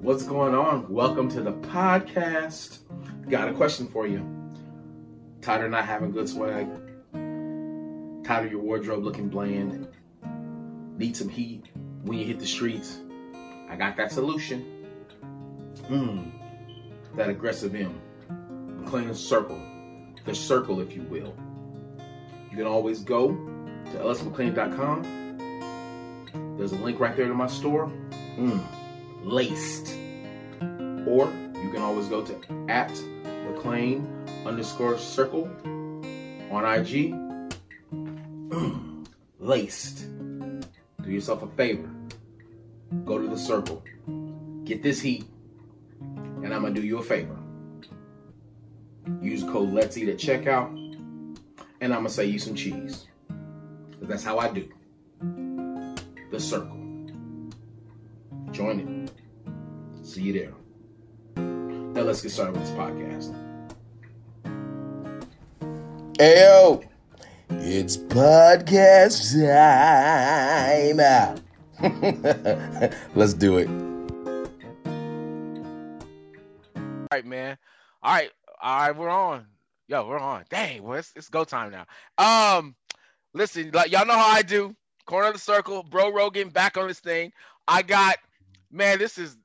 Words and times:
What's 0.00 0.22
going 0.22 0.54
on? 0.54 0.88
Welcome 0.88 1.28
to 1.30 1.40
the 1.40 1.52
podcast. 1.52 2.78
Got 3.28 3.48
a 3.48 3.52
question 3.52 3.88
for 3.88 4.06
you. 4.06 4.24
Tired 5.40 5.64
of 5.64 5.72
not 5.72 5.86
having 5.86 6.12
good 6.12 6.28
swag? 6.28 6.68
Tired 8.24 8.46
of 8.46 8.52
your 8.52 8.60
wardrobe 8.60 9.02
looking 9.02 9.28
bland? 9.28 9.88
Need 10.96 11.16
some 11.16 11.28
heat 11.28 11.64
when 12.02 12.16
you 12.16 12.24
hit 12.24 12.38
the 12.38 12.46
streets? 12.46 12.98
I 13.68 13.74
got 13.74 13.96
that 13.96 14.12
solution. 14.12 14.86
Mmm, 15.88 16.30
that 17.16 17.28
aggressive 17.28 17.74
M. 17.74 18.00
McLean 18.80 19.12
Circle. 19.14 19.60
The 20.24 20.34
circle, 20.34 20.80
if 20.80 20.94
you 20.94 21.02
will. 21.02 21.34
You 22.52 22.56
can 22.56 22.66
always 22.66 23.00
go 23.00 23.30
to 23.30 23.98
lsmcclain.com. 23.98 26.56
There's 26.56 26.72
a 26.72 26.76
link 26.76 27.00
right 27.00 27.16
there 27.16 27.26
to 27.26 27.34
my 27.34 27.48
store. 27.48 27.90
Mmm, 28.36 28.62
laced. 29.22 29.94
Or 31.06 31.32
you 31.62 31.70
can 31.72 31.82
always 31.82 32.06
go 32.08 32.24
to 32.24 32.34
at 32.68 32.90
McLean 33.46 34.06
underscore 34.44 34.98
circle 34.98 35.48
on 36.50 36.64
IG. 36.64 37.14
Laced. 39.38 40.06
Do 41.02 41.10
yourself 41.10 41.42
a 41.42 41.46
favor. 41.48 41.88
Go 43.04 43.18
to 43.18 43.26
the 43.26 43.38
circle. 43.38 43.82
Get 44.64 44.82
this 44.82 45.00
heat. 45.00 45.24
And 46.00 46.54
I'm 46.54 46.60
going 46.60 46.74
to 46.74 46.80
do 46.80 46.86
you 46.86 46.98
a 46.98 47.02
favor. 47.02 47.36
Use 49.22 49.42
code 49.42 49.72
Let's 49.72 49.96
Eat 49.96 50.08
at 50.08 50.18
checkout. 50.18 50.68
And 51.80 51.94
I'm 51.94 52.00
going 52.00 52.06
to 52.06 52.10
say 52.10 52.26
you 52.26 52.38
some 52.38 52.54
cheese. 52.54 53.06
That's 54.02 54.24
how 54.24 54.38
I 54.38 54.50
do. 54.50 54.68
The 56.30 56.40
circle. 56.40 56.76
Join 58.52 58.80
it. 58.80 58.97
See 60.18 60.24
you 60.24 60.32
there. 60.32 60.52
Now 61.36 62.02
let's 62.02 62.20
get 62.20 62.30
started 62.32 62.56
with 62.56 62.66
this 62.66 62.72
podcast. 62.72 63.32
Ayo, 66.18 66.84
it's 67.50 67.96
podcast 67.96 69.38
time. 70.98 71.40
Let's 73.14 73.34
do 73.34 73.58
it. 73.58 73.68
All 76.74 76.82
right, 77.12 77.24
man. 77.24 77.56
All 78.02 78.14
right, 78.14 78.30
all 78.60 78.78
right, 78.80 78.96
we're 78.96 79.08
on. 79.08 79.46
Yo, 79.86 80.04
we're 80.08 80.18
on. 80.18 80.46
Dang, 80.50 80.82
well, 80.82 80.98
it's, 80.98 81.12
it's 81.14 81.28
go 81.28 81.44
time 81.44 81.70
now. 81.70 81.86
Um, 82.58 82.74
listen, 83.34 83.70
like 83.72 83.92
y'all 83.92 84.04
know 84.04 84.14
how 84.14 84.34
I 84.34 84.42
do. 84.42 84.74
Corner 85.06 85.28
of 85.28 85.34
the 85.34 85.38
circle, 85.38 85.84
bro 85.84 86.10
Rogan 86.10 86.48
back 86.48 86.76
on 86.76 86.88
this 86.88 86.98
thing. 86.98 87.32
I 87.68 87.82
got, 87.82 88.16
man, 88.72 88.98
this 88.98 89.16
is 89.16 89.36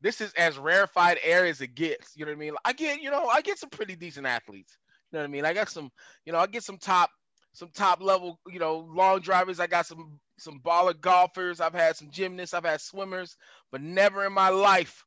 this 0.00 0.20
is 0.20 0.32
as 0.34 0.58
rarefied 0.58 1.18
air 1.22 1.46
as 1.46 1.60
it 1.60 1.74
gets. 1.74 2.16
You 2.16 2.24
know 2.24 2.32
what 2.32 2.36
I 2.36 2.40
mean? 2.40 2.54
I 2.64 2.72
get, 2.72 3.02
you 3.02 3.10
know, 3.10 3.26
I 3.26 3.40
get 3.42 3.58
some 3.58 3.70
pretty 3.70 3.96
decent 3.96 4.26
athletes. 4.26 4.78
You 5.10 5.18
know 5.18 5.22
what 5.22 5.28
I 5.28 5.32
mean? 5.32 5.44
I 5.44 5.52
got 5.52 5.68
some, 5.68 5.90
you 6.24 6.32
know, 6.32 6.38
I 6.38 6.46
get 6.46 6.62
some 6.62 6.78
top, 6.78 7.10
some 7.52 7.70
top 7.74 8.02
level, 8.02 8.38
you 8.48 8.58
know, 8.58 8.88
long 8.94 9.20
drivers. 9.20 9.60
I 9.60 9.66
got 9.66 9.86
some 9.86 10.18
some 10.38 10.60
baller 10.60 10.98
golfers. 10.98 11.60
I've 11.60 11.74
had 11.74 11.96
some 11.96 12.10
gymnasts. 12.10 12.54
I've 12.54 12.64
had 12.64 12.80
swimmers, 12.80 13.36
but 13.70 13.82
never 13.82 14.24
in 14.24 14.32
my 14.32 14.48
life 14.48 15.04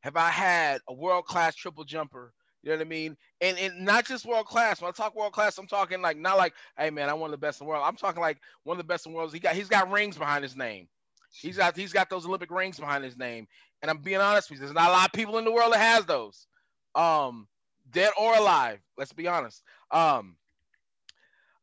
have 0.00 0.16
I 0.16 0.30
had 0.30 0.80
a 0.88 0.92
world 0.92 1.26
class 1.26 1.54
triple 1.54 1.84
jumper. 1.84 2.32
You 2.62 2.70
know 2.70 2.76
what 2.76 2.86
I 2.86 2.88
mean? 2.88 3.16
And 3.40 3.58
and 3.58 3.84
not 3.84 4.06
just 4.06 4.26
world 4.26 4.46
class. 4.46 4.80
When 4.80 4.88
I 4.88 4.92
talk 4.92 5.16
world 5.16 5.32
class, 5.32 5.58
I'm 5.58 5.66
talking 5.66 6.00
like 6.00 6.16
not 6.16 6.36
like, 6.36 6.54
hey 6.78 6.90
man, 6.90 7.08
I'm 7.08 7.18
one 7.18 7.28
of 7.28 7.32
the 7.32 7.44
best 7.44 7.60
in 7.60 7.66
the 7.66 7.70
world. 7.70 7.84
I'm 7.86 7.96
talking 7.96 8.20
like 8.20 8.38
one 8.64 8.76
of 8.76 8.78
the 8.78 8.86
best 8.86 9.06
in 9.06 9.12
the 9.12 9.16
world. 9.16 9.32
He 9.32 9.40
got 9.40 9.54
he's 9.54 9.68
got 9.68 9.90
rings 9.90 10.16
behind 10.16 10.44
his 10.44 10.56
name. 10.56 10.88
He's 11.32 11.56
got 11.56 11.76
he's 11.76 11.92
got 11.92 12.10
those 12.10 12.26
Olympic 12.26 12.50
rings 12.50 12.78
behind 12.78 13.04
his 13.04 13.16
name. 13.16 13.46
And 13.80 13.90
I'm 13.90 13.98
being 13.98 14.20
honest 14.20 14.50
with 14.50 14.58
you, 14.58 14.66
there's 14.66 14.74
not 14.74 14.88
a 14.88 14.92
lot 14.92 15.06
of 15.06 15.12
people 15.12 15.38
in 15.38 15.44
the 15.44 15.52
world 15.52 15.72
that 15.72 15.80
has 15.80 16.04
those. 16.04 16.46
Um, 16.94 17.48
dead 17.90 18.12
or 18.20 18.36
alive. 18.36 18.78
Let's 18.96 19.12
be 19.12 19.26
honest. 19.26 19.62
Um, 19.90 20.36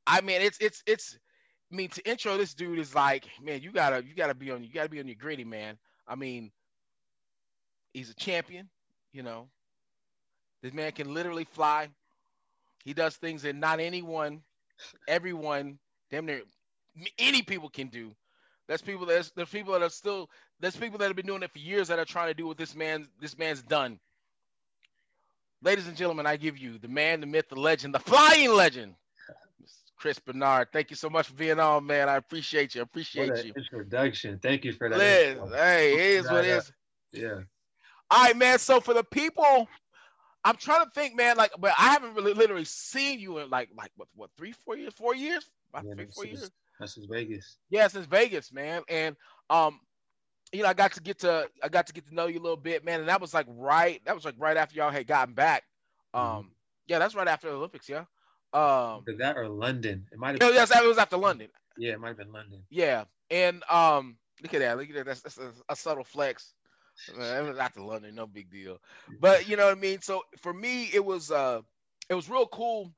I 0.05 0.21
mean, 0.21 0.41
it's 0.41 0.57
it's 0.59 0.83
it's. 0.85 1.17
I 1.71 1.75
mean, 1.75 1.89
to 1.89 2.09
intro 2.09 2.35
this 2.35 2.55
dude 2.55 2.79
is 2.79 2.95
like, 2.95 3.25
man, 3.41 3.61
you 3.61 3.71
gotta 3.71 4.03
you 4.03 4.15
gotta 4.15 4.33
be 4.33 4.49
on 4.51 4.63
you 4.63 4.69
gotta 4.73 4.89
be 4.89 4.99
on 4.99 5.07
your 5.07 5.15
gritty, 5.15 5.43
man. 5.43 5.77
I 6.07 6.15
mean, 6.15 6.51
he's 7.93 8.09
a 8.09 8.15
champion. 8.15 8.69
You 9.13 9.23
know, 9.23 9.49
this 10.63 10.73
man 10.73 10.91
can 10.91 11.13
literally 11.13 11.45
fly. 11.45 11.89
He 12.83 12.93
does 12.93 13.15
things 13.17 13.43
that 13.43 13.55
not 13.55 13.79
anyone, 13.79 14.41
everyone, 15.07 15.77
damn 16.09 16.25
near 16.25 16.41
any 17.17 17.43
people 17.43 17.69
can 17.69 17.87
do. 17.87 18.15
There's 18.69 18.83
people 18.83 19.07
there's 19.07 19.31
there's 19.31 19.49
people 19.49 19.73
that 19.73 19.81
are 19.81 19.89
still 19.89 20.29
there's 20.59 20.75
people 20.75 20.99
that 20.99 21.07
have 21.07 21.15
been 21.15 21.25
doing 21.25 21.41
it 21.41 21.51
for 21.51 21.57
years 21.57 21.87
that 21.87 21.97
are 21.97 22.05
trying 22.05 22.27
to 22.27 22.35
do 22.35 22.45
what 22.45 22.55
this 22.55 22.75
man 22.75 23.07
this 23.19 23.35
man's 23.35 23.63
done. 23.63 23.99
Ladies 25.63 25.87
and 25.87 25.97
gentlemen, 25.97 26.27
I 26.27 26.37
give 26.37 26.55
you 26.55 26.77
the 26.77 26.87
man, 26.87 27.19
the 27.19 27.25
myth, 27.25 27.49
the 27.49 27.59
legend, 27.59 27.95
the 27.95 27.99
flying 27.99 28.53
legend, 28.53 28.93
Chris 29.97 30.19
Benard. 30.19 30.67
Thank 30.71 30.91
you 30.91 30.95
so 30.95 31.09
much 31.09 31.29
for 31.29 31.33
being 31.33 31.59
on, 31.59 31.87
man. 31.87 32.09
I 32.09 32.17
appreciate 32.17 32.75
you. 32.75 32.81
I 32.81 32.83
appreciate 32.83 33.43
you. 33.43 33.53
Introduction. 33.57 34.37
Thank 34.39 34.63
you 34.63 34.73
for 34.73 34.87
that. 34.87 34.99
Liz, 34.99 35.51
hey, 35.55 35.93
it 35.93 36.19
is 36.19 36.29
what 36.29 36.45
it 36.45 36.49
is. 36.49 36.71
Yeah. 37.11 37.39
All 38.11 38.25
right, 38.25 38.37
man. 38.37 38.59
So 38.59 38.79
for 38.79 38.93
the 38.93 39.03
people, 39.03 39.67
I'm 40.45 40.57
trying 40.57 40.85
to 40.85 40.91
think, 40.91 41.17
man. 41.17 41.37
Like, 41.37 41.53
but 41.57 41.73
I 41.75 41.89
haven't 41.89 42.13
really 42.13 42.33
literally 42.33 42.65
seen 42.65 43.19
you 43.19 43.39
in 43.39 43.49
like 43.49 43.69
like 43.75 43.89
what 43.95 44.09
what 44.15 44.29
three, 44.37 44.51
four 44.51 44.77
years, 44.77 44.93
four 44.93 45.15
years, 45.15 45.49
about 45.73 45.85
yeah 45.87 45.95
three, 45.95 46.05
four 46.13 46.25
years. 46.27 46.51
This 46.79 46.97
is 46.97 47.05
Vegas. 47.05 47.57
Yeah, 47.69 47.87
since 47.87 48.05
Vegas, 48.05 48.51
man. 48.53 48.83
And 48.87 49.15
um, 49.49 49.79
you 50.51 50.63
know, 50.63 50.69
I 50.69 50.73
got 50.73 50.93
to 50.93 51.01
get 51.01 51.19
to 51.19 51.49
I 51.63 51.69
got 51.69 51.87
to 51.87 51.93
get 51.93 52.07
to 52.07 52.15
know 52.15 52.27
you 52.27 52.39
a 52.39 52.41
little 52.43 52.57
bit, 52.57 52.85
man. 52.85 53.01
And 53.01 53.09
that 53.09 53.21
was 53.21 53.33
like 53.33 53.45
right, 53.49 54.01
that 54.05 54.15
was 54.15 54.25
like 54.25 54.35
right 54.37 54.57
after 54.57 54.75
y'all 54.75 54.91
had 54.91 55.07
gotten 55.07 55.33
back. 55.33 55.63
Um, 56.13 56.23
Mhm. 56.23 56.49
yeah, 56.87 56.99
that's 56.99 57.15
right 57.15 57.27
after 57.27 57.49
the 57.49 57.55
Olympics, 57.55 57.87
yeah. 57.89 58.05
Um, 58.53 59.03
Did 59.05 59.19
that 59.19 59.37
or 59.37 59.47
London? 59.47 60.07
It 60.11 60.17
might 60.17 60.31
have. 60.31 60.39
no, 60.39 60.49
yes, 60.49 60.69
that 60.69 60.83
was 60.83 60.97
after 60.97 61.17
London. 61.17 61.49
Yeah, 61.77 61.93
it 61.93 61.99
might 61.99 62.09
have 62.09 62.17
been 62.17 62.31
London. 62.31 62.63
Yeah, 62.69 63.05
and 63.29 63.63
um, 63.69 64.17
look 64.41 64.53
at 64.53 64.59
that, 64.61 64.77
look 64.77 64.89
at 64.89 64.95
that. 64.95 65.05
That's, 65.05 65.21
that's 65.21 65.37
a, 65.37 65.51
a 65.69 65.75
subtle 65.75 66.03
flex. 66.03 66.53
It 67.07 67.17
was 67.17 67.57
after 67.57 67.81
London, 67.81 68.15
no 68.15 68.27
big 68.27 68.51
deal. 68.51 68.79
But 69.19 69.47
you 69.47 69.55
know 69.55 69.65
what 69.65 69.77
I 69.77 69.79
mean. 69.79 70.01
So 70.01 70.23
for 70.37 70.53
me, 70.53 70.89
it 70.93 71.03
was 71.03 71.31
uh, 71.31 71.61
it 72.09 72.15
was 72.15 72.29
real 72.29 72.47
cool, 72.47 72.91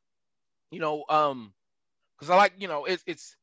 you 0.72 0.80
know, 0.80 1.04
um, 1.10 1.54
because 2.18 2.30
I 2.30 2.36
like 2.36 2.54
you 2.58 2.68
know 2.68 2.86
it's 2.86 3.04
it's. 3.06 3.36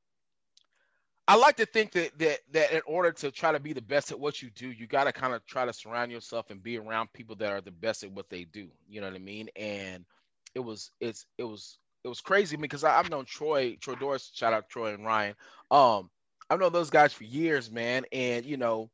I 1.28 1.34
like 1.36 1.56
to 1.56 1.66
think 1.66 1.92
that 1.92 2.18
that 2.18 2.38
that 2.52 2.72
in 2.72 2.80
order 2.86 3.12
to 3.12 3.30
try 3.30 3.52
to 3.52 3.60
be 3.60 3.74
the 3.74 3.82
best 3.82 4.10
at 4.10 4.18
what 4.18 4.40
you 4.40 4.48
do, 4.50 4.70
you 4.70 4.86
got 4.86 5.04
to 5.04 5.12
kind 5.12 5.34
of 5.34 5.44
try 5.44 5.66
to 5.66 5.74
surround 5.74 6.10
yourself 6.10 6.50
and 6.50 6.62
be 6.62 6.78
around 6.78 7.12
people 7.12 7.36
that 7.36 7.52
are 7.52 7.60
the 7.60 7.70
best 7.70 8.02
at 8.02 8.10
what 8.10 8.30
they 8.30 8.44
do. 8.44 8.68
You 8.88 9.02
know 9.02 9.08
what 9.08 9.16
I 9.16 9.18
mean? 9.18 9.50
And 9.54 10.06
it 10.54 10.60
was 10.60 10.90
it's 11.00 11.26
it 11.36 11.44
was 11.44 11.76
it 12.02 12.08
was 12.08 12.22
crazy 12.22 12.56
because 12.56 12.82
I, 12.82 12.98
I've 12.98 13.10
known 13.10 13.26
Troy 13.26 13.76
Troy 13.78 13.94
Doris. 13.94 14.30
Shout 14.34 14.54
out 14.54 14.70
Troy 14.70 14.94
and 14.94 15.04
Ryan. 15.04 15.34
Um, 15.70 16.08
I've 16.48 16.60
known 16.60 16.72
those 16.72 16.88
guys 16.88 17.12
for 17.12 17.24
years, 17.24 17.70
man. 17.70 18.06
And 18.10 18.46
you 18.46 18.56
know, 18.56 18.88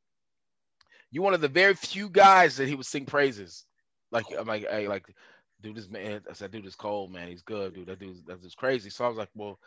you're 1.12 1.22
one 1.22 1.34
of 1.34 1.40
the 1.40 1.46
very 1.46 1.74
few 1.74 2.08
guys 2.08 2.56
that 2.56 2.66
he 2.66 2.74
would 2.74 2.84
sing 2.84 3.06
praises. 3.06 3.64
Like 4.10 4.26
I'm 4.36 4.48
like, 4.48 4.66
hey, 4.68 4.88
like, 4.88 5.06
dude, 5.62 5.76
this 5.76 5.88
man. 5.88 6.22
I 6.28 6.32
said, 6.32 6.50
dude 6.50 6.66
is 6.66 6.74
cold, 6.74 7.12
man. 7.12 7.28
He's 7.28 7.42
good, 7.42 7.74
dude. 7.74 7.86
That 7.86 8.00
dude 8.00 8.26
that 8.26 8.42
dude's 8.42 8.56
crazy. 8.56 8.90
So 8.90 9.04
I 9.04 9.08
was 9.08 9.18
like, 9.18 9.30
well, 9.36 9.60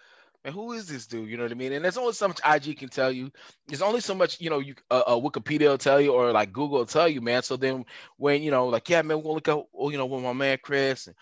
man, 0.47 0.53
who 0.53 0.73
is 0.73 0.87
this 0.87 1.07
dude? 1.07 1.29
You 1.29 1.37
know 1.37 1.43
what 1.43 1.51
I 1.51 1.55
mean? 1.55 1.73
And 1.73 1.83
there's 1.83 1.97
only 1.97 2.13
so 2.13 2.27
much 2.27 2.39
IG 2.45 2.77
can 2.77 2.89
tell 2.89 3.11
you. 3.11 3.31
There's 3.67 3.81
only 3.81 3.99
so 3.99 4.15
much, 4.15 4.39
you 4.39 4.49
know, 4.49 4.59
you 4.59 4.75
uh, 4.89 5.03
uh, 5.05 5.15
Wikipedia 5.15 5.69
will 5.69 5.77
tell 5.77 5.99
you 5.99 6.13
or 6.13 6.31
like 6.31 6.53
Google 6.53 6.79
will 6.79 6.85
tell 6.85 7.07
you, 7.07 7.21
man. 7.21 7.43
So 7.43 7.57
then 7.57 7.85
when 8.17 8.41
you 8.41 8.51
know, 8.51 8.67
like, 8.67 8.89
yeah, 8.89 9.01
man, 9.01 9.21
we'll 9.21 9.35
look 9.35 9.47
at, 9.47 9.57
oh, 9.77 9.89
you 9.89 9.97
know, 9.97 10.05
with 10.05 10.23
my 10.23 10.33
man 10.33 10.57
Chris. 10.63 11.07
And 11.07 11.15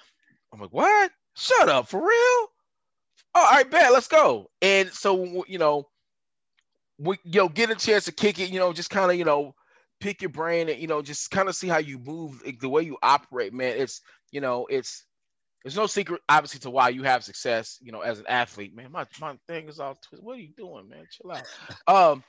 I'm 0.53 0.61
like, 0.61 0.73
what? 0.73 1.11
Shut 1.35 1.69
up, 1.69 1.87
for 1.87 1.99
real? 1.99 2.07
Oh, 2.07 2.49
all 3.35 3.51
right, 3.51 3.69
bet, 3.69 3.91
let's 3.91 4.07
go. 4.07 4.49
And 4.61 4.89
so 4.89 5.43
you 5.47 5.57
know, 5.57 5.89
we 6.97 7.17
you 7.25 7.41
know 7.41 7.49
get 7.49 7.69
a 7.69 7.75
chance 7.75 8.05
to 8.05 8.13
kick 8.13 8.39
it, 8.39 8.49
you 8.49 8.59
know, 8.59 8.71
just 8.71 8.89
kind 8.89 9.11
of 9.11 9.17
you 9.17 9.25
know 9.25 9.53
pick 9.99 10.21
your 10.21 10.29
brain 10.29 10.69
and 10.69 10.79
you 10.79 10.87
know 10.87 11.01
just 11.01 11.31
kind 11.31 11.49
of 11.49 11.55
see 11.55 11.67
how 11.67 11.79
you 11.79 11.99
move, 11.99 12.41
the 12.61 12.69
way 12.69 12.83
you 12.83 12.97
operate, 13.03 13.53
man. 13.53 13.75
It's 13.75 14.01
you 14.31 14.39
know, 14.39 14.66
it's 14.69 15.03
there's 15.66 15.76
no 15.76 15.88
secret, 15.88 16.22
obviously, 16.29 16.59
to 16.59 16.70
why 16.70 16.90
you 16.90 17.02
have 17.02 17.23
success, 17.23 17.79
you 17.82 17.91
know, 17.91 18.02
as 18.02 18.20
an 18.20 18.28
athlete, 18.29 18.76
man. 18.76 18.91
My 18.91 19.08
my 19.20 19.35
thing 19.47 19.67
is 19.67 19.79
all 19.79 19.96
twisted. 19.96 20.23
What 20.23 20.38
are 20.38 20.41
you 20.41 20.53
doing, 20.56 20.88
man? 20.88 21.06
Chill 21.09 21.32
out. 21.32 21.44
Um, 21.88 22.23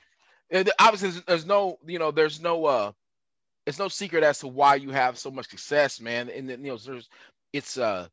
obviously, 0.79 1.11
there's, 1.11 1.23
there's 1.25 1.45
no, 1.45 1.77
you 1.85 1.99
know, 1.99 2.09
there's 2.09 2.41
no 2.41 2.65
uh, 2.65 2.91
it's 3.67 3.77
no 3.77 3.89
secret 3.89 4.23
as 4.23 4.39
to 4.39 4.47
why 4.47 4.73
you 4.73 4.89
have 4.89 5.19
so 5.19 5.29
much 5.29 5.49
success, 5.49 6.01
man. 6.01 6.31
And 6.31 6.49
then 6.49 6.65
you 6.65 6.71
know, 6.71 6.77
there's 6.77 7.09
it's 7.53 7.77
uh 7.77 8.07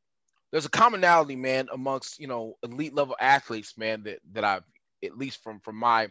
there's 0.53 0.67
a 0.67 0.71
commonality, 0.71 1.37
man, 1.37 1.69
amongst 1.73 2.21
you 2.21 2.26
know 2.26 2.59
elite 2.62 2.94
level 2.94 3.17
athletes, 3.19 3.79
man, 3.79 4.03
that 4.03 4.19
that 4.32 4.44
I've 4.44 4.65
at 5.03 5.17
least 5.17 5.43
from 5.43 5.59
from 5.61 5.76
my 5.76 6.11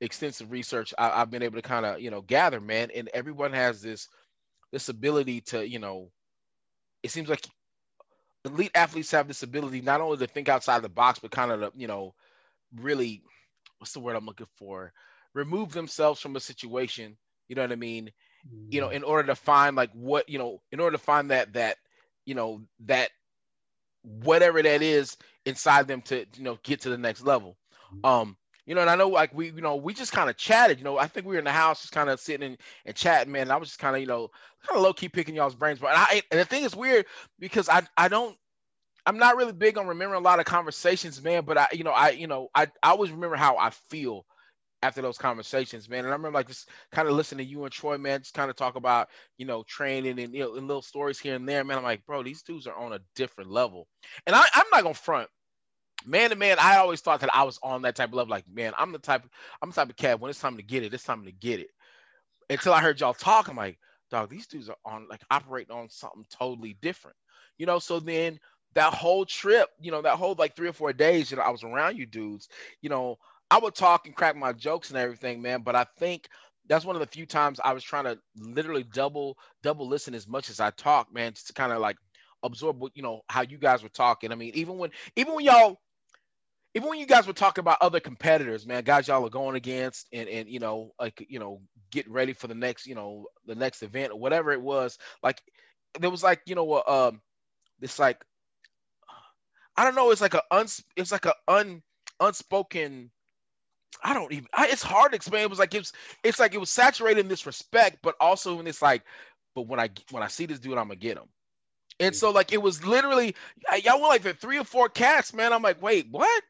extensive 0.00 0.50
research, 0.50 0.92
I, 0.98 1.10
I've 1.10 1.30
been 1.30 1.44
able 1.44 1.58
to 1.58 1.62
kind 1.62 1.86
of 1.86 2.00
you 2.00 2.10
know 2.10 2.22
gather, 2.22 2.60
man, 2.60 2.90
and 2.92 3.08
everyone 3.14 3.52
has 3.52 3.80
this 3.80 4.08
this 4.72 4.88
ability 4.88 5.42
to 5.42 5.64
you 5.64 5.78
know, 5.78 6.10
it 7.04 7.12
seems 7.12 7.28
like 7.28 7.46
elite 8.48 8.72
athletes 8.74 9.10
have 9.12 9.28
this 9.28 9.42
ability 9.42 9.80
not 9.80 10.00
only 10.00 10.18
to 10.18 10.26
think 10.26 10.48
outside 10.48 10.82
the 10.82 10.88
box, 10.88 11.18
but 11.18 11.30
kind 11.30 11.50
of 11.52 11.60
to, 11.60 11.78
you 11.78 11.86
know 11.86 12.14
really 12.76 13.22
what's 13.78 13.92
the 13.92 14.00
word 14.00 14.16
I'm 14.16 14.26
looking 14.26 14.46
for, 14.56 14.92
remove 15.34 15.72
themselves 15.72 16.20
from 16.20 16.36
a 16.36 16.40
situation, 16.40 17.16
you 17.48 17.56
know 17.56 17.62
what 17.62 17.72
I 17.72 17.76
mean, 17.76 18.10
you 18.70 18.80
know, 18.80 18.88
in 18.88 19.02
order 19.02 19.28
to 19.28 19.34
find 19.34 19.76
like 19.76 19.90
what, 19.92 20.28
you 20.28 20.38
know, 20.38 20.60
in 20.72 20.80
order 20.80 20.96
to 20.96 21.02
find 21.02 21.30
that 21.30 21.52
that, 21.54 21.76
you 22.24 22.34
know, 22.34 22.62
that 22.86 23.10
whatever 24.02 24.62
that 24.62 24.82
is 24.82 25.16
inside 25.44 25.86
them 25.86 26.02
to, 26.02 26.26
you 26.36 26.44
know, 26.44 26.58
get 26.62 26.80
to 26.82 26.90
the 26.90 26.98
next 26.98 27.22
level. 27.24 27.56
Um, 28.04 28.36
you 28.68 28.74
know, 28.74 28.82
and 28.82 28.90
I 28.90 28.96
know 28.96 29.08
like 29.08 29.32
we, 29.32 29.46
you 29.46 29.62
know, 29.62 29.76
we 29.76 29.94
just 29.94 30.12
kind 30.12 30.28
of 30.28 30.36
chatted, 30.36 30.76
you 30.76 30.84
know, 30.84 30.98
I 30.98 31.06
think 31.06 31.24
we 31.24 31.32
were 31.32 31.38
in 31.38 31.46
the 31.46 31.50
house 31.50 31.80
just 31.80 31.92
kind 31.94 32.10
of 32.10 32.20
sitting 32.20 32.58
and, 32.84 32.94
chatting, 32.94 33.32
man. 33.32 33.42
And 33.42 33.52
I 33.52 33.56
was 33.56 33.68
just 33.68 33.80
kind 33.80 33.96
of, 33.96 34.02
you 34.02 34.06
know, 34.06 34.28
kind 34.66 34.76
of 34.76 34.82
low 34.82 34.92
key 34.92 35.08
picking 35.08 35.34
y'all's 35.34 35.54
brains. 35.54 35.78
But 35.78 35.92
I, 35.94 36.20
and 36.30 36.38
the 36.38 36.44
thing 36.44 36.64
is 36.64 36.76
weird 36.76 37.06
because 37.38 37.70
I, 37.70 37.82
I 37.96 38.08
don't, 38.08 38.36
I'm 39.06 39.16
not 39.16 39.36
really 39.38 39.54
big 39.54 39.78
on 39.78 39.86
remembering 39.86 40.20
a 40.20 40.24
lot 40.24 40.38
of 40.38 40.44
conversations, 40.44 41.22
man. 41.22 41.44
But 41.46 41.56
I, 41.56 41.68
you 41.72 41.82
know, 41.82 41.92
I, 41.92 42.10
you 42.10 42.26
know, 42.26 42.48
I, 42.54 42.64
I 42.82 42.90
always 42.90 43.10
remember 43.10 43.36
how 43.36 43.56
I 43.56 43.70
feel 43.70 44.26
after 44.82 45.00
those 45.00 45.16
conversations, 45.16 45.88
man. 45.88 46.00
And 46.00 46.08
I 46.08 46.16
remember 46.16 46.36
like 46.36 46.48
just 46.48 46.68
kind 46.92 47.08
of 47.08 47.14
listening 47.14 47.46
to 47.46 47.50
you 47.50 47.64
and 47.64 47.72
Troy, 47.72 47.96
man, 47.96 48.20
just 48.20 48.34
kind 48.34 48.50
of 48.50 48.56
talk 48.56 48.76
about, 48.76 49.08
you 49.38 49.46
know, 49.46 49.62
training 49.66 50.20
and 50.20 50.34
you 50.34 50.40
know, 50.40 50.56
and 50.56 50.68
little 50.68 50.82
stories 50.82 51.18
here 51.18 51.36
and 51.36 51.48
there, 51.48 51.64
man. 51.64 51.78
I'm 51.78 51.84
like, 51.84 52.04
bro, 52.04 52.22
these 52.22 52.42
dudes 52.42 52.66
are 52.66 52.76
on 52.76 52.92
a 52.92 53.00
different 53.16 53.50
level. 53.50 53.88
And 54.26 54.36
I, 54.36 54.44
I'm 54.52 54.66
not 54.70 54.82
gonna 54.82 54.92
front. 54.92 55.30
Man 56.06 56.30
to 56.30 56.36
man, 56.36 56.58
I 56.60 56.76
always 56.76 57.00
thought 57.00 57.20
that 57.20 57.34
I 57.34 57.42
was 57.42 57.58
on 57.62 57.82
that 57.82 57.96
type 57.96 58.08
of 58.10 58.14
level. 58.14 58.30
Like, 58.30 58.48
man, 58.48 58.72
I'm 58.78 58.92
the 58.92 58.98
type, 58.98 59.24
I'm 59.60 59.70
the 59.70 59.74
type 59.74 59.90
of 59.90 59.96
cat. 59.96 60.20
When 60.20 60.30
it's 60.30 60.40
time 60.40 60.56
to 60.56 60.62
get 60.62 60.82
it, 60.84 60.94
it's 60.94 61.04
time 61.04 61.24
to 61.24 61.32
get 61.32 61.60
it. 61.60 61.70
Until 62.50 62.72
I 62.72 62.80
heard 62.80 63.00
y'all 63.00 63.14
talk, 63.14 63.48
I'm 63.48 63.56
like, 63.56 63.78
dog, 64.10 64.30
these 64.30 64.46
dudes 64.46 64.68
are 64.68 64.76
on 64.84 65.06
like 65.08 65.22
operating 65.30 65.74
on 65.76 65.90
something 65.90 66.24
totally 66.30 66.76
different. 66.80 67.16
You 67.58 67.66
know, 67.66 67.78
so 67.78 68.00
then 68.00 68.38
that 68.74 68.94
whole 68.94 69.26
trip, 69.26 69.68
you 69.80 69.90
know, 69.90 70.02
that 70.02 70.16
whole 70.16 70.34
like 70.38 70.54
three 70.54 70.68
or 70.68 70.72
four 70.72 70.92
days, 70.92 71.30
you 71.30 71.36
know, 71.36 71.42
I 71.42 71.50
was 71.50 71.64
around 71.64 71.98
you 71.98 72.06
dudes, 72.06 72.48
you 72.80 72.88
know, 72.88 73.18
I 73.50 73.58
would 73.58 73.74
talk 73.74 74.06
and 74.06 74.14
crack 74.14 74.36
my 74.36 74.52
jokes 74.52 74.90
and 74.90 74.98
everything, 74.98 75.42
man. 75.42 75.62
But 75.62 75.74
I 75.74 75.86
think 75.98 76.28
that's 76.68 76.84
one 76.84 76.96
of 76.96 77.00
the 77.00 77.06
few 77.06 77.26
times 77.26 77.60
I 77.62 77.72
was 77.72 77.82
trying 77.82 78.04
to 78.04 78.18
literally 78.36 78.84
double 78.84 79.36
double 79.62 79.88
listen 79.88 80.14
as 80.14 80.28
much 80.28 80.50
as 80.50 80.60
I 80.60 80.70
talk, 80.70 81.12
man, 81.12 81.32
just 81.32 81.48
to 81.48 81.52
kind 81.54 81.72
of 81.72 81.80
like 81.80 81.96
absorb 82.42 82.78
what 82.78 82.92
you 82.94 83.02
know 83.02 83.22
how 83.28 83.42
you 83.42 83.58
guys 83.58 83.82
were 83.82 83.88
talking. 83.88 84.32
I 84.32 84.34
mean, 84.36 84.52
even 84.54 84.78
when 84.78 84.90
even 85.16 85.34
when 85.34 85.44
y'all 85.44 85.80
even 86.78 86.90
when 86.90 87.00
you 87.00 87.06
guys 87.06 87.26
were 87.26 87.32
talking 87.32 87.62
about 87.62 87.78
other 87.80 88.00
competitors, 88.00 88.66
man, 88.66 88.84
guys 88.84 89.08
y'all 89.08 89.26
are 89.26 89.30
going 89.30 89.56
against 89.56 90.06
and 90.12 90.28
and 90.28 90.48
you 90.48 90.60
know, 90.60 90.92
like 91.00 91.26
you 91.28 91.40
know, 91.40 91.60
getting 91.90 92.12
ready 92.12 92.32
for 92.32 92.46
the 92.46 92.54
next, 92.54 92.86
you 92.86 92.94
know, 92.94 93.26
the 93.46 93.56
next 93.56 93.82
event 93.82 94.12
or 94.12 94.20
whatever 94.20 94.52
it 94.52 94.62
was, 94.62 94.96
like 95.22 95.42
there 95.98 96.10
was 96.10 96.22
like, 96.22 96.40
you 96.46 96.54
know, 96.54 96.72
uh, 96.74 97.08
um 97.08 97.20
this 97.80 97.98
like 97.98 98.24
I 99.76 99.84
don't 99.84 99.96
know, 99.96 100.12
it's 100.12 100.20
like 100.20 100.34
a 100.34 100.42
uns 100.52 100.84
it's 100.96 101.10
like 101.10 101.26
a 101.26 101.34
un 101.48 101.82
unspoken 102.20 103.10
I 104.04 104.14
don't 104.14 104.32
even. 104.32 104.46
I, 104.54 104.68
it's 104.68 104.82
hard 104.82 105.12
to 105.12 105.16
explain. 105.16 105.42
It 105.42 105.50
was 105.50 105.58
like 105.58 105.74
it's 105.74 105.92
it's 106.22 106.38
like 106.38 106.54
it 106.54 106.60
was 106.60 106.70
saturated 106.70 107.20
in 107.20 107.28
this 107.28 107.46
respect, 107.46 107.98
but 108.02 108.14
also 108.20 108.60
in 108.60 108.64
this 108.64 108.80
like, 108.80 109.02
but 109.56 109.66
when 109.66 109.80
I 109.80 109.90
when 110.12 110.22
I 110.22 110.28
see 110.28 110.46
this 110.46 110.60
dude, 110.60 110.78
I'm 110.78 110.86
gonna 110.88 110.96
get 110.96 111.16
him. 111.16 111.28
And 111.98 112.14
so 112.14 112.30
like 112.30 112.52
it 112.52 112.62
was 112.62 112.86
literally 112.86 113.34
y'all 113.82 114.00
were 114.00 114.08
like 114.08 114.22
the 114.22 114.34
three 114.34 114.58
or 114.58 114.64
four 114.64 114.88
cats, 114.88 115.34
man. 115.34 115.52
I'm 115.52 115.62
like, 115.62 115.82
wait, 115.82 116.06
what? 116.10 116.44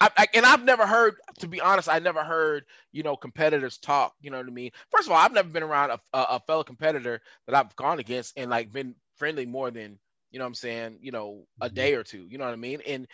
I, 0.00 0.10
I, 0.16 0.26
and 0.34 0.44
I've 0.44 0.64
never 0.64 0.86
heard, 0.86 1.16
to 1.38 1.48
be 1.48 1.60
honest, 1.60 1.88
I 1.88 1.98
never 1.98 2.22
heard, 2.22 2.64
you 2.92 3.02
know, 3.02 3.16
competitors 3.16 3.78
talk. 3.78 4.14
You 4.20 4.30
know 4.30 4.38
what 4.38 4.46
I 4.46 4.50
mean? 4.50 4.70
First 4.90 5.08
of 5.08 5.12
all, 5.12 5.18
I've 5.18 5.32
never 5.32 5.48
been 5.48 5.62
around 5.62 5.90
a, 5.90 6.00
a, 6.12 6.22
a 6.32 6.40
fellow 6.46 6.64
competitor 6.64 7.20
that 7.46 7.56
I've 7.56 7.74
gone 7.76 7.98
against 7.98 8.34
and 8.36 8.50
like 8.50 8.72
been 8.72 8.94
friendly 9.16 9.46
more 9.46 9.70
than, 9.70 9.98
you 10.30 10.38
know, 10.38 10.44
what 10.44 10.48
I'm 10.48 10.54
saying, 10.54 10.98
you 11.00 11.12
know, 11.12 11.46
a 11.60 11.70
day 11.70 11.94
or 11.94 12.04
two. 12.04 12.26
You 12.28 12.38
know 12.38 12.44
what 12.44 12.52
I 12.52 12.56
mean? 12.56 12.80
And 12.86 13.06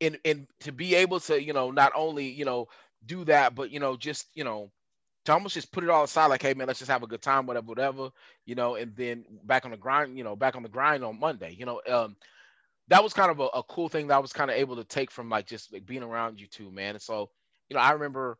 and 0.00 0.18
and 0.24 0.46
to 0.60 0.72
be 0.72 0.94
able 0.94 1.20
to 1.20 1.42
you 1.42 1.52
know 1.52 1.70
not 1.70 1.92
only 1.94 2.28
you 2.28 2.44
know 2.44 2.68
do 3.06 3.24
that 3.24 3.54
but 3.54 3.70
you 3.70 3.80
know 3.80 3.96
just 3.96 4.26
you 4.34 4.44
know 4.44 4.70
to 5.24 5.32
almost 5.32 5.54
just 5.54 5.72
put 5.72 5.84
it 5.84 5.90
all 5.90 6.04
aside 6.04 6.26
like 6.26 6.42
hey 6.42 6.54
man 6.54 6.66
let's 6.66 6.78
just 6.78 6.90
have 6.90 7.02
a 7.02 7.06
good 7.08 7.22
time 7.22 7.46
whatever 7.46 7.66
whatever 7.66 8.10
you 8.46 8.54
know 8.54 8.76
and 8.76 8.94
then 8.96 9.24
back 9.44 9.64
on 9.64 9.70
the 9.70 9.76
grind 9.76 10.16
you 10.16 10.24
know 10.24 10.36
back 10.36 10.56
on 10.56 10.62
the 10.62 10.68
grind 10.68 11.04
on 11.04 11.18
monday 11.18 11.54
you 11.58 11.66
know 11.66 11.80
um 11.90 12.16
that 12.88 13.02
was 13.02 13.12
kind 13.12 13.30
of 13.30 13.40
a, 13.40 13.46
a 13.54 13.62
cool 13.64 13.88
thing 13.88 14.08
that 14.08 14.16
i 14.16 14.20
was 14.20 14.32
kind 14.32 14.50
of 14.50 14.56
able 14.56 14.76
to 14.76 14.84
take 14.84 15.10
from 15.10 15.28
like 15.28 15.46
just 15.46 15.72
like 15.72 15.86
being 15.86 16.02
around 16.02 16.40
you 16.40 16.46
two 16.46 16.70
man 16.70 16.94
and 16.94 17.02
so 17.02 17.30
you 17.68 17.74
know 17.76 17.80
i 17.82 17.92
remember 17.92 18.38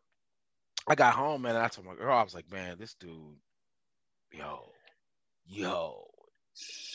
i 0.87 0.95
got 0.95 1.13
home 1.13 1.41
man 1.43 1.55
and 1.55 1.63
i 1.63 1.67
told 1.67 1.87
my 1.87 1.95
girl 1.95 2.17
i 2.17 2.23
was 2.23 2.33
like 2.35 2.51
man 2.51 2.77
this 2.79 2.95
dude 2.95 3.37
yo 4.31 4.73
yo 5.45 6.05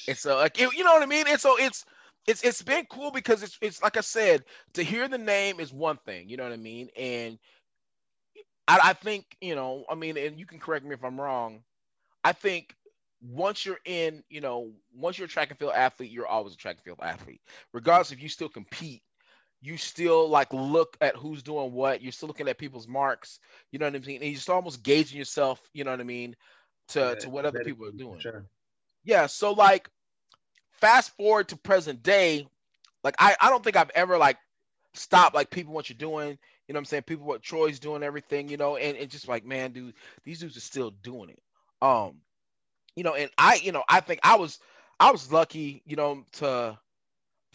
and 0.08 0.16
so 0.16 0.36
like 0.36 0.58
it, 0.60 0.72
you 0.76 0.84
know 0.84 0.92
what 0.92 1.02
i 1.02 1.06
mean 1.06 1.26
and 1.28 1.40
so 1.40 1.56
it's 1.58 1.84
it's 2.26 2.42
it's 2.44 2.62
been 2.62 2.86
cool 2.90 3.10
because 3.10 3.42
it's 3.42 3.58
it's 3.60 3.82
like 3.82 3.96
I 3.96 4.00
said, 4.00 4.44
to 4.74 4.82
hear 4.82 5.08
the 5.08 5.18
name 5.18 5.60
is 5.60 5.72
one 5.72 5.98
thing, 6.06 6.28
you 6.28 6.36
know 6.36 6.44
what 6.44 6.52
I 6.52 6.56
mean? 6.56 6.88
And 6.96 7.38
I, 8.68 8.80
I 8.82 8.92
think, 8.94 9.36
you 9.40 9.54
know, 9.54 9.84
I 9.90 9.94
mean, 9.94 10.16
and 10.16 10.38
you 10.38 10.46
can 10.46 10.58
correct 10.58 10.84
me 10.84 10.94
if 10.94 11.04
I'm 11.04 11.20
wrong. 11.20 11.62
I 12.24 12.32
think 12.32 12.74
once 13.32 13.65
you're 13.65 13.81
in, 13.85 14.23
you 14.29 14.41
know, 14.41 14.71
once 14.94 15.19
you're 15.19 15.26
a 15.26 15.29
track 15.29 15.50
and 15.50 15.59
field 15.59 15.73
athlete, 15.75 16.11
you're 16.11 16.26
always 16.26 16.55
a 16.55 16.56
track 16.56 16.76
and 16.76 16.85
field 16.85 16.99
athlete. 17.03 17.41
Regardless 17.73 18.12
if 18.12 18.23
you 18.23 18.29
still 18.29 18.49
compete, 18.49 19.03
you 19.62 19.79
still 19.79 20.29
like 20.29 20.53
look 20.53 20.97
at 21.00 21.17
who's 21.17 21.43
doing 21.43 21.73
what, 21.73 22.03
you're 22.03 22.12
still 22.12 22.29
looking 22.29 22.49
at 22.49 22.59
people's 22.59 22.87
marks, 22.87 23.38
you 23.71 23.79
know 23.79 23.87
what 23.87 23.94
I 23.94 23.99
mean? 24.00 24.17
And 24.17 24.26
you're 24.26 24.35
just 24.35 24.50
almost 24.50 24.82
gauging 24.82 25.19
yourself, 25.19 25.61
you 25.73 25.85
know 25.85 25.91
what 25.91 26.00
I 26.00 26.05
mean, 26.05 26.37
to, 26.88 27.00
Yeah, 27.00 27.15
to 27.15 27.31
what 27.31 27.47
other 27.47 27.65
people 27.65 27.87
are 27.87 27.93
doing. 27.93 28.21
Sure. 28.21 28.44
Yeah. 29.05 29.26
So 29.26 29.53
like 29.53 29.88
fast 30.81 31.17
forward 31.17 31.49
to 31.49 31.56
present 31.56 32.03
day, 32.03 32.47
like 33.03 33.15
I, 33.19 33.37
I 33.41 33.49
don't 33.49 33.65
think 33.65 33.76
I've 33.76 33.91
ever 33.94 34.19
like 34.19 34.37
stopped 34.93 35.35
like 35.35 35.49
people 35.50 35.73
what 35.73 35.88
you're 35.88 35.97
doing. 35.97 36.38
You 36.69 36.73
know 36.73 36.79
what 36.79 36.82
I'm 36.82 36.85
saying? 36.87 37.03
People 37.05 37.26
what 37.26 37.43
Troy's 37.43 37.79
doing, 37.79 38.03
everything, 38.03 38.49
you 38.49 38.59
know, 38.59 38.76
and, 38.76 38.99
and 38.99 39.11
just 39.11 39.29
like, 39.29 39.47
man, 39.47 39.73
dude, 39.73 39.94
these 40.25 40.41
dudes 40.41 40.56
are 40.59 40.61
still 40.61 40.91
doing 40.91 41.31
it. 41.31 41.43
Um, 41.81 42.17
you 42.96 43.05
know, 43.05 43.14
and 43.14 43.31
I, 43.38 43.56
you 43.62 43.73
know, 43.73 43.85
I 43.88 44.00
think 44.00 44.20
I 44.23 44.37
was 44.37 44.58
I 45.00 45.11
was 45.11 45.32
lucky, 45.32 45.82
you 45.87 45.96
know, 45.96 46.25
to 46.35 46.79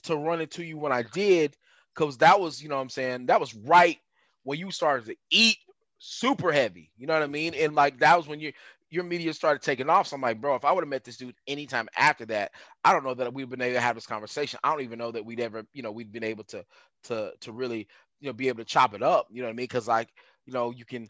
to 0.04 0.16
run 0.16 0.42
into 0.42 0.64
you 0.64 0.78
when 0.78 0.92
I 0.92 1.04
did, 1.04 1.56
because 1.96 2.18
that 2.20 2.40
was, 2.40 2.62
you 2.62 2.70
know 2.70 2.80
I'm 2.80 2.90
saying, 2.90 3.28
that 3.28 3.40
was 3.40 3.54
right 3.56 3.98
when 4.44 4.60
you 4.60 4.72
started 4.72 5.06
to 5.08 5.16
eat 5.32 5.58
super 6.00 6.52
heavy. 6.52 6.92
You 6.98 7.08
know 7.08 7.14
what 7.14 7.24
I 7.24 7.28
mean? 7.28 7.54
And 7.54 7.76
like 7.76 8.00
that 8.00 8.18
was 8.18 8.28
when 8.28 8.40
you 8.40 8.54
your 8.92 9.04
media 9.04 9.34
started 9.34 9.62
taking 9.62 9.90
off. 9.90 10.08
So 10.08 10.16
I'm 10.16 10.22
like, 10.22 10.42
bro, 10.42 10.56
if 10.56 10.66
I 10.66 10.72
would 10.72 10.84
have 10.84 10.90
met 10.90 11.04
this 11.04 11.18
dude 11.18 11.36
anytime 11.48 11.88
after 11.96 12.26
that, 12.28 12.52
I 12.84 12.92
don't 12.92 13.04
know 13.04 13.14
that 13.14 13.34
we've 13.34 13.50
been 13.50 13.62
able 13.62 13.76
to 13.76 13.82
have 13.82 13.96
this 13.96 14.08
conversation. 14.08 14.60
I 14.64 14.72
don't 14.72 14.82
even 14.82 14.98
know 14.98 15.12
that 15.12 15.26
we'd 15.26 15.40
ever, 15.40 15.64
you 15.74 15.84
know, 15.84 15.92
we'd 15.92 16.12
been 16.12 16.24
able 16.24 16.44
to 16.46 16.66
to 17.04 17.34
to 17.42 17.52
really, 17.52 17.88
you 18.20 18.28
know, 18.28 18.34
be 18.34 18.48
able 18.48 18.60
to 18.60 18.66
chop 18.66 18.94
it 18.94 19.04
up. 19.04 19.28
You 19.30 19.42
know 19.42 19.48
what 19.48 19.54
I 19.54 19.56
mean? 19.58 19.66
Because 19.66 19.88
like, 19.88 20.10
you 20.46 20.54
know, 20.54 20.72
you 20.72 20.86
can, 20.86 21.08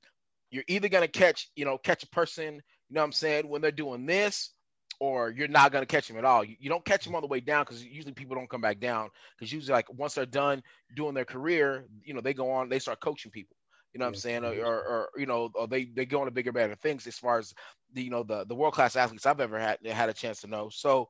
you're 0.52 0.64
either 0.68 0.90
gonna 0.90 1.08
catch, 1.08 1.50
you 1.56 1.66
know, 1.66 1.78
catch 1.78 2.04
a 2.04 2.10
person, 2.10 2.62
you 2.89 2.95
know 2.95 3.01
what 3.01 3.06
I'm 3.06 3.12
saying, 3.13 3.47
when 3.47 3.62
they're 3.62 3.71
doing 3.71 4.06
this, 4.06 4.51
or 5.00 5.30
you're 5.31 5.47
not 5.47 5.72
gonna 5.72 5.86
catch 5.86 6.08
them 6.08 6.17
at 6.17 6.25
all. 6.25 6.43
You, 6.43 6.55
you 6.60 6.69
don't 6.69 6.84
catch 6.84 7.05
them 7.05 7.15
on 7.15 7.22
the 7.22 7.27
way 7.27 7.39
down 7.39 7.63
because 7.63 7.84
usually 7.86 8.13
people 8.13 8.36
don't 8.36 8.50
come 8.50 8.62
back 8.62 8.79
down 8.79 9.10
because 9.38 9.51
usually 9.51 9.74
like 9.74 9.91
once 9.93 10.15
they're 10.15 10.25
done 10.25 10.62
doing 10.96 11.13
their 11.13 11.25
career, 11.25 11.86
you 12.03 12.13
know, 12.13 12.22
they 12.22 12.34
go 12.34 12.51
on, 12.51 12.69
they 12.69 12.79
start 12.79 13.00
coaching 13.00 13.31
people. 13.31 13.55
You 13.93 14.00
know 14.00 14.05
what 14.05 14.10
I'm 14.10 14.15
saying? 14.15 14.46
Or, 14.46 14.53
or, 14.53 14.84
or 14.84 15.10
you 15.17 15.25
know, 15.25 15.50
or 15.55 15.67
they 15.67 15.86
they 15.86 16.05
go 16.05 16.19
on 16.19 16.25
to 16.25 16.31
bigger, 16.31 16.51
better 16.51 16.75
things 16.75 17.08
as 17.08 17.17
far 17.17 17.39
as 17.39 17.53
the 17.93 18.03
you 18.03 18.12
know 18.12 18.24
the 18.24 18.46
the 18.46 18.55
world 18.55 18.74
class 18.74 18.96
athletes 18.96 19.25
I've 19.25 19.39
ever 19.39 19.58
had 19.60 19.79
had 19.86 20.10
a 20.10 20.13
chance 20.13 20.41
to 20.41 20.48
know. 20.48 20.69
So 20.69 21.10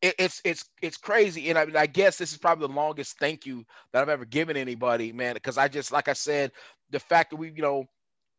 it, 0.00 0.14
it's 0.18 0.40
it's 0.44 0.64
it's 0.80 0.96
crazy, 0.96 1.50
and 1.50 1.58
I 1.58 1.66
mean 1.66 1.76
I 1.76 1.86
guess 1.86 2.16
this 2.16 2.32
is 2.32 2.38
probably 2.38 2.68
the 2.68 2.74
longest 2.74 3.18
thank 3.18 3.44
you 3.44 3.64
that 3.92 4.00
I've 4.02 4.08
ever 4.08 4.24
given 4.24 4.56
anybody, 4.56 5.12
man. 5.12 5.34
Because 5.34 5.58
I 5.58 5.68
just 5.68 5.92
like 5.92 6.08
I 6.08 6.14
said, 6.14 6.52
the 6.90 7.00
fact 7.00 7.30
that 7.30 7.36
we 7.36 7.48
you 7.50 7.62
know, 7.62 7.84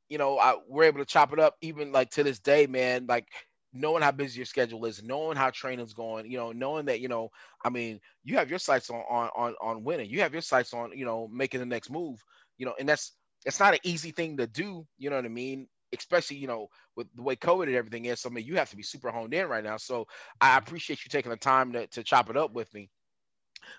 you 0.09 0.17
know, 0.17 0.38
I, 0.38 0.55
we're 0.67 0.83
able 0.83 1.00
to 1.00 1.05
chop 1.05 1.33
it 1.33 1.39
up 1.39 1.55
even 1.62 1.91
like 1.91 2.12
to 2.12 2.24
this 2.24 2.39
day, 2.39 2.67
man. 2.67 3.05
Like 3.07 3.27
knowing 3.74 4.01
how 4.01 4.12
busy 4.12 4.39
your 4.39 4.45
schedule 4.45 4.85
is, 4.85 5.03
knowing 5.03 5.35
how 5.35 5.50
training's 5.50 5.93
going, 5.93 6.29
you 6.29 6.38
know, 6.38 6.51
knowing 6.51 6.85
that 6.85 7.01
you 7.01 7.07
know, 7.07 7.29
I 7.63 7.69
mean, 7.69 8.00
you 8.24 8.38
have 8.38 8.50
your 8.50 8.59
sights 8.59 8.89
on 8.89 9.03
on 9.09 9.29
on, 9.35 9.55
on 9.62 9.83
winning, 9.83 10.09
you 10.09 10.21
have 10.21 10.33
your 10.33 10.41
sights 10.41 10.74
on 10.74 10.91
you 10.97 11.05
know 11.05 11.27
making 11.31 11.59
the 11.59 11.65
next 11.65 11.89
move, 11.89 12.24
you 12.57 12.65
know, 12.65 12.75
and 12.79 12.88
that's 12.88 13.13
it's 13.45 13.59
not 13.59 13.74
an 13.74 13.79
easy 13.83 14.12
thing 14.12 14.38
to 14.38 14.47
do, 14.47 14.88
you 14.97 15.09
know 15.09 15.17
what 15.17 15.25
I 15.25 15.29
mean? 15.29 15.67
Especially, 15.95 16.38
you 16.38 16.47
know, 16.47 16.67
with 16.95 17.07
the 17.15 17.21
way 17.21 17.35
COVID 17.35 17.67
and 17.67 17.75
everything 17.75 18.05
is. 18.05 18.21
So 18.21 18.29
I 18.29 18.33
mean, 18.33 18.45
you 18.45 18.55
have 18.55 18.69
to 18.71 18.77
be 18.77 18.83
super 18.83 19.12
honed 19.12 19.33
in 19.33 19.47
right 19.47 19.63
now. 19.63 19.77
So 19.77 20.07
I 20.41 20.57
appreciate 20.57 21.05
you 21.05 21.09
taking 21.09 21.31
the 21.31 21.38
time 21.38 21.74
to, 21.74 21.88
to 21.88 22.03
chop 22.03 22.29
it 22.29 22.38
up 22.38 22.53
with 22.53 22.74
me. 22.74 22.89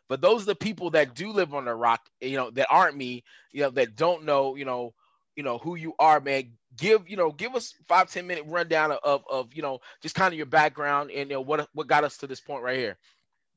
But 0.09 0.21
those 0.21 0.43
are 0.43 0.47
the 0.47 0.55
people 0.57 0.91
that 0.91 1.15
do 1.15 1.33
live 1.33 1.55
on 1.55 1.65
the 1.65 1.75
rock, 1.75 2.09
you 2.21 2.37
know, 2.37 2.51
that 2.51 2.69
aren't 2.71 2.97
me, 2.97 3.25
you 3.53 3.63
know, 3.63 3.71
that 3.71 3.97
don't 3.97 4.25
know, 4.25 4.57
you 4.57 4.65
know, 4.65 4.95
you 5.37 5.43
know 5.43 5.59
who 5.59 5.77
you 5.77 5.95
are, 5.99 6.21
man. 6.21 6.59
Give, 6.77 7.09
you 7.09 7.17
know, 7.17 7.33
give 7.33 7.55
us 7.55 7.75
five 7.89 8.11
ten 8.11 8.27
minute 8.27 8.45
rundown 8.47 8.93
of, 8.93 9.25
of, 9.31 9.55
you 9.55 9.63
know, 9.63 9.81
just 10.03 10.15
kind 10.15 10.33
of 10.33 10.37
your 10.37 10.47
background 10.47 11.11
and 11.11 11.31
you 11.31 11.37
know 11.37 11.41
what 11.41 11.69
what 11.73 11.87
got 11.87 12.05
us 12.05 12.19
to 12.19 12.27
this 12.27 12.41
point 12.41 12.63
right 12.63 12.79
here. 12.79 12.99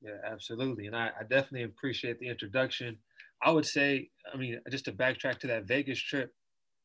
Yeah, 0.02 0.18
absolutely. 0.26 0.88
And 0.88 0.96
I, 0.96 1.10
I 1.20 1.24
definitely 1.24 1.64
appreciate 1.64 2.20
the 2.20 2.30
introduction. 2.30 3.00
I 3.42 3.52
would 3.52 3.66
say, 3.66 4.10
I 4.34 4.38
mean, 4.38 4.62
just 4.70 4.86
to 4.86 4.94
backtrack 4.94 5.40
to 5.40 5.48
that 5.48 5.66
Vegas 5.66 6.00
trip, 6.00 6.34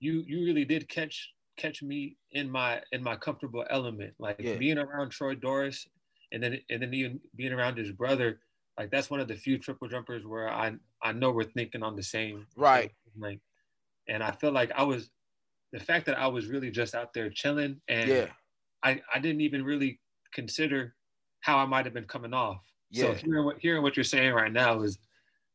you 0.01 0.25
you 0.27 0.45
really 0.45 0.65
did 0.65 0.89
catch 0.89 1.33
catch 1.57 1.83
me 1.83 2.17
in 2.33 2.51
my 2.51 2.83
in 2.93 3.03
my 3.03 3.17
comfortable 3.17 3.65
element. 3.71 4.15
Like 4.19 4.39
Yeah. 4.41 4.57
being 4.57 4.79
around 4.79 5.11
Troy 5.11 5.35
Doris 5.37 5.87
and 6.33 6.43
then 6.43 6.61
and 6.71 6.83
then 6.83 6.93
even 6.95 7.21
being 7.37 7.53
around 7.53 7.79
his 7.79 7.93
brother, 7.93 8.41
like 8.79 8.91
that's 8.91 9.11
one 9.11 9.21
of 9.21 9.29
the 9.29 9.37
few 9.37 9.59
triple 9.59 9.89
jumpers 9.89 10.27
where 10.27 10.49
I 10.51 10.75
I 11.03 11.13
know 11.13 11.31
we're 11.31 11.45
thinking 11.45 11.83
on 11.85 11.97
the 11.97 12.03
same 12.03 12.49
Right. 12.57 12.93
Like 13.17 13.41
and 14.09 14.23
I 14.23 14.33
feel 14.33 14.53
like 14.53 14.71
I 14.73 14.83
was 14.83 15.11
the 15.73 15.81
fact 15.81 16.07
that 16.07 16.19
I 16.19 16.27
was 16.27 16.47
really 16.47 16.71
just 16.71 16.95
out 16.95 17.13
there 17.15 17.31
chilling 17.31 17.81
and 17.89 18.09
Yeah. 18.09 18.27
I 18.83 19.01
I 19.13 19.19
didn't 19.19 19.41
even 19.41 19.65
really 19.65 20.01
consider 20.33 20.95
how 21.41 21.59
I 21.59 21.65
might 21.67 21.85
have 21.85 21.95
been 21.95 22.07
coming 22.07 22.35
off. 22.35 22.63
Yeah. 22.91 23.07
So 23.07 23.15
hearing 23.15 23.45
what 23.45 23.59
hearing 23.59 23.83
what 23.83 23.97
you're 23.97 24.05
saying 24.05 24.33
right 24.35 24.53
now 24.53 24.81
is 24.83 24.99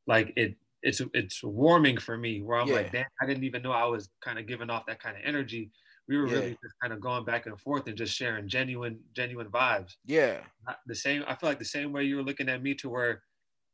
like 0.08 0.34
it 0.36 0.56
it's 0.82 1.02
it's 1.14 1.44
warming 1.44 1.98
for 1.98 2.18
me 2.18 2.42
where 2.42 2.58
I'm 2.60 2.68
Yeah. 2.68 2.76
like, 2.76 2.92
damn, 2.92 3.06
I 3.22 3.26
didn't 3.26 3.44
even 3.44 3.62
know 3.62 3.72
I 3.72 3.86
was 3.86 4.10
kind 4.22 4.40
of 4.40 4.48
giving 4.48 4.70
off 4.70 4.86
that 4.88 5.02
kind 5.02 5.18
of 5.18 5.24
energy. 5.26 5.72
We 6.08 6.18
were 6.18 6.28
Yeah. 6.28 6.34
really 6.36 6.50
just 6.64 6.74
kind 6.82 6.94
of 6.94 7.02
going 7.02 7.26
back 7.26 7.46
and 7.46 7.60
forth 7.60 7.88
and 7.88 7.98
just 7.98 8.16
sharing 8.16 8.48
genuine, 8.48 9.00
genuine 9.14 9.50
vibes. 9.52 9.96
Yeah. 10.06 10.44
The 10.88 10.96
same, 10.96 11.24
I 11.28 11.36
feel 11.36 11.50
like 11.50 11.60
the 11.60 11.66
same 11.66 11.92
way 11.92 12.06
you 12.06 12.16
were 12.16 12.24
looking 12.24 12.50
at 12.50 12.64
me 12.64 12.74
to 12.76 12.90
where 12.90 13.22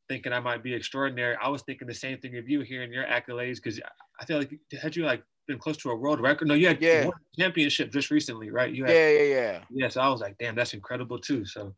thinking 0.07 0.33
I 0.33 0.39
might 0.39 0.63
be 0.63 0.73
extraordinary. 0.73 1.35
I 1.41 1.49
was 1.49 1.61
thinking 1.63 1.87
the 1.87 1.93
same 1.93 2.17
thing 2.19 2.37
of 2.37 2.49
you 2.49 2.61
hearing 2.61 2.91
your 2.91 3.05
accolades 3.05 3.55
because 3.55 3.79
I 4.19 4.25
feel 4.25 4.37
like 4.37 4.53
had 4.81 4.95
you 4.95 5.05
like 5.05 5.23
been 5.47 5.59
close 5.59 5.77
to 5.77 5.91
a 5.91 5.95
world 5.95 6.19
record? 6.21 6.47
No, 6.47 6.53
you 6.53 6.67
had 6.67 6.81
Yeah. 6.81 7.09
championship 7.37 7.91
just 7.91 8.11
recently, 8.11 8.49
right? 8.51 8.73
You 8.73 8.85
Yeah. 8.85 8.91
had 8.91 8.97
Yeah. 8.97 9.23
Yeah. 9.23 9.63
yeah, 9.71 9.89
so 9.89 10.01
I 10.01 10.09
was 10.09 10.21
like, 10.21 10.37
damn, 10.37 10.55
that's 10.55 10.73
incredible 10.73 11.19
too. 11.19 11.45
So 11.45 11.75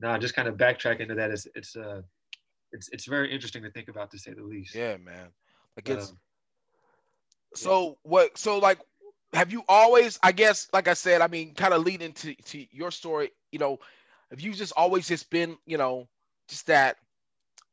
now 0.00 0.16
just 0.18 0.34
kind 0.34 0.48
of 0.48 0.56
backtrack 0.56 1.00
into 1.00 1.14
that. 1.14 1.30
It's 1.30 1.46
it's 1.54 1.76
uh 1.76 2.02
it's 2.72 2.88
it's 2.92 3.06
very 3.06 3.32
interesting 3.32 3.62
to 3.62 3.70
think 3.70 3.88
about 3.88 4.10
to 4.12 4.18
say 4.18 4.32
the 4.32 4.42
least. 4.42 4.74
Yeah, 4.74 4.96
man. 4.96 5.28
Like 5.76 5.88
it's 5.88 6.10
um, 6.10 6.18
so 7.54 7.98
what 8.02 8.36
so 8.38 8.58
like 8.58 8.78
have 9.32 9.52
you 9.52 9.62
always 9.68 10.18
i 10.22 10.32
guess 10.32 10.68
like 10.72 10.88
i 10.88 10.94
said 10.94 11.20
i 11.20 11.26
mean 11.26 11.54
kind 11.54 11.74
of 11.74 11.82
leading 11.82 12.12
to 12.12 12.34
to 12.44 12.64
your 12.70 12.90
story 12.90 13.30
you 13.52 13.58
know 13.58 13.78
have 14.30 14.40
you 14.40 14.52
just 14.52 14.72
always 14.76 15.08
just 15.08 15.30
been 15.30 15.56
you 15.66 15.78
know 15.78 16.08
just 16.48 16.66
that 16.66 16.96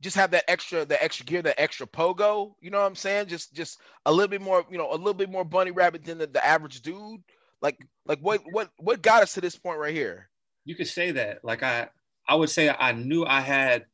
just 0.01 0.15
have 0.15 0.31
that 0.31 0.49
extra 0.49 0.85
the 0.85 1.01
extra 1.03 1.25
gear 1.25 1.41
that 1.41 1.59
extra 1.59 1.87
pogo 1.87 2.53
you 2.61 2.69
know 2.69 2.79
what 2.79 2.85
i'm 2.85 2.95
saying? 2.95 3.27
Just 3.27 3.53
just 3.53 3.79
a 4.05 4.11
little 4.11 4.27
bit 4.27 4.41
more 4.41 4.65
you 4.69 4.77
know 4.77 4.91
a 4.91 4.95
little 4.95 5.13
bit 5.13 5.31
more 5.31 5.43
bunny 5.43 5.71
rabbit 5.71 6.03
than 6.05 6.17
the, 6.17 6.27
the 6.27 6.45
average 6.45 6.81
dude. 6.81 7.21
Like 7.61 7.77
like 8.05 8.19
what 8.19 8.41
what 8.51 8.69
what 8.77 9.01
got 9.01 9.23
us 9.23 9.33
to 9.33 9.41
this 9.41 9.55
point 9.55 9.79
right 9.79 9.93
here? 9.93 10.29
You 10.65 10.75
could 10.75 10.87
say 10.87 11.11
that. 11.11 11.43
Like 11.43 11.63
I 11.63 11.89
I 12.27 12.35
would 12.35 12.49
say 12.49 12.69
I 12.69 12.91
knew 12.91 13.25
I 13.25 13.41
had 13.41 13.85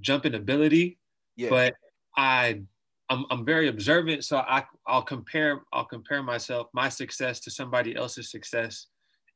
jumping 0.00 0.34
ability, 0.34 0.98
yeah. 1.36 1.50
but 1.50 1.74
I 2.16 2.62
I'm, 3.10 3.26
I'm 3.30 3.44
very 3.44 3.68
observant, 3.68 4.24
so 4.24 4.38
I 4.38 4.64
I'll 4.86 5.02
compare 5.02 5.62
I'll 5.72 5.84
compare 5.84 6.22
myself 6.22 6.68
my 6.72 6.88
success 6.88 7.40
to 7.40 7.50
somebody 7.50 7.94
else's 7.94 8.30
success, 8.30 8.86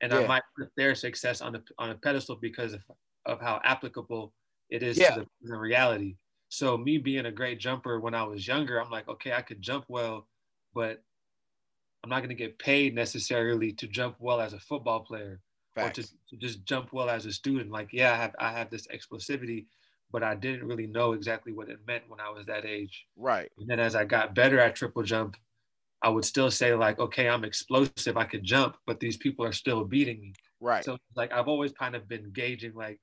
and 0.01 0.13
Yeah. 0.13 0.21
I 0.21 0.27
might 0.27 0.43
put 0.59 0.71
their 0.77 0.95
success 0.95 1.41
on 1.41 1.57
a 1.57 1.63
on 1.79 1.91
a 1.91 1.95
pedestal 1.97 2.37
because 2.41 2.73
of, 2.73 2.83
of 3.27 3.41
how 3.41 3.61
applicable 3.65 4.33
it 4.71 4.83
is 4.83 4.99
Yeah. 4.99 5.15
to 5.15 5.21
the, 5.21 5.27
the 5.43 5.57
reality. 5.57 6.17
So 6.49 6.77
me 6.77 6.99
being 6.99 7.27
a 7.27 7.33
great 7.33 7.59
jumper 7.61 8.01
when 8.01 8.15
I 8.15 8.25
was 8.25 8.47
younger, 8.47 8.81
I'm 8.81 8.91
like, 8.91 9.09
okay, 9.09 9.33
I 9.33 9.43
could 9.43 9.61
jump 9.63 9.87
well, 9.89 10.29
but 10.75 11.03
I'm 12.03 12.11
not 12.11 12.21
going 12.21 12.29
to 12.31 12.35
get 12.35 12.59
paid 12.59 12.95
necessarily 12.95 13.73
to 13.75 13.87
jump 13.89 14.17
well 14.21 14.41
as 14.41 14.53
a 14.53 14.61
football 14.61 15.01
player 15.01 15.41
or 15.79 15.91
to, 15.91 16.03
to 16.03 16.37
just 16.37 16.65
jump 16.65 16.93
well 16.93 17.09
as 17.09 17.27
a 17.27 17.33
student. 17.33 17.71
Like, 17.71 17.93
yeah, 17.93 18.13
I 18.13 18.17
have 18.17 18.35
I 18.39 18.53
have 18.53 18.71
this 18.71 18.87
explosivity, 18.89 19.67
but 20.11 20.23
I 20.23 20.35
didn't 20.35 20.67
really 20.67 20.87
know 20.87 21.13
exactly 21.13 21.53
what 21.53 21.71
it 21.71 21.87
meant 21.87 22.09
when 22.09 22.21
I 22.21 22.31
was 22.31 22.47
that 22.47 22.65
age. 22.67 23.07
right 23.17 23.51
And 23.59 23.69
then 23.69 23.81
as 23.81 23.95
I 23.95 24.05
got 24.05 24.35
better 24.35 24.59
at 24.61 24.77
triple 24.77 25.03
jump, 25.03 25.37
I 26.03 26.11
would 26.11 26.25
still 26.25 26.51
say 26.51 26.75
like, 26.75 26.99
okay, 26.99 27.29
I'm 27.29 27.45
explosive, 27.45 28.17
I 28.17 28.25
could 28.25 28.45
jump, 28.45 28.77
but 28.87 29.01
these 29.01 29.17
people 29.17 29.45
are 29.47 29.53
still 29.53 29.85
beating 29.85 30.21
me. 30.21 30.35
right 30.61 30.87
So 30.87 30.99
like 31.17 31.33
I've 31.33 31.49
always 31.49 31.73
kind 31.73 31.97
of 31.97 32.09
been 32.09 32.33
gauging 32.33 32.75
like 32.75 33.01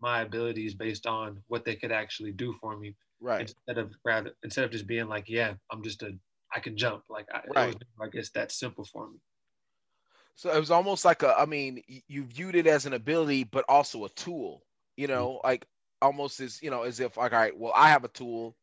my 0.00 0.22
abilities 0.22 0.74
based 0.74 1.06
on 1.06 1.42
what 1.48 1.64
they 1.64 1.74
could 1.74 1.92
actually 1.92 2.32
do 2.32 2.54
for 2.60 2.76
me 2.76 2.94
right 3.20 3.40
instead 3.40 3.78
of 3.78 3.92
rather 4.04 4.30
instead 4.44 4.64
of 4.64 4.70
just 4.70 4.86
being 4.86 5.08
like, 5.08 5.28
yeah, 5.28 5.54
I'm 5.72 5.82
just 5.82 6.02
a 6.02 6.12
I 6.54 6.60
can 6.60 6.76
jump. 6.76 7.04
Like 7.08 7.26
I, 7.32 7.42
Right. 7.54 7.76
I 8.00 8.08
guess 8.08 8.30
that's 8.30 8.58
simple 8.58 8.84
for 8.84 9.10
me. 9.10 9.18
So 10.34 10.54
it 10.54 10.58
was 10.58 10.70
almost 10.70 11.04
like 11.04 11.22
a, 11.22 11.38
I 11.38 11.46
mean, 11.46 11.82
you 12.06 12.24
viewed 12.24 12.54
it 12.54 12.66
as 12.66 12.86
an 12.86 12.92
ability, 12.92 13.44
but 13.44 13.64
also 13.68 14.04
a 14.04 14.08
tool, 14.10 14.62
you 14.96 15.08
mm-hmm. 15.08 15.16
know, 15.16 15.40
like 15.42 15.66
almost 16.00 16.40
as, 16.40 16.62
you 16.62 16.70
know, 16.70 16.84
as 16.84 17.00
if 17.00 17.16
like, 17.16 17.32
all 17.32 17.38
right, 17.38 17.58
well, 17.58 17.72
I 17.74 17.88
have 17.88 18.04
a 18.04 18.08
tool, 18.08 18.56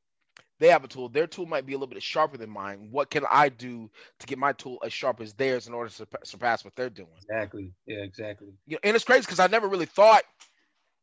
they 0.57 0.69
have 0.69 0.85
a 0.85 0.87
tool, 0.87 1.09
their 1.09 1.27
tool 1.27 1.45
might 1.45 1.65
be 1.65 1.73
a 1.73 1.75
little 1.75 1.93
bit 1.93 2.01
sharper 2.01 2.37
than 2.37 2.49
mine. 2.49 2.87
What 2.91 3.09
can 3.09 3.25
I 3.29 3.49
do 3.49 3.91
to 4.19 4.27
get 4.27 4.37
my 4.37 4.53
tool 4.53 4.77
as 4.85 4.93
sharp 4.93 5.19
as 5.19 5.33
theirs 5.33 5.67
in 5.67 5.73
order 5.73 5.89
to 5.89 6.07
surpass 6.23 6.63
what 6.63 6.75
they're 6.77 6.89
doing? 6.89 7.09
Exactly. 7.17 7.73
Yeah, 7.85 8.03
exactly. 8.03 8.53
You 8.65 8.75
know, 8.75 8.79
and 8.83 8.95
it's 8.95 9.05
crazy 9.05 9.23
because 9.23 9.41
I 9.41 9.47
never 9.47 9.67
really 9.67 9.85
thought, 9.85 10.23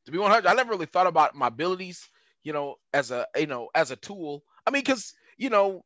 to 0.06 0.12
be 0.12 0.18
100, 0.18 0.46
I 0.48 0.54
never 0.54 0.70
really 0.70 0.86
thought 0.86 1.06
about 1.06 1.34
my 1.34 1.48
abilities, 1.48 2.08
you 2.42 2.52
know, 2.52 2.76
as 2.92 3.10
a, 3.10 3.26
you 3.36 3.46
know, 3.46 3.68
as 3.74 3.90
a 3.90 3.96
tool. 3.96 4.42
I 4.66 4.70
mean, 4.70 4.82
because, 4.82 5.14
you 5.36 5.50
know, 5.50 5.84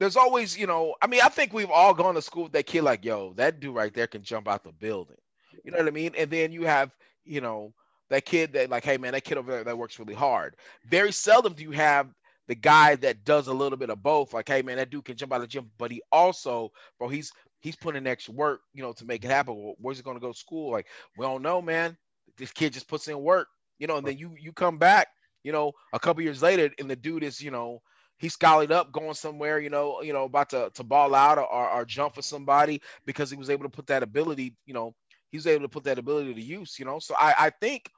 there's 0.00 0.16
always, 0.16 0.56
you 0.56 0.66
know, 0.66 0.94
I 1.02 1.06
mean, 1.06 1.20
I 1.22 1.28
think 1.28 1.52
we've 1.52 1.70
all 1.70 1.94
gone 1.94 2.14
to 2.14 2.22
school 2.22 2.44
with 2.44 2.52
that 2.52 2.66
kid 2.66 2.82
like, 2.82 3.04
yo, 3.04 3.32
that 3.34 3.60
dude 3.60 3.74
right 3.74 3.92
there 3.92 4.06
can 4.06 4.22
jump 4.22 4.48
out 4.48 4.64
the 4.64 4.72
building. 4.72 5.16
You 5.64 5.72
know 5.72 5.78
what 5.78 5.88
I 5.88 5.90
mean? 5.90 6.12
And 6.16 6.30
then 6.30 6.52
you 6.52 6.64
have, 6.64 6.94
you 7.24 7.40
know, 7.40 7.72
that 8.10 8.24
kid 8.24 8.52
that 8.52 8.70
like, 8.70 8.84
hey 8.84 8.96
man, 8.96 9.12
that 9.12 9.24
kid 9.24 9.38
over 9.38 9.50
there 9.50 9.64
that 9.64 9.76
works 9.76 9.98
really 9.98 10.14
hard. 10.14 10.56
Very 10.86 11.12
seldom 11.12 11.52
do 11.52 11.62
you 11.62 11.72
have 11.72 12.08
the 12.46 12.54
guy 12.54 12.96
that 12.96 13.24
does 13.24 13.48
a 13.48 13.52
little 13.52 13.76
bit 13.76 13.90
of 13.90 14.02
both. 14.02 14.32
Like, 14.32 14.48
hey 14.48 14.62
man, 14.62 14.76
that 14.76 14.90
dude 14.90 15.04
can 15.04 15.16
jump 15.16 15.32
out 15.32 15.36
of 15.36 15.42
the 15.42 15.48
gym, 15.48 15.70
but 15.78 15.90
he 15.90 16.00
also, 16.10 16.70
bro, 16.98 17.08
he's 17.08 17.32
he's 17.60 17.76
putting 17.76 18.06
extra 18.06 18.34
work, 18.34 18.60
you 18.72 18.82
know, 18.82 18.92
to 18.92 19.04
make 19.04 19.24
it 19.24 19.30
happen. 19.30 19.74
Where's 19.78 19.98
he 19.98 20.02
gonna 20.02 20.20
go 20.20 20.32
to 20.32 20.38
school? 20.38 20.70
Like, 20.70 20.86
we 21.16 21.24
don't 21.24 21.42
know, 21.42 21.60
man. 21.60 21.96
This 22.38 22.52
kid 22.52 22.72
just 22.72 22.88
puts 22.88 23.08
in 23.08 23.20
work, 23.20 23.48
you 23.78 23.86
know, 23.86 23.96
and 23.96 24.06
then 24.06 24.18
you 24.18 24.34
you 24.38 24.52
come 24.52 24.78
back, 24.78 25.08
you 25.42 25.52
know, 25.52 25.72
a 25.92 25.98
couple 25.98 26.22
years 26.22 26.42
later, 26.42 26.70
and 26.78 26.90
the 26.90 26.96
dude 26.96 27.22
is, 27.24 27.40
you 27.40 27.50
know, 27.50 27.82
he's 28.18 28.36
schollied 28.36 28.70
up, 28.70 28.92
going 28.92 29.14
somewhere, 29.14 29.60
you 29.60 29.70
know, 29.70 30.02
you 30.02 30.12
know, 30.12 30.24
about 30.24 30.50
to, 30.50 30.70
to 30.74 30.84
ball 30.84 31.14
out 31.14 31.38
or, 31.38 31.46
or, 31.46 31.70
or 31.70 31.84
jump 31.84 32.14
for 32.14 32.22
somebody 32.22 32.80
because 33.06 33.30
he 33.30 33.36
was 33.36 33.50
able 33.50 33.64
to 33.64 33.70
put 33.70 33.86
that 33.86 34.02
ability, 34.02 34.54
you 34.66 34.74
know, 34.74 34.94
he 35.30 35.36
was 35.36 35.46
able 35.46 35.62
to 35.62 35.68
put 35.68 35.84
that 35.84 35.98
ability 35.98 36.34
to 36.34 36.42
use, 36.42 36.78
you 36.78 36.84
know. 36.84 36.98
So 36.98 37.14
I, 37.18 37.34
I 37.38 37.50
think, 37.50 37.90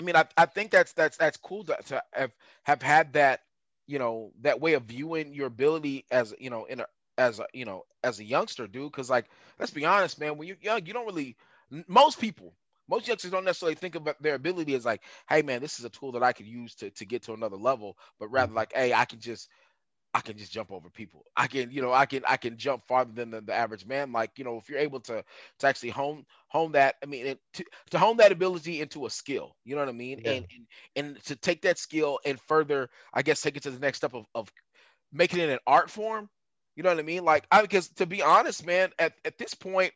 I 0.00 0.04
mean, 0.04 0.16
I, 0.16 0.24
I 0.36 0.46
think 0.46 0.70
that's 0.70 0.92
that's 0.92 1.16
that's 1.16 1.36
cool 1.36 1.64
to, 1.64 1.76
to 1.86 2.02
have 2.12 2.32
have 2.64 2.82
had 2.82 3.12
that, 3.12 3.40
you 3.86 3.98
know, 3.98 4.32
that 4.40 4.60
way 4.60 4.74
of 4.74 4.84
viewing 4.84 5.34
your 5.34 5.46
ability 5.46 6.06
as 6.10 6.34
you 6.38 6.50
know 6.50 6.64
in 6.64 6.80
a 6.80 6.86
as 7.18 7.38
a 7.38 7.46
you 7.52 7.64
know 7.64 7.84
as 8.02 8.18
a 8.18 8.24
youngster, 8.24 8.66
dude. 8.66 8.90
Because 8.90 9.10
like, 9.10 9.26
let's 9.58 9.72
be 9.72 9.84
honest, 9.84 10.18
man, 10.18 10.36
when 10.38 10.48
you're 10.48 10.56
young, 10.60 10.84
you 10.86 10.92
don't 10.92 11.06
really 11.06 11.36
most 11.86 12.20
people. 12.20 12.54
Most 12.88 13.08
youngsters 13.08 13.30
don't 13.30 13.44
necessarily 13.44 13.74
think 13.74 13.94
about 13.94 14.22
their 14.22 14.34
ability 14.34 14.74
as 14.74 14.84
like, 14.84 15.02
hey 15.28 15.42
man, 15.42 15.60
this 15.60 15.78
is 15.78 15.84
a 15.84 15.90
tool 15.90 16.12
that 16.12 16.22
I 16.22 16.32
could 16.32 16.46
use 16.46 16.74
to, 16.76 16.90
to 16.90 17.04
get 17.04 17.22
to 17.24 17.32
another 17.32 17.56
level, 17.56 17.96
but 18.18 18.28
rather 18.28 18.48
mm-hmm. 18.48 18.56
like, 18.56 18.72
hey, 18.74 18.92
I 18.92 19.04
can 19.04 19.20
just 19.20 19.48
I 20.14 20.20
can 20.20 20.36
just 20.36 20.52
jump 20.52 20.70
over 20.70 20.90
people. 20.90 21.24
I 21.36 21.46
can, 21.46 21.70
you 21.70 21.80
know, 21.80 21.92
I 21.92 22.04
can 22.04 22.22
I 22.26 22.36
can 22.36 22.58
jump 22.58 22.86
farther 22.86 23.12
than 23.14 23.30
the, 23.30 23.40
the 23.40 23.54
average 23.54 23.86
man. 23.86 24.12
Like, 24.12 24.32
you 24.36 24.44
know, 24.44 24.58
if 24.58 24.68
you're 24.68 24.78
able 24.78 25.00
to 25.00 25.24
to 25.60 25.66
actually 25.66 25.90
hone 25.90 26.26
hone 26.48 26.72
that, 26.72 26.96
I 27.02 27.06
mean, 27.06 27.36
to, 27.54 27.64
to 27.90 27.98
hone 27.98 28.18
that 28.18 28.32
ability 28.32 28.80
into 28.82 29.06
a 29.06 29.10
skill, 29.10 29.56
you 29.64 29.74
know 29.74 29.80
what 29.80 29.88
I 29.88 29.92
mean, 29.92 30.20
Yeah. 30.24 30.32
and, 30.32 30.46
and 30.50 30.66
and 30.96 31.24
to 31.24 31.36
take 31.36 31.62
that 31.62 31.78
skill 31.78 32.18
and 32.26 32.38
further, 32.40 32.90
I 33.14 33.22
guess, 33.22 33.40
take 33.40 33.56
it 33.56 33.62
to 33.62 33.70
the 33.70 33.80
next 33.80 33.98
step 33.98 34.14
of 34.14 34.26
of 34.34 34.52
making 35.12 35.40
it 35.40 35.48
an 35.48 35.58
art 35.66 35.90
form. 35.90 36.28
You 36.76 36.82
know 36.82 36.90
what 36.90 36.98
I 36.98 37.02
mean? 37.02 37.24
Like, 37.24 37.46
I 37.50 37.62
because 37.62 37.88
to 37.94 38.06
be 38.06 38.22
honest, 38.22 38.66
man, 38.66 38.90
at 38.98 39.14
at 39.24 39.38
this 39.38 39.54
point, 39.54 39.92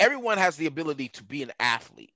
everyone 0.00 0.38
has 0.38 0.56
the 0.56 0.66
ability 0.66 1.08
to 1.08 1.24
be 1.24 1.42
an 1.42 1.52
athlete. 1.60 2.12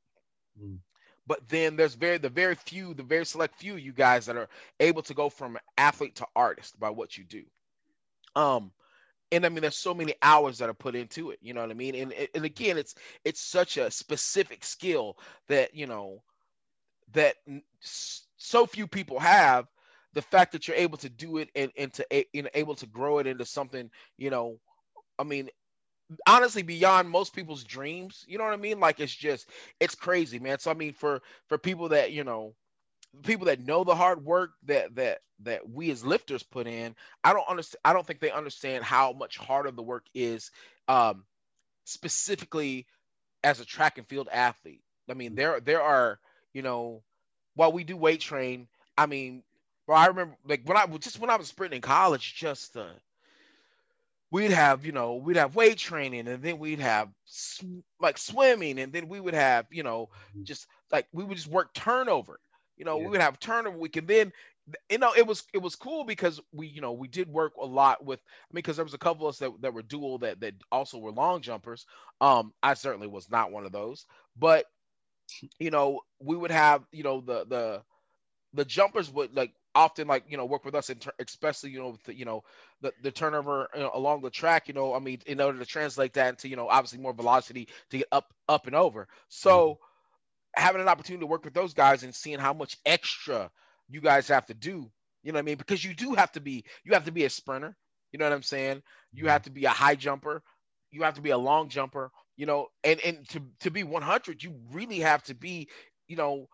Mm. 0.60 0.78
But 1.26 1.48
then 1.48 1.76
there's 1.76 1.94
very 1.94 2.18
the 2.18 2.28
very 2.28 2.54
few, 2.54 2.94
the 2.94 3.02
very 3.02 3.24
select 3.24 3.58
few 3.58 3.76
you 3.76 3.92
guys 3.92 4.26
that 4.26 4.36
are 4.36 4.48
able 4.80 5.02
to 5.02 5.14
go 5.14 5.28
from 5.28 5.58
athlete 5.78 6.16
to 6.16 6.26
artist 6.34 6.78
by 6.78 6.90
what 6.90 7.16
you 7.16 7.24
do. 7.24 7.44
Um, 8.34 8.72
and 9.30 9.46
I 9.46 9.48
mean, 9.48 9.62
there's 9.62 9.76
so 9.76 9.94
many 9.94 10.14
hours 10.22 10.58
that 10.58 10.68
are 10.68 10.74
put 10.74 10.94
into 10.94 11.30
it. 11.30 11.38
You 11.40 11.54
know 11.54 11.60
what 11.62 11.70
I 11.70 11.74
mean? 11.74 11.94
And 11.94 12.12
and 12.34 12.44
again, 12.44 12.76
it's 12.76 12.94
it's 13.24 13.40
such 13.40 13.76
a 13.76 13.90
specific 13.90 14.64
skill 14.64 15.16
that 15.48 15.74
you 15.74 15.86
know 15.86 16.22
that 17.12 17.36
so 17.80 18.66
few 18.66 18.86
people 18.86 19.18
have. 19.20 19.66
The 20.14 20.22
fact 20.22 20.52
that 20.52 20.68
you're 20.68 20.76
able 20.76 20.98
to 20.98 21.08
do 21.08 21.38
it 21.38 21.48
and, 21.54 21.72
and 21.74 21.90
to 21.94 22.06
a- 22.14 22.28
you 22.34 22.42
know, 22.42 22.50
able 22.52 22.74
to 22.74 22.86
grow 22.86 23.18
it 23.18 23.26
into 23.26 23.46
something, 23.46 23.90
you 24.18 24.28
know, 24.28 24.58
I 25.18 25.24
mean, 25.24 25.48
honestly 26.26 26.62
beyond 26.62 27.08
most 27.10 27.34
people's 27.34 27.64
dreams 27.64 28.24
you 28.28 28.38
know 28.38 28.44
what 28.44 28.52
i 28.54 28.56
mean? 28.56 28.80
Like 28.80 29.00
it's 29.00 29.14
just 29.14 29.48
it's 29.80 29.94
crazy 29.94 30.38
man. 30.38 30.58
So 30.58 30.70
i 30.70 30.74
mean 30.74 30.92
for 30.92 31.22
for 31.48 31.58
people 31.58 31.90
that 31.90 32.12
you 32.12 32.24
know 32.24 32.54
people 33.24 33.46
that 33.46 33.60
know 33.66 33.84
the 33.84 33.94
hard 33.94 34.24
work 34.24 34.52
that 34.64 34.94
that 34.96 35.20
that 35.40 35.68
we 35.68 35.90
as 35.90 36.04
lifters 36.04 36.42
put 36.42 36.66
in 36.66 36.94
i 37.24 37.32
don't 37.32 37.48
understand 37.48 37.80
i 37.84 37.92
don't 37.92 38.06
think 38.06 38.20
they 38.20 38.30
understand 38.30 38.84
how 38.84 39.12
much 39.12 39.36
harder 39.38 39.70
the 39.70 39.82
work 39.82 40.06
is 40.14 40.50
um 40.88 41.24
specifically 41.84 42.86
as 43.44 43.60
a 43.60 43.64
track 43.64 43.98
and 43.98 44.08
field 44.08 44.28
athlete. 44.32 44.82
I 45.10 45.14
mean 45.14 45.34
there 45.34 45.60
there 45.60 45.82
are 45.82 46.18
you 46.54 46.62
know 46.62 47.02
while 47.54 47.72
we 47.72 47.84
do 47.84 47.96
weight 47.96 48.20
train 48.20 48.68
i 48.96 49.06
mean 49.06 49.42
bro 49.86 49.96
i 49.96 50.06
remember 50.06 50.36
like 50.46 50.62
when 50.64 50.76
i 50.76 50.86
just 50.98 51.20
when 51.20 51.30
i 51.30 51.36
was 51.36 51.48
sprinting 51.48 51.78
in 51.78 51.82
college 51.82 52.34
just 52.34 52.76
uh 52.76 52.86
we'd 54.32 54.52
have 54.52 54.86
you 54.86 54.92
know 54.92 55.16
we'd 55.16 55.36
have 55.36 55.56
weight 55.56 55.78
training 55.78 56.28
and 56.28 56.42
then 56.42 56.58
we'd 56.58 56.80
have 56.80 57.10
sw- 57.26 57.64
like 58.00 58.18
swimming 58.18 58.80
and 58.80 58.92
then 58.92 59.08
we 59.08 59.20
would 59.20 59.34
have 59.34 59.68
you 59.70 59.84
know 59.84 60.10
Mhm. 60.34 60.46
just 60.46 60.68
like 60.92 61.08
we 61.12 61.24
would 61.24 61.36
just 61.38 61.48
work 61.48 61.74
turnover 61.74 62.40
you 62.76 62.84
know 62.86 62.98
Yeah. 62.98 63.00
we 63.00 63.12
would 63.12 63.22
have 63.22 63.40
turnover 63.40 63.78
week 63.78 63.96
and 63.96 64.08
then 64.08 64.32
you 64.90 64.98
know, 64.98 65.12
it 65.14 65.26
was 65.26 65.44
it 65.52 65.58
was 65.58 65.74
cool 65.76 66.04
because 66.04 66.40
we, 66.52 66.68
you 66.68 66.80
know, 66.80 66.92
we 66.92 67.08
did 67.08 67.28
work 67.28 67.54
a 67.56 67.66
lot 67.66 68.04
with. 68.04 68.20
I 68.20 68.54
mean, 68.54 68.60
because 68.62 68.76
there 68.76 68.84
was 68.84 68.94
a 68.94 68.98
couple 68.98 69.26
of 69.26 69.30
us 69.30 69.38
that, 69.40 69.52
that 69.60 69.74
were 69.74 69.82
dual 69.82 70.18
that 70.18 70.40
that 70.40 70.54
also 70.70 70.98
were 70.98 71.10
long 71.12 71.42
jumpers. 71.42 71.86
Um, 72.20 72.54
I 72.62 72.74
certainly 72.74 73.08
was 73.08 73.30
not 73.30 73.50
one 73.50 73.66
of 73.66 73.72
those, 73.72 74.06
but 74.36 74.66
you 75.58 75.70
know, 75.70 76.00
we 76.20 76.36
would 76.36 76.50
have, 76.50 76.86
you 76.92 77.02
know, 77.02 77.20
the 77.20 77.44
the 77.46 77.84
the 78.54 78.64
jumpers 78.66 79.10
would 79.12 79.34
like 79.34 79.54
often 79.74 80.06
like 80.06 80.24
you 80.28 80.36
know 80.36 80.44
work 80.44 80.64
with 80.64 80.74
us 80.74 80.90
in 80.90 80.98
ter- 80.98 81.12
especially 81.18 81.70
you 81.70 81.78
know 81.78 81.90
with 81.90 82.02
the, 82.04 82.14
you 82.14 82.24
know 82.24 82.42
the, 82.80 82.92
the 83.02 83.10
turnover 83.10 83.68
you 83.74 83.80
know, 83.80 83.90
along 83.94 84.20
the 84.20 84.30
track 84.30 84.68
you 84.68 84.74
know 84.74 84.94
i 84.94 84.98
mean 84.98 85.18
in 85.26 85.40
order 85.40 85.58
to 85.58 85.64
translate 85.64 86.12
that 86.14 86.28
into 86.28 86.48
you 86.48 86.56
know 86.56 86.68
obviously 86.68 86.98
more 86.98 87.12
velocity 87.12 87.68
to 87.90 87.98
get 87.98 88.08
up 88.12 88.32
up 88.48 88.66
and 88.66 88.76
over. 88.76 89.08
So 89.28 89.70
mm-hmm. 89.70 90.62
having 90.62 90.82
an 90.82 90.88
opportunity 90.88 91.22
to 91.22 91.26
work 91.26 91.44
with 91.44 91.54
those 91.54 91.74
guys 91.74 92.02
and 92.02 92.14
seeing 92.14 92.38
how 92.38 92.52
much 92.52 92.76
extra 92.84 93.50
you 93.88 94.00
guys 94.00 94.28
have 94.28 94.46
to 94.46 94.54
do 94.54 94.90
you 95.22 95.30
know 95.30 95.36
what 95.36 95.42
i 95.42 95.46
mean? 95.46 95.56
Because 95.56 95.84
you 95.84 95.94
do 95.94 96.14
have 96.14 96.32
to 96.32 96.40
be 96.40 96.64
you 96.84 96.94
have 96.94 97.04
to 97.04 97.12
be 97.12 97.24
a 97.24 97.30
sprinter 97.30 97.76
you 98.12 98.18
know 98.18 98.26
what 98.26 98.34
i'm 98.34 98.42
saying? 98.42 98.82
You 99.12 99.28
have 99.28 99.42
to 99.42 99.50
be 99.50 99.64
a 99.64 99.70
high 99.70 99.94
jumper. 99.94 100.42
You 100.90 101.02
have 101.04 101.14
to 101.14 101.22
be 101.22 101.30
a 101.30 101.38
long 101.38 101.68
jumper 101.68 102.10
you 102.36 102.46
know? 102.46 102.68
And 102.84 103.00
and 103.00 103.28
to 103.30 103.42
to 103.60 103.70
be 103.70 103.84
100 103.84 104.42
you 104.42 104.54
really 104.72 105.00
have 105.00 105.22
to 105.24 105.34
be 105.34 105.68
you 106.08 106.16
know 106.16 106.48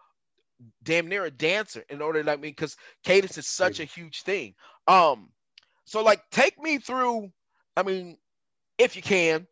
damn 0.82 1.08
near 1.08 1.24
a 1.24 1.30
dancer 1.30 1.84
in 1.88 2.02
order 2.02 2.22
to, 2.22 2.30
I 2.30 2.36
mean, 2.36 2.52
because 2.52 2.76
cadence 3.04 3.38
is 3.38 3.48
such 3.48 3.80
a 3.80 3.84
huge 3.84 4.22
thing. 4.22 4.54
Um, 4.86 5.30
so 5.84 6.02
like 6.02 6.22
take 6.30 6.60
me 6.60 6.78
through, 6.78 7.30
I 7.76 7.82
mean, 7.82 8.18
if 8.78 8.96
you 8.96 9.02
can, 9.02 9.46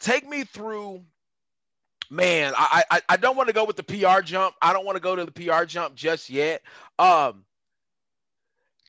take 0.00 0.28
me 0.28 0.44
through. 0.44 1.04
Man, 2.10 2.54
I 2.56 2.84
I, 2.90 3.00
I 3.10 3.16
don't 3.18 3.36
want 3.36 3.48
to 3.48 3.52
go 3.52 3.66
with 3.66 3.76
the 3.76 3.82
PR 3.82 4.22
jump. 4.22 4.54
I 4.62 4.72
don't 4.72 4.86
want 4.86 4.96
to 4.96 5.00
go 5.00 5.14
to 5.14 5.26
the 5.26 5.30
PR 5.30 5.64
jump 5.64 5.94
just 5.94 6.30
yet. 6.30 6.62
Um, 6.98 7.44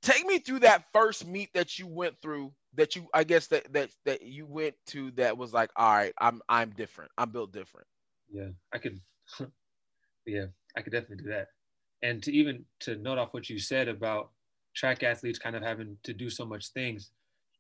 take 0.02 0.26
me 0.26 0.40
through 0.40 0.60
that 0.60 0.86
first 0.94 1.28
meet 1.28 1.54
that 1.54 1.78
you 1.78 1.86
went 1.86 2.16
through 2.22 2.54
that 2.76 2.96
you 2.96 3.08
I 3.14 3.24
guess 3.24 3.48
that 3.48 3.72
that 3.74 3.90
that 4.06 4.22
you 4.22 4.46
went 4.46 4.76
to 4.88 5.12
that 5.12 5.38
was 5.38 5.54
like, 5.54 5.70
all 5.76 5.92
right, 5.92 6.14
I'm 6.20 6.42
I'm 6.48 6.72
different. 6.72 7.12
I'm 7.18 7.32
built 7.32 7.52
different. 7.52 7.88
Yeah, 8.32 8.50
I 8.74 8.78
could 8.78 9.00
yeah, 10.26 10.46
I 10.78 10.82
could 10.82 10.94
definitely 10.94 11.24
do 11.24 11.30
that. 11.30 11.48
And 12.02 12.24
to 12.24 12.32
even 12.32 12.66
to 12.82 12.96
note 12.96 13.18
off 13.18 13.34
what 13.34 13.50
you 13.50 13.60
said 13.60 13.88
about 13.88 14.30
track 14.76 15.04
athletes 15.04 15.40
kind 15.40 15.56
of 15.56 15.64
having 15.64 15.98
to 16.04 16.14
do 16.14 16.30
so 16.30 16.46
much 16.46 16.70
things, 16.70 17.12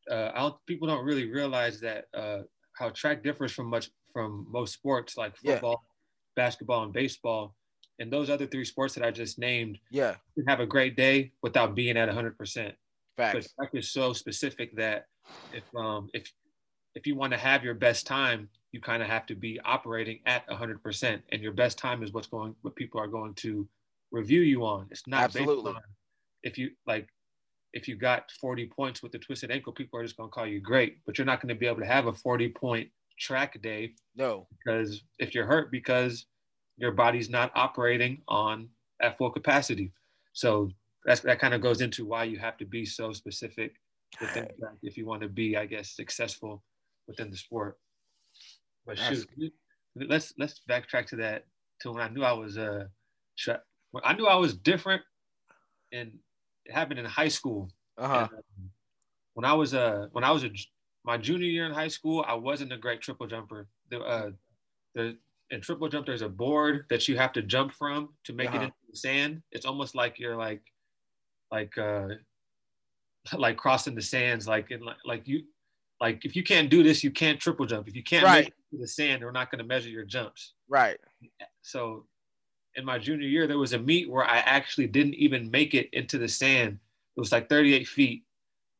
uh, 0.09 0.31
I 0.33 0.39
don't, 0.39 0.55
people 0.65 0.87
don't 0.87 1.05
really 1.05 1.29
realize 1.29 1.79
that 1.81 2.05
uh, 2.13 2.39
how 2.77 2.89
track 2.89 3.23
differs 3.23 3.51
from 3.51 3.67
much 3.67 3.89
from 4.13 4.47
most 4.49 4.73
sports 4.73 5.17
like 5.17 5.35
football, 5.37 5.83
yeah. 5.83 6.43
basketball, 6.43 6.83
and 6.83 6.93
baseball. 6.93 7.55
And 7.99 8.11
those 8.11 8.29
other 8.29 8.47
three 8.47 8.63
sports 8.63 8.95
that 8.95 9.03
I 9.03 9.11
just 9.11 9.37
named, 9.37 9.77
yeah, 9.91 10.15
you 10.35 10.45
have 10.47 10.61
a 10.61 10.65
great 10.65 10.95
day 10.95 11.33
without 11.43 11.75
being 11.75 11.97
at 11.97 12.07
100. 12.07 12.37
percent 12.37 12.73
Facts. 13.17 13.53
Track 13.55 13.71
is 13.73 13.91
so 13.91 14.13
specific 14.13 14.73
that 14.77 15.05
if 15.53 15.63
um 15.75 16.09
if 16.13 16.31
if 16.99 17.07
you 17.07 17.15
want 17.15 17.31
to 17.31 17.39
have 17.39 17.63
your 17.63 17.73
best 17.73 18.05
time, 18.05 18.49
you 18.73 18.81
kind 18.81 19.01
of 19.01 19.07
have 19.07 19.25
to 19.25 19.33
be 19.33 19.57
operating 19.63 20.19
at 20.25 20.45
100% 20.49 21.21
and 21.31 21.41
your 21.41 21.53
best 21.53 21.77
time 21.77 22.03
is 22.03 22.11
what's 22.11 22.27
going 22.27 22.53
what 22.61 22.75
people 22.75 22.99
are 22.99 23.07
going 23.07 23.33
to 23.35 23.65
review 24.11 24.41
you 24.41 24.65
on. 24.65 24.85
It's 24.91 25.07
not 25.07 25.23
absolutely. 25.23 25.71
on, 25.71 25.81
if 26.43 26.57
you 26.57 26.71
like 26.85 27.07
if 27.71 27.87
you 27.87 27.95
got 27.95 28.31
40 28.41 28.65
points 28.65 29.01
with 29.01 29.13
the 29.13 29.19
twisted 29.19 29.49
ankle 29.49 29.71
people 29.71 29.97
are 29.97 30.03
just 30.03 30.17
going 30.17 30.29
to 30.29 30.33
call 30.33 30.45
you 30.45 30.59
great 30.59 30.97
but 31.05 31.17
you're 31.17 31.25
not 31.25 31.39
going 31.39 31.53
to 31.53 31.59
be 31.59 31.67
able 31.67 31.79
to 31.79 31.85
have 31.85 32.07
a 32.07 32.13
40 32.13 32.49
point 32.49 32.89
track 33.19 33.61
day 33.61 33.93
no. 34.15 34.47
because 34.57 35.03
if 35.19 35.33
you're 35.33 35.45
hurt 35.45 35.71
because 35.71 36.25
your 36.77 36.91
body's 36.91 37.29
not 37.29 37.51
operating 37.55 38.21
on 38.27 38.67
at 39.01 39.17
full 39.17 39.29
capacity. 39.29 39.91
So 40.33 40.69
that's, 41.05 41.21
that 41.21 41.39
kind 41.39 41.53
of 41.53 41.61
goes 41.61 41.81
into 41.81 42.05
why 42.05 42.23
you 42.25 42.39
have 42.39 42.57
to 42.57 42.65
be 42.65 42.85
so 42.85 43.13
specific 43.13 43.73
if 44.83 44.97
you 44.97 45.05
want 45.05 45.21
to 45.21 45.29
be 45.29 45.55
i 45.55 45.65
guess 45.65 45.95
successful 45.95 46.63
within 47.09 47.29
the 47.29 47.37
sport 47.37 47.77
but 48.89 48.97
shoot, 48.97 49.53
let's 49.95 50.33
let's 50.39 50.61
backtrack 50.67 51.05
to 51.07 51.15
that 51.17 51.45
to 51.81 51.91
when 51.91 52.01
I 52.01 52.09
knew 52.09 52.23
I 52.23 52.31
was 52.31 52.57
uh, 52.57 52.85
I 54.03 54.13
knew 54.13 54.25
I 54.25 54.35
was 54.35 54.55
different, 54.55 55.03
and 55.91 56.11
it 56.65 56.73
happened 56.73 56.99
in 56.99 57.05
high 57.05 57.27
school. 57.27 57.69
Uh-huh. 57.97 58.27
And, 58.31 58.39
um, 58.39 58.69
when 59.35 59.45
I 59.45 59.53
was 59.53 59.75
uh 59.75 60.07
when 60.11 60.23
I 60.23 60.31
was 60.31 60.43
a 60.43 60.49
my 61.05 61.17
junior 61.17 61.47
year 61.47 61.67
in 61.67 61.71
high 61.71 61.87
school, 61.87 62.25
I 62.27 62.33
wasn't 62.33 62.73
a 62.73 62.77
great 62.77 63.01
triple 63.01 63.27
jumper. 63.27 63.67
The 63.91 63.99
uh 63.99 64.31
the 64.95 65.17
in 65.51 65.61
triple 65.61 65.87
jump, 65.87 66.07
there's 66.07 66.23
a 66.23 66.29
board 66.29 66.85
that 66.89 67.07
you 67.07 67.15
have 67.17 67.33
to 67.33 67.43
jump 67.43 67.73
from 67.73 68.09
to 68.23 68.33
make 68.33 68.49
uh-huh. 68.49 68.57
it 68.57 68.63
into 68.63 68.75
the 68.89 68.97
sand. 68.97 69.41
It's 69.51 69.65
almost 69.67 69.93
like 69.93 70.17
you're 70.17 70.35
like 70.35 70.63
like 71.51 71.77
uh 71.77 72.07
like 73.37 73.57
crossing 73.57 73.93
the 73.93 74.01
sands, 74.01 74.47
like 74.47 74.71
in 74.71 74.81
like, 74.81 74.97
like 75.05 75.27
you 75.27 75.43
like 76.01 76.25
if 76.25 76.35
you 76.35 76.43
can't 76.43 76.69
do 76.69 76.83
this, 76.83 77.03
you 77.03 77.11
can't 77.11 77.39
triple 77.39 77.65
jump. 77.65 77.87
If 77.87 77.95
you 77.95 78.03
can't 78.03 78.23
right. 78.23 78.45
make 78.45 78.47
it 78.47 78.75
to 78.75 78.81
the 78.81 78.87
sand, 78.87 79.23
we're 79.23 79.31
not 79.31 79.51
going 79.51 79.59
to 79.59 79.65
measure 79.65 79.89
your 79.89 80.05
jumps. 80.05 80.53
Right. 80.67 80.97
So 81.61 82.05
in 82.75 82.85
my 82.85 82.97
junior 82.97 83.27
year, 83.27 83.47
there 83.47 83.57
was 83.57 83.73
a 83.73 83.79
meet 83.79 84.09
where 84.09 84.23
I 84.23 84.37
actually 84.37 84.87
didn't 84.87 85.15
even 85.15 85.51
make 85.51 85.73
it 85.73 85.89
into 85.91 86.17
the 86.17 86.27
sand. 86.27 86.79
It 87.17 87.19
was 87.19 87.31
like 87.31 87.49
38 87.49 87.87
feet 87.87 88.23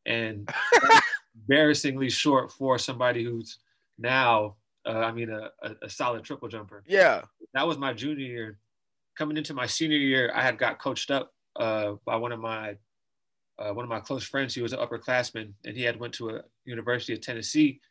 and 0.06 0.50
embarrassingly 1.36 2.10
short 2.10 2.52
for 2.52 2.78
somebody 2.78 3.24
who's 3.24 3.60
now, 3.98 4.56
uh, 4.86 5.00
I 5.00 5.12
mean, 5.12 5.30
a, 5.30 5.50
a, 5.62 5.76
a 5.84 5.90
solid 5.90 6.24
triple 6.24 6.48
jumper. 6.48 6.84
Yeah. 6.88 7.24
That 7.54 7.68
was 7.68 7.78
my 7.78 7.94
junior 7.94 8.26
year. 8.26 8.60
Coming 9.18 9.36
into 9.36 9.54
my 9.54 9.66
senior 9.66 9.98
year, 9.98 10.32
I 10.34 10.42
had 10.42 10.58
got 10.58 10.80
coached 10.80 11.12
up 11.12 11.34
uh, 11.58 11.94
by 12.06 12.16
one 12.16 12.32
of 12.32 12.40
my 12.40 12.78
uh, 13.60 13.74
one 13.74 13.84
of 13.84 13.90
my 13.90 14.00
close 14.00 14.24
friends, 14.24 14.56
he 14.56 14.62
was 14.62 14.74
an 14.74 14.80
upperclassman, 14.80 15.52
and 15.66 15.76
he 15.76 15.84
had 15.84 16.00
went 16.00 16.14
to 16.14 16.30
a 16.30 16.44
University 16.70 17.14
of 17.14 17.22
Tennessee 17.22 17.82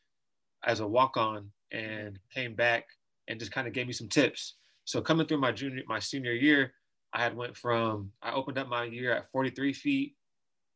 as 0.65 0.81
a 0.81 0.87
walk-on, 0.87 1.51
and 1.73 2.19
came 2.35 2.55
back 2.55 2.87
and 3.29 3.39
just 3.39 3.53
kind 3.53 3.67
of 3.67 3.75
gave 3.75 3.87
me 3.87 3.93
some 3.93 4.09
tips. 4.09 4.55
So 4.85 5.01
coming 5.01 5.27
through 5.27 5.41
my 5.41 5.53
junior, 5.53 5.83
my 5.87 5.99
senior 5.99 6.33
year, 6.33 6.73
I 7.13 7.23
had 7.23 7.37
went 7.37 7.57
from 7.57 8.11
I 8.23 8.33
opened 8.33 8.59
up 8.59 8.69
my 8.69 8.85
year 8.85 9.13
at 9.13 9.31
43 9.31 9.73
feet, 9.73 10.17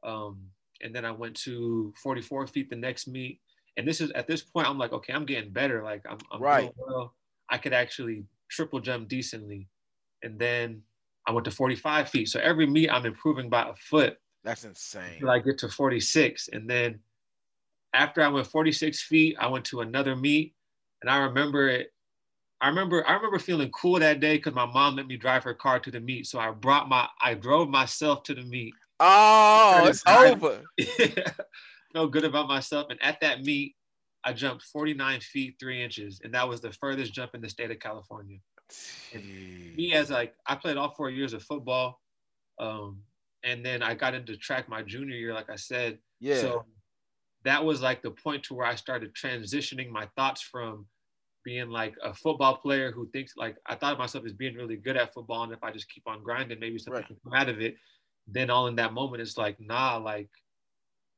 um, 0.03 0.39
and 0.83 0.95
then 0.95 1.05
I 1.05 1.11
went 1.11 1.37
to 1.43 1.93
44 2.03 2.47
feet 2.47 2.71
the 2.71 2.77
next 2.77 3.09
meet. 3.09 3.41
And 3.77 3.89
this 3.89 4.01
is 4.01 4.11
at 4.11 4.27
this 4.27 4.43
point, 4.43 4.69
I'm 4.69 4.79
like, 4.79 4.93
okay, 4.93 5.15
I'm 5.15 5.25
getting 5.25 5.51
better. 5.51 5.83
Like 5.83 6.05
I'm, 6.09 6.19
I'm 6.31 6.43
right. 6.43 6.71
well. 6.77 7.15
I 7.49 7.59
could 7.59 7.73
actually 7.73 8.25
triple 8.51 8.81
jump 8.81 9.09
decently, 9.09 9.69
and 10.23 10.39
then 10.39 10.83
I 11.27 11.33
went 11.33 11.45
to 11.45 11.51
45 11.51 12.09
feet. 12.09 12.29
So 12.29 12.41
every 12.41 12.67
meet, 12.67 12.91
I'm 12.91 13.07
improving 13.07 13.49
by 13.49 13.69
a 13.69 13.75
foot. 13.75 14.17
That's 14.45 14.65
insane. 14.65 15.27
I 15.29 15.39
get 15.39 15.59
to 15.59 15.69
46. 15.69 16.49
And 16.53 16.69
then 16.69 16.99
after 17.95 18.23
I 18.23 18.29
went 18.29 18.47
46 18.47 19.03
feet, 19.03 19.37
I 19.39 19.49
went 19.49 19.65
to 19.67 19.81
another 19.81 20.17
meet. 20.17 20.55
And 21.03 21.11
I 21.11 21.19
remember 21.19 21.69
it. 21.69 21.93
I 22.61 22.69
remember 22.69 23.07
I 23.09 23.15
remember 23.15 23.41
feeling 23.41 23.71
cool 23.73 23.99
that 23.99 24.21
day 24.21 24.37
because 24.37 24.55
my 24.55 24.67
mom 24.67 24.95
let 24.95 25.09
me 25.09 25.17
drive 25.17 25.43
her 25.45 25.55
car 25.55 25.81
to 25.81 25.91
the 25.91 25.99
meet. 25.99 26.27
So 26.27 26.39
I 26.39 26.53
brought 26.53 26.89
my 26.89 27.09
I 27.21 27.35
drove 27.35 27.69
myself 27.69 28.23
to 28.25 28.35
the 28.35 28.43
meet. 28.43 28.73
Oh, 29.01 29.87
it's 29.87 30.05
over. 30.07 30.63
Felt 31.93 32.13
good 32.13 32.25
about 32.25 32.47
myself. 32.47 32.87
And 32.91 33.03
at 33.03 33.21
that 33.21 33.43
meet, 33.43 33.75
I 34.25 34.33
jumped 34.33 34.63
49 34.63 35.21
feet, 35.21 35.57
three 35.59 35.83
inches. 35.83 36.21
And 36.23 36.33
that 36.35 36.49
was 36.49 36.61
the 36.61 36.73
furthest 36.73 37.13
jump 37.13 37.35
in 37.35 37.41
the 37.41 37.49
state 37.49 37.73
of 37.73 37.81
California. 37.81 38.39
me 39.77 39.93
as 39.93 40.11
like 40.11 40.35
I 40.47 40.55
played 40.55 40.77
all 40.77 40.95
four 40.95 41.11
years 41.11 41.33
of 41.33 41.43
football. 41.43 42.01
Um, 42.61 43.03
and 43.43 43.67
then 43.67 43.83
I 43.83 43.95
got 43.95 44.15
into 44.15 44.37
track 44.37 44.69
my 44.69 44.83
junior 44.83 45.17
year, 45.17 45.35
like 45.35 45.51
I 45.51 45.57
said. 45.57 45.99
Yeah. 46.21 46.41
So 46.41 46.65
that 47.45 47.65
was 47.65 47.83
like 47.83 48.03
the 48.03 48.11
point 48.11 48.45
to 48.45 48.55
where 48.55 48.67
I 48.67 48.75
started 48.75 49.15
transitioning 49.15 49.91
my 49.91 50.07
thoughts 50.17 50.41
from 50.41 50.87
being 51.45 51.69
like 51.69 51.95
a 52.03 52.15
football 52.15 52.57
player 52.57 52.93
who 52.93 53.09
thinks 53.11 53.37
like 53.37 53.57
I 53.67 53.75
thought 53.75 53.93
of 53.93 53.99
myself 53.99 54.25
as 54.25 54.33
being 54.33 54.55
really 54.55 54.77
good 54.77 54.97
at 54.97 55.13
football, 55.13 55.43
and 55.43 55.53
if 55.53 55.63
I 55.63 55.73
just 55.73 55.89
keep 55.89 56.05
on 56.07 56.23
grinding, 56.23 56.61
maybe 56.61 56.79
something 56.79 57.01
right. 57.01 57.07
can 57.07 57.17
come 57.25 57.35
out 57.35 57.49
of 57.49 57.61
it. 57.61 57.77
Then 58.29 58.51
all 58.51 58.69
in 58.69 58.77
that 58.77 58.93
moment, 58.93 59.23
it's 59.23 59.37
like, 59.37 59.59
nah, 59.61 59.97
like 59.97 60.29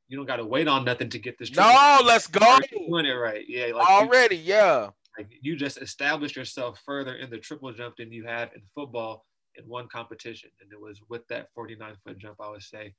you 0.09 0.17
don't 0.17 0.27
got 0.27 0.37
to 0.37 0.45
wait 0.45 0.69
on 0.69 0.85
nothing 0.85 1.09
to 1.11 1.19
get 1.19 1.39
this. 1.39 1.55
No, 1.55 2.01
let's 2.05 2.27
go. 2.27 2.59
Doing 2.71 3.07
it 3.07 3.13
right, 3.13 3.45
yeah. 3.49 3.67
Like 3.75 3.89
Already, 3.89 4.37
you, 4.37 4.55
yeah. 4.55 4.89
Like 5.19 5.29
you 5.43 5.57
just 5.57 5.81
established 5.81 6.37
yourself 6.37 6.81
further 6.85 7.17
in 7.17 7.31
the 7.31 7.39
triple 7.39 7.73
jump 7.73 7.97
than 7.97 8.13
you 8.13 8.25
have 8.25 8.51
in 8.55 8.63
football 8.75 9.27
in 9.57 9.65
one 9.69 9.89
competition, 9.89 10.51
and 10.61 10.73
it 10.73 10.81
was 10.81 11.01
with 11.09 11.27
that 11.29 11.49
49 11.55 11.95
foot 12.05 12.19
jump. 12.19 12.37
I 12.41 12.51
would 12.51 12.63
say 12.63 12.95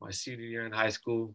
my 0.00 0.10
senior 0.10 0.44
year 0.44 0.66
in 0.66 0.72
high 0.72 0.90
school. 0.90 1.34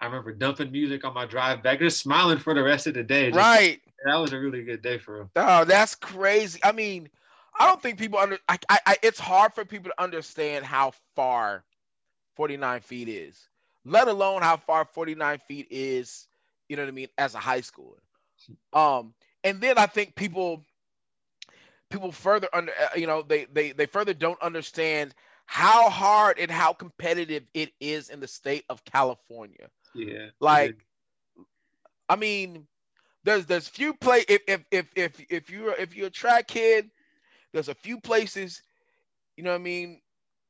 I 0.00 0.06
remember 0.06 0.32
dumping 0.32 0.72
music 0.72 1.04
on 1.04 1.12
my 1.12 1.26
drive 1.26 1.62
back, 1.62 1.78
just 1.78 2.00
smiling 2.00 2.38
for 2.38 2.54
the 2.54 2.62
rest 2.62 2.86
of 2.86 2.94
the 2.94 3.02
day. 3.02 3.26
Just, 3.26 3.36
right. 3.36 3.80
That 4.06 4.16
was 4.16 4.32
a 4.32 4.38
really 4.38 4.62
good 4.62 4.80
day 4.80 4.98
for 4.98 5.20
him. 5.20 5.30
Oh, 5.36 5.64
that's 5.64 5.94
crazy. 5.94 6.58
I 6.64 6.72
mean, 6.72 7.10
I 7.58 7.66
don't 7.66 7.82
think 7.82 7.98
people 7.98 8.18
under. 8.18 8.38
I, 8.48 8.58
I, 8.70 8.78
I, 8.86 8.96
it's 9.02 9.20
hard 9.20 9.52
for 9.52 9.64
people 9.64 9.90
to 9.90 10.02
understand 10.02 10.64
how 10.64 10.92
far 11.14 11.64
49 12.36 12.80
feet 12.80 13.08
is, 13.08 13.48
let 13.84 14.08
alone 14.08 14.40
how 14.40 14.56
far 14.56 14.86
49 14.86 15.38
feet 15.46 15.66
is. 15.70 16.26
You 16.68 16.76
know 16.76 16.82
what 16.82 16.88
I 16.88 16.92
mean? 16.92 17.08
As 17.18 17.34
a 17.34 17.38
high 17.38 17.60
schooler. 17.60 17.98
Um, 18.72 19.12
and 19.44 19.60
then 19.60 19.76
I 19.76 19.86
think 19.86 20.14
people 20.14 20.64
people 21.90 22.12
further 22.12 22.48
under 22.54 22.72
uh, 22.72 22.96
you 22.96 23.06
know 23.06 23.22
they 23.22 23.46
they 23.52 23.72
they 23.72 23.86
further 23.86 24.14
don't 24.14 24.40
understand 24.40 25.14
how 25.46 25.90
hard 25.90 26.38
and 26.38 26.50
how 26.50 26.72
competitive 26.72 27.42
it 27.54 27.72
is 27.80 28.08
in 28.08 28.20
the 28.20 28.28
state 28.28 28.64
of 28.70 28.84
California. 28.84 29.68
Yeah. 29.94 30.30
Like, 30.40 30.76
I 32.08 32.16
mean, 32.16 32.66
there's 33.24 33.46
there's 33.46 33.68
few 33.68 33.94
play 33.94 34.24
if 34.28 34.42
if 34.46 34.64
if 34.70 34.86
if 34.96 35.20
if 35.30 35.50
you're 35.50 35.74
if 35.74 35.94
you're 35.94 36.08
a 36.08 36.10
track 36.10 36.48
kid, 36.48 36.90
there's 37.52 37.68
a 37.68 37.74
few 37.74 38.00
places, 38.00 38.62
you 39.36 39.44
know 39.44 39.50
what 39.50 39.60
I 39.60 39.64
mean. 39.64 40.00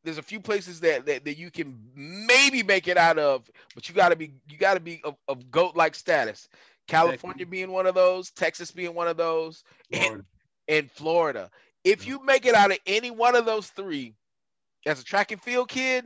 There's 0.02 0.18
a 0.18 0.22
few 0.22 0.40
places 0.40 0.80
that 0.80 1.06
that, 1.06 1.24
that 1.24 1.36
you 1.36 1.50
can 1.50 1.78
maybe 1.94 2.62
make 2.62 2.88
it 2.88 2.96
out 2.96 3.18
of, 3.18 3.50
but 3.74 3.88
you 3.88 3.94
gotta 3.94 4.16
be 4.16 4.34
you 4.48 4.58
gotta 4.58 4.80
be 4.80 5.00
of, 5.04 5.16
of 5.28 5.50
goat 5.50 5.76
like 5.76 5.94
status. 5.94 6.48
California 6.88 7.46
being 7.46 7.70
one 7.70 7.86
of 7.86 7.94
those, 7.94 8.30
Texas 8.30 8.70
being 8.72 8.94
one 8.94 9.06
of 9.06 9.16
those, 9.16 9.62
and, 9.92 10.24
and 10.68 10.90
Florida. 10.90 11.50
If 11.84 12.06
you 12.06 12.22
make 12.24 12.46
it 12.46 12.54
out 12.54 12.72
of 12.72 12.78
any 12.86 13.10
one 13.10 13.36
of 13.36 13.46
those 13.46 13.68
three, 13.68 14.14
as 14.86 15.00
a 15.00 15.04
track 15.04 15.30
and 15.30 15.40
field 15.40 15.68
kid, 15.68 16.04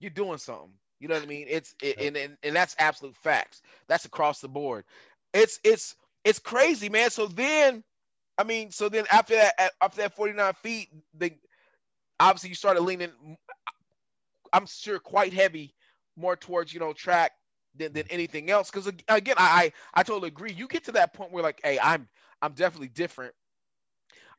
you're 0.00 0.10
doing 0.10 0.38
something. 0.38 0.72
You 1.02 1.08
know 1.08 1.16
what 1.16 1.24
I 1.24 1.26
mean? 1.26 1.48
It's 1.50 1.74
it, 1.82 1.96
and, 2.00 2.16
and 2.16 2.36
and 2.44 2.54
that's 2.54 2.76
absolute 2.78 3.16
facts. 3.16 3.60
That's 3.88 4.04
across 4.04 4.40
the 4.40 4.48
board. 4.48 4.84
It's 5.34 5.58
it's 5.64 5.96
it's 6.24 6.38
crazy, 6.38 6.88
man. 6.88 7.10
So 7.10 7.26
then, 7.26 7.82
I 8.38 8.44
mean, 8.44 8.70
so 8.70 8.88
then 8.88 9.06
after 9.10 9.34
that, 9.34 9.72
after 9.82 10.02
that 10.02 10.14
49 10.14 10.54
feet, 10.54 10.90
the 11.18 11.32
obviously 12.20 12.50
you 12.50 12.54
started 12.54 12.82
leaning. 12.82 13.10
I'm 14.52 14.66
sure 14.66 15.00
quite 15.00 15.32
heavy, 15.32 15.74
more 16.16 16.36
towards 16.36 16.72
you 16.72 16.78
know 16.78 16.92
track 16.92 17.32
than, 17.74 17.92
than 17.92 18.04
anything 18.10 18.50
else. 18.50 18.70
Because 18.70 18.86
again, 19.08 19.34
I 19.38 19.72
I 19.94 20.04
totally 20.04 20.28
agree. 20.28 20.52
You 20.52 20.68
get 20.68 20.84
to 20.84 20.92
that 20.92 21.14
point 21.14 21.32
where 21.32 21.42
like, 21.42 21.60
hey, 21.64 21.80
I'm 21.82 22.08
I'm 22.42 22.52
definitely 22.52 22.90
different. 22.90 23.34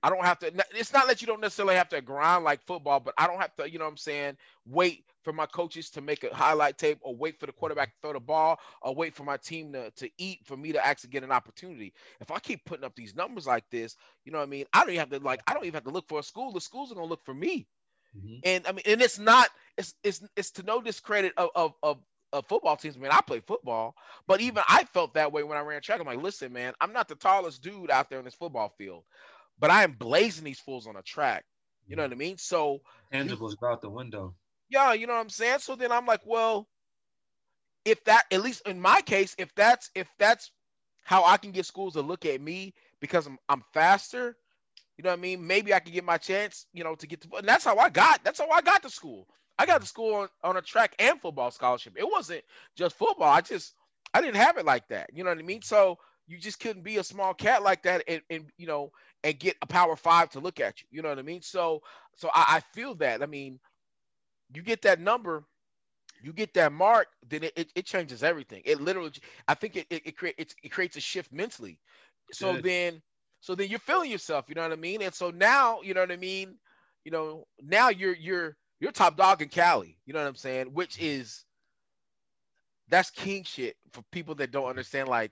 I 0.03 0.09
don't 0.09 0.25
have 0.25 0.37
to. 0.39 0.51
It's 0.75 0.91
not 0.91 1.07
that 1.07 1.21
you 1.21 1.27
don't 1.27 1.39
necessarily 1.39 1.75
have 1.75 1.87
to 1.89 2.01
grind 2.01 2.43
like 2.43 2.61
football, 2.65 2.99
but 2.99 3.13
I 3.17 3.25
don't 3.25 3.39
have 3.39 3.55
to. 3.55 3.71
You 3.71 3.79
know 3.79 3.85
what 3.85 3.91
I'm 3.91 3.97
saying? 3.97 4.37
Wait 4.65 5.05
for 5.23 5.31
my 5.31 5.45
coaches 5.45 5.89
to 5.91 6.01
make 6.01 6.25
a 6.25 6.35
highlight 6.35 6.77
tape, 6.77 6.99
or 7.01 7.15
wait 7.15 7.39
for 7.39 7.45
the 7.45 7.53
quarterback 7.53 7.89
to 7.89 7.95
throw 8.01 8.13
the 8.13 8.19
ball, 8.19 8.59
or 8.81 8.93
wait 8.93 9.15
for 9.15 9.23
my 9.23 9.37
team 9.37 9.71
to 9.71 9.91
to 9.91 10.09
eat 10.17 10.39
for 10.43 10.57
me 10.57 10.73
to 10.73 10.85
actually 10.85 11.11
get 11.11 11.23
an 11.23 11.31
opportunity. 11.31 11.93
If 12.19 12.31
I 12.31 12.39
keep 12.39 12.65
putting 12.65 12.83
up 12.83 12.95
these 12.95 13.15
numbers 13.15 13.47
like 13.47 13.63
this, 13.71 13.95
you 14.25 14.33
know 14.33 14.39
what 14.39 14.47
I 14.47 14.51
mean? 14.51 14.65
I 14.73 14.81
don't 14.81 14.89
even 14.89 14.99
have 14.99 15.09
to 15.11 15.19
like. 15.19 15.41
I 15.47 15.53
don't 15.53 15.63
even 15.63 15.75
have 15.75 15.85
to 15.85 15.91
look 15.91 16.09
for 16.09 16.19
a 16.19 16.23
school. 16.23 16.51
The 16.51 16.59
schools 16.59 16.91
are 16.91 16.95
gonna 16.95 17.07
look 17.07 17.23
for 17.23 17.33
me. 17.33 17.65
Mm-hmm. 18.17 18.35
And 18.43 18.67
I 18.67 18.73
mean, 18.73 18.83
and 18.85 19.01
it's 19.01 19.19
not. 19.19 19.49
It's 19.77 19.93
it's 20.03 20.21
it's 20.35 20.51
to 20.51 20.63
no 20.63 20.81
discredit 20.81 21.31
of 21.37 21.49
of 21.55 21.73
of 21.81 21.99
of 22.33 22.45
football 22.47 22.75
teams. 22.75 22.97
I 22.97 22.99
mean, 22.99 23.11
I 23.11 23.21
play 23.21 23.39
football, 23.39 23.95
but 24.27 24.41
even 24.41 24.63
I 24.67 24.83
felt 24.83 25.13
that 25.13 25.31
way 25.31 25.43
when 25.43 25.57
I 25.57 25.61
ran 25.61 25.81
track. 25.81 26.01
I'm 26.01 26.07
like, 26.07 26.21
listen, 26.21 26.51
man, 26.51 26.73
I'm 26.81 26.91
not 26.91 27.07
the 27.07 27.15
tallest 27.15 27.63
dude 27.63 27.89
out 27.89 28.09
there 28.09 28.19
in 28.19 28.25
this 28.25 28.33
football 28.33 28.73
field 28.77 29.03
but 29.59 29.71
I 29.71 29.83
am 29.83 29.93
blazing 29.93 30.43
these 30.43 30.59
fools 30.59 30.87
on 30.87 30.95
a 30.95 31.01
track. 31.01 31.45
You 31.87 31.95
know 31.95 32.03
what 32.03 32.11
I 32.11 32.15
mean? 32.15 32.37
So 32.37 32.79
tangibles 33.11 33.59
go 33.59 33.67
out 33.67 33.81
the 33.81 33.89
window. 33.89 34.33
Yeah, 34.69 34.93
you 34.93 35.07
know 35.07 35.13
what 35.13 35.19
I'm 35.19 35.29
saying? 35.29 35.59
So 35.59 35.75
then 35.75 35.91
I'm 35.91 36.05
like, 36.05 36.21
well, 36.25 36.67
if 37.85 38.03
that 38.05 38.23
at 38.31 38.41
least 38.41 38.67
in 38.67 38.79
my 38.79 39.01
case, 39.01 39.35
if 39.37 39.53
that's 39.55 39.89
if 39.95 40.07
that's 40.17 40.51
how 41.03 41.25
I 41.25 41.37
can 41.37 41.51
get 41.51 41.65
schools 41.65 41.93
to 41.93 42.01
look 42.01 42.25
at 42.25 42.41
me 42.41 42.73
because 42.99 43.27
I'm 43.27 43.37
I'm 43.49 43.63
faster, 43.73 44.37
you 44.97 45.03
know 45.03 45.09
what 45.09 45.19
I 45.19 45.21
mean? 45.21 45.45
Maybe 45.45 45.73
I 45.73 45.79
can 45.79 45.93
get 45.93 46.05
my 46.05 46.17
chance, 46.17 46.65
you 46.73 46.83
know, 46.83 46.95
to 46.95 47.07
get 47.07 47.21
to 47.21 47.37
and 47.37 47.47
that's 47.47 47.65
how 47.65 47.77
I 47.77 47.89
got 47.89 48.23
that's 48.23 48.39
how 48.39 48.49
I 48.49 48.61
got 48.61 48.81
to 48.83 48.89
school. 48.89 49.27
I 49.59 49.65
got 49.65 49.81
to 49.81 49.87
school 49.87 50.15
on, 50.15 50.27
on 50.43 50.57
a 50.57 50.61
track 50.61 50.95
and 50.97 51.19
football 51.19 51.51
scholarship. 51.51 51.93
It 51.97 52.09
wasn't 52.09 52.43
just 52.75 52.95
football. 52.95 53.31
I 53.31 53.41
just 53.41 53.75
I 54.13 54.21
didn't 54.21 54.37
have 54.37 54.57
it 54.57 54.65
like 54.65 54.87
that. 54.87 55.09
You 55.13 55.23
know 55.23 55.29
what 55.29 55.39
I 55.39 55.43
mean? 55.43 55.61
So 55.61 55.97
you 56.27 56.37
just 56.37 56.59
couldn't 56.59 56.83
be 56.83 56.97
a 56.97 57.03
small 57.03 57.33
cat 57.33 57.63
like 57.63 57.83
that 57.83 58.03
and, 58.07 58.21
and 58.29 58.45
you 58.57 58.67
know 58.67 58.91
and 59.23 59.39
get 59.39 59.55
a 59.61 59.67
power 59.67 59.95
five 59.95 60.29
to 60.31 60.39
look 60.39 60.59
at 60.59 60.81
you. 60.81 60.87
You 60.91 61.01
know 61.01 61.09
what 61.09 61.19
I 61.19 61.23
mean? 61.23 61.41
So 61.41 61.81
so 62.15 62.29
I, 62.33 62.45
I 62.57 62.59
feel 62.73 62.95
that. 62.95 63.23
I 63.23 63.25
mean, 63.25 63.59
you 64.53 64.61
get 64.61 64.81
that 64.83 64.99
number, 64.99 65.43
you 66.21 66.33
get 66.33 66.53
that 66.53 66.71
mark, 66.71 67.07
then 67.29 67.43
it, 67.43 67.53
it, 67.55 67.71
it 67.75 67.85
changes 67.85 68.23
everything. 68.23 68.61
It 68.65 68.81
literally, 68.81 69.11
I 69.47 69.53
think 69.55 69.75
it 69.75 69.87
it, 69.89 70.01
it, 70.05 70.17
create, 70.17 70.35
it, 70.37 70.53
it 70.63 70.69
creates 70.69 70.97
a 70.97 71.01
shift 71.01 71.31
mentally. 71.31 71.79
So 72.31 72.53
Good. 72.53 72.63
then 72.63 73.01
so 73.41 73.55
then 73.55 73.69
you're 73.69 73.79
feeling 73.79 74.11
yourself, 74.11 74.45
you 74.47 74.55
know 74.55 74.61
what 74.61 74.71
I 74.71 74.77
mean? 74.77 75.01
And 75.01 75.13
so 75.13 75.29
now, 75.29 75.81
you 75.81 75.93
know 75.93 76.01
what 76.01 76.11
I 76.11 76.17
mean? 76.17 76.57
You 77.03 77.11
know, 77.11 77.47
now 77.61 77.89
you're 77.89 78.15
you're 78.15 78.55
you're 78.79 78.91
top 78.91 79.17
dog 79.17 79.41
in 79.41 79.49
Cali, 79.49 79.97
you 80.05 80.13
know 80.13 80.19
what 80.21 80.27
I'm 80.27 80.35
saying? 80.35 80.67
Which 80.67 80.99
is 80.99 81.45
that's 82.89 83.09
king 83.09 83.43
shit 83.43 83.75
for 83.91 84.03
people 84.11 84.35
that 84.35 84.51
don't 84.51 84.67
understand 84.67 85.07
like 85.09 85.31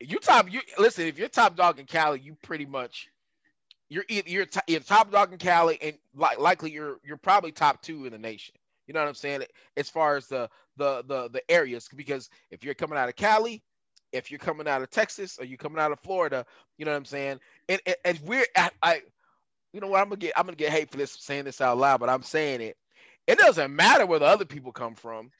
you 0.00 0.18
top 0.18 0.52
you 0.52 0.60
listen 0.78 1.06
if 1.06 1.18
you're 1.18 1.28
top 1.28 1.56
dog 1.56 1.78
in 1.78 1.86
Cali, 1.86 2.20
you 2.20 2.36
pretty 2.42 2.66
much 2.66 3.08
you're 3.88 4.04
you're, 4.08 4.46
you're 4.66 4.80
top 4.80 5.10
dog 5.10 5.32
in 5.32 5.38
Cali, 5.38 5.78
and 5.80 5.96
like 6.14 6.38
likely 6.38 6.70
you're 6.70 6.98
you're 7.04 7.16
probably 7.16 7.52
top 7.52 7.82
two 7.82 8.06
in 8.06 8.12
the 8.12 8.18
nation. 8.18 8.54
You 8.86 8.94
know 8.94 9.00
what 9.00 9.08
I'm 9.08 9.14
saying? 9.14 9.44
As 9.76 9.88
far 9.88 10.16
as 10.16 10.26
the 10.26 10.48
the 10.76 11.04
the 11.06 11.28
the 11.30 11.50
areas, 11.50 11.88
because 11.94 12.28
if 12.50 12.64
you're 12.64 12.74
coming 12.74 12.98
out 12.98 13.08
of 13.08 13.16
Cali, 13.16 13.62
if 14.12 14.30
you're 14.30 14.38
coming 14.38 14.68
out 14.68 14.82
of 14.82 14.90
Texas, 14.90 15.38
or 15.38 15.44
you 15.44 15.56
coming 15.56 15.78
out 15.78 15.92
of 15.92 16.00
Florida, 16.00 16.44
you 16.76 16.84
know 16.84 16.90
what 16.90 16.98
I'm 16.98 17.04
saying? 17.04 17.40
And 17.68 17.80
and, 17.86 17.96
and 18.04 18.20
we're 18.24 18.46
I, 18.82 19.02
you 19.72 19.80
know 19.80 19.88
what 19.88 20.00
I'm 20.00 20.08
gonna 20.08 20.16
get 20.16 20.32
I'm 20.36 20.46
gonna 20.46 20.56
get 20.56 20.72
hate 20.72 20.90
for 20.90 20.98
this 20.98 21.12
saying 21.12 21.44
this 21.44 21.60
out 21.60 21.78
loud, 21.78 22.00
but 22.00 22.08
I'm 22.08 22.22
saying 22.22 22.60
it. 22.60 22.76
It 23.26 23.38
doesn't 23.38 23.74
matter 23.74 24.04
where 24.06 24.18
the 24.18 24.26
other 24.26 24.44
people 24.44 24.72
come 24.72 24.94
from 24.94 25.30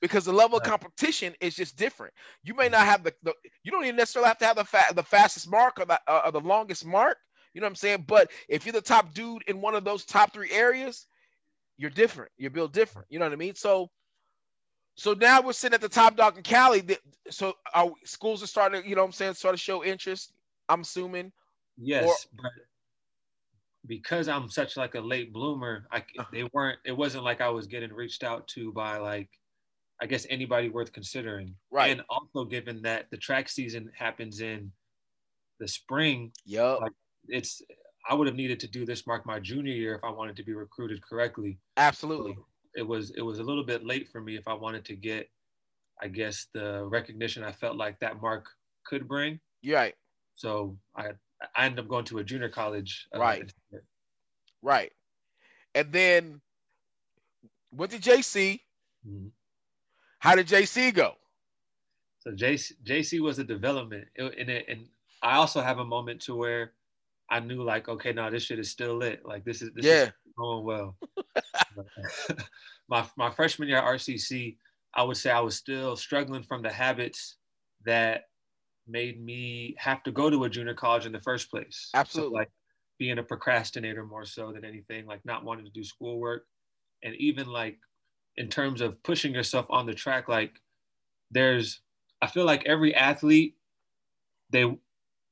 because 0.00 0.24
the 0.24 0.32
level 0.32 0.58
of 0.58 0.64
competition 0.64 1.34
is 1.40 1.54
just 1.54 1.76
different. 1.76 2.12
You 2.42 2.54
may 2.54 2.68
not 2.68 2.86
have 2.86 3.02
the, 3.02 3.14
the 3.22 3.32
you 3.62 3.72
don't 3.72 3.84
even 3.84 3.96
necessarily 3.96 4.28
have 4.28 4.38
to 4.38 4.46
have 4.46 4.56
the 4.56 4.64
fa- 4.64 4.94
the 4.94 5.02
fastest 5.02 5.50
mark 5.50 5.80
or 5.80 5.84
the 5.84 6.00
uh, 6.06 6.22
or 6.26 6.32
the 6.32 6.40
longest 6.40 6.84
mark. 6.84 7.18
You 7.54 7.60
know 7.60 7.66
what 7.66 7.70
I'm 7.70 7.76
saying? 7.76 8.04
But 8.06 8.30
if 8.48 8.66
you're 8.66 8.72
the 8.72 8.82
top 8.82 9.14
dude 9.14 9.42
in 9.46 9.60
one 9.60 9.74
of 9.74 9.84
those 9.84 10.04
top 10.04 10.34
three 10.34 10.52
areas, 10.52 11.06
you're 11.78 11.90
different. 11.90 12.30
You're 12.36 12.50
built 12.50 12.72
different. 12.72 13.08
You 13.10 13.18
know 13.18 13.24
what 13.24 13.32
I 13.32 13.36
mean? 13.36 13.54
So, 13.54 13.90
so 14.94 15.14
now 15.14 15.40
we're 15.40 15.52
sitting 15.52 15.74
at 15.74 15.80
the 15.80 15.88
top 15.88 16.16
dog 16.16 16.36
in 16.36 16.42
Cali. 16.42 16.84
So 17.30 17.54
our 17.74 17.92
schools 18.04 18.42
are 18.42 18.46
starting 18.46 18.82
to, 18.82 18.88
you 18.88 18.94
know 18.94 19.02
what 19.02 19.08
I'm 19.08 19.12
saying, 19.12 19.34
sort 19.34 19.54
of 19.54 19.60
show 19.60 19.84
interest. 19.84 20.32
I'm 20.68 20.82
assuming. 20.82 21.32
Yes, 21.78 22.04
or, 22.04 22.42
but 22.42 22.52
because 23.86 24.28
I'm 24.28 24.50
such 24.50 24.76
like 24.76 24.94
a 24.94 25.00
late 25.00 25.32
bloomer, 25.32 25.86
I 25.90 25.98
uh-huh. 25.98 26.24
they 26.32 26.44
weren't. 26.52 26.78
It 26.84 26.96
wasn't 26.96 27.24
like 27.24 27.40
I 27.40 27.48
was 27.48 27.66
getting 27.66 27.92
reached 27.92 28.24
out 28.24 28.48
to 28.48 28.72
by 28.72 28.98
like 28.98 29.28
I 30.00 30.06
guess 30.06 30.26
anybody 30.28 30.68
worth 30.68 30.92
considering. 30.92 31.54
Right. 31.70 31.90
And 31.90 32.02
also 32.08 32.44
given 32.44 32.82
that 32.82 33.06
the 33.10 33.16
track 33.16 33.48
season 33.48 33.90
happens 33.96 34.40
in 34.40 34.70
the 35.58 35.68
spring. 35.68 36.32
Yep. 36.44 36.80
Like 36.82 36.92
it's 37.28 37.62
I 38.08 38.14
would 38.14 38.26
have 38.26 38.36
needed 38.36 38.60
to 38.60 38.68
do 38.68 38.84
this 38.84 39.06
mark 39.06 39.26
my 39.26 39.40
junior 39.40 39.72
year 39.72 39.94
if 39.94 40.04
I 40.04 40.10
wanted 40.10 40.36
to 40.36 40.44
be 40.44 40.52
recruited 40.52 41.02
correctly. 41.02 41.58
Absolutely. 41.76 42.34
So 42.34 42.46
it 42.74 42.86
was 42.86 43.12
it 43.16 43.22
was 43.22 43.38
a 43.38 43.42
little 43.42 43.64
bit 43.64 43.84
late 43.84 44.08
for 44.10 44.20
me 44.20 44.36
if 44.36 44.46
I 44.46 44.54
wanted 44.54 44.84
to 44.86 44.96
get 44.96 45.28
I 46.00 46.08
guess 46.08 46.46
the 46.52 46.84
recognition 46.84 47.42
I 47.42 47.52
felt 47.52 47.76
like 47.76 47.98
that 48.00 48.20
mark 48.20 48.46
could 48.84 49.08
bring. 49.08 49.40
You're 49.62 49.76
right. 49.76 49.94
So 50.34 50.76
I 50.94 51.10
I 51.54 51.66
ended 51.66 51.80
up 51.80 51.88
going 51.88 52.04
to 52.06 52.18
a 52.18 52.24
junior 52.24 52.48
college. 52.48 53.06
Uh, 53.14 53.18
right. 53.18 53.52
Right. 54.62 54.92
And 55.74 55.92
then 55.92 56.40
went 57.70 57.92
to 57.92 57.98
JC. 57.98 58.60
Mm-hmm. 59.06 59.28
How 60.26 60.34
did 60.34 60.48
JC 60.48 60.92
go? 60.92 61.12
So 62.18 62.32
JC, 62.32 62.72
JC 62.84 63.20
was 63.20 63.38
a 63.38 63.44
development, 63.44 64.08
and 64.18 64.50
it, 64.50 64.64
and 64.68 64.88
I 65.22 65.36
also 65.36 65.60
have 65.60 65.78
a 65.78 65.84
moment 65.84 66.20
to 66.22 66.34
where 66.34 66.72
I 67.30 67.38
knew 67.38 67.62
like, 67.62 67.88
okay, 67.88 68.12
now 68.12 68.28
this 68.28 68.42
shit 68.42 68.58
is 68.58 68.68
still 68.68 68.96
lit. 68.96 69.24
Like 69.24 69.44
this 69.44 69.62
is 69.62 69.70
this 69.74 69.84
yeah. 69.84 70.02
is 70.02 70.12
going 70.36 70.64
well. 70.64 70.96
my 72.88 73.04
my 73.16 73.30
freshman 73.30 73.68
year 73.68 73.78
at 73.78 73.84
RCC, 73.84 74.56
I 74.94 75.04
would 75.04 75.16
say 75.16 75.30
I 75.30 75.38
was 75.38 75.54
still 75.54 75.94
struggling 75.94 76.42
from 76.42 76.60
the 76.60 76.72
habits 76.72 77.36
that 77.84 78.24
made 78.88 79.24
me 79.24 79.76
have 79.78 80.02
to 80.02 80.10
go 80.10 80.28
to 80.28 80.42
a 80.42 80.50
junior 80.50 80.74
college 80.74 81.06
in 81.06 81.12
the 81.12 81.20
first 81.20 81.52
place. 81.52 81.90
Absolutely. 81.94 82.32
So 82.32 82.34
like 82.34 82.50
being 82.98 83.18
a 83.18 83.22
procrastinator 83.22 84.04
more 84.04 84.24
so 84.24 84.50
than 84.50 84.64
anything, 84.64 85.06
like 85.06 85.24
not 85.24 85.44
wanting 85.44 85.66
to 85.66 85.70
do 85.70 85.84
schoolwork, 85.84 86.46
and 87.04 87.14
even 87.14 87.46
like 87.46 87.78
in 88.36 88.48
terms 88.48 88.80
of 88.80 89.02
pushing 89.02 89.32
yourself 89.32 89.66
on 89.70 89.86
the 89.86 89.94
track 89.94 90.28
like 90.28 90.60
there's 91.30 91.80
i 92.22 92.26
feel 92.26 92.44
like 92.44 92.64
every 92.66 92.94
athlete 92.94 93.56
they 94.50 94.76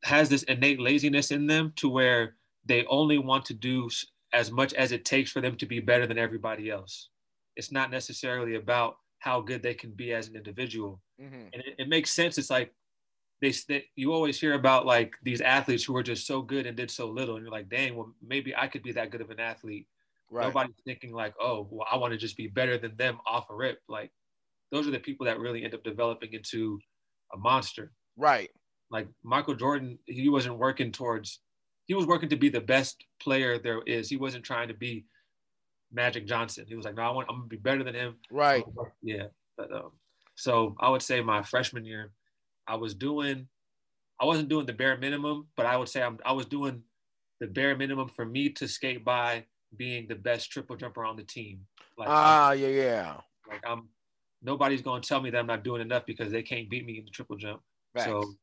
has 0.04 0.28
this 0.28 0.42
innate 0.44 0.78
laziness 0.78 1.30
in 1.30 1.46
them 1.46 1.72
to 1.76 1.88
where 1.88 2.34
they 2.66 2.84
only 2.86 3.18
want 3.18 3.44
to 3.46 3.54
do 3.54 3.88
as 4.32 4.50
much 4.50 4.74
as 4.74 4.92
it 4.92 5.04
takes 5.04 5.30
for 5.30 5.40
them 5.40 5.56
to 5.56 5.66
be 5.66 5.80
better 5.80 6.06
than 6.06 6.18
everybody 6.18 6.70
else. 6.70 7.08
It's 7.56 7.72
not 7.72 7.90
necessarily 7.90 8.56
about 8.56 8.96
how 9.20 9.40
good 9.40 9.62
they 9.62 9.74
can 9.74 9.92
be 9.92 10.12
as 10.12 10.28
an 10.28 10.36
individual. 10.36 11.00
Mm-hmm. 11.20 11.46
and 11.52 11.62
it, 11.64 11.74
it, 11.78 11.88
makes 11.88 12.10
sense. 12.10 12.36
It's 12.38 12.50
like 12.50 12.74
they, 13.40 13.52
they 13.68 13.84
you 13.94 14.12
always 14.12 14.40
hear 14.40 14.54
about 14.54 14.84
like 14.84 15.14
these 15.22 15.40
athletes 15.40 15.84
who 15.84 15.96
are 15.96 16.02
just 16.02 16.26
so 16.26 16.42
good 16.42 16.66
and 16.66 16.76
did 16.76 16.90
so 16.90 17.08
little 17.08 17.36
and 17.36 17.44
you're 17.44 17.52
like 17.52 17.68
dang 17.68 17.94
well 17.94 18.12
maybe 18.26 18.54
i 18.56 18.66
could 18.66 18.82
be 18.82 18.90
that 18.92 19.10
good 19.10 19.20
of 19.20 19.30
an 19.30 19.38
athlete 19.38 19.86
Right. 20.30 20.46
Nobody's 20.46 20.74
thinking 20.84 21.12
like, 21.12 21.34
oh, 21.40 21.68
well, 21.70 21.86
I 21.90 21.96
want 21.96 22.12
to 22.12 22.18
just 22.18 22.36
be 22.36 22.48
better 22.48 22.78
than 22.78 22.96
them 22.96 23.18
off 23.26 23.50
a 23.50 23.54
rip. 23.54 23.78
Like, 23.88 24.10
those 24.72 24.88
are 24.88 24.90
the 24.90 24.98
people 24.98 25.26
that 25.26 25.38
really 25.38 25.64
end 25.64 25.74
up 25.74 25.84
developing 25.84 26.32
into 26.32 26.78
a 27.32 27.38
monster. 27.38 27.92
Right. 28.16 28.50
Like 28.90 29.08
Michael 29.22 29.54
Jordan, 29.54 29.98
he 30.06 30.28
wasn't 30.28 30.58
working 30.58 30.92
towards. 30.92 31.40
He 31.86 31.94
was 31.94 32.06
working 32.06 32.30
to 32.30 32.36
be 32.36 32.48
the 32.48 32.60
best 32.60 33.04
player 33.20 33.58
there 33.58 33.82
is. 33.82 34.08
He 34.08 34.16
wasn't 34.16 34.44
trying 34.44 34.68
to 34.68 34.74
be 34.74 35.04
Magic 35.92 36.26
Johnson. 36.26 36.64
He 36.66 36.74
was 36.74 36.84
like, 36.84 36.96
no, 36.96 37.02
I 37.02 37.10
want, 37.10 37.28
I'm 37.28 37.36
gonna 37.36 37.48
be 37.48 37.56
better 37.56 37.84
than 37.84 37.94
him. 37.94 38.16
Right. 38.30 38.64
Yeah. 39.02 39.26
But 39.56 39.72
um, 39.72 39.92
so 40.34 40.74
I 40.80 40.88
would 40.88 41.02
say 41.02 41.20
my 41.20 41.42
freshman 41.42 41.84
year, 41.84 42.10
I 42.66 42.76
was 42.76 42.94
doing, 42.94 43.46
I 44.20 44.24
wasn't 44.24 44.48
doing 44.48 44.66
the 44.66 44.72
bare 44.72 44.96
minimum, 44.96 45.48
but 45.56 45.66
I 45.66 45.76
would 45.76 45.88
say 45.88 46.02
I'm, 46.02 46.18
I 46.24 46.32
was 46.32 46.46
doing 46.46 46.82
the 47.40 47.46
bare 47.46 47.76
minimum 47.76 48.08
for 48.08 48.24
me 48.24 48.48
to 48.50 48.66
skate 48.66 49.04
by 49.04 49.44
being 49.76 50.06
the 50.08 50.14
best 50.14 50.50
triple 50.50 50.76
jumper 50.76 51.04
on 51.04 51.16
the 51.16 51.22
team. 51.24 51.66
Like, 51.98 52.08
Ah, 52.10 52.52
yeah, 52.52 52.68
yeah. 52.68 53.16
like 53.48 53.62
I'm, 53.66 53.88
nobody's 54.42 54.82
gonna 54.82 55.02
tell 55.02 55.20
me 55.20 55.30
that 55.30 55.38
I'm 55.38 55.46
not 55.46 55.64
doing 55.64 55.82
enough 55.82 56.06
because 56.06 56.30
they 56.32 56.42
can't 56.42 56.68
beat 56.68 56.84
me 56.86 56.98
in 56.98 57.04
the 57.04 57.10
triple 57.10 57.36
jump. 57.36 57.60
Facts. 57.94 58.06
So 58.06 58.34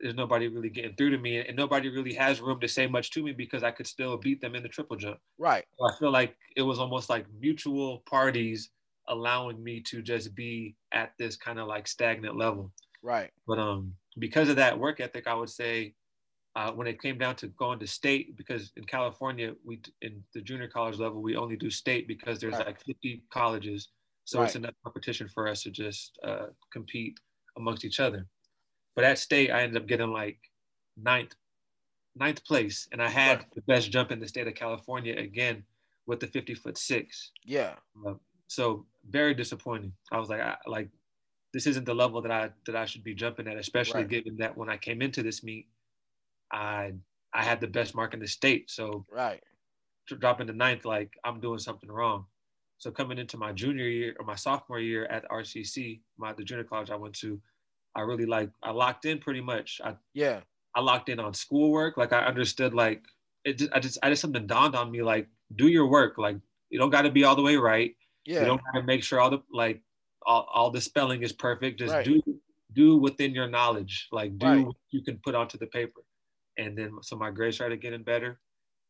there's 0.00 0.14
nobody 0.14 0.48
really 0.48 0.68
getting 0.68 0.94
through 0.96 1.10
to 1.10 1.18
me, 1.18 1.38
and 1.38 1.56
nobody 1.56 1.88
really 1.88 2.12
has 2.14 2.40
room 2.40 2.60
to 2.60 2.68
say 2.68 2.86
much 2.86 3.10
to 3.12 3.22
me 3.22 3.32
because 3.32 3.62
I 3.62 3.70
could 3.70 3.86
still 3.86 4.16
beat 4.16 4.40
them 4.40 4.54
in 4.54 4.62
the 4.62 4.68
triple 4.68 4.96
jump. 4.96 5.18
right. 5.38 5.64
So 5.78 5.86
I 5.88 5.98
feel 5.98 6.10
like 6.10 6.36
it 6.56 6.62
was 6.62 6.78
almost 6.78 7.08
like 7.08 7.26
mutual 7.40 8.02
parties 8.08 8.70
allowing 9.08 9.62
me 9.62 9.80
to 9.80 10.02
just 10.02 10.34
be 10.34 10.74
at 10.92 11.12
this 11.18 11.36
kind 11.36 11.58
of 11.58 11.68
like 11.68 11.86
stagnant 11.86 12.36
level. 12.36 12.72
Right. 13.02 13.30
But 13.46 13.58
um, 13.58 13.94
because 14.18 14.48
of 14.48 14.56
that 14.56 14.78
work 14.78 15.00
ethic, 15.00 15.26
I 15.26 15.34
would 15.34 15.50
say 15.50 15.94
uh, 16.56 16.72
when 16.72 16.86
it 16.86 17.00
came 17.02 17.18
down 17.18 17.34
to 17.36 17.48
going 17.48 17.78
to 17.80 17.86
state, 17.86 18.36
because 18.36 18.72
in 18.76 18.84
California, 18.84 19.54
we 19.64 19.80
in 20.02 20.22
the 20.34 20.40
junior 20.40 20.68
college 20.68 20.98
level, 20.98 21.20
we 21.22 21.36
only 21.36 21.56
do 21.56 21.70
state 21.70 22.06
because 22.06 22.38
there's 22.40 22.54
Right. 22.58 22.66
like 22.68 22.80
50 22.84 23.24
colleges, 23.30 23.88
so 24.24 24.42
it's 24.42 24.54
enough 24.56 24.74
competition 24.84 25.28
for 25.28 25.48
us 25.48 25.62
to 25.64 25.70
just 25.70 26.18
uh, 26.24 26.46
compete 26.72 27.18
amongst 27.56 27.84
each 27.84 28.00
other. 28.00 28.28
But 28.94 29.04
at 29.04 29.18
state, 29.18 29.50
I 29.50 29.62
ended 29.62 29.82
up 29.82 29.88
getting 29.88 30.10
like 30.10 30.38
ninth, 30.96 31.34
ninth 32.14 32.44
place, 32.44 32.88
and 32.92 33.02
I 33.02 33.08
had 33.08 33.38
Right. 33.38 33.54
the 33.54 33.62
best 33.62 33.90
jump 33.90 34.12
in 34.12 34.20
the 34.20 34.28
state 34.28 34.46
of 34.46 34.54
California 34.54 35.16
again 35.16 35.64
with 36.06 36.20
the 36.20 36.28
50 36.28 36.54
foot 36.54 36.78
six. 36.78 37.32
Yeah. 37.44 37.76
Uh, 38.06 38.14
so 38.46 38.86
very 39.08 39.34
disappointing. 39.34 39.92
I 40.12 40.18
was 40.18 40.28
like, 40.28 40.40
I, 40.40 40.56
like 40.66 40.90
this 41.52 41.66
isn't 41.66 41.84
the 41.86 41.94
level 41.94 42.20
that 42.22 42.30
I 42.32 42.52
that 42.66 42.76
I 42.76 42.84
should 42.86 43.02
be 43.04 43.14
jumping 43.14 43.48
at, 43.48 43.56
especially 43.58 44.02
Right. 44.02 44.10
given 44.10 44.36
that 44.36 44.56
when 44.56 44.68
I 44.68 44.76
came 44.76 45.02
into 45.02 45.22
this 45.22 45.42
meet, 45.42 45.68
I 46.54 46.94
I 47.32 47.42
had 47.42 47.60
the 47.60 47.66
best 47.66 47.94
mark 47.94 48.14
in 48.14 48.20
the 48.20 48.28
state. 48.28 48.70
So 48.70 49.04
Right. 49.10 49.42
to 50.08 50.16
drop 50.16 50.40
into 50.40 50.52
ninth, 50.52 50.84
like 50.84 51.18
I'm 51.24 51.40
doing 51.40 51.58
something 51.58 51.90
wrong. 51.90 52.26
So 52.78 52.90
coming 52.90 53.18
into 53.18 53.36
my 53.38 53.52
junior 53.52 53.86
year 53.88 54.14
or 54.18 54.24
my 54.24 54.34
sophomore 54.36 54.78
year 54.80 55.06
at 55.06 55.24
RCC, 55.30 56.02
my 56.16 56.32
the 56.32 56.44
junior 56.44 56.64
college 56.64 56.90
I 56.90 56.96
went 56.96 57.14
to, 57.16 57.40
I 57.96 58.02
really 58.02 58.26
like 58.26 58.50
I 58.62 58.70
locked 58.70 59.04
in 59.04 59.18
pretty 59.18 59.40
much. 59.40 59.80
I 59.84 59.96
Yeah. 60.14 60.42
I 60.76 60.80
locked 60.80 61.08
in 61.08 61.20
on 61.20 61.34
schoolwork. 61.34 61.96
Like 61.96 62.12
I 62.12 62.20
understood 62.26 62.74
like 62.74 63.02
it 63.44 63.58
just 63.58 63.72
I 63.72 63.80
just 63.80 63.98
I 64.02 64.10
just 64.10 64.22
something 64.22 64.46
dawned 64.46 64.76
on 64.76 64.90
me 64.90 65.02
like 65.02 65.28
do 65.56 65.68
your 65.68 65.88
work. 65.88 66.18
Like 66.18 66.38
you 66.70 66.78
don't 66.78 66.90
got 66.90 67.02
to 67.02 67.10
be 67.10 67.24
all 67.24 67.36
the 67.36 67.42
way 67.42 67.56
right. 67.56 67.96
Yeah. 68.26 68.40
You 68.40 68.46
don't 68.46 68.62
got 68.64 68.80
to 68.80 68.82
make 68.86 69.02
sure 69.02 69.20
all 69.20 69.30
the 69.30 69.42
like 69.52 69.82
all, 70.26 70.48
all 70.52 70.70
the 70.70 70.80
spelling 70.80 71.22
is 71.22 71.32
perfect. 71.32 71.78
Just 71.80 71.94
Right. 71.94 72.04
do 72.04 72.22
do 72.72 72.96
within 72.96 73.34
your 73.34 73.48
knowledge. 73.48 74.08
Like 74.12 74.38
do 74.38 74.46
Right. 74.46 74.66
what 74.66 74.76
you 74.90 75.02
can 75.02 75.18
put 75.18 75.34
onto 75.34 75.58
the 75.58 75.66
paper. 75.68 76.00
And 76.58 76.76
then 76.78 76.92
so 77.02 77.16
my 77.16 77.30
grades 77.30 77.56
started 77.56 77.80
getting 77.80 78.04
better. 78.04 78.40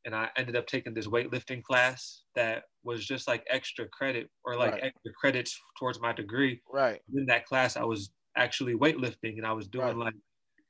And 0.05 0.14
I 0.14 0.31
ended 0.37 0.57
up 0.57 0.66
taking 0.66 0.94
this 0.94 1.07
weightlifting 1.07 1.62
class 1.62 2.24
that 2.35 2.64
was 2.83 3.07
just 3.07 3.27
like 3.27 3.44
extra 3.48 3.88
credit 3.88 4.31
or 4.44 4.57
like 4.57 4.74
Right. 4.74 4.83
extra 4.83 5.12
credits 5.18 5.59
towards 5.79 6.00
my 6.00 6.12
degree. 6.12 6.62
Right. 6.66 7.03
In 7.14 7.27
that 7.27 7.46
class, 7.46 7.77
I 7.77 7.85
was 7.85 8.12
actually 8.37 8.74
weightlifting 8.74 9.38
and 9.38 9.46
I 9.46 9.53
was 9.53 9.68
doing 9.68 9.96
Right. 9.96 9.98
like 9.98 10.14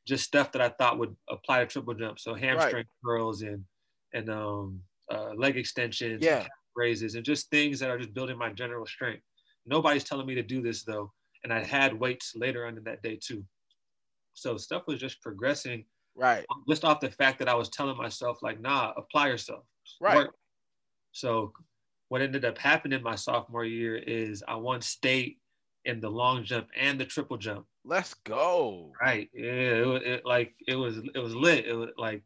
just 0.06 0.24
stuff 0.24 0.52
that 0.52 0.62
I 0.62 0.68
thought 0.70 0.98
would 0.98 1.16
apply 1.28 1.60
to 1.60 1.66
triple 1.66 1.94
jump. 1.94 2.18
So 2.18 2.34
hamstring 2.34 2.84
curls 3.04 3.42
and 3.42 3.64
and 4.12 4.28
um 4.30 4.84
uh, 5.10 5.34
leg 5.34 5.56
extensions, 5.58 6.28
Yeah. 6.28 6.48
raises, 6.76 7.14
and 7.14 7.24
just 7.24 7.50
things 7.50 7.80
that 7.80 7.90
are 7.90 7.98
just 7.98 8.14
building 8.14 8.38
my 8.38 8.52
general 8.52 8.86
strength. 8.86 9.22
Nobody's 9.66 10.04
telling 10.04 10.26
me 10.26 10.34
to 10.36 10.42
do 10.42 10.62
this 10.62 10.84
though, 10.84 11.12
and 11.42 11.52
I 11.52 11.62
had 11.62 11.98
weights 12.00 12.34
later 12.36 12.66
on 12.66 12.78
in 12.78 12.84
that 12.84 13.02
day 13.02 13.18
too. 13.22 13.46
So 14.34 14.56
stuff 14.56 14.84
was 14.86 15.00
just 15.00 15.22
progressing 15.22 15.86
Right. 16.16 16.44
just 16.68 16.84
off 16.84 17.00
the 17.00 17.10
fact 17.10 17.40
that 17.40 17.48
I 17.48 17.54
was 17.54 17.68
telling 17.68 17.96
myself 17.96 18.38
like, 18.42 18.60
nah, 18.60 18.92
apply 18.96 19.28
yourself. 19.28 19.64
Right. 20.00 20.16
Work. 20.16 20.34
So 21.12 21.52
what 22.08 22.22
ended 22.22 22.44
up 22.44 22.58
happening 22.58 23.02
my 23.02 23.16
sophomore 23.16 23.64
year 23.64 23.96
is 23.96 24.44
I 24.46 24.54
won 24.56 24.80
state 24.80 25.38
in 25.84 26.00
the 26.00 26.08
long 26.08 26.44
jump 26.44 26.68
and 26.78 26.98
the 26.98 27.04
triple 27.04 27.36
jump. 27.36 27.66
Let's 27.84 28.14
go. 28.14 28.92
Right. 29.00 29.28
Yeah. 29.34 29.42
It, 29.52 29.86
was 29.86 30.02
it, 30.04 30.26
like 30.26 30.54
it 30.66 30.76
was 30.76 30.98
it 31.14 31.18
was 31.18 31.34
lit. 31.34 31.66
It 31.66 31.74
was 31.74 31.90
like 31.98 32.22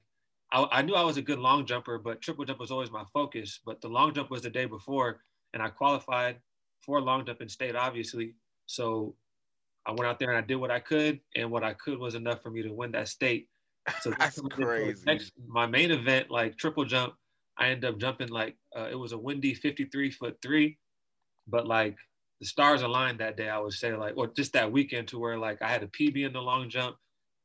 I, 0.53 0.67
I 0.71 0.83
knew 0.83 0.95
I 0.95 1.03
was 1.05 1.17
a 1.17 1.23
good 1.23 1.39
long 1.39 1.67
jumper, 1.67 1.99
but 1.99 2.21
triple 2.21 2.45
jump 2.45 2.61
was 2.61 2.71
always 2.71 2.91
my 2.91 3.05
focus. 3.13 3.61
But 3.65 3.81
the 3.81 3.89
long 3.89 4.15
jump 4.15 4.31
was 4.31 4.43
the 4.43 4.51
day 4.51 4.67
before, 4.67 5.21
and 5.53 5.63
I 5.63 5.69
qualified 5.69 6.37
for 6.81 7.01
long 7.01 7.27
jump 7.27 7.41
in 7.41 7.49
state, 7.49 7.75
obviously. 7.75 8.35
So 8.67 9.15
I 9.87 9.91
went 9.91 10.07
out 10.07 10.19
there 10.19 10.31
and 10.31 10.39
I 10.39 10.47
did 10.47 10.57
what 10.57 10.71
I 10.71 10.81
could, 10.81 11.21
and 11.35 11.51
what 11.51 11.65
I 11.65 11.75
could 11.75 11.99
was 11.99 12.15
enough 12.15 12.43
for 12.43 12.51
me 12.51 12.63
to 12.63 12.73
win 12.73 12.93
that 12.93 13.09
state. 13.09 13.49
So 14.01 14.11
That's 14.19 14.41
crazy. 14.41 15.03
Next, 15.07 15.33
my 15.47 15.67
main 15.67 15.91
event, 15.91 16.31
like 16.31 16.57
triple 16.57 16.85
jump, 16.85 17.15
I 17.59 17.69
ended 17.69 17.91
up 17.91 17.99
jumping 17.99 18.29
like 18.29 18.57
uh, 18.77 18.89
it 18.91 18.95
was 18.95 19.13
a 19.13 19.19
windy 19.19 19.55
53 19.55 20.11
foot 20.11 20.39
three, 20.43 20.79
but 21.47 21.67
like 21.67 21.97
the 22.41 22.47
stars 22.47 22.83
aligned 22.83 23.19
that 23.21 23.37
day. 23.37 23.49
I 23.49 23.59
would 23.59 23.73
say 23.73 23.95
like, 23.95 24.17
or 24.17 24.29
just 24.29 24.53
that 24.53 24.71
weekend 24.71 25.09
to 25.09 25.19
where 25.19 25.39
like 25.39 25.61
I 25.63 25.69
had 25.69 25.83
a 25.83 25.89
PB 25.89 26.27
in 26.27 26.33
the 26.33 26.41
long 26.43 26.69
jump 26.71 26.97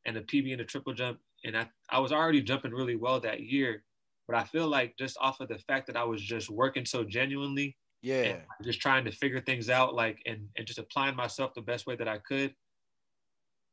and 0.05 0.17
a 0.17 0.21
PB 0.21 0.51
in 0.51 0.57
the 0.59 0.65
triple 0.65 0.93
jump, 0.93 1.19
and 1.43 1.57
I 1.57 1.69
I 1.89 1.99
was 1.99 2.11
already 2.11 2.41
jumping 2.41 2.71
really 2.71 2.95
well 2.95 3.19
that 3.21 3.41
year, 3.41 3.83
but 4.27 4.35
I 4.35 4.43
feel 4.43 4.67
like 4.67 4.95
just 4.97 5.17
off 5.19 5.39
of 5.39 5.47
the 5.49 5.57
fact 5.59 5.87
that 5.87 5.97
I 5.97 6.03
was 6.03 6.21
just 6.21 6.49
working 6.49 6.85
so 6.85 7.03
genuinely 7.03 7.77
Yeah. 8.01 8.37
just 8.63 8.81
trying 8.81 9.05
to 9.05 9.11
figure 9.11 9.41
things 9.41 9.69
out 9.69 9.93
like 9.93 10.21
and, 10.25 10.47
and 10.57 10.67
just 10.67 10.79
applying 10.79 11.15
myself 11.15 11.53
the 11.53 11.61
best 11.61 11.85
way 11.87 11.95
that 11.95 12.07
i 12.07 12.17
could 12.19 12.53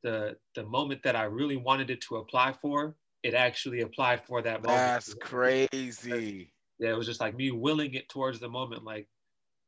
the 0.02 0.36
the 0.54 0.64
moment 0.64 1.02
that 1.04 1.14
i 1.16 1.24
really 1.24 1.56
wanted 1.56 1.90
it 1.90 2.00
to 2.00 2.16
apply 2.16 2.52
for 2.62 2.94
it 3.22 3.34
actually 3.34 3.82
applied 3.82 4.24
for 4.24 4.40
that 4.40 4.62
moment. 4.64 4.82
That's 4.82 5.12
crazy. 5.14 6.52
yeah 6.78 6.90
it 6.90 6.96
was 6.96 7.06
just 7.06 7.20
like 7.20 7.36
me 7.36 7.50
willing 7.50 7.92
it 7.94 8.08
towards 8.08 8.40
the 8.40 8.48
moment 8.48 8.84
like 8.84 9.06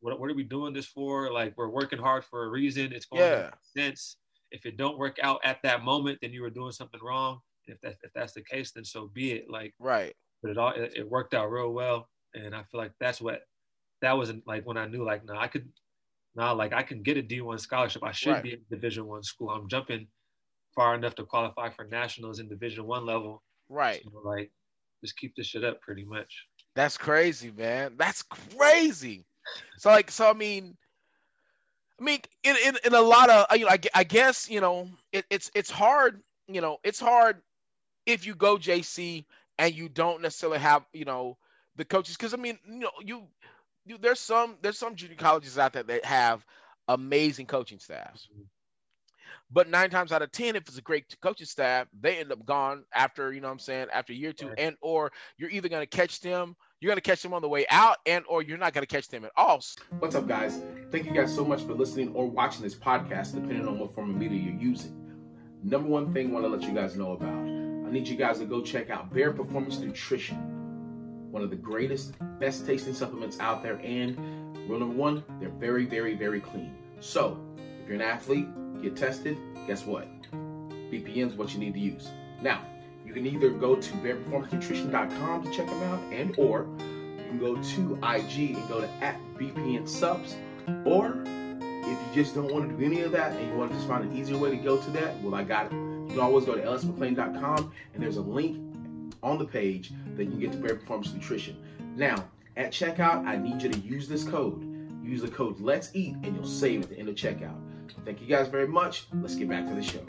what, 0.01 0.19
what 0.19 0.31
are 0.31 0.35
we 0.35 0.43
doing 0.43 0.73
this 0.73 0.87
for? 0.87 1.31
Like 1.33 1.57
we're 1.57 1.69
working 1.69 2.01
hard 2.01 2.25
for 2.25 2.43
a 2.45 2.49
reason. 2.49 2.93
It's 2.93 3.07
going 3.07 3.23
Yeah. 3.23 3.37
to 3.37 3.43
make 3.77 3.87
sense. 3.89 4.17
If 4.51 4.67
it 4.67 4.77
don't 4.77 4.99
work 4.99 5.19
out 5.23 5.39
at 5.45 5.63
that 5.63 5.85
moment 5.85 6.19
then 6.21 6.33
you 6.33 6.43
were 6.43 6.51
doing 6.51 6.73
something 6.73 6.99
wrong. 7.01 7.39
If 7.67 7.81
that 7.83 7.99
if 8.03 8.13
that's 8.13 8.33
the 8.33 8.43
case 8.43 8.73
then 8.73 8.85
so 8.85 9.07
be 9.15 9.33
it. 9.33 9.49
Like 9.49 9.75
Right. 9.79 10.13
but 10.43 10.51
it 10.51 10.59
all 10.59 10.73
it, 10.73 10.95
it 10.97 11.09
worked 11.09 11.35
out 11.35 11.53
real 11.53 11.71
well. 11.73 12.09
And 12.35 12.53
i 12.55 12.63
feel 12.65 12.81
like 12.81 12.93
that's 12.99 13.21
what 13.21 13.43
that 14.01 14.17
wasn't 14.17 14.45
like 14.47 14.67
when 14.67 14.77
i 14.77 14.87
knew 14.87 15.05
like 15.05 15.25
no 15.25 15.35
i 15.37 15.47
could 15.47 15.69
now 16.35 16.53
like 16.55 16.73
i 16.73 16.83
can 16.83 17.03
get 17.03 17.17
a 17.19 17.23
d1 17.23 17.61
scholarship. 17.61 18.03
I 18.03 18.11
should 18.13 18.33
Right. 18.33 18.43
be 18.43 18.53
in 18.55 18.61
division 18.71 19.07
one 19.07 19.23
school. 19.23 19.51
I'm 19.51 19.69
jumping 19.69 20.09
far 20.75 20.95
enough 20.95 21.15
to 21.17 21.25
qualify 21.25 21.69
for 21.71 21.85
nationals 21.85 22.39
in 22.39 22.49
division 22.49 22.87
one 22.87 23.07
level 23.07 23.43
Right. 23.69 24.03
so, 24.05 24.21
like 24.25 24.51
just 25.03 25.17
keep 25.17 25.35
this 25.37 25.47
shit 25.47 25.65
up 25.65 25.81
pretty 25.81 26.05
much 26.05 26.47
That's 26.75 26.97
crazy, 26.97 27.51
man. 27.51 27.95
That's 27.97 28.23
crazy. 28.23 29.27
So 29.79 29.91
like, 29.91 30.11
so 30.11 30.31
I 30.31 30.33
mean, 30.33 30.77
I 32.01 32.05
mean, 32.05 32.21
in 32.43 32.57
in, 32.67 32.77
in 32.85 32.95
a 32.95 33.01
lot 33.01 33.29
of 33.31 33.47
you 33.57 33.67
know, 33.67 33.71
I, 33.71 33.79
I 33.95 34.05
guess 34.05 34.49
you 34.49 34.61
know, 34.61 34.89
it, 35.13 35.25
it's 35.31 35.51
it's 35.55 35.71
hard. 35.71 36.23
You 36.49 36.61
know, 36.61 36.79
it's 36.85 37.01
hard 37.01 37.43
if 38.07 38.27
you 38.27 38.35
go 38.35 38.57
JC 38.57 39.25
and 39.59 39.75
you 39.75 39.89
don't 39.89 40.23
necessarily 40.23 40.59
have 40.59 40.85
you 40.93 41.05
know 41.05 41.37
the 41.77 41.85
coaches 41.85 42.17
because 42.17 42.35
I 42.35 42.37
mean, 42.37 42.59
you 42.67 42.81
know, 42.81 42.91
you, 43.01 43.23
you 43.85 43.99
there's 43.99 44.21
some 44.21 44.57
there's 44.63 44.79
some 44.79 44.95
junior 44.95 45.17
colleges 45.17 45.59
out 45.59 45.73
there 45.73 45.83
that 45.83 46.05
have 46.05 46.45
amazing 46.89 47.47
coaching 47.47 47.79
staffs. 47.79 48.29
Mm-hmm. 48.33 48.43
But 49.53 49.69
nine 49.69 49.91
times 49.91 50.13
out 50.13 50.23
of 50.23 50.33
ten, 50.33 50.57
if 50.57 50.67
it's 50.67 50.79
a 50.79 50.83
great 50.83 51.15
coaching 51.21 51.47
staff, 51.47 51.87
they 52.01 52.19
end 52.19 52.33
up 52.33 52.45
gone 52.47 52.85
after 52.95 53.33
you 53.33 53.41
know 53.41 53.49
what 53.49 53.53
I'm 53.53 53.59
saying 53.59 53.89
after 53.93 54.13
a 54.13 54.17
year 54.17 54.31
or 54.31 54.33
two, 54.33 54.49
Right. 54.49 54.59
and 54.61 54.77
or 54.81 55.13
you're 55.37 55.51
either 55.51 55.69
gonna 55.69 55.87
catch 55.87 56.21
them, 56.21 56.57
you're 56.81 56.91
gonna 56.91 57.01
catch 57.03 57.23
them 57.23 57.35
on 57.35 57.43
the 57.43 57.49
way 57.49 57.67
out, 57.71 57.99
and 58.07 58.25
or 58.29 58.43
you're 58.43 58.57
not 58.59 58.73
gonna 58.73 58.87
catch 58.87 59.09
them 59.09 59.25
at 59.25 59.33
all. 59.37 59.63
What's 59.99 60.15
up, 60.15 60.27
guys? 60.27 60.61
Thank 60.91 61.05
you 61.07 61.13
guys 61.13 61.35
so 61.35 61.45
much 61.45 61.63
for 61.63 61.75
listening 61.75 62.13
or 62.15 62.27
watching 62.31 62.63
this 62.63 62.75
podcast, 62.75 63.35
depending 63.35 63.69
on 63.69 63.79
what 63.79 63.95
form 63.95 64.11
of 64.11 64.17
media 64.17 64.41
you're 64.41 64.61
using. 64.61 64.99
Number 65.63 65.89
one 65.89 66.13
thing 66.13 66.31
I 66.31 66.33
want 66.33 66.45
to 66.47 66.49
let 66.49 66.63
you 66.63 66.73
guys 66.75 66.97
know 66.97 67.13
about 67.13 67.35
I 67.35 67.91
need 67.95 68.09
you 68.09 68.17
guys 68.17 68.39
to 68.39 68.47
go 68.47 68.63
check 68.63 68.89
out 68.89 69.13
Bare 69.13 69.33
Performance 69.33 69.79
Nutrition, 69.79 70.39
one 71.31 71.43
of 71.43 71.51
the 71.51 71.57
greatest, 71.57 72.15
best 72.41 72.65
tasting 72.65 72.95
supplements 72.95 73.39
out 73.39 73.63
there. 73.63 73.79
And 73.85 74.17
rule 74.67 74.79
number 74.79 74.95
one, 74.95 75.23
they're 75.41 75.51
very, 75.51 75.85
very, 75.85 76.15
very 76.15 76.41
clean. 76.41 76.75
So, 77.01 77.39
if 77.83 77.87
you're 77.87 77.97
an 77.97 78.01
athlete, 78.01 78.49
get 78.83 78.97
tested, 78.97 79.39
guess 79.67 79.87
what? 79.87 80.09
BPN 80.33 81.29
is 81.29 81.35
what 81.35 81.55
you 81.55 81.61
need 81.61 81.75
to 81.75 81.81
use. 81.81 82.09
Now, 82.41 82.63
you 83.07 83.13
can 83.13 83.27
either 83.27 83.51
go 83.51 83.77
to 83.77 83.93
bareperformancenutrition.com 83.95 85.45
to 85.45 85.51
check 85.53 85.67
them 85.67 85.83
out, 85.85 86.01
and 86.13 86.35
or 86.39 86.67
you 86.81 87.25
can 87.29 87.39
go 87.39 87.57
to 87.57 87.99
IG 88.03 88.57
and 88.57 88.69
go 88.69 88.81
to 88.81 88.89
at 89.01 89.19
BPN 89.37 89.89
subs. 89.89 90.37
Or 90.85 91.23
if 91.25 91.99
you 91.99 92.15
just 92.15 92.35
don't 92.35 92.53
want 92.53 92.69
to 92.71 92.77
do 92.77 92.85
any 92.85 93.01
of 93.03 93.13
that 93.13 93.33
and 93.37 93.49
you 93.49 93.57
want 93.57 93.71
to 93.71 93.77
just 93.77 93.89
find 93.89 94.05
an 94.05 94.17
easier 94.17 94.37
way 94.39 94.51
to 94.51 94.57
go 94.57 94.77
to 94.79 94.91
that, 94.91 95.21
well, 95.23 95.35
I 95.35 95.43
got 95.45 95.67
it. 95.67 95.73
You 95.73 96.07
can 96.11 96.21
always 96.21 96.45
go 96.45 96.55
to 96.55 96.63
lsmcclain.com 96.63 97.73
and 97.95 98.03
there's 98.03 98.17
a 98.19 98.23
link 98.23 98.59
on 99.23 99.39
the 99.39 99.45
page 99.45 99.93
that 100.17 100.25
you 100.25 100.31
can 100.31 100.41
get 100.41 100.53
to 100.53 100.59
Bare 100.59 100.77
Performance 100.77 101.13
Nutrition. 101.13 101.57
Now, 101.97 102.25
At 102.57 102.71
checkout, 102.71 103.27
I 103.27 103.37
need 103.37 103.63
you 103.63 103.71
to 103.71 103.79
use 103.79 104.09
this 104.09 104.25
code. 104.25 104.63
Use 105.03 105.23
the 105.23 105.29
code 105.29 105.59
Let's 105.61 105.91
Eat, 105.95 106.17
and 106.23 106.37
you'll 106.37 106.45
save 106.45 106.83
at 106.83 106.91
the 106.91 106.99
end 106.99 107.09
of 107.09 107.15
checkout. 107.15 107.59
Thank 108.05 108.21
you 108.21 108.27
guys 108.27 108.49
very 108.49 108.69
much. 108.69 109.07
Let's 109.15 109.35
get 109.35 109.49
back 109.49 109.67
to 109.67 109.75
the 109.75 109.83
show. 109.83 110.05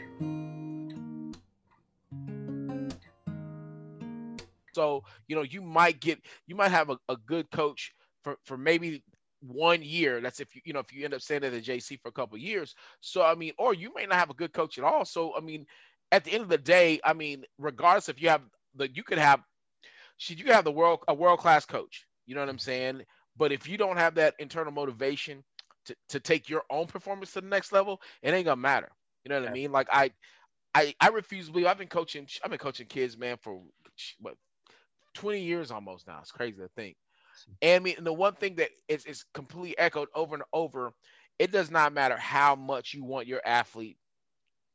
So, 4.74 5.04
you 5.28 5.36
know, 5.36 5.44
you 5.44 5.62
might 5.62 6.00
get, 6.00 6.20
you 6.48 6.56
might 6.56 6.72
have 6.72 6.90
a, 6.90 6.98
a 7.08 7.16
good 7.28 7.50
coach 7.52 7.94
for, 8.24 8.38
for 8.44 8.58
maybe 8.58 9.04
one 9.42 9.84
year. 9.84 10.22
That's 10.22 10.40
if 10.40 10.56
you, 10.56 10.62
you 10.66 10.74
know, 10.74 10.80
if 10.80 10.94
you 10.94 11.06
end 11.06 11.14
up 11.14 11.22
staying 11.22 11.44
at 11.44 11.52
the 11.52 11.62
JC 11.62 12.00
for 12.02 12.10
a 12.10 12.14
couple 12.14 12.38
years. 12.38 12.76
So, 13.02 13.22
I 13.24 13.36
mean, 13.36 13.54
or 13.58 13.74
you 13.74 13.92
may 13.96 14.06
not 14.06 14.18
have 14.18 14.30
a 14.30 14.36
good 14.36 14.54
coach 14.54 14.78
at 14.78 14.84
all. 14.84 15.06
So, 15.06 15.36
I 15.38 15.42
mean, 15.42 15.66
at 16.12 16.24
the 16.24 16.32
end 16.32 16.44
of 16.44 16.50
the 16.50 16.58
day, 16.58 17.00
I 17.04 17.14
mean, 17.14 17.44
regardless 17.58 18.10
if 18.10 18.22
you 18.22 18.30
have 18.30 18.42
the, 18.76 18.90
you 18.92 19.04
could 19.04 19.18
have, 19.18 19.42
should 20.18 20.40
you 20.40 20.52
have 20.54 20.64
the 20.64 20.72
world, 20.72 21.00
a 21.08 21.14
world 21.14 21.40
class 21.40 21.66
coach, 21.66 22.06
you 22.26 22.36
know 22.36 22.42
what 22.42 22.50
I'm 22.50 22.60
saying? 22.60 23.04
But 23.38 23.52
if 23.52 23.68
you 23.68 23.78
don't 23.78 23.98
have 23.98 24.16
that 24.16 24.36
internal 24.40 24.72
motivation 24.72 25.44
to, 25.86 25.96
to 26.10 26.20
take 26.20 26.50
your 26.50 26.64
own 26.70 26.88
performance 26.88 27.34
to 27.34 27.42
the 27.42 27.48
next 27.48 27.72
level, 27.72 28.02
it 28.22 28.34
ain't 28.34 28.46
gonna 28.46 28.56
matter. 28.56 28.90
You 29.24 29.30
know 29.30 29.40
what 29.40 29.50
I 29.50 29.54
mean? 29.54 29.72
Like 29.72 29.88
I, 29.92 30.12
I, 30.76 30.94
I 31.00 31.10
refuse 31.10 31.48
to 31.48 31.52
believe 31.52 31.68
I've 31.68 31.78
been 31.78 31.88
coaching, 31.88 32.28
I've 32.44 32.50
been 32.50 32.60
coaching 32.60 32.88
kids, 32.88 33.18
man, 33.18 33.38
for 33.42 33.62
what 34.20 34.36
20 35.14 35.42
years 35.42 35.72
almost 35.72 36.08
now. 36.08 36.20
It's 36.22 36.32
crazy 36.32 36.58
to 36.58 36.70
think. 36.76 36.96
And 37.62 37.76
I 37.76 37.80
mean, 37.80 37.96
and 37.98 38.06
the 38.06 38.14
one 38.14 38.36
thing 38.36 38.56
that 38.56 38.70
is, 38.88 39.06
is 39.06 39.26
completely 39.34 39.78
echoed 39.78 40.08
over 40.14 40.36
and 40.36 40.44
over, 40.54 40.94
it 41.40 41.52
does 41.52 41.72
not 41.72 41.92
matter 41.92 42.16
how 42.16 42.56
much 42.56 42.94
you 42.94 43.04
want 43.04 43.28
your 43.28 43.42
athlete 43.44 43.98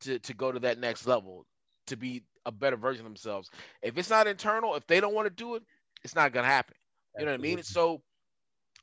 to, 0.01 0.19
to 0.21 0.35
go 0.35 0.51
to 0.53 0.59
that 0.61 0.79
next 0.79 1.07
level, 1.07 1.47
to 1.87 1.97
be 1.97 2.25
a 2.47 2.53
better 2.53 2.77
version 2.77 3.07
of 3.07 3.11
themselves. 3.11 3.51
If 3.83 3.97
it's 3.97 4.11
not 4.11 4.27
internal, 4.27 4.75
if 4.75 4.87
they 4.87 5.01
don't 5.01 5.15
want 5.15 5.27
to 5.27 5.31
do 5.35 5.55
it, 5.55 5.63
it's 6.05 6.15
not 6.17 6.33
gonna 6.33 6.47
happen. 6.49 6.75
You 7.17 7.25
know 7.27 7.33
what 7.33 7.41
I 7.41 7.43
mean? 7.43 7.63
So, 7.63 8.03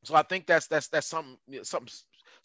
so 0.03 0.15
I 0.15 0.23
think 0.23 0.45
that's 0.47 0.67
that's 0.67 0.87
that's 0.87 1.07
something 1.07 1.37
something 1.63 1.93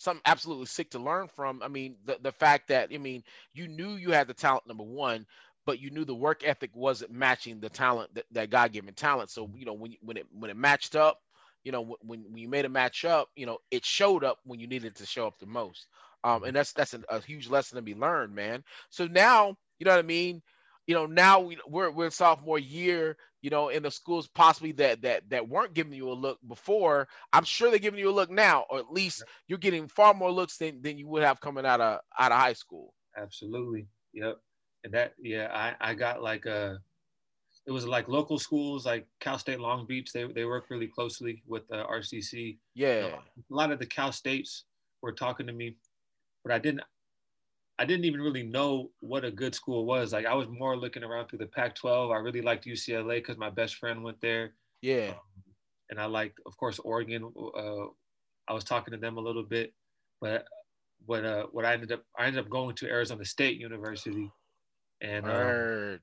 something 0.01 0.23
absolutely 0.27 0.67
sick 0.67 0.91
to 0.93 1.01
learn 1.01 1.29
from. 1.29 1.63
I 1.63 1.69
mean, 1.69 1.97
the 2.07 2.19
the 2.23 2.33
fact 2.33 2.69
that 2.69 2.91
I 2.95 2.99
mean, 2.99 3.25
you 3.55 3.69
knew 3.69 3.93
you 3.97 4.13
had 4.13 4.29
the 4.29 4.35
talent 4.35 4.67
number 4.67 4.85
one, 4.85 5.27
but 5.67 5.81
you 5.81 5.91
knew 5.91 6.05
the 6.05 6.15
work 6.17 6.43
ethic 6.45 6.71
wasn't 6.75 7.13
matching 7.13 7.61
the 7.61 7.71
talent 7.71 8.15
that, 8.15 8.27
that 8.33 8.51
God 8.51 8.73
given 8.73 8.95
talent. 8.95 9.31
So 9.31 9.51
you 9.57 9.67
know 9.67 9.75
when 9.75 9.97
when 10.03 10.17
it 10.19 10.27
when 10.33 10.51
it 10.51 10.57
matched 10.57 10.97
up, 10.97 11.21
you 11.65 11.73
know 11.73 11.97
when 12.03 12.25
when 12.31 12.39
you 12.39 12.49
made 12.49 12.67
a 12.67 12.71
match 12.71 13.05
up, 13.05 13.29
you 13.37 13.47
know 13.47 13.59
it 13.71 13.85
showed 13.85 14.25
up 14.25 14.39
when 14.45 14.61
you 14.61 14.67
needed 14.69 14.97
to 14.97 15.07
show 15.07 15.27
up 15.27 15.39
the 15.39 15.47
most. 15.47 15.87
Um, 16.25 16.45
and 16.45 16.57
that's 16.57 16.73
that's 16.73 16.95
a, 16.95 17.03
a 17.11 17.21
huge 17.21 17.49
lesson 17.49 17.77
to 17.77 17.83
be 17.83 17.95
learned, 17.95 18.35
man. 18.35 18.65
So 18.91 19.07
now 19.07 19.57
you 19.79 19.87
know 19.87 19.93
what 19.93 20.01
I 20.01 20.09
mean. 20.09 20.43
You 20.87 20.95
know 20.95 21.07
now 21.07 21.41
we, 21.41 21.59
we're 21.67 21.91
we're 21.91 22.11
sophomore 22.11 22.59
year. 22.59 23.17
You 23.43 23.51
know 23.51 23.69
in 23.69 23.83
the 23.83 23.91
schools 23.91 24.29
possibly 24.29 24.73
that 24.73 25.03
that 25.03 25.29
that 25.31 25.49
weren't 25.49 25.75
giving 25.75 25.95
you 25.95 26.11
a 26.11 26.13
look 26.13 26.39
before. 26.47 27.09
I'm 27.33 27.45
sure 27.45 27.71
they're 27.71 27.79
giving 27.79 28.01
you 28.01 28.11
a 28.11 28.13
look 28.13 28.31
now, 28.31 28.65
or 28.69 28.79
at 28.79 28.91
least 28.91 29.25
you're 29.49 29.59
getting 29.59 29.89
far 29.89 30.15
more 30.15 30.31
looks 30.31 30.59
than 30.59 30.83
than 30.83 30.99
you 30.99 31.09
would 31.09 31.23
have 31.23 31.41
coming 31.41 31.65
out 31.65 31.81
of 31.81 32.01
out 32.19 32.33
of 32.33 32.39
high 32.39 32.53
school. 32.53 32.93
Absolutely. 33.17 33.87
Yep 34.13 34.39
and 34.85 34.93
that 34.93 35.15
yeah 35.21 35.49
i 35.53 35.91
i 35.91 35.95
got 35.95 36.23
like 36.23 36.47
a 36.47 36.79
it 37.67 37.71
was 37.71 37.87
like 37.87 38.09
local 38.09 38.39
schools 38.39 38.87
like 38.87 39.07
cal 39.21 39.39
state 39.39 39.61
long 39.61 39.87
beach 39.87 40.13
they, 40.13 40.25
they 40.25 40.45
work 40.45 40.65
really 40.71 40.87
closely 40.87 41.43
with 41.47 41.67
the 41.69 41.85
rcc 41.85 42.59
yeah 42.75 43.07
a 43.07 43.55
lot 43.55 43.71
of 43.71 43.79
the 43.79 43.87
cal 43.87 44.13
states 44.13 44.65
were 45.03 45.13
talking 45.13 45.47
to 45.47 45.53
me 45.53 45.77
but 46.43 46.53
i 46.53 46.59
didn't 46.59 46.83
i 47.81 47.85
didn't 47.85 48.05
even 48.05 48.21
really 48.21 48.43
know 48.43 48.91
what 49.01 49.25
a 49.25 49.31
good 49.31 49.55
school 49.55 49.85
was 49.85 50.13
like 50.13 50.27
i 50.27 50.35
was 50.35 50.47
more 50.49 50.77
looking 50.77 51.03
around 51.03 51.27
through 51.27 51.39
the 51.39 51.47
pac 51.47 51.75
12 51.75 52.11
i 52.11 52.17
really 52.17 52.43
liked 52.43 52.67
ucla 52.67 53.17
because 53.17 53.37
my 53.37 53.51
best 53.51 53.77
friend 53.77 54.03
went 54.05 54.21
there 54.21 54.53
yeah 54.83 55.11
um, 55.11 55.17
and 55.91 56.01
i 56.01 56.05
liked 56.05 56.39
of 56.47 56.57
course 56.57 56.79
oregon 56.81 57.33
uh, 57.57 57.87
i 58.49 58.53
was 58.53 58.65
talking 58.65 58.93
to 58.93 58.99
them 58.99 59.17
a 59.17 59.21
little 59.21 59.43
bit 59.43 59.73
but 60.21 60.47
what 61.07 61.25
uh 61.25 61.47
what 61.51 61.65
i 61.65 61.73
ended 61.73 61.91
up 61.91 62.05
i 62.19 62.27
ended 62.27 62.45
up 62.45 62.51
going 62.51 62.75
to 62.77 62.89
arizona 62.89 63.25
state 63.25 63.59
university 63.59 64.31
and 65.03 65.27
um, 65.27 65.99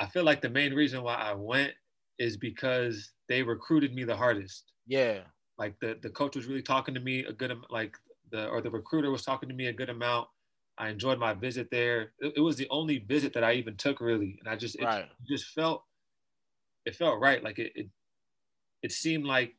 I 0.00 0.06
feel 0.06 0.24
like 0.24 0.40
the 0.40 0.48
main 0.48 0.74
reason 0.74 1.02
why 1.02 1.14
I 1.14 1.34
went 1.34 1.72
is 2.18 2.36
because 2.36 3.12
they 3.28 3.42
recruited 3.42 3.94
me 3.94 4.04
the 4.04 4.16
hardest. 4.16 4.72
Yeah. 4.86 5.20
Like 5.58 5.74
the, 5.80 5.98
the 6.02 6.10
coach 6.10 6.36
was 6.36 6.46
really 6.46 6.62
talking 6.62 6.94
to 6.94 7.00
me 7.00 7.24
a 7.24 7.32
good 7.32 7.52
like 7.68 7.94
the 8.32 8.48
or 8.48 8.62
the 8.62 8.70
recruiter 8.70 9.10
was 9.10 9.24
talking 9.24 9.48
to 9.48 9.54
me 9.54 9.66
a 9.66 9.72
good 9.72 9.90
amount. 9.90 10.28
I 10.80 10.88
enjoyed 10.88 11.18
my 11.18 11.34
visit 11.34 11.68
there. 11.70 12.12
It, 12.20 12.32
it 12.36 12.40
was 12.40 12.56
the 12.56 12.66
only 12.70 12.98
visit 12.98 13.34
that 13.34 13.44
I 13.44 13.52
even 13.52 13.76
took 13.76 14.00
really, 14.00 14.38
and 14.40 14.48
I 14.48 14.56
just 14.56 14.76
it 14.76 14.84
right. 14.84 15.04
just 15.28 15.48
felt 15.48 15.84
it 16.86 16.96
felt 16.96 17.20
right. 17.20 17.44
Like 17.44 17.58
it, 17.58 17.72
it 17.74 17.88
it 18.82 18.90
seemed 18.90 19.26
like 19.26 19.54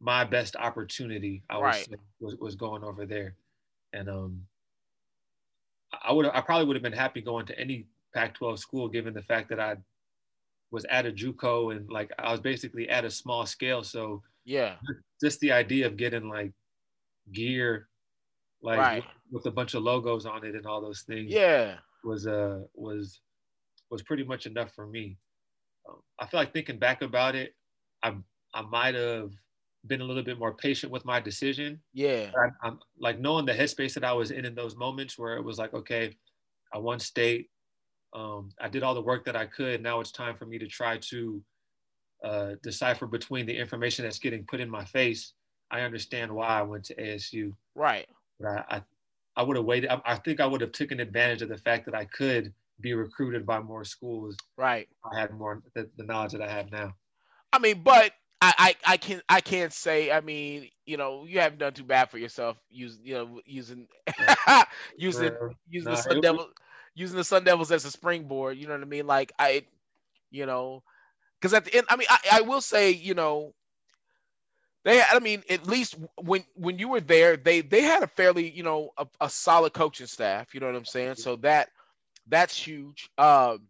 my 0.00 0.24
best 0.24 0.56
opportunity. 0.56 1.42
I 1.50 1.60
right. 1.60 1.88
was, 1.90 1.98
was 2.18 2.36
was 2.40 2.54
going 2.54 2.82
over 2.82 3.04
there, 3.04 3.36
and 3.92 4.08
um, 4.08 4.46
I 6.02 6.12
would 6.12 6.24
I 6.26 6.40
probably 6.40 6.66
would 6.66 6.76
have 6.76 6.82
been 6.82 6.94
happy 6.94 7.20
going 7.20 7.44
to 7.46 7.58
any 7.58 7.86
Pac-12 8.14 8.58
school, 8.58 8.88
given 8.88 9.12
the 9.12 9.22
fact 9.22 9.50
that 9.50 9.60
I 9.60 9.76
was 10.70 10.86
at 10.86 11.04
a 11.04 11.12
JUCO 11.12 11.76
and 11.76 11.90
like 11.90 12.10
I 12.18 12.32
was 12.32 12.40
basically 12.40 12.88
at 12.88 13.04
a 13.04 13.10
small 13.10 13.44
scale. 13.44 13.84
So 13.84 14.22
yeah, 14.46 14.76
just 15.22 15.40
the 15.40 15.52
idea 15.52 15.86
of 15.86 15.98
getting 15.98 16.26
like 16.26 16.52
gear, 17.32 17.88
like 18.64 18.78
right. 18.78 19.04
with, 19.30 19.46
a 19.46 19.50
bunch 19.50 19.74
of 19.74 19.82
logos 19.82 20.26
on 20.26 20.44
it 20.44 20.54
and 20.54 20.66
all 20.66 20.80
those 20.80 21.02
things, 21.02 21.30
yeah, 21.30 21.76
was 22.02 22.26
uh 22.26 22.60
was 22.74 23.20
was 23.90 24.02
pretty 24.02 24.24
much 24.24 24.46
enough 24.46 24.72
for 24.74 24.86
me. 24.86 25.18
Um, 25.88 26.00
I 26.18 26.26
feel 26.26 26.40
like 26.40 26.52
thinking 26.52 26.78
back 26.78 27.02
about 27.02 27.34
it, 27.34 27.54
I 28.02 28.14
I 28.54 28.62
might 28.62 28.94
have 28.94 29.30
been 29.86 30.00
a 30.00 30.04
little 30.04 30.22
bit 30.22 30.38
more 30.38 30.54
patient 30.54 30.90
with 30.90 31.04
my 31.04 31.20
decision. 31.20 31.80
Yeah, 31.92 32.30
I, 32.36 32.66
I'm 32.66 32.78
like 32.98 33.20
knowing 33.20 33.44
the 33.44 33.52
headspace 33.52 33.94
that 33.94 34.04
I 34.04 34.14
was 34.14 34.30
in 34.30 34.46
in 34.46 34.54
those 34.54 34.76
moments 34.76 35.18
where 35.18 35.36
it 35.36 35.44
was 35.44 35.58
like, 35.58 35.74
okay, 35.74 36.16
I 36.72 36.78
won 36.78 36.98
state, 36.98 37.50
um, 38.14 38.50
I 38.60 38.68
did 38.68 38.82
all 38.82 38.94
the 38.94 39.02
work 39.02 39.24
that 39.26 39.36
I 39.36 39.46
could. 39.46 39.82
Now 39.82 40.00
it's 40.00 40.12
time 40.12 40.36
for 40.36 40.46
me 40.46 40.58
to 40.58 40.66
try 40.66 40.98
to 40.98 41.42
uh, 42.22 42.50
decipher 42.62 43.06
between 43.06 43.44
the 43.44 43.56
information 43.56 44.04
that's 44.04 44.18
getting 44.18 44.44
put 44.44 44.60
in 44.60 44.70
my 44.70 44.84
face. 44.84 45.34
I 45.70 45.80
understand 45.80 46.32
why 46.32 46.46
I 46.46 46.62
went 46.62 46.84
to 46.86 46.94
ASU. 46.94 47.52
Right. 47.74 48.06
But 48.40 48.48
I, 48.48 48.76
I, 48.76 48.82
I 49.36 49.42
would 49.42 49.56
have 49.56 49.66
waited. 49.66 49.90
I, 49.90 50.00
I, 50.04 50.14
think 50.16 50.40
I 50.40 50.46
would 50.46 50.60
have 50.60 50.72
taken 50.72 51.00
advantage 51.00 51.42
of 51.42 51.48
the 51.48 51.58
fact 51.58 51.86
that 51.86 51.94
I 51.94 52.04
could 52.04 52.52
be 52.80 52.94
recruited 52.94 53.46
by 53.46 53.60
more 53.60 53.84
schools. 53.84 54.36
Right. 54.56 54.88
I 55.12 55.18
had 55.18 55.32
more 55.32 55.62
the, 55.74 55.88
the 55.96 56.04
knowledge 56.04 56.32
that 56.32 56.42
I 56.42 56.50
have 56.50 56.70
now. 56.70 56.94
I 57.52 57.58
mean, 57.58 57.82
but 57.82 58.12
I, 58.40 58.54
I, 58.58 58.92
I 58.92 58.96
can 58.96 59.22
I 59.28 59.40
can't 59.40 59.72
say. 59.72 60.10
I 60.10 60.20
mean, 60.20 60.68
you 60.86 60.96
know, 60.96 61.24
you 61.24 61.40
haven't 61.40 61.58
done 61.58 61.72
too 61.72 61.84
bad 61.84 62.10
for 62.10 62.18
yourself. 62.18 62.58
Using 62.68 63.04
you 63.04 63.14
know 63.14 63.40
using 63.46 63.86
using 64.96 65.30
using 65.68 65.92
the 65.92 65.96
Sun 65.96 66.20
Devil 66.20 66.48
using 66.94 67.16
the 67.16 67.24
Sun 67.24 67.44
Devils 67.44 67.70
as 67.70 67.84
a 67.84 67.90
springboard. 67.90 68.58
You 68.58 68.66
know 68.66 68.74
what 68.74 68.82
I 68.82 68.86
mean? 68.86 69.06
Like 69.06 69.32
I, 69.38 69.64
you 70.30 70.46
know, 70.46 70.82
because 71.40 71.54
at 71.54 71.64
the 71.64 71.74
end, 71.74 71.86
I 71.88 71.96
mean, 71.96 72.08
I, 72.10 72.18
I 72.32 72.40
will 72.42 72.60
say, 72.60 72.90
you 72.90 73.14
know, 73.14 73.54
they, 74.84 75.02
I 75.02 75.18
mean, 75.20 75.42
at 75.48 75.66
least 75.66 75.96
when 76.16 76.44
when 76.54 76.78
you 76.78 76.88
were 76.88 77.00
there, 77.00 77.36
they 77.36 77.62
they 77.62 77.82
had 77.82 78.02
a 78.02 78.06
fairly, 78.06 78.50
you 78.50 78.62
know, 78.62 78.90
a, 78.98 79.06
a 79.20 79.30
solid 79.30 79.72
coaching 79.72 80.06
staff. 80.06 80.54
You 80.54 80.60
know 80.60 80.66
what 80.66 80.76
I'm 80.76 80.84
saying? 80.84 81.16
So 81.16 81.36
that 81.36 81.70
that's 82.28 82.56
huge. 82.56 83.10
Um, 83.18 83.62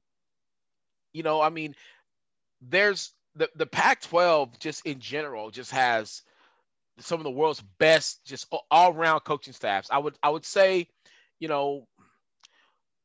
you 1.13 1.23
know, 1.23 1.41
I 1.41 1.51
mean, 1.51 1.75
there's 2.61 3.13
the 3.37 3.49
the 3.57 3.67
Pac-12 3.67 4.59
just 4.59 4.87
in 4.87 5.01
general 5.01 5.51
just 5.51 5.71
has 5.71 6.23
some 6.99 7.21
of 7.21 7.25
the 7.25 7.31
world's 7.31 7.63
best 7.79 8.25
just 8.25 8.53
all 8.71 8.93
around 8.93 9.21
coaching 9.21 9.55
staffs. 9.55 9.89
I 9.91 9.99
would 9.99 10.17
I 10.23 10.31
would 10.31 10.45
say, 10.45 10.89
you 11.41 11.49
know, 11.49 11.87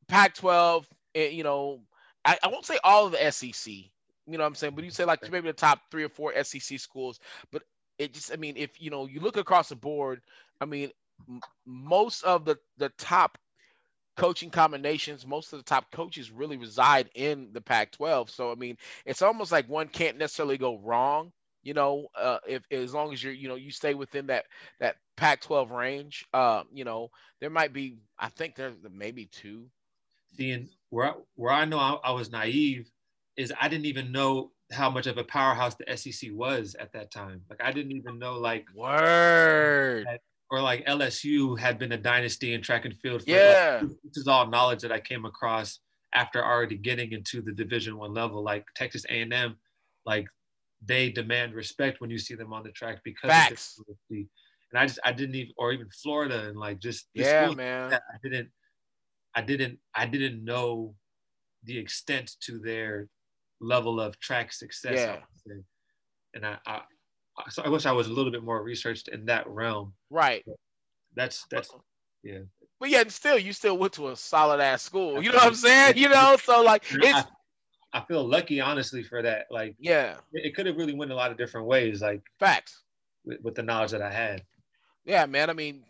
Pac-12, 0.08 0.84
eh, 1.14 1.28
you 1.28 1.44
know, 1.44 1.82
I, 2.24 2.38
I 2.42 2.48
won't 2.48 2.66
say 2.66 2.78
all 2.84 3.06
of 3.06 3.12
the 3.12 3.30
SEC, 3.32 3.72
you 3.72 3.90
know 4.28 4.38
what 4.40 4.46
I'm 4.46 4.54
saying, 4.54 4.74
but 4.74 4.84
you 4.84 4.90
say 4.90 5.04
like 5.04 5.30
maybe 5.30 5.48
the 5.48 5.52
top 5.52 5.80
three 5.90 6.04
or 6.04 6.08
four 6.08 6.32
SEC 6.44 6.78
schools. 6.78 7.20
But 7.52 7.62
it 8.00 8.14
just, 8.14 8.32
I 8.32 8.36
mean, 8.36 8.56
if 8.56 8.80
you 8.80 8.90
know, 8.90 9.06
you 9.06 9.20
look 9.20 9.36
across 9.36 9.68
the 9.68 9.76
board, 9.76 10.22
I 10.60 10.64
mean, 10.64 10.90
m- 11.28 11.40
most 11.66 12.24
of 12.24 12.44
the 12.44 12.56
the 12.78 12.88
top 12.98 13.38
coaching 14.16 14.50
combinations, 14.50 15.26
most 15.26 15.52
of 15.52 15.58
the 15.58 15.64
top 15.64 15.90
coaches 15.92 16.30
really 16.30 16.56
reside 16.56 17.10
in 17.14 17.50
the 17.52 17.60
Pac-12. 17.60 18.30
So 18.30 18.50
I 18.52 18.54
mean, 18.54 18.76
it's 19.04 19.22
almost 19.22 19.52
like 19.52 19.68
one 19.68 19.88
can't 19.88 20.18
necessarily 20.18 20.58
go 20.58 20.78
wrong. 20.78 21.32
You 21.62 21.74
know, 21.74 22.08
uh, 22.18 22.38
if 22.48 22.62
as 22.70 22.94
long 22.94 23.12
as 23.12 23.22
you're, 23.22 23.34
you 23.34 23.48
know, 23.48 23.56
you 23.56 23.70
stay 23.70 23.94
within 23.94 24.26
that 24.28 24.46
that 24.80 24.96
Pac-12 25.16 25.70
range. 25.70 26.26
Uh, 26.32 26.64
you 26.72 26.84
know, 26.84 27.10
there 27.40 27.50
might 27.50 27.72
be, 27.74 27.98
I 28.18 28.28
think 28.30 28.56
there's 28.56 28.76
maybe 28.90 29.26
two 29.26 29.66
seeing 30.36 30.68
where 30.90 31.14
where 31.34 31.52
I 31.52 31.64
know 31.64 31.78
I, 31.78 31.98
I, 32.04 32.12
was 32.12 32.30
naive 32.30 32.90
is 33.36 33.52
I 33.60 33.68
didn't 33.68 33.86
even 33.86 34.12
know 34.12 34.52
how 34.72 34.90
much 34.90 35.06
of 35.06 35.18
a 35.18 35.24
powerhouse 35.24 35.74
the 35.74 35.96
SEC 35.96 36.30
was 36.32 36.76
at 36.78 36.92
that 36.92 37.10
time. 37.10 37.42
Like 37.50 37.60
I 37.62 37.72
didn't 37.72 37.92
even 37.92 38.18
know 38.18 38.38
like 38.38 38.66
word 38.74 40.06
or 40.50 40.60
like 40.60 40.84
LSU 40.86 41.58
had 41.58 41.78
been 41.78 41.92
a 41.92 41.96
dynasty 41.96 42.54
in 42.54 42.62
track 42.62 42.84
and 42.84 42.96
field. 42.98 43.22
For, 43.22 43.30
yeah, 43.30 43.78
like, 43.80 43.90
this 44.04 44.16
is 44.16 44.28
all 44.28 44.46
knowledge 44.46 44.82
that 44.82 44.92
I 44.92 45.00
came 45.00 45.24
across 45.24 45.80
after 46.14 46.44
already 46.44 46.76
getting 46.76 47.12
into 47.12 47.40
the 47.40 47.52
Division 47.52 47.96
One 47.96 48.12
level. 48.12 48.42
Like 48.42 48.64
Texas 48.74 49.04
A&M, 49.08 49.56
like 50.06 50.26
they 50.84 51.10
demand 51.10 51.54
respect 51.54 52.00
when 52.00 52.10
you 52.10 52.18
see 52.18 52.34
them 52.34 52.52
on 52.52 52.62
the 52.62 52.72
track 52.72 53.00
because 53.04 53.30
Facts. 53.30 53.78
of 53.78 53.86
their 53.86 54.24
and 54.72 54.78
I 54.78 54.86
just 54.86 55.00
I 55.04 55.12
didn't 55.12 55.34
even 55.34 55.52
or 55.56 55.72
even 55.72 55.88
Florida 55.90 56.48
and 56.48 56.56
like 56.56 56.78
just 56.78 57.06
the 57.14 57.22
Yeah, 57.22 57.52
man. 57.56 57.92
I 57.92 57.98
didn't 58.22 58.48
I 59.34 59.42
didn't 59.42 59.78
I 59.94 60.06
didn't 60.06 60.44
know 60.44 60.94
the 61.64 61.78
extent 61.78 62.36
to 62.42 62.58
their 62.58 63.08
level 63.60 64.00
of 64.00 64.18
track 64.20 64.52
success. 64.52 64.94
Yeah. 64.96 65.16
say. 65.46 65.60
And 66.34 66.46
I, 66.46 66.58
I 66.66 66.80
I- 67.38 67.50
so 67.50 67.62
I 67.62 67.68
wish 67.68 67.86
I 67.86 67.92
was 67.92 68.06
a 68.08 68.12
little 68.12 68.32
bit 68.32 68.42
more 68.44 68.62
researched 68.62 69.08
in 69.08 69.24
that 69.26 69.48
realm. 69.48 69.94
Right. 70.10 70.44
That's 71.14 71.44
that's 71.50 71.70
yeah. 72.22 72.40
But 72.78 72.90
yeah, 72.90 73.00
and 73.00 73.12
still, 73.12 73.38
you 73.38 73.52
still 73.52 73.76
went 73.78 73.92
to 73.94 74.08
a 74.08 74.16
solid 74.16 74.60
ass 74.60 74.82
school. 74.82 75.22
You 75.22 75.30
know 75.30 75.36
what 75.36 75.46
I'm 75.48 75.54
saying? 75.54 75.96
You 75.96 76.08
know, 76.08 76.36
so 76.42 76.62
like 76.62 76.84
it's 76.90 77.28
I, 77.92 77.98
I 77.98 78.04
feel 78.06 78.26
lucky 78.26 78.60
honestly 78.60 79.02
for 79.02 79.22
that. 79.22 79.46
Like 79.50 79.74
yeah, 79.78 80.16
it, 80.32 80.46
it 80.46 80.54
could 80.54 80.66
have 80.66 80.76
really 80.76 80.94
went 80.94 81.12
a 81.12 81.14
lot 81.14 81.30
of 81.30 81.36
different 81.38 81.66
ways, 81.66 82.00
like 82.02 82.22
facts. 82.38 82.82
with, 83.24 83.40
with 83.42 83.54
the 83.54 83.62
knowledge 83.62 83.90
that 83.92 84.02
I 84.02 84.10
had. 84.12 84.42
Yeah, 85.04 85.26
man. 85.26 85.50
I 85.50 85.54
mean, 85.54 85.82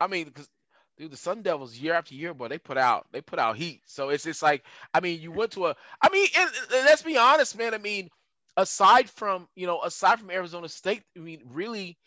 I 0.00 0.06
mean, 0.06 0.26
because 0.26 0.48
dude, 0.96 1.10
the 1.10 1.16
Sun 1.16 1.42
Devils 1.42 1.76
year 1.76 1.94
after 1.94 2.14
year, 2.14 2.34
boy, 2.34 2.48
they 2.48 2.58
put 2.58 2.78
out 2.78 3.06
they 3.12 3.20
put 3.20 3.38
out 3.38 3.56
heat. 3.56 3.82
So 3.86 4.10
it's 4.10 4.24
just 4.24 4.42
like, 4.42 4.64
I 4.92 5.00
mean, 5.00 5.20
you 5.20 5.32
went 5.32 5.52
to 5.52 5.66
a. 5.66 5.76
I 6.00 6.08
mean, 6.10 6.28
and, 6.36 6.50
and 6.74 6.84
let's 6.84 7.02
be 7.02 7.16
honest, 7.16 7.56
man. 7.58 7.74
I 7.74 7.78
mean, 7.78 8.08
aside 8.56 9.10
from 9.10 9.48
you 9.54 9.66
know, 9.66 9.82
aside 9.82 10.18
from 10.18 10.30
Arizona 10.30 10.68
State, 10.68 11.02
I 11.16 11.20
mean, 11.20 11.42
really, 11.52 11.98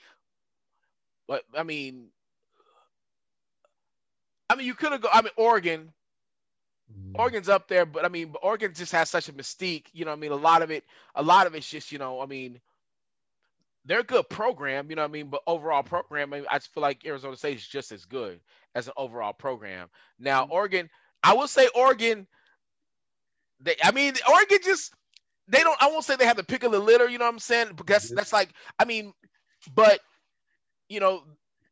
but 1.27 1.43
I 1.55 1.63
mean, 1.63 2.07
I 4.49 4.55
mean, 4.55 4.65
you 4.65 4.73
could 4.73 4.91
have 4.91 5.01
go. 5.01 5.09
I 5.11 5.21
mean, 5.21 5.31
Oregon. 5.35 5.93
Oregon's 7.15 7.49
up 7.49 7.67
there, 7.67 7.85
but 7.85 8.05
I 8.05 8.07
mean, 8.07 8.33
Oregon 8.41 8.73
just 8.73 8.93
has 8.93 9.09
such 9.09 9.27
a 9.27 9.33
mystique. 9.33 9.87
You 9.91 10.05
know, 10.05 10.13
I 10.13 10.15
mean, 10.15 10.31
a 10.31 10.37
lot 10.37 10.61
of 10.61 10.71
it, 10.71 10.85
a 11.15 11.21
lot 11.21 11.45
of 11.45 11.53
it's 11.53 11.69
just, 11.69 11.91
you 11.91 11.97
know, 11.97 12.21
I 12.21 12.25
mean, 12.27 12.61
they're 13.83 13.99
a 13.99 14.03
good 14.03 14.29
program. 14.29 14.89
You 14.89 14.95
know, 14.95 15.01
what 15.01 15.09
I 15.09 15.11
mean, 15.11 15.27
but 15.27 15.41
overall 15.45 15.83
program, 15.83 16.33
I, 16.33 16.37
mean, 16.37 16.45
I 16.49 16.59
just 16.59 16.73
feel 16.73 16.81
like 16.81 17.05
Arizona 17.05 17.35
State 17.35 17.57
is 17.57 17.67
just 17.67 17.91
as 17.91 18.05
good 18.05 18.39
as 18.77 18.87
an 18.87 18.93
overall 18.95 19.33
program. 19.33 19.89
Now, 20.19 20.43
mm-hmm. 20.43 20.53
Oregon, 20.53 20.89
I 21.23 21.33
will 21.33 21.47
say 21.47 21.67
Oregon. 21.75 22.27
They, 23.59 23.75
I 23.83 23.91
mean, 23.91 24.13
Oregon 24.31 24.59
just 24.63 24.93
they 25.47 25.63
don't. 25.63 25.81
I 25.81 25.87
won't 25.87 26.05
say 26.05 26.15
they 26.15 26.27
have 26.27 26.37
the 26.37 26.43
pick 26.43 26.63
of 26.63 26.71
the 26.71 26.79
litter. 26.79 27.09
You 27.09 27.17
know 27.17 27.25
what 27.25 27.33
I'm 27.33 27.39
saying? 27.39 27.71
Because 27.75 28.09
that's 28.09 28.31
like, 28.31 28.49
I 28.77 28.85
mean, 28.85 29.13
but 29.73 29.99
you 30.89 30.99
know, 30.99 31.23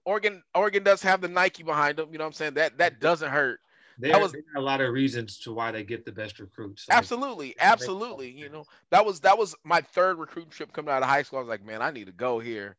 Oregon, 0.03 0.41
Oregon 0.55 0.83
does 0.83 1.03
have 1.03 1.21
the 1.21 1.27
Nike 1.27 1.61
behind 1.61 1.97
them. 1.97 2.09
You 2.11 2.17
know 2.17 2.23
what 2.23 2.29
I'm 2.29 2.33
saying? 2.33 2.55
That 2.55 2.79
that 2.79 2.99
doesn't 2.99 3.29
hurt. 3.29 3.59
There, 3.97 4.19
was- 4.19 4.33
there 4.33 4.41
are 4.55 4.59
a 4.59 4.65
lot 4.65 4.81
of 4.81 4.91
reasons 4.91 5.39
to 5.39 5.53
why 5.53 5.71
they 5.71 5.83
get 5.83 6.03
the 6.03 6.11
best 6.11 6.39
recruits. 6.39 6.89
Like, 6.89 6.97
Absolutely, 6.97 7.55
absolutely. 7.59 8.29
You 8.29 8.49
know, 8.49 8.65
that 8.89 9.05
was 9.05 9.21
that 9.21 9.37
was 9.37 9.55
my 9.63 9.79
third 9.79 10.17
recruiting 10.17 10.51
trip 10.51 10.73
coming 10.73 10.91
out 10.91 11.03
of 11.03 11.07
high 11.07 11.21
school. 11.21 11.37
I 11.39 11.43
was 11.43 11.49
like, 11.49 11.63
man, 11.63 11.83
I 11.83 11.91
need 11.91 12.07
to 12.07 12.11
go 12.11 12.39
here. 12.39 12.75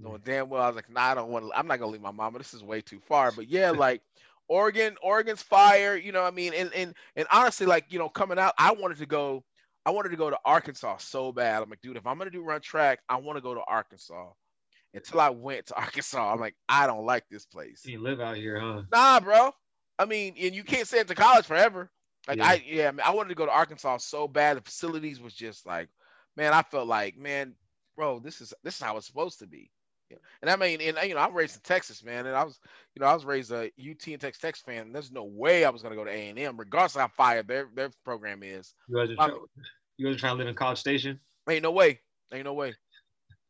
Knowing 0.00 0.22
damn 0.24 0.48
well, 0.48 0.62
I 0.62 0.68
was 0.68 0.76
like, 0.76 0.90
nah, 0.90 1.02
I 1.02 1.14
don't 1.14 1.30
want 1.30 1.46
to. 1.46 1.58
I'm 1.58 1.66
not 1.66 1.78
gonna 1.78 1.92
leave 1.92 2.00
my 2.00 2.10
mama. 2.10 2.38
This 2.38 2.54
is 2.54 2.62
way 2.62 2.80
too 2.80 3.00
far. 3.00 3.32
But 3.32 3.48
yeah, 3.48 3.70
like 3.76 4.02
Oregon, 4.48 4.96
Oregon's 5.02 5.42
fire. 5.42 5.96
You 5.96 6.12
know, 6.12 6.22
what 6.22 6.32
I 6.32 6.36
mean, 6.36 6.52
and 6.54 6.72
and 6.74 6.94
and 7.16 7.26
honestly, 7.30 7.66
like 7.66 7.86
you 7.88 7.98
know, 7.98 8.08
coming 8.08 8.38
out, 8.38 8.54
I 8.58 8.72
wanted 8.72 8.98
to 8.98 9.06
go. 9.06 9.44
I 9.84 9.90
wanted 9.90 10.08
to 10.08 10.16
go 10.16 10.30
to 10.30 10.38
Arkansas 10.44 10.96
so 10.98 11.30
bad. 11.30 11.62
I'm 11.62 11.70
like, 11.70 11.80
dude, 11.80 11.96
if 11.96 12.06
I'm 12.06 12.18
gonna 12.18 12.30
do 12.30 12.42
run 12.42 12.60
track, 12.60 13.00
I 13.08 13.16
want 13.16 13.36
to 13.36 13.42
go 13.42 13.54
to 13.54 13.62
Arkansas. 13.66 14.30
Until 14.94 15.20
I 15.20 15.30
went 15.30 15.66
to 15.66 15.74
Arkansas, 15.80 16.32
I'm 16.32 16.40
like, 16.40 16.56
I 16.68 16.86
don't 16.86 17.04
like 17.04 17.24
this 17.30 17.44
place. 17.44 17.82
You 17.84 18.00
live 18.00 18.20
out 18.20 18.36
here, 18.36 18.58
huh? 18.58 18.82
Nah, 18.90 19.20
bro. 19.20 19.52
I 19.98 20.04
mean, 20.04 20.34
and 20.40 20.54
you 20.54 20.64
can't 20.64 20.86
stay 20.86 21.00
at 21.00 21.08
the 21.08 21.14
college 21.14 21.46
forever. 21.46 21.90
Like 22.28 22.38
Yeah. 22.38 22.46
I, 22.46 22.64
yeah, 22.66 22.88
I, 22.88 22.90
mean, 22.90 23.00
I 23.04 23.10
wanted 23.10 23.30
to 23.30 23.34
go 23.34 23.46
to 23.46 23.52
Arkansas 23.52 23.98
so 23.98 24.26
bad. 24.26 24.56
The 24.56 24.62
facilities 24.62 25.20
was 25.20 25.34
just 25.34 25.66
like, 25.66 25.88
man, 26.36 26.52
I 26.52 26.62
felt 26.62 26.88
like, 26.88 27.16
man, 27.16 27.54
bro, 27.96 28.18
this 28.18 28.40
is 28.40 28.52
this 28.62 28.76
is 28.76 28.82
how 28.82 28.96
it's 28.96 29.06
supposed 29.06 29.38
to 29.40 29.46
be. 29.46 29.70
Yeah. 30.10 30.18
And 30.40 30.50
I 30.50 30.56
mean, 30.56 30.80
and 30.80 30.96
you 31.08 31.14
know, 31.14 31.20
I'm 31.20 31.34
raised 31.34 31.56
in 31.56 31.62
Texas, 31.62 32.04
man, 32.04 32.26
and 32.26 32.36
I 32.36 32.44
was, 32.44 32.60
you 32.94 33.00
know, 33.00 33.06
I 33.06 33.14
was 33.14 33.24
raised 33.24 33.50
a 33.50 33.64
UT 33.78 34.06
and 34.06 34.20
Texas 34.20 34.40
Tech 34.40 34.56
fan. 34.56 34.92
There's 34.92 35.10
no 35.10 35.24
way 35.24 35.64
I 35.64 35.70
was 35.70 35.82
gonna 35.82 35.96
go 35.96 36.04
to 36.04 36.10
A 36.10 36.28
and 36.28 36.38
M, 36.38 36.56
regardless 36.56 36.94
of 36.94 37.02
how 37.02 37.08
fired 37.08 37.48
their 37.48 37.68
their 37.74 37.90
program 38.04 38.42
is. 38.42 38.74
You 38.88 38.96
guys 38.96 39.10
are 39.10 39.24
Um, 39.24 39.30
try- 39.30 39.64
you 39.96 40.06
guys 40.06 40.16
are 40.16 40.18
trying 40.18 40.34
to 40.34 40.38
live 40.38 40.48
in 40.48 40.54
College 40.54 40.78
Station? 40.78 41.18
Ain't 41.48 41.62
no 41.62 41.72
way. 41.72 42.00
Ain't 42.32 42.44
no 42.44 42.54
way. 42.54 42.74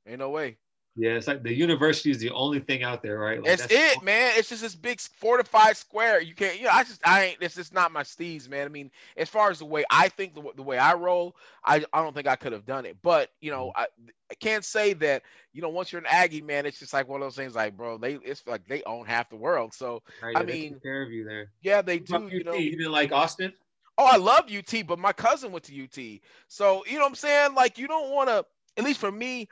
Ain't 0.07 0.19
no 0.19 0.31
way. 0.31 0.59
Yeah, 0.99 1.11
it's 1.11 1.27
like 1.27 1.43
the 1.43 1.53
university 1.53 2.11
is 2.11 2.19
the 2.19 2.31
only 2.31 2.59
thing 2.59 2.83
out 2.83 3.03
there, 3.03 3.19
right? 3.19 3.43
Like, 3.43 3.59
That's 3.59 3.71
it, 3.71 4.03
man. 4.03 4.33
It's 4.35 4.49
just 4.49 4.63
this 4.63 4.75
big 4.75 4.99
fortified 4.99 5.77
square. 5.77 6.23
You 6.23 6.35
can't, 6.35 6.59
you 6.59 6.65
know, 6.65 6.71
I 6.73 6.85
just, 6.85 7.07
I 7.07 7.25
ain't, 7.25 7.39
it's 7.43 7.55
just 7.55 7.75
not 7.75 7.93
my 7.93 8.03
steez, 8.03 8.49
man. 8.49 8.65
I 8.65 8.71
mean, 8.71 8.91
as 9.19 9.29
far 9.29 9.51
as 9.51 9.59
the 9.59 9.67
way 9.67 9.85
I 9.91 10.09
think, 10.09 10.35
the, 10.35 10.43
the 10.57 10.63
way 10.63 10.79
I 10.79 10.95
roll, 10.95 11.37
I, 11.67 11.85
I 11.93 12.03
don't 12.03 12.15
think 12.15 12.27
I 12.27 12.35
could 12.37 12.53
have 12.53 12.65
done 12.65 12.87
it. 12.87 12.97
But, 13.03 13.31
you 13.43 13.51
know, 13.51 13.73
mm-hmm. 13.77 13.83
I, 13.83 13.87
I 14.31 14.35
can't 14.37 14.65
say 14.65 14.95
that, 14.95 15.23
you 15.53 15.61
know, 15.61 15.69
once 15.69 15.93
you're 15.93 16.01
an 16.01 16.07
Aggie, 16.09 16.41
man, 16.41 16.65
it's 16.65 16.79
just 16.79 16.95
like 16.95 17.09
one 17.09 17.21
of 17.21 17.27
those 17.27 17.37
things 17.37 17.55
like, 17.55 17.77
bro, 17.77 17.99
they, 17.99 18.15
it's 18.15 18.47
like 18.47 18.67
they 18.67 18.83
own 18.85 19.05
half 19.05 19.29
the 19.29 19.37
world. 19.37 19.75
So, 19.75 20.03
Right, 20.23 20.35
I 20.35 20.41
yeah, 20.41 20.47
mean, 20.47 20.81
care 20.83 21.03
of 21.03 21.13
you 21.13 21.25
there. 21.25 21.51
yeah, 21.61 21.83
they 21.83 21.99
do, 21.99 22.27
you 22.33 22.41
UT? 22.41 22.47
know. 22.47 22.55
you 22.55 22.71
didn't 22.71 22.93
like 22.93 23.13
Austin? 23.13 23.53
Oh, 23.99 24.07
I 24.07 24.17
love 24.17 24.51
UT, 24.51 24.87
but 24.87 24.99
my 24.99 25.13
cousin 25.13 25.53
went 25.53 25.65
to 25.65 25.85
UT. 25.85 26.21
So, 26.49 26.85
you 26.87 26.95
know 26.95 27.01
what 27.01 27.09
I'm 27.11 27.15
saying? 27.17 27.55
Like, 27.55 27.77
you 27.77 27.87
don't 27.87 28.11
want 28.11 28.31
to, 28.31 28.47
at 28.79 28.85
least 28.85 29.01
for 29.01 29.13
me, 29.13 29.49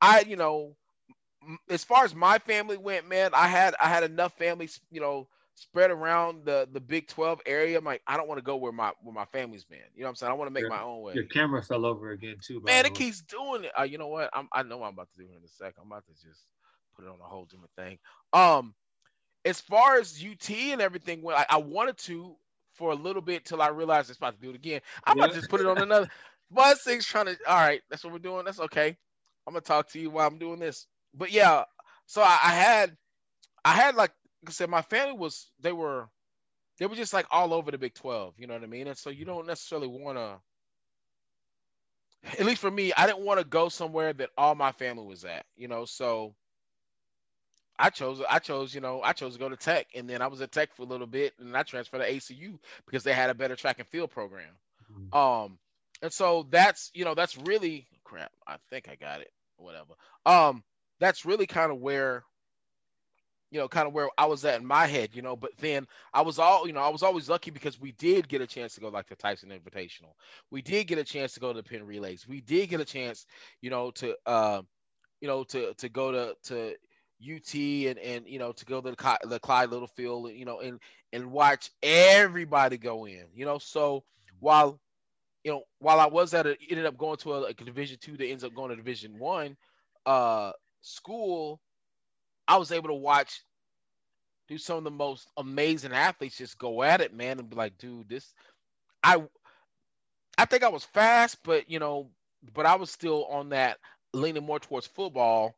I, 0.00 0.20
you 0.20 0.36
know, 0.36 0.76
as 1.68 1.84
far 1.84 2.04
as 2.04 2.14
my 2.14 2.38
family 2.38 2.76
went, 2.76 3.08
man, 3.08 3.30
I 3.34 3.48
had 3.48 3.74
I 3.80 3.88
had 3.88 4.04
enough 4.04 4.36
families, 4.38 4.80
you 4.90 5.00
know, 5.00 5.28
spread 5.54 5.90
around 5.90 6.44
the 6.44 6.68
the 6.72 6.80
Big 6.80 7.08
12 7.08 7.40
area. 7.46 7.78
I'm 7.78 7.84
like, 7.84 8.02
I 8.06 8.16
don't 8.16 8.28
want 8.28 8.38
to 8.38 8.44
go 8.44 8.56
where 8.56 8.72
my 8.72 8.92
where 9.02 9.14
my 9.14 9.24
family's 9.26 9.64
been. 9.64 9.78
You 9.94 10.02
know 10.02 10.06
what 10.06 10.10
I'm 10.10 10.16
saying? 10.16 10.30
I 10.30 10.34
want 10.34 10.48
to 10.48 10.52
make 10.52 10.62
Your- 10.62 10.70
my 10.70 10.82
own 10.82 11.02
way. 11.02 11.14
Your 11.14 11.24
camera 11.24 11.62
fell 11.62 11.84
over 11.84 12.10
again 12.10 12.36
too. 12.42 12.60
Man, 12.64 12.84
it 12.84 12.92
way. 12.92 12.98
keeps 12.98 13.22
doing 13.22 13.64
it. 13.64 13.72
Uh, 13.78 13.84
you 13.84 13.98
know 13.98 14.08
what? 14.08 14.30
I'm, 14.32 14.48
I 14.52 14.62
know 14.62 14.78
what 14.78 14.88
I'm 14.88 14.94
about 14.94 15.10
to 15.12 15.18
do 15.18 15.24
it 15.24 15.36
in 15.36 15.44
a 15.44 15.48
sec. 15.48 15.74
I'm 15.80 15.86
about 15.86 16.04
to 16.06 16.12
just 16.12 16.46
put 16.96 17.04
it 17.04 17.08
on 17.08 17.20
a 17.20 17.24
whole 17.24 17.46
different 17.46 17.72
thing. 17.76 17.98
Um, 18.32 18.74
as 19.44 19.60
far 19.60 19.98
as 19.98 20.22
UT 20.24 20.50
and 20.50 20.80
everything, 20.80 21.22
went, 21.22 21.38
I, 21.38 21.46
I 21.50 21.56
wanted 21.58 21.98
to 21.98 22.36
for 22.72 22.90
a 22.90 22.94
little 22.94 23.22
bit 23.22 23.44
till 23.44 23.62
I 23.62 23.68
realized 23.68 24.10
it's 24.10 24.18
about 24.18 24.34
to 24.34 24.40
do 24.40 24.50
it 24.50 24.56
again. 24.56 24.80
I'm 25.04 25.18
about 25.18 25.30
to 25.30 25.36
just 25.36 25.50
put 25.50 25.60
it 25.60 25.66
on 25.66 25.78
another. 25.78 26.08
One 26.50 26.76
thing's 26.76 27.06
trying 27.06 27.26
to. 27.26 27.36
All 27.46 27.56
right, 27.56 27.80
that's 27.90 28.04
what 28.04 28.12
we're 28.12 28.18
doing. 28.18 28.44
That's 28.44 28.60
okay. 28.60 28.96
I'm 29.46 29.52
gonna 29.52 29.60
talk 29.60 29.90
to 29.90 30.00
you 30.00 30.10
while 30.10 30.26
I'm 30.26 30.38
doing 30.38 30.58
this. 30.58 30.86
But 31.14 31.32
yeah, 31.32 31.64
so 32.06 32.22
I, 32.22 32.38
I 32.42 32.54
had, 32.54 32.96
I 33.64 33.72
had 33.72 33.94
like, 33.94 34.12
like 34.42 34.50
I 34.50 34.52
said, 34.52 34.68
my 34.70 34.82
family 34.82 35.16
was 35.16 35.50
they 35.60 35.72
were, 35.72 36.08
they 36.78 36.86
were 36.86 36.96
just 36.96 37.12
like 37.14 37.26
all 37.30 37.54
over 37.54 37.70
the 37.70 37.78
Big 37.78 37.94
12. 37.94 38.34
You 38.38 38.46
know 38.46 38.54
what 38.54 38.62
I 38.62 38.66
mean? 38.66 38.88
And 38.88 38.98
so 38.98 39.10
you 39.10 39.24
don't 39.24 39.46
necessarily 39.46 39.88
want 39.88 40.18
to 40.18 40.38
at 42.38 42.46
least 42.46 42.60
for 42.60 42.70
me, 42.70 42.92
I 42.96 43.06
didn't 43.06 43.24
want 43.24 43.38
to 43.40 43.44
go 43.44 43.68
somewhere 43.68 44.12
that 44.12 44.30
all 44.36 44.54
my 44.54 44.72
family 44.72 45.04
was 45.04 45.24
at, 45.24 45.44
you 45.56 45.68
know. 45.68 45.84
So 45.84 46.34
I 47.78 47.90
chose, 47.90 48.22
I 48.28 48.38
chose, 48.38 48.74
you 48.74 48.80
know, 48.80 49.02
I 49.02 49.12
chose 49.12 49.34
to 49.34 49.38
go 49.38 49.48
to 49.48 49.56
Tech, 49.56 49.88
and 49.94 50.08
then 50.08 50.22
I 50.22 50.26
was 50.28 50.40
at 50.40 50.52
Tech 50.52 50.74
for 50.74 50.82
a 50.82 50.86
little 50.86 51.06
bit, 51.06 51.34
and 51.38 51.56
I 51.56 51.62
transferred 51.62 51.98
to 51.98 52.10
ACU 52.10 52.58
because 52.86 53.04
they 53.04 53.12
had 53.12 53.30
a 53.30 53.34
better 53.34 53.56
track 53.56 53.78
and 53.78 53.88
field 53.88 54.10
program. 54.10 54.56
Mhm. 54.92 55.14
Um, 55.14 55.58
and 56.02 56.12
so 56.12 56.46
that's, 56.50 56.90
you 56.94 57.04
know, 57.04 57.14
that's 57.14 57.36
really 57.36 57.86
crap. 58.04 58.32
I 58.46 58.56
think 58.70 58.88
I 58.88 58.96
got 58.96 59.20
it, 59.20 59.32
whatever. 59.56 59.94
Um, 60.24 60.62
that's 61.00 61.24
really 61.24 61.46
kind 61.46 61.70
of 61.72 61.78
where, 61.78 62.24
you 63.50 63.58
know, 63.60 63.68
kind 63.68 63.86
of 63.86 63.94
where 63.94 64.08
I 64.18 64.26
was 64.26 64.44
at 64.44 64.60
in 64.60 64.66
my 64.66 64.86
head, 64.86 65.10
you 65.12 65.22
know. 65.22 65.36
But 65.36 65.52
then 65.58 65.86
I 66.12 66.22
was 66.22 66.38
all, 66.38 66.66
you 66.66 66.72
know, 66.72 66.80
I 66.80 66.88
was 66.88 67.02
always 67.02 67.28
lucky 67.28 67.50
because 67.50 67.80
we 67.80 67.92
did 67.92 68.28
get 68.28 68.40
a 68.40 68.46
chance 68.46 68.74
to 68.74 68.80
go 68.80 68.88
like 68.88 69.08
the 69.08 69.16
Tyson 69.16 69.50
Invitational. 69.50 70.14
We 70.50 70.62
did 70.62 70.86
get 70.86 70.98
a 70.98 71.04
chance 71.04 71.34
to 71.34 71.40
go 71.40 71.52
to 71.52 71.62
the 71.62 71.68
Penn 71.68 71.84
Relays. 71.86 72.26
We 72.26 72.40
did 72.40 72.68
get 72.68 72.80
a 72.80 72.84
chance, 72.84 73.26
you 73.60 73.70
know, 73.70 73.90
to, 73.92 74.16
uh, 74.26 74.62
you 75.20 75.28
know, 75.28 75.44
to 75.44 75.74
to 75.74 75.88
go 75.88 76.12
to 76.12 76.36
to 76.44 76.74
UT 77.22 77.54
and 77.54 77.98
and 77.98 78.26
you 78.26 78.38
know 78.38 78.52
to 78.52 78.64
go 78.64 78.80
to 78.80 78.90
the, 78.90 79.18
the 79.28 79.40
Clyde 79.40 79.70
Littlefield, 79.70 80.32
you 80.32 80.44
know, 80.44 80.60
and 80.60 80.80
and 81.12 81.30
watch 81.30 81.70
everybody 81.82 82.76
go 82.76 83.06
in, 83.06 83.24
you 83.34 83.44
know. 83.44 83.58
So 83.58 84.04
while 84.40 84.80
you 85.44 85.52
know, 85.52 85.62
while 85.78 86.00
I 86.00 86.06
was 86.06 86.34
at 86.34 86.46
a 86.46 86.56
ended 86.68 86.86
up 86.86 86.98
going 86.98 87.16
to 87.18 87.34
a, 87.34 87.36
like 87.36 87.60
a 87.60 87.64
Division 87.64 87.98
two 88.00 88.16
that 88.16 88.26
ends 88.26 88.44
up 88.44 88.54
going 88.54 88.70
to 88.70 88.76
Division 88.76 89.18
one 89.18 89.56
uh 90.06 90.52
school, 90.84 91.60
I 92.48 92.56
was 92.56 92.72
able 92.72 92.88
to 92.88 92.94
watch 92.94 93.42
do 94.48 94.58
some 94.58 94.78
of 94.78 94.84
the 94.84 94.90
most 94.90 95.28
amazing 95.38 95.92
athletes 95.92 96.36
just 96.36 96.58
go 96.58 96.82
at 96.82 97.00
it, 97.00 97.14
man, 97.14 97.38
and 97.38 97.48
be 97.48 97.56
like, 97.56 97.78
dude, 97.78 98.08
this 98.08 98.32
I 99.02 99.22
I 100.36 100.44
think 100.44 100.62
I 100.62 100.68
was 100.68 100.84
fast, 100.84 101.38
but 101.44 101.70
you 101.70 101.78
know, 101.78 102.10
but 102.52 102.66
I 102.66 102.76
was 102.76 102.90
still 102.90 103.26
on 103.26 103.50
that 103.50 103.78
leaning 104.12 104.44
more 104.44 104.60
towards 104.60 104.86
football 104.86 105.54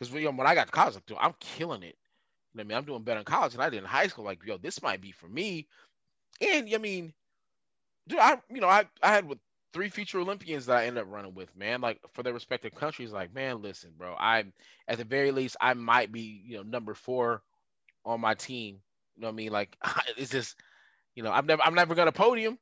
know, 0.00 0.30
when 0.32 0.46
I 0.46 0.54
got 0.54 0.66
to 0.66 0.72
college, 0.72 0.94
like, 0.94 1.06
dude, 1.06 1.18
I'm 1.20 1.34
killing 1.40 1.82
it. 1.82 1.96
You 2.54 2.58
know 2.58 2.62
I 2.62 2.64
mean, 2.64 2.78
I'm 2.78 2.84
doing 2.84 3.02
better 3.02 3.20
in 3.20 3.24
college 3.24 3.52
than 3.52 3.60
I 3.60 3.70
did 3.70 3.78
in 3.78 3.84
high 3.84 4.06
school. 4.06 4.24
Like, 4.24 4.40
yo, 4.44 4.58
this 4.58 4.82
might 4.82 5.00
be 5.00 5.12
for 5.12 5.28
me. 5.28 5.66
And 6.40 6.68
I 6.72 6.78
mean, 6.78 7.12
dude, 8.08 8.18
I 8.20 8.38
you 8.50 8.60
know, 8.60 8.68
I 8.68 8.86
I 9.02 9.08
had 9.12 9.26
with 9.28 9.38
three 9.72 9.88
future 9.88 10.18
Olympians 10.20 10.66
that 10.66 10.78
I 10.78 10.86
end 10.86 10.98
up 10.98 11.06
running 11.08 11.34
with, 11.34 11.54
man, 11.56 11.80
like 11.80 12.00
for 12.12 12.22
their 12.22 12.32
respective 12.32 12.74
countries. 12.74 13.12
Like, 13.12 13.34
man, 13.34 13.62
listen, 13.62 13.92
bro, 13.96 14.14
I'm 14.18 14.52
at 14.88 14.98
the 14.98 15.04
very 15.04 15.30
least, 15.30 15.56
I 15.60 15.74
might 15.74 16.12
be, 16.12 16.42
you 16.46 16.56
know, 16.56 16.62
number 16.62 16.94
four 16.94 17.42
on 18.04 18.20
my 18.20 18.34
team. 18.34 18.80
You 19.16 19.22
know 19.22 19.28
what 19.28 19.32
I 19.32 19.36
mean? 19.36 19.52
Like, 19.52 19.76
it's 20.16 20.30
just, 20.30 20.56
you 21.14 21.22
know, 21.22 21.32
I'm 21.32 21.46
never, 21.46 21.62
I'm 21.62 21.74
never 21.74 21.94
gonna 21.94 22.12
podium 22.12 22.58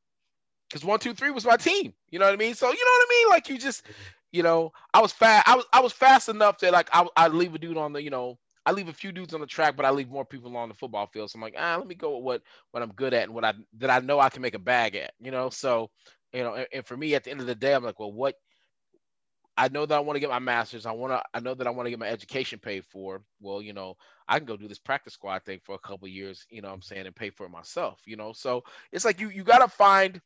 because 0.68 0.84
one, 0.84 0.98
two, 0.98 1.14
three 1.14 1.30
was 1.30 1.44
my 1.46 1.56
team. 1.56 1.92
You 2.10 2.18
know 2.18 2.26
what 2.26 2.34
I 2.34 2.38
mean? 2.38 2.54
So 2.54 2.66
you 2.66 2.72
know 2.72 2.90
what 2.98 3.06
I 3.06 3.08
mean? 3.10 3.28
Like, 3.30 3.48
you 3.48 3.58
just, 3.58 3.84
you 4.32 4.42
know, 4.42 4.72
I 4.92 5.00
was 5.00 5.12
fast. 5.12 5.48
I 5.48 5.56
was 5.56 5.64
I 5.72 5.80
was 5.80 5.92
fast 5.92 6.28
enough 6.28 6.58
that 6.58 6.72
like 6.72 6.88
I 6.92 7.06
I 7.16 7.28
leave 7.28 7.54
a 7.54 7.58
dude 7.58 7.76
on 7.76 7.92
the 7.92 8.02
you 8.02 8.10
know 8.10 8.38
I 8.66 8.72
leave 8.72 8.88
a 8.88 8.92
few 8.92 9.12
dudes 9.12 9.32
on 9.32 9.40
the 9.40 9.46
track, 9.46 9.76
but 9.76 9.86
I 9.86 9.90
leave 9.90 10.10
more 10.10 10.24
people 10.24 10.54
on 10.56 10.68
the 10.68 10.74
football 10.74 11.06
field. 11.06 11.30
So 11.30 11.36
I'm 11.36 11.42
like, 11.42 11.54
ah, 11.56 11.76
let 11.76 11.86
me 11.86 11.94
go 11.94 12.16
with 12.16 12.24
what 12.24 12.42
what 12.72 12.82
I'm 12.82 12.92
good 12.92 13.14
at 13.14 13.24
and 13.24 13.34
what 13.34 13.44
I 13.44 13.54
that 13.78 13.90
I 13.90 14.00
know 14.00 14.18
I 14.18 14.28
can 14.28 14.42
make 14.42 14.54
a 14.56 14.58
bag 14.58 14.96
at, 14.96 15.12
you 15.20 15.30
know. 15.30 15.50
So, 15.50 15.90
you 16.32 16.42
know, 16.42 16.54
and, 16.54 16.66
and 16.72 16.86
for 16.86 16.96
me, 16.96 17.14
at 17.14 17.24
the 17.24 17.30
end 17.30 17.40
of 17.40 17.46
the 17.46 17.54
day, 17.54 17.74
I'm 17.74 17.84
like, 17.84 17.98
well, 17.98 18.12
what 18.12 18.34
I 19.58 19.68
know 19.68 19.86
that 19.86 19.94
I 19.96 20.00
want 20.00 20.16
to 20.16 20.20
get 20.20 20.28
my 20.28 20.38
master's. 20.38 20.84
I 20.84 20.92
want 20.92 21.12
to. 21.12 21.22
I 21.32 21.40
know 21.40 21.54
that 21.54 21.66
I 21.66 21.70
want 21.70 21.86
to 21.86 21.90
get 21.90 21.98
my 21.98 22.08
education 22.08 22.58
paid 22.58 22.84
for. 22.84 23.22
Well, 23.40 23.62
you 23.62 23.72
know, 23.72 23.96
I 24.28 24.38
can 24.38 24.46
go 24.46 24.56
do 24.56 24.68
this 24.68 24.78
practice 24.78 25.14
squad 25.14 25.44
thing 25.44 25.60
for 25.64 25.74
a 25.74 25.78
couple 25.78 26.08
years. 26.08 26.44
You 26.50 26.60
know, 26.60 26.68
I'm 26.68 26.82
saying, 26.82 27.06
and 27.06 27.16
pay 27.16 27.30
for 27.30 27.46
it 27.46 27.50
myself. 27.50 28.00
You 28.04 28.16
know, 28.16 28.32
so 28.32 28.64
it's 28.92 29.04
like 29.04 29.18
you 29.18 29.30
you 29.30 29.44
gotta 29.44 29.68
find, 29.68 30.20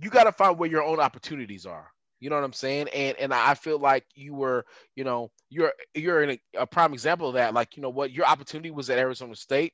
you 0.00 0.10
gotta 0.10 0.32
find 0.32 0.58
where 0.58 0.70
your 0.70 0.82
own 0.82 0.98
opportunities 0.98 1.66
are. 1.66 1.88
You 2.18 2.30
know 2.30 2.36
what 2.36 2.44
I'm 2.44 2.52
saying? 2.52 2.88
And 2.88 3.16
and 3.18 3.32
I 3.32 3.54
feel 3.54 3.78
like 3.78 4.06
you 4.14 4.34
were, 4.34 4.64
you 4.96 5.04
know, 5.04 5.30
you're 5.50 5.72
you're 5.94 6.22
in 6.22 6.30
a, 6.30 6.40
a 6.62 6.66
prime 6.66 6.94
example 6.94 7.28
of 7.28 7.34
that. 7.34 7.54
Like, 7.54 7.76
you 7.76 7.82
know 7.82 7.90
what, 7.90 8.10
your 8.10 8.26
opportunity 8.26 8.72
was 8.72 8.90
at 8.90 8.98
Arizona 8.98 9.36
State. 9.36 9.72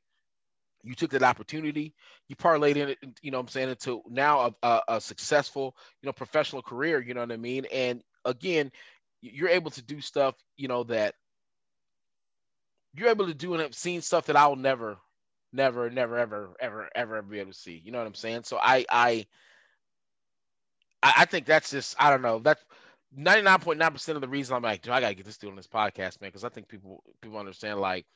You 0.83 0.95
took 0.95 1.11
that 1.11 1.23
opportunity, 1.23 1.95
you 2.29 2.37
parlayed 2.37 2.77
in 2.77 2.91
it, 2.91 2.99
you 3.23 3.31
know 3.31 3.39
what 3.39 3.45
I'm 3.45 3.49
saying, 3.49 3.71
into 3.71 4.03
now 4.09 4.41
a, 4.63 4.67
a, 4.67 4.83
a 4.89 5.01
successful, 5.01 5.77
you 6.03 6.07
know, 6.07 6.13
professional 6.13 6.63
career, 6.63 7.01
you 7.01 7.15
know 7.15 7.21
what 7.21 7.33
I 7.33 7.37
mean? 7.37 7.67
And 7.73 8.03
again, 8.25 8.73
you're 9.21 9.49
able 9.49 9.71
to 9.73 9.83
do 9.83 10.01
stuff, 10.01 10.35
you 10.57 10.69
know, 10.69 10.85
that 10.85 11.15
you're 12.95 13.11
able 13.11 13.27
to 13.27 13.35
do 13.35 13.53
and 13.53 13.63
have 13.63 13.75
seen 13.75 14.01
stuff 14.01 14.27
that 14.27 14.37
I'll 14.37 14.57
never, 14.57 14.99
never, 15.53 15.91
never, 15.91 16.19
ever, 16.19 16.57
ever, 16.61 16.89
ever 16.95 17.23
be 17.23 17.41
able 17.41 17.53
to 17.53 17.59
see. 17.59 17.81
You 17.85 17.93
know 17.93 17.99
what 17.99 18.07
I'm 18.07 18.15
saying? 18.15 18.45
So 18.45 18.59
I 18.61 18.85
I 18.91 19.27
I, 21.03 21.13
I 21.19 21.25
think 21.27 21.47
that's 21.47 21.71
just 21.71 21.95
I 21.99 22.11
don't 22.11 22.23
know. 22.23 22.39
That's 22.39 22.65
99.9% 23.19 24.15
of 24.15 24.21
the 24.21 24.29
reason 24.29 24.55
I'm 24.55 24.63
like, 24.63 24.83
do 24.83 24.93
I 24.93 25.01
gotta 25.01 25.15
get 25.15 25.27
this 25.27 25.39
dude 25.39 25.51
on 25.51 25.57
this 25.57 25.67
podcast, 25.67 26.21
man? 26.21 26.29
Because 26.29 26.45
I 26.45 26.49
think 26.49 26.69
people 26.69 27.03
people 27.21 27.39
understand 27.39 27.81
like 27.81 28.07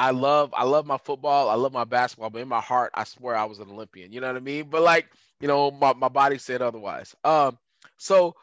I 0.00 0.10
love 0.12 0.54
I 0.56 0.64
love 0.64 0.86
my 0.86 0.96
football, 0.98 1.50
I 1.50 1.54
love 1.54 1.72
my 1.72 1.84
basketball, 1.84 2.30
but 2.30 2.42
in 2.42 2.48
my 2.48 2.60
heart, 2.60 2.92
I 2.94 3.04
swear 3.04 3.36
I 3.36 3.44
was 3.44 3.58
an 3.58 3.70
Olympian. 3.70 4.12
You 4.12 4.20
know 4.20 4.28
what 4.28 4.36
I 4.36 4.40
mean? 4.40 4.66
But 4.70 4.82
like, 4.82 5.10
you 5.40 5.48
know, 5.48 5.70
my, 5.70 5.92
my 5.94 6.08
body 6.08 6.38
said 6.38 6.62
otherwise. 6.62 7.14
Um, 7.24 7.58
so 7.98 8.34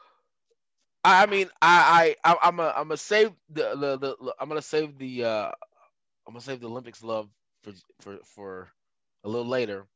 I, 1.04 1.24
I 1.24 1.26
mean, 1.26 1.50
I 1.62 2.16
I 2.24 2.38
I'm 2.44 2.60
a 2.60 2.74
I'm 2.76 2.90
gonna 2.90 2.98
save 2.98 3.32
the, 3.50 3.76
the 3.76 3.98
the 3.98 4.34
I'm 4.40 4.50
gonna 4.50 4.62
save 4.62 5.00
the 5.00 5.26
uh 5.26 5.52
I'm 6.28 6.34
gonna 6.34 6.42
save 6.42 6.62
the 6.62 6.70
Olympics 6.70 7.04
love 7.04 7.30
for 7.64 7.74
for 8.02 8.18
for 8.24 8.70
a 9.24 9.30
little 9.30 9.48
later. 9.48 9.88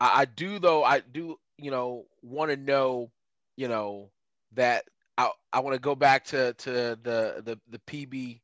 I, 0.00 0.22
I 0.22 0.24
do 0.26 0.60
though. 0.60 0.84
I 0.84 1.00
do 1.00 1.38
you 1.58 1.70
know, 1.70 2.06
want 2.22 2.50
to 2.50 2.56
know, 2.56 3.10
you 3.56 3.68
know, 3.68 4.10
that 4.54 4.84
I, 5.18 5.30
I 5.52 5.60
want 5.60 5.74
to 5.74 5.80
go 5.80 5.94
back 5.94 6.24
to 6.26 6.54
to 6.54 6.70
the 7.02 7.42
the 7.44 7.58
the 7.68 7.78
PB 7.80 8.40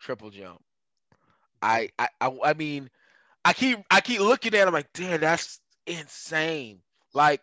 triple 0.00 0.30
jump. 0.30 0.60
I 1.62 1.90
I 1.98 2.08
I 2.20 2.54
mean, 2.54 2.90
I 3.44 3.52
keep 3.52 3.78
I 3.90 4.00
keep 4.00 4.20
looking 4.20 4.54
at. 4.54 4.60
It, 4.60 4.66
I'm 4.66 4.74
like, 4.74 4.92
damn, 4.92 5.20
that's 5.20 5.60
insane. 5.86 6.80
Like, 7.14 7.40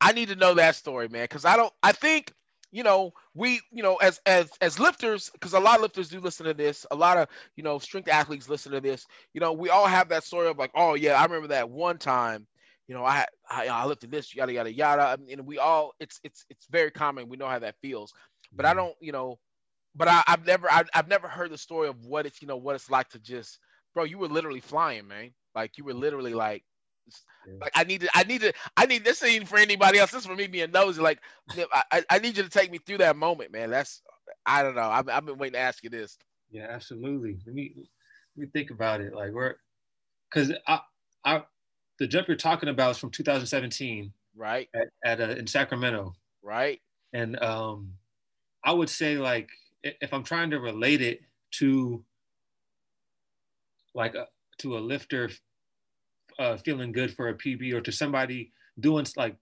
I 0.00 0.12
need 0.12 0.28
to 0.28 0.36
know 0.36 0.54
that 0.54 0.76
story, 0.76 1.08
man, 1.08 1.24
because 1.24 1.44
I 1.44 1.56
don't. 1.56 1.72
I 1.82 1.92
think 1.92 2.32
you 2.72 2.82
know 2.82 3.12
we 3.34 3.60
you 3.70 3.82
know 3.82 3.96
as 3.96 4.20
as 4.26 4.50
as 4.60 4.78
lifters 4.78 5.30
because 5.30 5.52
a 5.52 5.60
lot 5.60 5.76
of 5.76 5.82
lifters 5.82 6.08
do 6.08 6.18
listen 6.18 6.46
to 6.46 6.54
this 6.54 6.84
a 6.90 6.96
lot 6.96 7.16
of 7.16 7.28
you 7.54 7.62
know 7.62 7.78
strength 7.78 8.08
athletes 8.08 8.48
listen 8.48 8.72
to 8.72 8.80
this 8.80 9.06
you 9.32 9.40
know 9.40 9.52
we 9.52 9.70
all 9.70 9.86
have 9.86 10.08
that 10.08 10.24
story 10.24 10.48
of 10.48 10.58
like 10.58 10.72
oh 10.74 10.94
yeah 10.94 11.12
i 11.12 11.22
remember 11.22 11.46
that 11.46 11.70
one 11.70 11.98
time 11.98 12.48
you 12.86 12.94
know, 12.94 13.04
I 13.04 13.26
I, 13.48 13.68
I 13.68 13.90
at 13.90 14.10
this, 14.10 14.34
yada 14.34 14.52
yada 14.52 14.72
yada, 14.72 15.02
I 15.02 15.16
and 15.32 15.46
we 15.46 15.58
all 15.58 15.94
it's 16.00 16.20
it's 16.22 16.44
it's 16.50 16.66
very 16.66 16.90
common. 16.90 17.28
We 17.28 17.36
know 17.36 17.48
how 17.48 17.58
that 17.58 17.76
feels, 17.80 18.12
but 18.52 18.66
I 18.66 18.70
mm-hmm. 18.70 18.78
don't, 18.78 18.94
you 19.00 19.12
know, 19.12 19.38
but 19.96 20.08
I, 20.08 20.22
have 20.26 20.46
never 20.46 20.70
I, 20.70 20.84
I've 20.94 21.08
never 21.08 21.28
heard 21.28 21.50
the 21.50 21.58
story 21.58 21.88
of 21.88 22.04
what 22.04 22.26
it's 22.26 22.42
you 22.42 22.48
know 22.48 22.56
what 22.56 22.74
it's 22.74 22.90
like 22.90 23.08
to 23.10 23.18
just, 23.18 23.58
bro, 23.94 24.04
you 24.04 24.18
were 24.18 24.28
literally 24.28 24.60
flying, 24.60 25.06
man. 25.06 25.32
Like 25.54 25.78
you 25.78 25.84
were 25.84 25.94
literally 25.94 26.34
like, 26.34 26.64
yeah. 27.46 27.54
like 27.60 27.72
I 27.74 27.84
needed 27.84 28.08
I 28.14 28.24
needed 28.24 28.54
I 28.76 28.86
need 28.86 29.04
this 29.04 29.22
ain't 29.22 29.48
for 29.48 29.58
anybody 29.58 29.98
else. 29.98 30.10
This 30.10 30.22
is 30.22 30.26
for 30.26 30.34
me 30.34 30.46
being 30.46 30.72
nosy. 30.72 31.00
Like 31.00 31.20
I, 31.92 32.02
I 32.10 32.18
need 32.18 32.36
you 32.36 32.42
to 32.42 32.48
take 32.48 32.72
me 32.72 32.78
through 32.78 32.98
that 32.98 33.16
moment, 33.16 33.52
man. 33.52 33.70
That's 33.70 34.02
I 34.46 34.62
don't 34.62 34.74
know. 34.74 34.90
I've, 34.90 35.08
I've 35.08 35.24
been 35.24 35.38
waiting 35.38 35.54
to 35.54 35.60
ask 35.60 35.84
you 35.84 35.90
this. 35.90 36.18
Yeah, 36.50 36.66
absolutely. 36.70 37.38
Let 37.46 37.54
me 37.54 37.72
let 37.76 38.46
me 38.46 38.46
think 38.52 38.70
about 38.70 39.00
it. 39.00 39.14
Like 39.14 39.32
we're 39.32 39.54
because 40.32 40.52
I 40.66 40.80
I 41.24 41.42
the 41.98 42.06
jump 42.08 42.26
you're 42.26 42.36
talking 42.36 42.68
about 42.68 42.92
is 42.92 42.98
from 42.98 43.10
2017, 43.10 44.12
right? 44.36 44.68
At, 44.74 44.88
at 45.04 45.20
uh, 45.20 45.34
in 45.34 45.46
Sacramento, 45.46 46.14
right? 46.42 46.80
And 47.12 47.40
um, 47.40 47.92
I 48.64 48.72
would 48.72 48.90
say 48.90 49.18
like 49.18 49.48
if 49.84 50.12
I'm 50.12 50.24
trying 50.24 50.50
to 50.50 50.60
relate 50.60 51.02
it 51.02 51.20
to 51.52 52.04
like 53.94 54.14
a, 54.14 54.26
to 54.58 54.78
a 54.78 54.80
lifter 54.80 55.30
uh, 56.38 56.56
feeling 56.56 56.92
good 56.92 57.14
for 57.14 57.28
a 57.28 57.34
PB 57.34 57.72
or 57.74 57.80
to 57.80 57.92
somebody 57.92 58.52
doing 58.80 59.06
like 59.16 59.36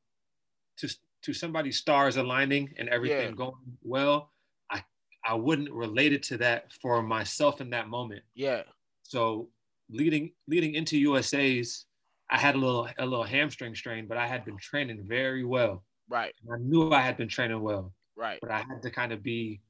to 0.78 0.88
to 1.22 1.32
somebody 1.32 1.70
stars 1.70 2.16
aligning 2.16 2.74
and 2.78 2.88
everything 2.88 3.30
yeah. 3.30 3.34
going 3.34 3.54
well, 3.82 4.30
I 4.70 4.82
I 5.24 5.34
wouldn't 5.34 5.70
relate 5.70 6.12
it 6.12 6.22
to 6.24 6.38
that 6.38 6.72
for 6.82 7.02
myself 7.02 7.60
in 7.60 7.70
that 7.70 7.88
moment. 7.88 8.22
Yeah. 8.34 8.62
So 9.04 9.48
leading 9.88 10.32
leading 10.48 10.74
into 10.74 10.98
USA's 10.98 11.86
I 12.30 12.38
had 12.38 12.54
a 12.54 12.58
little 12.58 12.88
a 12.98 13.06
little 13.06 13.24
hamstring 13.24 13.74
strain, 13.74 14.06
but 14.06 14.16
I 14.16 14.26
had 14.26 14.44
been 14.44 14.56
training 14.56 15.04
very 15.06 15.44
well. 15.44 15.84
Right. 16.08 16.34
I 16.50 16.56
knew 16.58 16.90
I 16.90 17.00
had 17.00 17.16
been 17.16 17.28
training 17.28 17.60
well. 17.60 17.92
Right. 18.16 18.38
But 18.40 18.50
I 18.50 18.58
had 18.58 18.82
to 18.82 18.90
kind 18.90 19.12
of 19.12 19.22
be 19.22 19.60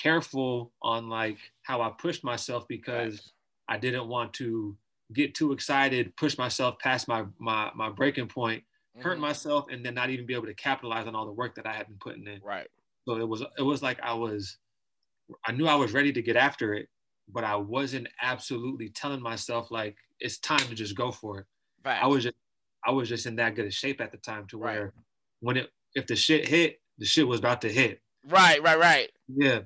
careful 0.00 0.72
on 0.82 1.08
like 1.08 1.38
how 1.62 1.82
I 1.82 1.90
pushed 1.90 2.24
myself 2.24 2.66
because. 2.68 3.32
I 3.68 3.78
didn't 3.78 4.08
want 4.08 4.34
to 4.34 4.76
get 5.12 5.34
too 5.34 5.52
excited, 5.52 6.16
push 6.16 6.36
myself 6.38 6.78
past 6.78 7.08
my 7.08 7.24
my 7.38 7.70
my 7.74 7.90
breaking 7.90 8.28
point, 8.28 8.62
mm-hmm. 8.96 9.06
hurt 9.06 9.18
myself, 9.18 9.66
and 9.70 9.84
then 9.84 9.94
not 9.94 10.10
even 10.10 10.26
be 10.26 10.34
able 10.34 10.46
to 10.46 10.54
capitalize 10.54 11.06
on 11.06 11.14
all 11.14 11.26
the 11.26 11.32
work 11.32 11.54
that 11.56 11.66
I 11.66 11.72
had 11.72 11.86
been 11.86 11.98
putting 11.98 12.26
in. 12.26 12.40
Right. 12.42 12.68
So 13.06 13.16
it 13.16 13.28
was 13.28 13.42
it 13.58 13.62
was 13.62 13.82
like 13.82 13.98
I 14.02 14.14
was 14.14 14.58
I 15.44 15.52
knew 15.52 15.66
I 15.66 15.74
was 15.74 15.92
ready 15.92 16.12
to 16.12 16.22
get 16.22 16.36
after 16.36 16.74
it, 16.74 16.88
but 17.32 17.44
I 17.44 17.56
wasn't 17.56 18.08
absolutely 18.20 18.88
telling 18.90 19.22
myself 19.22 19.70
like 19.70 19.96
it's 20.20 20.38
time 20.38 20.66
to 20.68 20.74
just 20.74 20.96
go 20.96 21.10
for 21.10 21.40
it. 21.40 21.46
Right. 21.84 22.02
I 22.02 22.06
was 22.06 22.24
just 22.24 22.36
I 22.84 22.90
was 22.90 23.08
just 23.08 23.26
in 23.26 23.36
that 23.36 23.54
good 23.54 23.66
a 23.66 23.70
shape 23.70 24.00
at 24.00 24.12
the 24.12 24.18
time 24.18 24.46
to 24.48 24.58
where 24.58 24.84
right. 24.84 24.92
when 25.40 25.56
it 25.56 25.70
if 25.94 26.06
the 26.06 26.16
shit 26.16 26.48
hit, 26.48 26.80
the 26.98 27.06
shit 27.06 27.26
was 27.26 27.38
about 27.38 27.60
to 27.62 27.72
hit. 27.72 28.00
Right, 28.28 28.62
right, 28.62 28.78
right. 28.78 29.10
Yeah. 29.28 29.60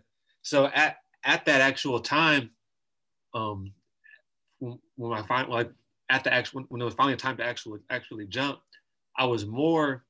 So 0.46 0.66
at 0.66 0.98
at 1.24 1.44
that 1.46 1.60
actual 1.60 1.98
time, 1.98 2.50
um, 3.34 3.72
when, 4.60 5.12
I 5.12 5.22
find 5.22 5.48
like 5.48 5.72
at 6.08 6.22
the 6.22 6.32
actual 6.32 6.62
when 6.68 6.80
it 6.80 6.84
was 6.84 6.94
finally 6.94 7.16
time 7.16 7.36
to 7.38 7.44
actually 7.44 7.80
actually 7.90 8.26
jump, 8.26 8.60
I 9.18 9.24
was 9.24 9.44
more 9.44 10.04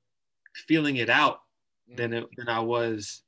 feeling 0.68 0.96
it 0.96 1.08
out 1.08 1.40
than 1.88 2.12
it, 2.12 2.26
than 2.36 2.50
I 2.50 2.60
was 2.60 3.22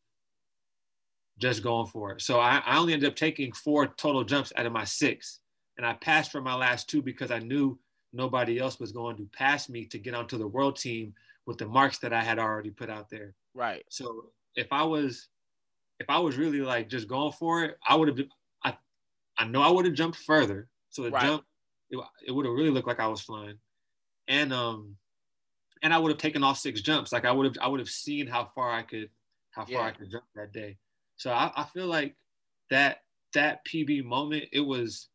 just 1.38 1.62
going 1.62 1.86
for 1.86 2.12
it. 2.12 2.20
So 2.20 2.40
I, 2.40 2.62
I 2.66 2.76
only 2.76 2.92
ended 2.92 3.08
up 3.08 3.16
taking 3.16 3.52
four 3.52 3.86
total 3.86 4.22
jumps 4.22 4.52
out 4.54 4.66
of 4.66 4.72
my 4.72 4.84
six, 4.84 5.40
and 5.78 5.86
I 5.86 5.94
passed 5.94 6.30
for 6.30 6.42
my 6.42 6.54
last 6.54 6.90
two 6.90 7.00
because 7.00 7.30
I 7.30 7.38
knew 7.38 7.78
nobody 8.12 8.58
else 8.58 8.78
was 8.78 8.92
going 8.92 9.16
to 9.16 9.26
pass 9.32 9.70
me 9.70 9.86
to 9.86 9.98
get 9.98 10.12
onto 10.12 10.36
the 10.36 10.46
world 10.46 10.76
team 10.76 11.14
with 11.46 11.56
the 11.56 11.66
marks 11.66 11.96
that 12.00 12.12
I 12.12 12.22
had 12.22 12.38
already 12.38 12.70
put 12.70 12.90
out 12.90 13.08
there. 13.08 13.34
Right. 13.54 13.82
So 13.88 14.26
if 14.56 14.66
I 14.70 14.82
was 14.82 15.28
if 16.00 16.08
I 16.08 16.18
was 16.18 16.36
really 16.36 16.60
like 16.60 16.88
just 16.88 17.08
going 17.08 17.32
for 17.32 17.64
it, 17.64 17.76
I 17.86 17.94
would 17.94 18.08
have 18.08 18.18
I 18.64 18.76
I 19.36 19.46
know 19.46 19.62
I 19.62 19.70
would 19.70 19.84
have 19.84 19.94
jumped 19.94 20.18
further. 20.18 20.68
So 20.90 21.02
the 21.02 21.10
right. 21.10 21.22
jump 21.22 21.44
it, 21.90 21.98
it 22.26 22.32
would 22.32 22.46
have 22.46 22.54
really 22.54 22.70
looked 22.70 22.88
like 22.88 23.00
I 23.00 23.08
was 23.08 23.20
flying. 23.20 23.58
And 24.26 24.52
um 24.52 24.96
and 25.82 25.94
I 25.94 25.98
would 25.98 26.10
have 26.10 26.18
taken 26.18 26.42
all 26.42 26.54
six 26.54 26.80
jumps. 26.80 27.12
Like 27.12 27.24
I 27.24 27.32
would 27.32 27.46
have 27.46 27.56
I 27.60 27.68
would 27.68 27.80
have 27.80 27.88
seen 27.88 28.26
how 28.26 28.50
far 28.54 28.70
I 28.70 28.82
could 28.82 29.10
how 29.50 29.64
far 29.64 29.72
yeah. 29.72 29.86
I 29.86 29.90
could 29.90 30.10
jump 30.10 30.24
that 30.34 30.52
day. 30.52 30.76
So 31.16 31.32
I, 31.32 31.50
I 31.56 31.64
feel 31.64 31.86
like 31.86 32.14
that 32.70 32.98
that 33.34 33.64
PB 33.66 34.04
moment, 34.04 34.44
it 34.52 34.60
was 34.60 35.08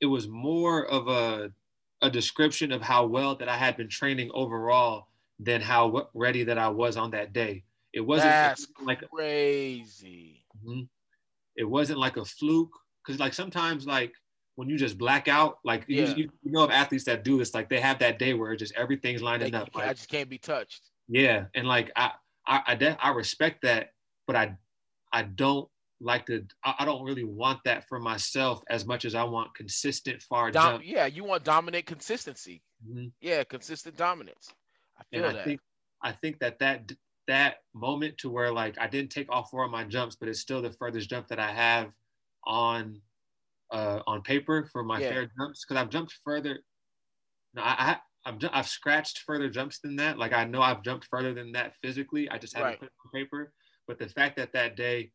it 0.00 0.06
was 0.06 0.28
more 0.28 0.84
of 0.86 1.08
a 1.08 1.50
a 2.02 2.10
description 2.10 2.72
of 2.72 2.82
how 2.82 3.06
well 3.06 3.34
that 3.36 3.48
I 3.48 3.56
had 3.56 3.76
been 3.76 3.88
training 3.88 4.30
overall 4.34 5.08
than 5.38 5.60
how 5.60 6.08
ready 6.14 6.44
that 6.44 6.58
I 6.58 6.68
was 6.68 6.96
on 6.96 7.10
that 7.12 7.32
day. 7.32 7.64
It 7.94 8.00
wasn't 8.00 8.30
That's 8.30 8.66
like 8.82 9.08
crazy. 9.08 10.44
Mm-hmm. 10.66 10.82
It 11.56 11.64
wasn't 11.64 12.00
like 12.00 12.16
a 12.16 12.24
fluke 12.24 12.76
because 13.04 13.20
like 13.20 13.32
sometimes 13.32 13.86
like 13.86 14.12
when 14.56 14.68
you 14.68 14.76
just 14.76 14.98
black 14.98 15.28
out, 15.28 15.58
like 15.64 15.84
yeah. 15.88 16.14
you, 16.14 16.30
you, 16.42 16.52
know 16.52 16.64
of 16.64 16.70
athletes 16.70 17.04
that 17.04 17.22
do 17.22 17.38
this, 17.38 17.54
like 17.54 17.68
they 17.68 17.80
have 17.80 18.00
that 18.00 18.18
day 18.18 18.34
where 18.34 18.54
just 18.56 18.74
everything's 18.74 19.22
lining 19.22 19.52
they, 19.52 19.58
up. 19.58 19.68
Like, 19.74 19.88
I 19.88 19.92
just 19.92 20.08
can't 20.08 20.28
be 20.28 20.38
touched. 20.38 20.90
Yeah, 21.08 21.44
and 21.54 21.68
like 21.68 21.92
I 21.94 22.10
I 22.46 22.62
I, 22.68 22.74
de- 22.74 22.98
I 23.00 23.10
respect 23.10 23.62
that, 23.62 23.90
but 24.26 24.34
I 24.34 24.56
I 25.12 25.22
don't 25.22 25.68
like 26.00 26.26
to 26.26 26.44
I, 26.64 26.84
don't 26.84 27.04
really 27.04 27.24
want 27.24 27.60
that 27.64 27.88
for 27.88 28.00
myself 28.00 28.62
as 28.68 28.84
much 28.84 29.04
as 29.04 29.14
I 29.14 29.22
want 29.22 29.54
consistent 29.54 30.22
far 30.22 30.50
Dom, 30.50 30.74
jump. 30.74 30.84
Yeah, 30.84 31.06
you 31.06 31.24
want 31.24 31.44
dominant 31.44 31.86
consistency. 31.86 32.62
Mm-hmm. 32.86 33.06
Yeah, 33.20 33.44
consistent 33.44 33.96
dominance. 33.96 34.52
I 34.98 35.04
feel 35.10 35.24
and 35.24 35.30
I 35.30 35.38
that. 35.38 35.44
Think, 35.44 35.60
I 36.02 36.12
think 36.12 36.38
that 36.40 36.58
that 36.58 36.92
that 37.26 37.58
moment 37.74 38.18
to 38.18 38.30
where 38.30 38.52
like 38.52 38.78
I 38.78 38.86
didn't 38.88 39.12
take 39.12 39.28
all 39.30 39.44
four 39.44 39.64
of 39.64 39.70
my 39.70 39.84
jumps, 39.84 40.16
but 40.16 40.28
it's 40.28 40.40
still 40.40 40.62
the 40.62 40.72
furthest 40.72 41.10
jump 41.10 41.28
that 41.28 41.38
I 41.40 41.52
have 41.52 41.92
on 42.44 43.02
uh, 43.72 44.02
on 44.06 44.22
paper 44.22 44.68
for 44.72 44.84
my 44.84 45.00
Yeah. 45.00 45.14
fair 45.14 45.26
jumps 45.38 45.64
because 45.64 45.80
I've 45.82 45.90
jumped 45.90 46.18
further. 46.24 46.60
No, 47.54 47.62
I, 47.62 47.92
I 47.92 48.00
I've 48.26 48.38
I've 48.52 48.68
scratched 48.68 49.18
further 49.20 49.48
jumps 49.50 49.80
than 49.80 49.96
that. 49.96 50.18
Like 50.18 50.32
I 50.32 50.44
know 50.44 50.62
I've 50.62 50.82
jumped 50.82 51.06
further 51.10 51.34
than 51.34 51.52
that 51.52 51.76
physically. 51.82 52.28
I 52.30 52.38
just 52.38 52.54
haven't 52.54 52.72
Right. 52.72 52.78
put 52.78 52.86
it 52.86 52.92
on 53.04 53.10
paper. 53.12 53.52
But 53.86 53.98
the 53.98 54.08
fact 54.08 54.36
that 54.36 54.52
that 54.52 54.76
day 54.76 55.12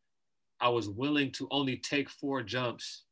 I 0.60 0.70
was 0.70 0.88
willing 0.88 1.32
to 1.32 1.48
only 1.50 1.78
take 1.78 2.10
four 2.10 2.42
jumps, 2.42 3.06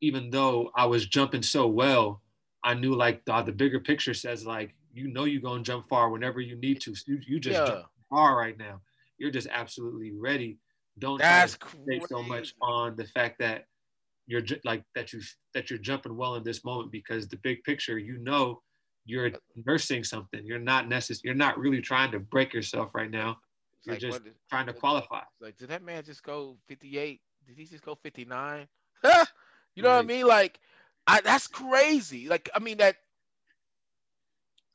even 0.00 0.30
though 0.30 0.70
I 0.76 0.86
was 0.86 1.06
jumping 1.06 1.42
so 1.42 1.66
well, 1.68 2.22
I 2.64 2.74
knew 2.74 2.94
like 2.94 3.24
the, 3.24 3.42
the 3.42 3.52
bigger 3.52 3.80
picture 3.80 4.14
says 4.14 4.46
like 4.46 4.74
you 4.92 5.08
know 5.08 5.24
you're 5.24 5.42
gonna 5.42 5.62
jump 5.62 5.88
far 5.88 6.10
whenever 6.10 6.40
you 6.40 6.56
need 6.56 6.80
to. 6.82 6.94
So 6.94 7.04
you, 7.12 7.20
you 7.26 7.40
just 7.40 7.64
Yeah. 7.64 7.64
jump 7.64 7.86
far 8.10 8.36
right 8.36 8.56
now. 8.58 8.80
You're 9.18 9.30
just 9.30 9.48
absolutely 9.50 10.12
ready. 10.12 10.58
Don't 10.98 11.18
That's 11.18 11.56
take 11.88 12.06
so 12.08 12.22
much 12.22 12.54
on 12.60 12.96
the 12.96 13.04
fact 13.04 13.38
that 13.38 13.64
you're 14.26 14.40
ju- 14.40 14.60
like 14.64 14.82
that 14.94 15.12
you 15.12 15.20
that 15.54 15.70
you're 15.70 15.78
jumping 15.78 16.16
well 16.16 16.34
in 16.34 16.42
this 16.42 16.64
moment 16.64 16.92
because 16.92 17.28
the 17.28 17.38
big 17.38 17.62
picture 17.64 17.98
you 17.98 18.18
know 18.18 18.60
you're 19.06 19.30
nursing 19.64 20.04
something 20.04 20.44
you're 20.44 20.58
not 20.58 20.86
necessarily 20.86 21.22
you're 21.24 21.34
not 21.34 21.58
really 21.58 21.80
trying 21.80 22.10
to 22.10 22.18
break 22.18 22.52
yourself 22.52 22.90
right 22.94 23.10
now 23.10 23.38
you're 23.84 23.94
like, 23.94 24.00
just 24.00 24.24
did- 24.24 24.34
trying 24.50 24.66
to 24.66 24.72
qualify 24.72 25.22
Like, 25.40 25.56
did 25.56 25.70
that 25.70 25.82
man 25.82 26.04
just 26.04 26.22
go 26.22 26.56
58? 26.68 27.20
Did 27.46 27.56
he 27.56 27.64
just 27.64 27.84
go 27.84 27.94
59? 27.94 28.66
you 29.74 29.82
know 29.82 29.88
what 29.90 29.94
I 29.96 30.02
mean? 30.02 30.26
Like, 30.26 30.60
I 31.06 31.20
that's 31.20 31.46
crazy. 31.46 32.28
Like, 32.28 32.50
I 32.54 32.58
mean 32.58 32.78
that. 32.78 32.96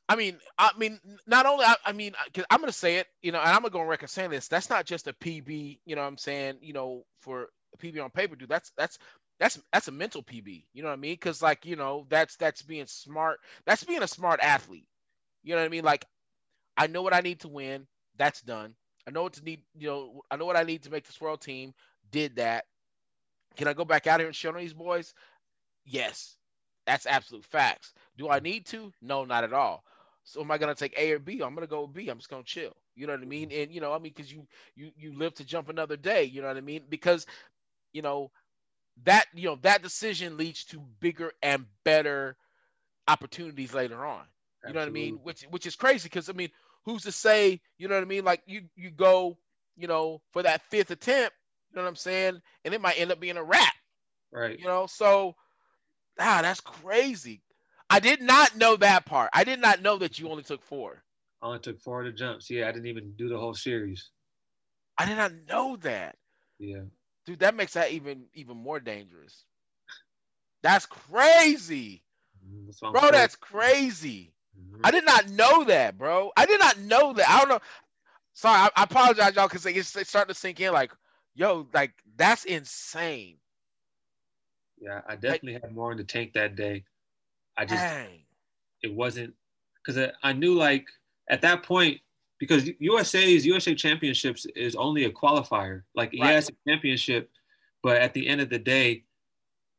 I 0.08 0.16
mean, 0.16 0.38
I 0.58 0.70
mean, 0.76 1.00
not 1.26 1.46
only 1.46 1.64
I, 1.64 1.76
I 1.86 1.92
mean, 1.92 2.12
because 2.26 2.44
I'm 2.50 2.60
gonna 2.60 2.72
say 2.72 2.96
it, 2.96 3.06
you 3.22 3.32
know, 3.32 3.40
and 3.40 3.48
I'm 3.48 3.62
gonna 3.62 3.70
go 3.70 3.80
on 3.80 3.86
record 3.86 4.10
saying 4.10 4.30
this. 4.30 4.48
That's 4.48 4.68
not 4.68 4.84
just 4.84 5.08
a 5.08 5.14
PB, 5.14 5.78
you 5.86 5.96
know. 5.96 6.02
what 6.02 6.08
I'm 6.08 6.18
saying, 6.18 6.58
you 6.60 6.74
know, 6.74 7.04
for 7.20 7.48
a 7.74 7.78
PB 7.78 8.02
on 8.04 8.10
paper, 8.10 8.36
dude. 8.36 8.48
That's 8.48 8.70
that's 8.76 8.98
that's 9.40 9.58
that's 9.72 9.88
a 9.88 9.92
mental 9.92 10.22
PB. 10.22 10.64
You 10.74 10.82
know 10.82 10.88
what 10.88 10.94
I 10.94 11.00
mean? 11.00 11.14
Because 11.14 11.42
like, 11.42 11.64
you 11.64 11.76
know, 11.76 12.06
that's 12.10 12.36
that's 12.36 12.62
being 12.62 12.86
smart. 12.86 13.40
That's 13.64 13.84
being 13.84 14.02
a 14.02 14.08
smart 14.08 14.40
athlete. 14.40 14.86
You 15.42 15.54
know 15.54 15.60
what 15.62 15.66
I 15.66 15.70
mean? 15.70 15.84
Like, 15.84 16.04
I 16.76 16.86
know 16.86 17.02
what 17.02 17.14
I 17.14 17.20
need 17.20 17.40
to 17.40 17.48
win. 17.48 17.86
That's 18.16 18.42
done. 18.42 18.74
I 19.08 19.10
know 19.10 19.22
what 19.22 19.34
to 19.34 19.44
need. 19.44 19.62
You 19.76 19.88
know, 19.88 20.22
I 20.30 20.36
know 20.36 20.44
what 20.46 20.56
I 20.56 20.64
need 20.64 20.82
to 20.84 20.90
make 20.90 21.06
this 21.06 21.20
world 21.20 21.40
team. 21.40 21.74
Did 22.10 22.36
that. 22.36 22.64
Can 23.56 23.68
I 23.68 23.72
go 23.72 23.84
back 23.84 24.06
out 24.06 24.20
here 24.20 24.26
and 24.26 24.36
show 24.36 24.52
these 24.52 24.74
boys? 24.74 25.14
Yes, 25.84 26.36
that's 26.86 27.06
absolute 27.06 27.44
facts. 27.44 27.92
Do 28.18 28.28
I 28.28 28.40
need 28.40 28.66
to? 28.66 28.92
No, 29.02 29.24
not 29.24 29.44
at 29.44 29.52
all. 29.52 29.84
So 30.24 30.40
am 30.40 30.50
I 30.50 30.58
gonna 30.58 30.74
take 30.74 30.98
A 30.98 31.12
or 31.12 31.18
B? 31.20 31.40
I'm 31.42 31.54
gonna 31.54 31.66
go 31.66 31.82
with 31.82 31.94
B. 31.94 32.08
I'm 32.08 32.18
just 32.18 32.30
gonna 32.30 32.44
chill. 32.44 32.76
You 32.96 33.06
know 33.06 33.14
what 33.14 33.22
I 33.22 33.26
mean? 33.26 33.52
And 33.52 33.72
you 33.72 33.80
know, 33.80 33.92
I 33.92 33.98
mean, 33.98 34.12
because 34.16 34.32
you 34.32 34.46
you 34.76 34.92
you 34.96 35.16
live 35.16 35.34
to 35.36 35.44
jump 35.44 35.68
another 35.68 35.96
day. 35.96 36.24
You 36.24 36.42
know 36.42 36.48
what 36.48 36.56
I 36.58 36.62
mean? 36.62 36.84
Because 36.88 37.26
you 37.92 38.02
know 38.02 38.30
that 39.04 39.26
you 39.34 39.44
know 39.46 39.56
that 39.62 39.82
decision 39.82 40.36
leads 40.36 40.64
to 40.66 40.80
bigger 41.00 41.32
and 41.42 41.66
better 41.84 42.36
opportunities 43.08 43.74
later 43.74 44.04
on. 44.04 44.24
You 44.66 44.74
know 44.74 44.80
what 44.80 44.88
I 44.88 44.92
mean? 44.92 45.16
Which 45.22 45.42
which 45.50 45.66
is 45.66 45.76
crazy 45.76 46.08
because 46.08 46.28
I 46.28 46.32
mean, 46.32 46.50
who's 46.84 47.02
to 47.04 47.12
say? 47.12 47.60
You 47.78 47.88
know 47.88 47.94
what 47.96 48.02
I 48.02 48.06
mean? 48.06 48.24
Like 48.24 48.42
you 48.46 48.62
you 48.76 48.90
go, 48.90 49.38
you 49.76 49.88
know, 49.88 50.22
for 50.32 50.42
that 50.42 50.62
fifth 50.70 50.90
attempt. 50.90 51.34
You 51.70 51.76
know 51.76 51.82
what 51.82 51.88
I'm 51.88 51.96
saying? 51.96 52.40
And 52.64 52.74
it 52.74 52.80
might 52.80 52.98
end 52.98 53.12
up 53.12 53.20
being 53.20 53.36
a 53.36 53.44
wrap. 53.44 53.74
right 54.32 54.60
You 54.60 54.66
know, 54.66 54.86
so 54.86 55.34
ah, 56.18 56.40
that's 56.42 56.60
crazy. 56.60 57.42
I 57.90 58.00
did 58.00 58.20
not 58.22 58.56
know 58.56 58.76
that 58.76 59.06
part. 59.06 59.30
I 59.32 59.44
did 59.44 59.60
not 59.60 59.82
know 59.82 59.98
that 59.98 60.18
you 60.18 60.28
only 60.30 60.42
took 60.42 60.62
four. 60.62 61.02
i 61.42 61.46
only 61.46 61.60
took 61.60 61.80
four 61.80 62.00
of 62.00 62.06
the 62.06 62.12
jumps 62.12 62.50
yeah 62.50 62.68
i 62.68 62.72
didn't 62.72 62.86
even 62.86 63.12
do 63.16 63.28
the 63.28 63.38
whole 63.38 63.54
series 63.54 64.10
I 64.98 65.06
did 65.06 65.16
not 65.16 65.32
know 65.48 65.76
that. 65.78 66.16
yeah 66.58 66.82
Dude, 67.26 67.40
that 67.40 67.54
makes 67.54 67.74
that 67.74 67.92
even 67.92 68.26
even 68.34 68.56
more 68.56 68.80
dangerous. 68.80 69.44
That's 70.62 70.86
crazy. 70.86 72.02
Mhm, 72.44 72.66
that's 72.66 72.82
Bro, 72.92 73.10
saying. 73.10 73.12
that's 73.12 73.36
crazy. 73.36 74.34
Mhm. 74.58 74.80
I 74.84 74.90
did 74.90 75.04
not 75.06 75.28
know 75.30 75.64
that, 75.64 75.98
bro. 75.98 76.32
I 76.36 76.46
did 76.46 76.60
not 76.60 76.78
know 76.78 77.12
that. 77.14 77.28
I 77.28 77.38
don't 77.40 77.48
know. 77.48 77.60
Sorry, 78.34 78.58
I, 78.58 78.70
I 78.76 78.84
apologize, 78.84 79.34
y'all, 79.36 79.48
because 79.48 79.66
it's, 79.66 79.96
it's 79.96 80.10
starting 80.10 80.32
to 80.34 80.38
sink 80.38 80.60
in. 80.60 80.72
Like, 80.72 80.92
yo, 81.34 81.68
like 81.72 81.92
that's 82.16 82.44
insane. 82.44 83.38
yeah 84.80 85.00
i 85.08 85.16
definitely 85.16 85.54
had 85.54 85.74
more 85.74 85.92
in 85.92 85.98
the 85.98 86.04
tank 86.04 86.32
that 86.34 86.56
day 86.56 86.84
i 87.56 87.64
just 87.64 87.82
Dang. 87.82 88.20
it 88.82 88.92
wasn't 88.92 89.34
because 89.84 89.98
I, 89.98 90.12
I 90.22 90.32
knew 90.32 90.54
like 90.54 90.86
at 91.28 91.40
that 91.42 91.62
point 91.62 92.00
because 92.40 92.68
USA's 92.80 93.46
USA 93.46 93.74
Championships 93.74 94.44
is 94.56 94.74
only 94.74 95.04
a 95.04 95.10
qualifier. 95.10 95.82
Like 95.94 96.10
Right. 96.10 96.32
yes, 96.32 96.48
a 96.50 96.52
championship, 96.70 97.30
but 97.82 97.96
at 97.98 98.12
the 98.12 98.26
end 98.28 98.40
of 98.40 98.50
the 98.50 98.58
day, 98.58 99.04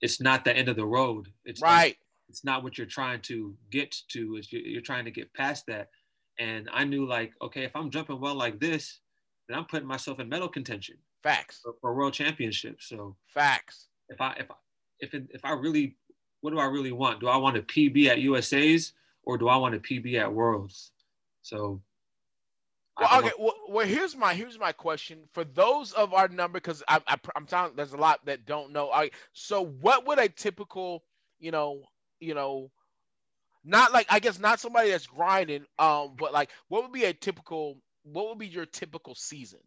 it's 0.01 0.21
not 0.21 0.45
the 0.45 0.55
end 0.55 0.69
of 0.69 0.75
the 0.77 0.85
road. 0.85 1.27
It's 1.43 1.61
Right. 1.61 1.97
It's 2.29 2.43
not 2.43 2.63
what 2.63 2.77
you're 2.77 2.87
trying 2.87 3.21
to 3.23 3.55
get 3.71 3.95
to. 4.09 4.37
Is 4.37 4.51
you- 4.51 4.61
you're 4.61 4.81
trying 4.81 5.05
to 5.05 5.11
get 5.11 5.31
past 5.33 5.65
that. 5.67 5.89
And 6.39 6.69
I 6.73 6.83
knew 6.85 7.05
like 7.05 7.33
okay, 7.41 7.63
if 7.65 7.75
I'm 7.75 7.89
jumping 7.91 8.19
well 8.19 8.35
like 8.35 8.59
this, 8.59 8.99
then 9.47 9.57
I'm 9.57 9.65
putting 9.65 9.87
myself 9.87 10.19
in 10.19 10.27
medal 10.29 10.47
contention 10.49 10.97
Facts. 11.23 11.59
for, 11.61 11.75
for 11.81 11.93
world 11.95 12.13
championships. 12.13 12.87
So 12.89 13.15
Facts. 13.27 13.89
if 14.09 14.19
I 14.21 14.33
if 14.39 14.49
I- 14.49 14.55
if 15.01 15.13
it, 15.13 15.27
if 15.31 15.43
I 15.43 15.51
really 15.51 15.97
what 16.41 16.51
do 16.51 16.59
I 16.59 16.65
really 16.65 16.91
want? 16.91 17.19
Do 17.19 17.27
I 17.27 17.37
want 17.37 17.57
a 17.57 17.61
PB 17.61 18.07
at 18.07 18.19
USA's 18.19 18.93
or 19.23 19.37
do 19.37 19.47
I 19.47 19.57
want 19.57 19.75
a 19.75 19.79
PB 19.79 20.19
at 20.19 20.33
Worlds? 20.33 20.91
So 21.41 21.81
Well, 22.99 23.19
okay. 23.19 23.31
Well, 23.37 23.55
well, 23.69 23.85
here's 23.85 24.15
my 24.15 24.33
here's 24.33 24.57
my 24.59 24.71
question 24.71 25.19
for 25.33 25.43
those 25.43 25.91
of 25.93 26.13
our 26.13 26.27
number 26.27 26.59
because 26.59 26.83
I, 26.87 27.01
I 27.07 27.17
I'm 27.35 27.45
telling 27.45 27.75
there's 27.75 27.93
a 27.93 27.97
lot 27.97 28.25
that 28.25 28.45
don't 28.45 28.71
know. 28.71 28.91
I 28.91 29.11
so 29.33 29.65
what 29.65 30.07
would 30.07 30.19
a 30.19 30.29
typical 30.29 31.03
you 31.39 31.51
know 31.51 31.83
you 32.19 32.33
know 32.33 32.71
not 33.63 33.91
like 33.93 34.07
I 34.09 34.19
guess 34.19 34.39
not 34.39 34.59
somebody 34.59 34.91
that's 34.91 35.07
grinding 35.07 35.65
um 35.79 36.15
but 36.17 36.31
like 36.33 36.51
what 36.69 36.83
would 36.83 36.93
be 36.93 37.05
a 37.05 37.13
typical 37.13 37.77
what 38.03 38.29
would 38.29 38.37
be 38.37 38.47
your 38.47 38.65
typical 38.65 39.15
season? 39.15 39.59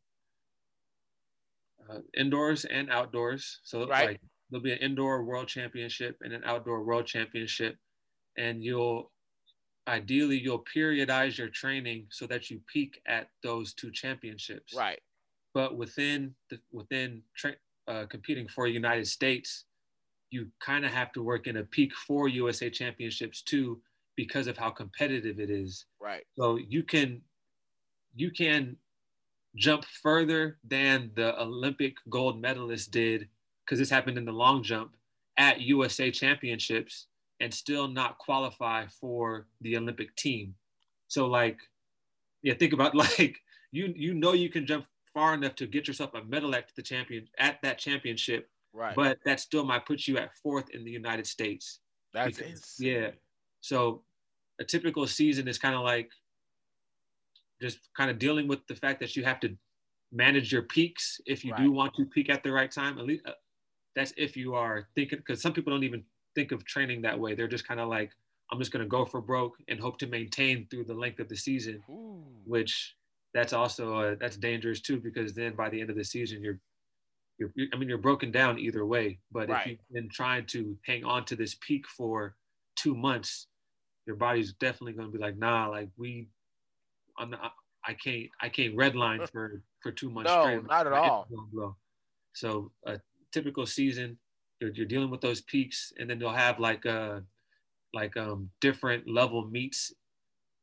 uh, 1.90 1.98
indoors 2.16 2.64
and 2.64 2.90
outdoors. 2.90 3.60
So 3.62 3.84
Right. 3.86 4.08
like 4.10 4.20
there'll 4.50 4.62
be 4.62 4.72
an 4.72 4.78
indoor 4.78 5.22
world 5.24 5.48
championship 5.48 6.16
and 6.22 6.32
an 6.32 6.42
outdoor 6.44 6.82
world 6.82 7.06
championship, 7.06 7.76
and 8.36 8.62
you'll 8.62 9.10
ideally 9.86 10.38
you'll 10.38 10.64
periodize 10.76 11.38
your 11.38 11.48
training 11.48 12.06
so 12.10 12.26
that 12.26 12.50
you 12.50 12.60
peak 12.72 13.00
at 13.06 13.28
those 13.42 13.72
two 13.72 13.90
championships. 13.90 14.74
Right. 14.74 15.00
But 15.54 15.76
within 15.76 16.34
the 16.50 16.58
within 16.72 17.22
tra- 17.36 17.56
uh, 17.86 18.06
competing 18.06 18.48
for 18.48 18.66
United 18.66 19.06
States, 19.06 19.64
you 20.30 20.48
kind 20.60 20.84
of 20.84 20.92
have 20.92 21.12
to 21.12 21.22
work 21.22 21.46
in 21.46 21.56
a 21.56 21.64
peak 21.64 21.94
for 22.06 22.28
USA 22.28 22.70
championships 22.70 23.42
too 23.42 23.80
because 24.16 24.46
of 24.46 24.58
how 24.58 24.70
competitive 24.70 25.40
it 25.40 25.50
is. 25.50 25.86
Right. 26.00 26.24
So 26.38 26.56
you 26.56 26.82
can 26.82 27.22
you 28.14 28.30
can 28.30 28.76
jump 29.56 29.84
further 30.02 30.58
than 30.64 31.10
the 31.14 31.40
Olympic 31.40 31.94
gold 32.08 32.40
medalist 32.40 32.90
did 32.90 33.28
because 33.68 33.78
this 33.78 33.90
happened 33.90 34.16
in 34.16 34.24
the 34.24 34.32
long 34.32 34.62
jump 34.62 34.96
at 35.36 35.60
USA 35.60 36.10
championships 36.10 37.06
and 37.40 37.52
still 37.52 37.86
not 37.86 38.16
qualify 38.16 38.86
for 38.86 39.46
the 39.60 39.76
Olympic 39.76 40.16
team. 40.16 40.54
So 41.08 41.26
like 41.26 41.58
yeah, 42.42 42.54
think 42.54 42.72
about 42.72 42.94
like 43.04 43.36
you 43.70 43.92
you 43.94 44.14
know 44.14 44.32
you 44.32 44.48
can 44.48 44.66
jump 44.66 44.86
far 45.12 45.34
enough 45.34 45.54
to 45.56 45.66
get 45.66 45.86
yourself 45.86 46.14
a 46.14 46.24
medal 46.24 46.54
at 46.54 46.74
the 46.76 46.82
champion 46.82 47.28
at 47.38 47.60
that 47.62 47.78
championship, 47.78 48.48
Right. 48.72 48.94
but 48.96 49.18
that 49.24 49.40
still 49.40 49.64
might 49.64 49.84
put 49.86 50.06
you 50.06 50.16
at 50.18 50.34
fourth 50.42 50.70
in 50.70 50.84
the 50.84 50.90
United 50.90 51.26
States. 51.26 51.80
that's 52.14 52.38
because- 52.38 52.76
yeah. 52.80 53.10
So 53.60 54.02
a 54.60 54.64
typical 54.64 55.06
season 55.06 55.46
is 55.46 55.58
kind 55.58 55.74
of 55.74 55.82
like 55.82 56.10
just 57.60 57.78
kind 57.96 58.10
of 58.10 58.18
dealing 58.18 58.48
with 58.48 58.66
the 58.66 58.74
fact 58.74 59.00
that 59.00 59.14
you 59.16 59.24
have 59.24 59.40
to 59.40 59.56
manage 60.12 60.52
your 60.52 60.62
peaks 60.62 61.20
if 61.26 61.44
you 61.44 61.52
Right. 61.52 61.62
do 61.64 61.72
want 61.72 61.94
to 61.96 62.06
peak 62.06 62.30
at 62.30 62.42
the 62.42 62.50
right 62.52 62.70
time. 62.70 62.98
At 62.98 63.04
least 63.04 63.26
uh, 63.26 63.32
that's 63.94 64.12
if 64.16 64.36
you 64.36 64.54
are 64.54 64.88
thinking 64.94 65.18
because 65.18 65.40
some 65.42 65.52
people 65.52 65.72
don't 65.72 65.84
even 65.84 66.04
think 66.34 66.52
of 66.52 66.64
training 66.64 67.02
that 67.02 67.18
way. 67.18 67.34
They're 67.34 67.48
just 67.48 67.66
kind 67.66 67.80
of 67.80 67.88
like, 67.88 68.12
I'm 68.52 68.58
just 68.58 68.72
going 68.72 68.84
to 68.84 68.88
go 68.88 69.04
for 69.04 69.20
broke 69.20 69.56
and 69.68 69.80
hope 69.80 69.98
to 69.98 70.06
maintain 70.06 70.66
through 70.70 70.84
the 70.84 70.94
length 70.94 71.20
of 71.20 71.28
the 71.28 71.36
season, 71.36 71.82
Ooh. 71.90 72.24
which 72.44 72.96
that's 73.34 73.52
also 73.52 73.94
uh, 73.96 74.14
that's 74.20 74.36
dangerous 74.36 74.80
too 74.80 74.98
because 75.00 75.34
then 75.34 75.54
by 75.54 75.68
the 75.68 75.80
end 75.80 75.90
of 75.90 75.96
the 75.96 76.04
season 76.04 76.42
you're 76.42 76.60
you're, 77.38 77.52
I 77.72 77.76
mean, 77.76 77.88
you're 77.88 77.98
broken 77.98 78.30
down 78.32 78.58
either 78.58 78.84
way. 78.84 79.20
But 79.30 79.48
Right. 79.48 79.60
if 79.60 79.66
you've 79.66 79.78
been 79.92 80.08
trying 80.08 80.46
to 80.46 80.76
hang 80.84 81.04
on 81.04 81.24
to 81.26 81.36
this 81.36 81.54
peak 81.60 81.86
for 81.86 82.34
two 82.76 82.96
months, 82.96 83.46
your 84.06 84.16
body's 84.16 84.52
definitely 84.54 84.94
going 84.94 85.12
to 85.12 85.16
be 85.16 85.22
like, 85.22 85.36
nah, 85.36 85.68
like 85.68 85.88
we, 85.96 86.28
I'm 87.16 87.30
not, 87.30 87.52
I 87.86 87.94
can't, 87.94 88.28
I 88.40 88.48
can't 88.48 88.74
redline 88.74 89.28
for 89.32 89.62
for 89.80 89.92
two 89.92 90.10
months 90.10 90.32
No, 90.32 90.42
straight. 90.42 90.66
not 90.66 90.86
at 90.86 90.92
all. 90.92 91.28
So 92.34 92.72
a 92.86 92.98
typical 93.32 93.66
season, 93.66 94.18
you're, 94.60 94.72
you're 94.72 94.86
dealing 94.86 95.10
with 95.10 95.20
those 95.20 95.40
peaks, 95.40 95.92
and 95.98 96.08
then 96.10 96.20
you'll 96.20 96.32
have 96.32 96.58
like 96.58 96.86
uh 96.86 97.20
like 97.94 98.16
um 98.16 98.50
different 98.60 99.08
level 99.08 99.46
meets 99.48 99.92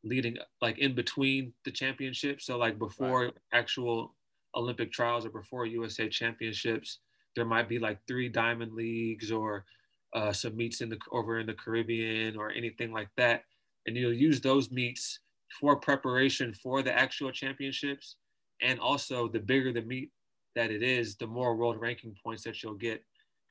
leading 0.04 0.38
like 0.62 0.78
in 0.78 0.96
between 0.96 1.54
the 1.66 1.72
championships. 1.72 2.46
So 2.46 2.58
like 2.58 2.78
before 2.78 3.26
Right. 3.26 3.34
actual 3.54 4.16
Olympic 4.56 4.92
trials 4.92 5.26
or 5.26 5.30
before 5.30 5.66
USA 5.66 6.08
championships, 6.10 7.00
there 7.36 7.46
might 7.46 7.68
be 7.68 7.80
like 7.80 8.00
three 8.08 8.30
diamond 8.30 8.74
leagues 8.74 9.32
or 9.32 9.66
uh, 10.14 10.32
some 10.32 10.56
meets 10.56 10.82
in 10.82 10.90
the 10.90 10.98
over 11.12 11.40
in 11.40 11.48
the 11.48 11.54
Caribbean 11.54 12.38
or 12.38 12.52
anything 12.52 12.92
like 12.92 13.10
that, 13.18 13.44
and 13.86 13.98
you'll 13.98 14.14
use 14.14 14.40
those 14.42 14.72
meets 14.72 15.20
for 15.60 15.76
preparation 15.80 16.54
for 16.54 16.82
the 16.82 16.94
actual 16.94 17.32
championships, 17.32 18.16
and 18.62 18.80
also 18.80 19.28
the 19.28 19.40
bigger 19.40 19.74
the 19.74 19.82
meet 19.82 20.12
that 20.56 20.72
it 20.72 20.84
is, 20.84 21.16
the 21.16 21.28
more 21.28 21.56
world 21.56 21.80
ranking 21.80 22.16
points 22.24 22.44
that 22.44 22.62
you'll 22.64 22.74
get, 22.74 23.04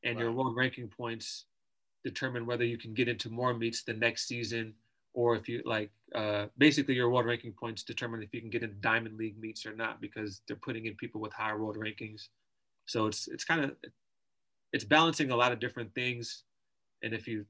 and 0.02 0.18
your 0.18 0.32
world 0.32 0.56
ranking 0.56 0.88
points 0.88 1.46
determine 2.04 2.44
whether 2.46 2.64
you 2.64 2.76
can 2.76 2.92
get 2.92 3.08
into 3.08 3.30
more 3.30 3.54
meets 3.54 3.82
the 3.82 3.94
next 3.94 4.28
season 4.28 4.74
or 5.14 5.36
if 5.36 5.48
you 5.48 5.62
like 5.64 5.90
uh, 6.14 6.46
basically 6.58 6.94
your 6.94 7.08
world 7.08 7.24
ranking 7.24 7.52
points 7.52 7.82
determine 7.82 8.22
if 8.22 8.34
you 8.34 8.40
can 8.40 8.50
get 8.50 8.62
into 8.62 8.74
diamond 8.76 9.16
league 9.16 9.40
meets 9.40 9.64
or 9.64 9.74
not 9.74 10.00
because 10.00 10.42
they're 10.46 10.56
putting 10.56 10.86
in 10.86 10.94
people 10.96 11.20
with 11.20 11.32
higher 11.32 11.58
world 11.58 11.76
rankings. 11.76 12.28
So 12.86 13.06
it's 13.06 13.28
it's 13.28 13.44
kind 13.44 13.64
of 13.64 13.76
it's 14.72 14.84
balancing 14.84 15.30
a 15.30 15.36
lot 15.36 15.52
of 15.52 15.60
different 15.60 15.94
things. 15.94 16.42
And 17.02 17.14
if 17.14 17.26
you 17.26 17.46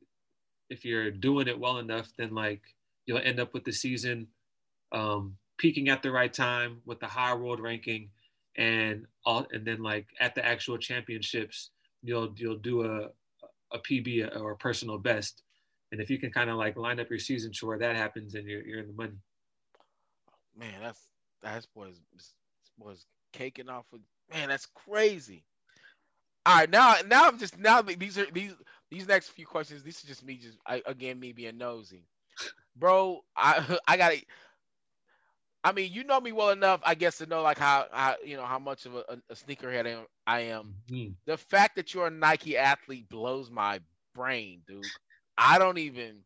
if 0.70 0.84
you're 0.84 1.10
doing 1.10 1.48
it 1.48 1.58
well 1.58 1.78
enough 1.78 2.08
then 2.16 2.34
like 2.34 2.62
you'll 3.06 3.18
end 3.18 3.40
up 3.40 3.52
with 3.52 3.64
the 3.64 3.72
season 3.72 4.28
um, 4.92 5.36
peaking 5.58 5.88
at 5.88 6.02
the 6.02 6.10
right 6.10 6.32
time 6.32 6.80
with 6.86 7.00
the 7.00 7.06
higher 7.06 7.36
world 7.36 7.60
ranking 7.60 8.10
and 8.56 9.06
all 9.24 9.46
and 9.52 9.66
then 9.66 9.82
like 9.82 10.06
at 10.20 10.34
the 10.34 10.44
actual 10.44 10.78
championships 10.78 11.70
you'll 12.02 12.32
you'll 12.36 12.58
do 12.58 12.82
a 12.84 13.08
a 13.72 13.78
PB 13.78 14.36
or 14.40 14.52
a 14.52 14.56
personal 14.56 14.98
best 14.98 15.42
and 15.92 16.00
if 16.00 16.10
you 16.10 16.18
can 16.18 16.30
kind 16.30 16.50
of 16.50 16.56
like 16.56 16.76
line 16.76 17.00
up 17.00 17.10
your 17.10 17.18
season 17.18 17.52
to 17.52 17.66
where 17.66 17.78
that 17.78 17.96
happens 17.96 18.34
and 18.34 18.46
you're, 18.46 18.64
you're 18.64 18.80
in 18.80 18.86
the 18.86 18.92
money 18.92 19.16
Man, 20.56 20.74
that's 20.80 21.00
that's 21.42 21.66
boys 21.66 22.00
was 22.78 23.06
caking 23.32 23.68
off 23.68 23.86
with 23.92 24.02
man, 24.32 24.48
that's 24.48 24.66
crazy. 24.66 25.44
All 26.46 26.58
right, 26.58 26.70
now 26.70 26.96
now 27.06 27.26
I'm 27.26 27.38
just 27.38 27.58
now 27.58 27.82
these 27.82 28.18
are 28.18 28.30
these 28.30 28.52
these 28.90 29.08
next 29.08 29.30
few 29.30 29.46
questions. 29.46 29.82
This 29.82 29.96
is 29.96 30.04
just 30.04 30.24
me 30.24 30.36
just 30.36 30.58
I, 30.66 30.82
again 30.86 31.18
me 31.18 31.32
being 31.32 31.58
nosy, 31.58 32.06
bro. 32.76 33.24
I 33.36 33.78
I 33.88 33.96
got 33.96 34.12
to 34.12 34.22
I 35.64 35.72
mean, 35.72 35.92
you 35.92 36.04
know 36.04 36.20
me 36.20 36.32
well 36.32 36.50
enough, 36.50 36.80
I 36.84 36.94
guess, 36.94 37.18
to 37.18 37.26
know 37.26 37.42
like 37.42 37.58
how, 37.58 37.86
how 37.92 38.16
you 38.24 38.36
know 38.36 38.46
how 38.46 38.58
much 38.60 38.86
of 38.86 38.96
a, 38.96 39.04
a 39.30 39.34
sneakerhead 39.34 39.86
I 39.86 39.90
am. 39.90 40.06
I 40.26 40.40
am. 40.40 40.66
Mhm. 40.90 41.14
The 41.26 41.38
fact 41.38 41.76
that 41.76 41.94
you're 41.94 42.08
a 42.08 42.10
Nike 42.10 42.56
athlete 42.56 43.08
blows 43.08 43.50
my 43.50 43.80
brain, 44.14 44.62
dude. 44.66 44.92
I 45.38 45.58
don't 45.58 45.78
even 45.78 46.24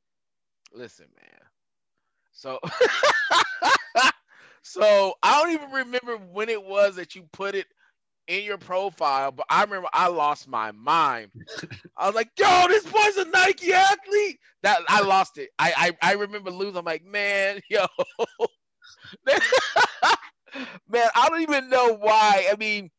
listen, 0.72 1.07
man. 1.16 1.41
So, 2.32 2.59
so 4.62 5.14
I 5.22 5.43
don't 5.43 5.53
even 5.53 5.70
remember 5.70 6.16
when 6.16 6.49
it 6.49 6.62
was 6.62 6.97
that 6.97 7.14
you 7.14 7.22
put 7.32 7.55
it 7.55 7.66
in 8.28 8.45
your 8.45 8.59
profile, 8.59 9.32
but 9.32 9.47
I 9.51 9.62
remember 9.64 9.89
I 9.93 10.09
lost 10.09 10.49
my 10.49 10.72
mind. 10.72 11.32
I 11.97 12.07
was 12.07 12.14
like, 12.14 12.30
"Yo, 12.39 12.66
this 12.68 12.84
boy's 12.84 13.16
a 13.16 13.24
Nike 13.26 13.72
athlete." 13.72 14.39
That 14.62 14.80
I 14.89 15.03
lost 15.03 15.39
it. 15.39 15.51
I 15.59 15.93
I, 16.03 16.11
I 16.11 16.12
remember 16.14 16.51
losing. 16.51 16.78
I'm 16.78 16.84
like, 16.84 17.05
man, 17.05 17.61
yo, 17.70 17.86
man, 20.88 21.09
I 21.14 21.28
don't 21.28 21.42
even 21.42 21.68
know 21.68 21.94
why. 21.94 22.48
I 22.52 22.56
mean, 22.56 22.90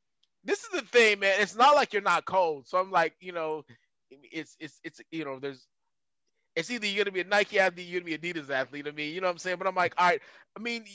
this 0.43 0.63
is 0.63 0.69
the 0.71 0.81
thing, 0.81 1.19
man. 1.19 1.41
It's 1.41 1.55
not 1.55 1.75
like 1.75 1.93
you're 1.93 2.01
not 2.01 2.25
cold. 2.25 2.67
So 2.67 2.77
I'm 2.77 2.91
like, 2.91 3.15
you 3.19 3.31
know, 3.31 3.63
it's 4.09 4.55
it's 4.59 4.79
it's 4.83 5.01
you 5.11 5.25
know, 5.25 5.39
there's 5.39 5.67
it's 6.55 6.71
either 6.71 6.87
you're 6.87 7.05
gonna 7.05 7.13
be 7.13 7.21
a 7.21 7.25
Nike 7.25 7.59
athlete, 7.59 7.87
you're 7.87 8.01
gonna 8.01 8.17
be 8.17 8.33
Adidas 8.33 8.49
athlete. 8.49 8.87
I 8.87 8.91
mean, 8.91 9.13
you 9.13 9.21
know 9.21 9.27
what 9.27 9.33
I'm 9.33 9.39
saying? 9.39 9.57
But 9.57 9.67
I'm 9.67 9.75
like, 9.75 9.93
all 9.97 10.07
right, 10.07 10.21
I 10.57 10.61
mean, 10.61 10.85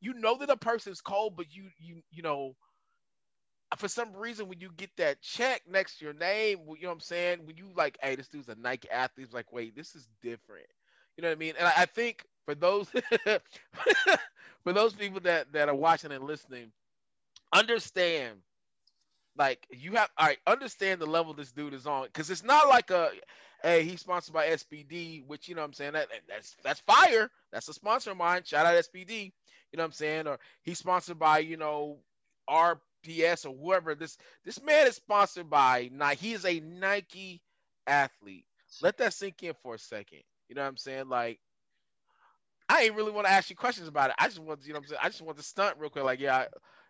you 0.00 0.14
know 0.14 0.38
that 0.38 0.50
a 0.50 0.56
person's 0.56 1.00
cold, 1.00 1.36
but 1.36 1.46
you 1.54 1.64
you 1.78 2.02
you 2.10 2.22
know, 2.22 2.54
for 3.76 3.88
some 3.88 4.14
reason 4.16 4.48
when 4.48 4.60
you 4.60 4.70
get 4.76 4.90
that 4.96 5.20
check 5.22 5.62
next 5.68 5.98
to 5.98 6.04
your 6.04 6.14
name, 6.14 6.58
you 6.76 6.82
know 6.82 6.88
what 6.88 6.94
I'm 6.94 7.00
saying? 7.00 7.46
When 7.46 7.56
you 7.56 7.70
like, 7.76 7.98
hey, 8.02 8.16
this 8.16 8.28
dude's 8.28 8.48
a 8.48 8.56
Nike 8.56 8.90
athlete, 8.90 9.26
it's 9.26 9.34
like, 9.34 9.52
wait, 9.52 9.76
this 9.76 9.94
is 9.94 10.08
different. 10.22 10.66
You 11.16 11.22
know 11.22 11.28
what 11.28 11.36
I 11.36 11.38
mean? 11.38 11.54
And 11.58 11.68
I, 11.68 11.72
I 11.78 11.86
think 11.86 12.24
for 12.50 12.56
those 12.56 12.88
for 14.64 14.72
those 14.72 14.94
people 14.94 15.20
that 15.20 15.52
that 15.52 15.68
are 15.68 15.74
watching 15.74 16.12
and 16.12 16.24
listening, 16.24 16.72
understand 17.52 18.38
like 19.36 19.66
you 19.70 19.92
have 19.92 20.10
all 20.18 20.26
right 20.26 20.38
understand 20.46 21.00
the 21.00 21.06
level 21.06 21.34
this 21.34 21.52
dude 21.52 21.74
is 21.74 21.86
on 21.86 22.06
because 22.06 22.30
it's 22.30 22.44
not 22.44 22.68
like 22.68 22.90
a 22.90 23.10
hey 23.62 23.84
he's 23.84 24.00
sponsored 24.00 24.34
by 24.34 24.48
spd 24.48 25.26
which 25.26 25.48
you 25.48 25.54
know 25.54 25.64
i'm 25.64 25.72
saying 25.72 25.92
that 25.92 26.08
that's 26.28 26.56
that's 26.64 26.80
fire. 26.80 27.30
That's 27.52 27.68
a 27.68 27.72
sponsor 27.74 28.10
of 28.12 28.18
mine. 28.18 28.42
Shout 28.44 28.66
out 28.66 28.84
spd 28.84 29.32
you 29.72 29.76
know 29.78 29.84
i'm 29.84 29.92
saying? 29.92 30.26
Or 30.26 30.38
he's 30.62 30.78
sponsored 30.78 31.18
by 31.18 31.38
you 31.40 31.56
know 31.56 31.98
rps 32.50 33.46
or 33.46 33.56
whoever. 33.56 33.94
This 33.94 34.18
this 34.44 34.62
man 34.62 34.86
is 34.86 34.96
sponsored 34.96 35.50
by 35.50 35.90
nike. 35.92 36.28
He 36.28 36.32
is 36.34 36.44
a 36.44 36.60
nike 36.60 37.40
athlete. 37.86 38.46
Let 38.82 38.98
that 38.98 39.14
sink 39.14 39.42
in 39.42 39.54
for 39.62 39.76
a 39.76 39.78
second. 39.78 40.22
You 40.48 40.56
know 40.56 40.62
what 40.62 40.68
i'm 40.68 40.76
saying? 40.78 41.08
Like 41.08 41.40
I 42.70 42.82
ain't 42.84 42.94
really 42.94 43.10
want 43.10 43.26
to 43.26 43.32
ask 43.32 43.50
you 43.50 43.56
questions 43.56 43.88
about 43.88 44.10
it. 44.10 44.16
I 44.20 44.26
just 44.28 44.38
want, 44.38 44.64
you 44.64 44.72
know, 44.72 44.78
I'm 44.78 44.86
saying. 44.86 45.00
I 45.02 45.08
just 45.08 45.22
want 45.22 45.36
to 45.38 45.42
stunt 45.42 45.76
real 45.80 45.90
quick. 45.90 46.04
Like, 46.04 46.20
yeah, 46.20 46.36
I, 46.36 46.46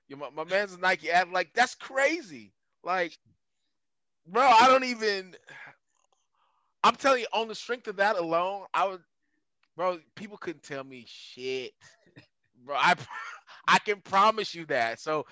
you 0.08 0.16
know, 0.16 0.28
my, 0.30 0.44
my 0.44 0.50
man's 0.50 0.74
a 0.74 0.78
Nike 0.78 1.10
ad. 1.10 1.30
Like, 1.30 1.54
that's 1.54 1.74
crazy. 1.74 2.52
Like, 2.84 3.18
bro, 4.26 4.42
I 4.42 4.68
don't 4.68 4.84
even. 4.84 5.34
I'm 6.84 6.96
telling 6.96 7.20
you, 7.22 7.26
on 7.32 7.48
the 7.48 7.54
strength 7.54 7.88
of 7.88 7.96
that 7.96 8.16
alone, 8.16 8.66
I 8.74 8.88
would, 8.88 9.00
bro. 9.74 9.98
People 10.16 10.36
couldn't 10.36 10.62
tell 10.62 10.84
me 10.84 11.06
shit, 11.08 11.72
bro. 12.62 12.76
I, 12.76 12.94
I 13.66 13.78
can 13.78 14.02
promise 14.02 14.54
you 14.54 14.66
that. 14.66 15.00
So, 15.00 15.24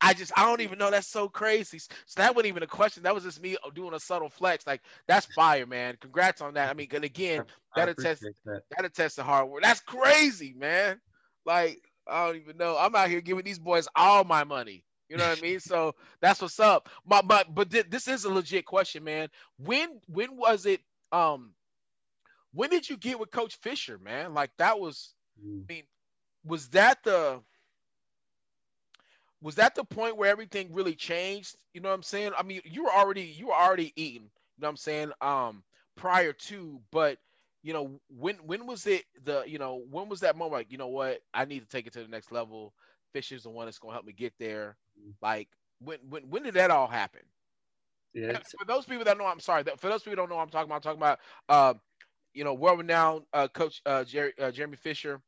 I 0.00 0.14
just, 0.14 0.32
I 0.36 0.44
don't 0.44 0.60
even 0.60 0.78
know. 0.78 0.90
That's 0.90 1.08
so 1.08 1.28
crazy. 1.28 1.78
So 1.78 1.90
that 2.16 2.34
wasn't 2.34 2.48
even 2.48 2.62
a 2.62 2.68
question. 2.68 3.02
That 3.02 3.14
was 3.14 3.24
just 3.24 3.42
me 3.42 3.56
doing 3.74 3.94
a 3.94 4.00
subtle 4.00 4.28
flex. 4.28 4.66
Like, 4.66 4.82
that's 5.08 5.26
fire, 5.26 5.66
man. 5.66 5.96
Congrats 6.00 6.40
on 6.40 6.54
that. 6.54 6.70
I 6.70 6.74
mean, 6.74 6.88
and 6.92 7.04
again, 7.04 7.44
that 7.74 7.88
attests 7.88 8.24
that. 8.44 8.62
that 8.76 8.84
attests 8.84 9.16
to 9.16 9.22
hard 9.22 9.48
work. 9.48 9.62
That's 9.62 9.80
crazy, 9.80 10.54
man. 10.56 11.00
Like, 11.44 11.80
I 12.06 12.26
don't 12.26 12.36
even 12.36 12.56
know. 12.56 12.76
I'm 12.78 12.94
out 12.94 13.08
here 13.08 13.20
giving 13.20 13.44
these 13.44 13.58
boys 13.58 13.88
all 13.96 14.24
my 14.24 14.44
money. 14.44 14.84
You 15.08 15.18
know 15.18 15.28
what 15.28 15.38
I 15.38 15.42
mean? 15.42 15.60
So 15.60 15.94
that's 16.20 16.40
what's 16.40 16.58
up. 16.58 16.88
My, 17.04 17.20
but 17.20 17.54
but 17.54 17.70
thi- 17.70 17.82
this 17.82 18.08
is 18.08 18.24
a 18.24 18.32
legit 18.32 18.64
question, 18.64 19.04
man. 19.04 19.28
When 19.58 20.00
when 20.06 20.36
was 20.36 20.64
it? 20.64 20.80
Um, 21.12 21.52
when 22.54 22.70
did 22.70 22.88
you 22.88 22.96
get 22.96 23.20
with 23.20 23.30
Coach 23.30 23.56
Fisher, 23.56 23.98
man? 23.98 24.32
Like 24.32 24.50
that 24.56 24.80
was. 24.80 25.14
Mm. 25.44 25.64
I 25.68 25.72
mean, 25.72 25.82
was 26.44 26.68
that 26.70 26.98
the? 27.04 27.40
Was 29.42 29.56
that 29.56 29.74
the 29.74 29.84
point 29.84 30.16
where 30.16 30.30
everything 30.30 30.72
really 30.72 30.94
changed? 30.94 31.56
You 31.74 31.82
know 31.82 31.90
what 31.90 31.96
I'm 31.96 32.02
saying? 32.02 32.32
I 32.38 32.44
mean, 32.44 32.62
you 32.64 32.84
were 32.84 32.92
already 32.92 33.22
you 33.22 33.48
were 33.48 33.54
already 33.54 33.92
eating. 33.96 34.24
You 34.24 34.62
know 34.62 34.68
what 34.68 34.70
I'm 34.70 34.76
saying? 34.76 35.12
Um, 35.20 35.64
prior 35.96 36.32
to, 36.32 36.80
but 36.92 37.18
you 37.62 37.72
know 37.72 38.00
when 38.08 38.36
when 38.46 38.66
was 38.66 38.86
it 38.86 39.04
the 39.24 39.44
you 39.46 39.58
know 39.58 39.84
when 39.90 40.08
was 40.08 40.20
that 40.20 40.36
moment 40.36 40.54
like 40.54 40.72
you 40.72 40.78
know 40.78 40.88
what 40.88 41.20
i 41.34 41.44
need 41.44 41.60
to 41.60 41.68
take 41.68 41.86
it 41.86 41.92
to 41.92 42.02
the 42.02 42.08
next 42.08 42.32
level 42.32 42.74
fisher's 43.12 43.44
the 43.44 43.50
one 43.50 43.66
that's 43.66 43.78
going 43.78 43.90
to 43.92 43.94
help 43.94 44.06
me 44.06 44.12
get 44.12 44.32
there 44.38 44.76
like 45.22 45.48
when 45.80 45.98
when 46.08 46.22
when 46.28 46.42
did 46.42 46.54
that 46.54 46.70
all 46.70 46.88
happen 46.88 47.22
Yeah, 48.14 48.38
for 48.58 48.64
those 48.66 48.84
people 48.84 49.04
that 49.04 49.16
know 49.18 49.26
i'm 49.26 49.40
sorry 49.40 49.62
that, 49.62 49.80
for 49.80 49.88
those 49.88 50.02
people 50.02 50.12
who 50.12 50.16
don't 50.16 50.28
know 50.30 50.36
what 50.36 50.42
i'm 50.42 50.48
talking 50.50 50.68
about 50.68 50.76
i'm 50.76 50.82
talking 50.82 51.00
about 51.00 51.18
uh 51.48 51.74
you 52.34 52.44
know 52.44 52.54
world 52.54 52.78
renowned 52.78 53.24
uh 53.32 53.48
coach 53.48 53.80
uh, 53.86 54.04
Jerry, 54.04 54.32
uh 54.40 54.50
jeremy 54.50 54.76
fisher 54.76 55.20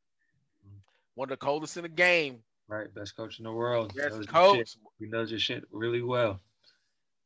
one 1.15 1.27
of 1.27 1.31
the 1.31 1.37
coldest 1.45 1.77
in 1.77 1.83
the 1.83 1.89
game 1.89 2.43
right. 2.67 2.93
Best 2.93 3.15
coach 3.15 3.39
in 3.39 3.45
the 3.45 3.51
world. 3.51 3.93
yes 3.95 4.11
Knows 4.13 4.25
coach. 4.27 4.75
He 4.99 5.07
knows 5.07 5.31
your 5.31 5.39
shit 5.39 5.63
really 5.71 6.01
well. 6.01 6.41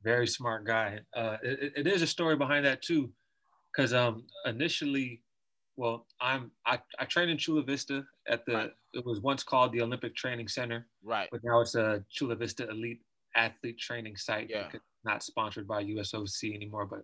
Very 0.04 0.28
smart 0.28 0.66
guy. 0.66 1.00
Uh, 1.16 1.38
it, 1.44 1.60
it- 1.64 1.74
it 1.78 1.88
is 1.88 2.02
a 2.02 2.08
story 2.08 2.36
behind 2.36 2.66
that 2.66 2.82
too, 2.82 3.12
because 3.72 3.94
um 3.94 4.26
initially, 4.46 5.22
well, 5.78 6.06
I'm 6.22 6.52
I, 6.66 6.80
I 7.00 7.06
trained 7.06 7.32
in 7.32 7.38
Chula 7.38 7.64
Vista 7.64 8.04
at 8.28 8.46
the 8.46 8.54
Right. 8.54 8.72
it 8.94 9.06
was 9.06 9.20
once 9.22 9.44
called 9.44 9.72
the 9.74 9.82
Olympic 9.82 10.16
Training 10.16 10.48
Center, 10.48 10.88
right 11.04 11.28
but 11.32 11.42
now 11.44 11.62
it's 11.62 11.76
a 11.76 12.04
Chula 12.10 12.36
Vista 12.36 12.70
Elite 12.70 13.02
Athlete 13.36 13.78
Training 13.80 14.16
Site. 14.18 14.50
Yeah. 14.50 14.70
not 15.06 15.24
sponsored 15.24 15.68
by 15.68 15.84
USOC 15.84 16.54
anymore, 16.56 16.86
but 16.86 17.02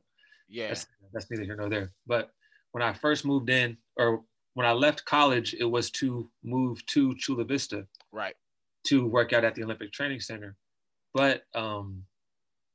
yeah 0.49 0.67
that's, 0.67 0.85
that's 1.13 1.29
neither 1.31 1.43
here 1.43 1.55
nor 1.55 1.69
there. 1.69 1.91
But 2.07 2.31
when 2.73 2.81
I 2.83 2.91
first 2.93 3.23
moved 3.25 3.49
in, 3.49 3.77
or 3.97 4.23
when 4.55 4.65
I 4.65 4.71
left 4.71 5.05
college, 5.05 5.53
it 5.59 5.65
was 5.65 5.91
to 5.91 6.29
move 6.43 6.83
to 6.87 7.13
Chula 7.15 7.43
Vista 7.43 7.85
right 8.11 8.35
to 8.85 9.05
work 9.05 9.33
out 9.33 9.43
at 9.43 9.53
the 9.55 9.63
Olympic 9.63 9.91
Training 9.91 10.19
Center. 10.19 10.55
But 11.13 11.43
um, 11.53 12.03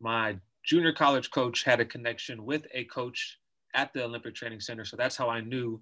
my 0.00 0.36
junior 0.64 0.92
college 0.92 1.30
coach 1.30 1.64
had 1.64 1.80
a 1.80 1.84
connection 1.84 2.44
with 2.44 2.66
a 2.74 2.84
coach 2.84 3.38
at 3.74 3.92
the 3.92 4.04
Olympic 4.04 4.34
Training 4.34 4.60
Center. 4.60 4.84
So 4.84 4.96
that's 4.96 5.16
how 5.16 5.28
I 5.30 5.40
knew 5.40 5.80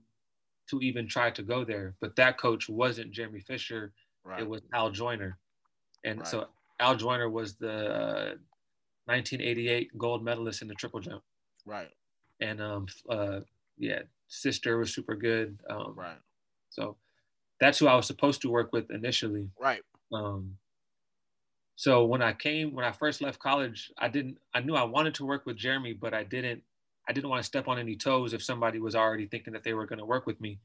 to 0.71 0.81
even 0.81 1.09
try 1.09 1.31
to 1.31 1.43
go 1.43 1.65
there. 1.65 1.95
But 2.01 2.15
that 2.17 2.39
coach 2.39 2.69
wasn't 2.69 3.11
Jeremy 3.11 3.41
Fisher, 3.41 3.93
right 4.23 4.41
it 4.41 4.49
was 4.49 4.61
Al 4.73 4.91
Joyner. 4.91 5.39
And 6.05 6.21
Right. 6.21 6.29
so 6.29 6.49
Al 6.79 6.95
Joyner 6.95 7.29
was 7.31 7.55
the 7.55 7.89
uh, 7.91 8.35
1988 9.07 9.97
gold 9.97 10.23
medalist 10.23 10.63
in 10.63 10.69
the 10.69 10.75
triple 10.75 11.01
jump. 11.01 11.23
right 11.65 11.89
And 12.41 12.61
um, 12.61 12.87
uh, 13.09 13.41
yeah, 13.79 14.03
sister 14.29 14.79
was 14.79 14.95
super 14.95 15.17
good. 15.17 15.59
Um, 15.69 15.95
right 15.97 16.19
so 16.79 16.97
that's 17.61 17.79
who 17.79 17.89
I 17.89 17.95
was 17.95 18.07
supposed 18.07 18.43
to 18.43 18.51
work 18.51 18.73
with 18.73 18.91
initially. 18.91 19.49
Right. 19.61 19.83
Um, 20.13 20.57
so 21.77 22.05
when 22.05 22.23
I 22.23 22.33
came, 22.33 22.75
when 22.75 22.85
I 22.85 22.93
first 22.93 23.21
left 23.21 23.39
college, 23.39 23.91
I 23.99 24.09
didn't, 24.09 24.39
I 24.55 24.61
knew 24.61 24.77
I 24.77 24.85
wanted 24.85 25.15
to 25.17 25.27
work 25.27 25.45
with 25.47 25.57
Jeremy, 25.57 25.93
but 25.93 26.15
I 26.15 26.25
didn't, 26.25 26.63
I 27.09 27.13
didn't 27.13 27.31
want 27.31 27.43
to 27.43 27.47
step 27.47 27.69
on 27.69 27.79
any 27.79 27.97
toes 27.97 28.33
if 28.33 28.43
somebody 28.43 28.79
was 28.79 28.95
already 28.95 29.27
thinking 29.27 29.53
that 29.55 29.65
they 29.65 29.75
were 29.75 29.87
going 29.87 29.99
to 29.99 30.05
work 30.05 30.27
with 30.27 30.41
me. 30.41 30.59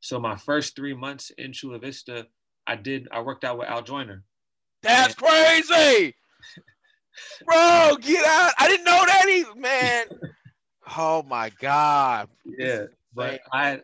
So 0.00 0.18
my 0.18 0.36
first 0.36 0.74
three 0.74 0.94
months 0.94 1.30
in 1.38 1.52
Chula 1.52 1.78
Vista, 1.78 2.26
I 2.66 2.76
did, 2.76 3.08
I 3.12 3.20
worked 3.20 3.44
out 3.44 3.58
with 3.58 3.68
Al 3.68 3.82
Joyner. 3.82 4.24
That's 4.82 5.14
crazy. 5.14 6.14
Bro, 7.46 7.98
get 8.00 8.24
out. 8.24 8.52
I 8.58 8.68
didn't 8.68 8.84
know 8.84 9.04
that 9.06 9.28
either, 9.28 9.54
man. 9.54 10.06
Oh 10.96 11.22
my 11.22 11.52
God. 11.60 12.28
Yeah. 12.44 12.86
But 13.14 13.40
I 13.52 13.80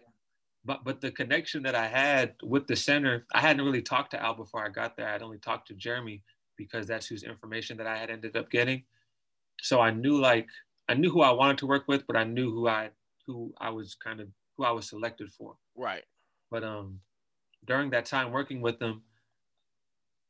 but 0.64 0.84
but 0.84 1.00
the 1.00 1.10
connection 1.10 1.62
that 1.62 1.74
I 1.74 1.86
had 1.86 2.34
with 2.42 2.66
the 2.66 2.76
center, 2.76 3.26
I 3.32 3.40
hadn't 3.40 3.64
really 3.64 3.82
talked 3.82 4.10
to 4.12 4.22
Al 4.22 4.34
before 4.34 4.64
I 4.64 4.68
got 4.68 4.96
there. 4.96 5.08
I'd 5.08 5.22
only 5.22 5.38
talked 5.38 5.68
to 5.68 5.74
Jeremy 5.74 6.22
because 6.56 6.86
that's 6.86 7.06
whose 7.06 7.22
information 7.22 7.76
that 7.78 7.86
I 7.86 7.96
had 7.96 8.10
ended 8.10 8.36
up 8.36 8.50
getting. 8.50 8.82
So 9.60 9.80
I 9.80 9.90
knew 9.90 10.18
like 10.18 10.48
I 10.88 10.94
knew 10.94 11.10
who 11.10 11.22
I 11.22 11.30
wanted 11.30 11.58
to 11.58 11.66
work 11.66 11.84
with, 11.88 12.06
but 12.06 12.16
I 12.16 12.24
knew 12.24 12.50
who 12.50 12.68
I 12.68 12.90
who 13.26 13.52
I 13.58 13.70
was 13.70 13.94
kind 13.94 14.20
of 14.20 14.28
who 14.56 14.64
I 14.64 14.70
was 14.70 14.88
selected 14.88 15.30
for. 15.30 15.56
Right. 15.76 16.04
But 16.50 16.64
um 16.64 17.00
during 17.64 17.90
that 17.90 18.06
time 18.06 18.32
working 18.32 18.60
with 18.60 18.78
them, 18.78 19.02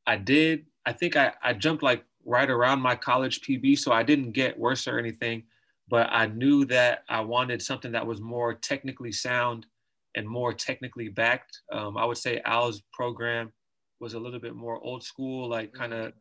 I 0.06 0.16
did 0.16 0.66
I 0.84 0.92
think 0.92 1.16
I, 1.16 1.32
I 1.42 1.52
jumped 1.52 1.82
like 1.82 2.04
right 2.24 2.48
around 2.48 2.80
my 2.80 2.96
college 2.96 3.40
PB, 3.40 3.78
so 3.78 3.92
I 3.92 4.02
didn't 4.02 4.32
get 4.32 4.58
worse 4.58 4.86
or 4.86 4.98
anything, 4.98 5.44
but 5.88 6.08
I 6.10 6.26
knew 6.26 6.64
that 6.66 7.04
I 7.08 7.20
wanted 7.20 7.62
something 7.62 7.92
that 7.92 8.06
was 8.06 8.20
more 8.20 8.54
technically 8.54 9.12
sound 9.12 9.66
and 10.14 10.26
more 10.26 10.52
technically 10.52 11.08
backed. 11.08 11.60
Um, 11.72 11.96
I 11.96 12.04
would 12.04 12.18
say 12.18 12.40
Al's 12.44 12.82
program 12.92 13.52
was 14.00 14.14
a 14.14 14.18
little 14.18 14.40
bit 14.40 14.54
more 14.54 14.82
old 14.82 15.02
school, 15.02 15.48
like 15.48 15.72
kind 15.72 15.92
of, 15.92 16.12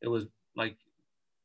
it 0.00 0.08
was 0.08 0.26
like, 0.56 0.76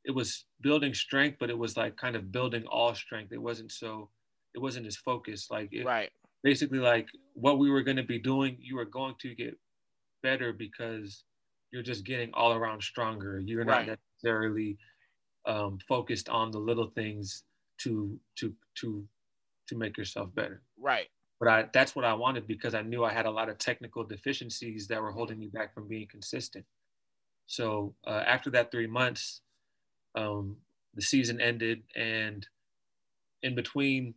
it 0.06 0.12
was 0.12 0.46
building 0.62 0.94
strength, 0.94 1.38
but 1.40 1.50
it 1.50 1.58
was 1.58 1.78
like 1.78 1.98
kind 1.98 2.16
of 2.16 2.32
building 2.32 2.66
all 2.68 2.96
strength. 2.96 3.34
It 3.34 3.42
wasn't 3.42 3.72
so, 3.72 4.10
it 4.56 4.60
wasn't 4.60 4.88
as 4.88 4.96
focused. 4.96 5.52
Like, 5.52 5.70
it, 5.72 5.86
right. 5.86 6.10
basically, 6.44 6.80
like 6.80 7.08
what 7.34 7.60
we 7.60 7.70
were 7.70 7.84
going 7.84 7.98
to 7.98 8.04
be 8.04 8.20
doing, 8.20 8.58
you 8.60 8.76
were 8.78 8.86
going 8.86 9.16
to 9.20 9.36
get 9.36 9.58
better 10.24 10.54
because 10.54 11.24
you're 11.72 11.84
just 11.84 12.06
getting 12.06 12.32
all 12.34 12.54
around 12.54 12.82
stronger. 12.82 13.40
You're 13.40 13.66
not 13.66 13.88
Right. 13.88 14.00
necessarily 14.24 14.78
um, 15.46 15.78
focused 15.88 16.30
on 16.30 16.52
the 16.52 16.58
little 16.60 16.88
things 16.96 17.44
to 17.80 18.20
to 18.38 18.54
to 18.76 19.08
to 19.68 19.78
make 19.78 19.98
yourself 19.98 20.34
better. 20.34 20.62
Right. 20.80 21.08
But 21.40 21.50
I 21.50 21.66
that's 21.72 21.96
what 21.96 22.06
I 22.06 22.14
wanted 22.14 22.48
because 22.48 22.74
I 22.74 22.82
knew 22.82 23.04
I 23.04 23.14
had 23.14 23.26
a 23.26 23.32
lot 23.32 23.50
of 23.50 23.58
technical 23.58 24.04
deficiencies 24.04 24.88
that 24.88 25.02
were 25.02 25.12
holding 25.12 25.40
me 25.40 25.48
back 25.48 25.74
from 25.74 25.88
being 25.88 26.08
consistent. 26.08 26.66
So 27.46 27.96
uh, 28.06 28.24
after 28.26 28.50
that 28.52 28.72
three 28.72 28.88
months, 28.88 29.42
um, 30.16 30.58
the 30.96 31.02
season 31.02 31.40
ended, 31.40 31.84
and 31.96 32.46
in 33.44 33.56
between 33.56 34.16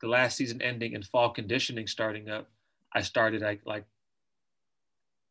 the 0.00 0.08
last 0.08 0.36
season 0.36 0.62
ending 0.62 0.94
and 0.94 1.04
fall 1.04 1.30
conditioning 1.30 1.86
starting 1.86 2.30
up, 2.30 2.48
I 2.94 3.02
started 3.02 3.42
like 3.42 3.60
like 3.66 3.84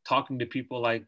talking 0.08 0.40
to 0.40 0.46
people 0.46 0.82
like, 0.82 1.06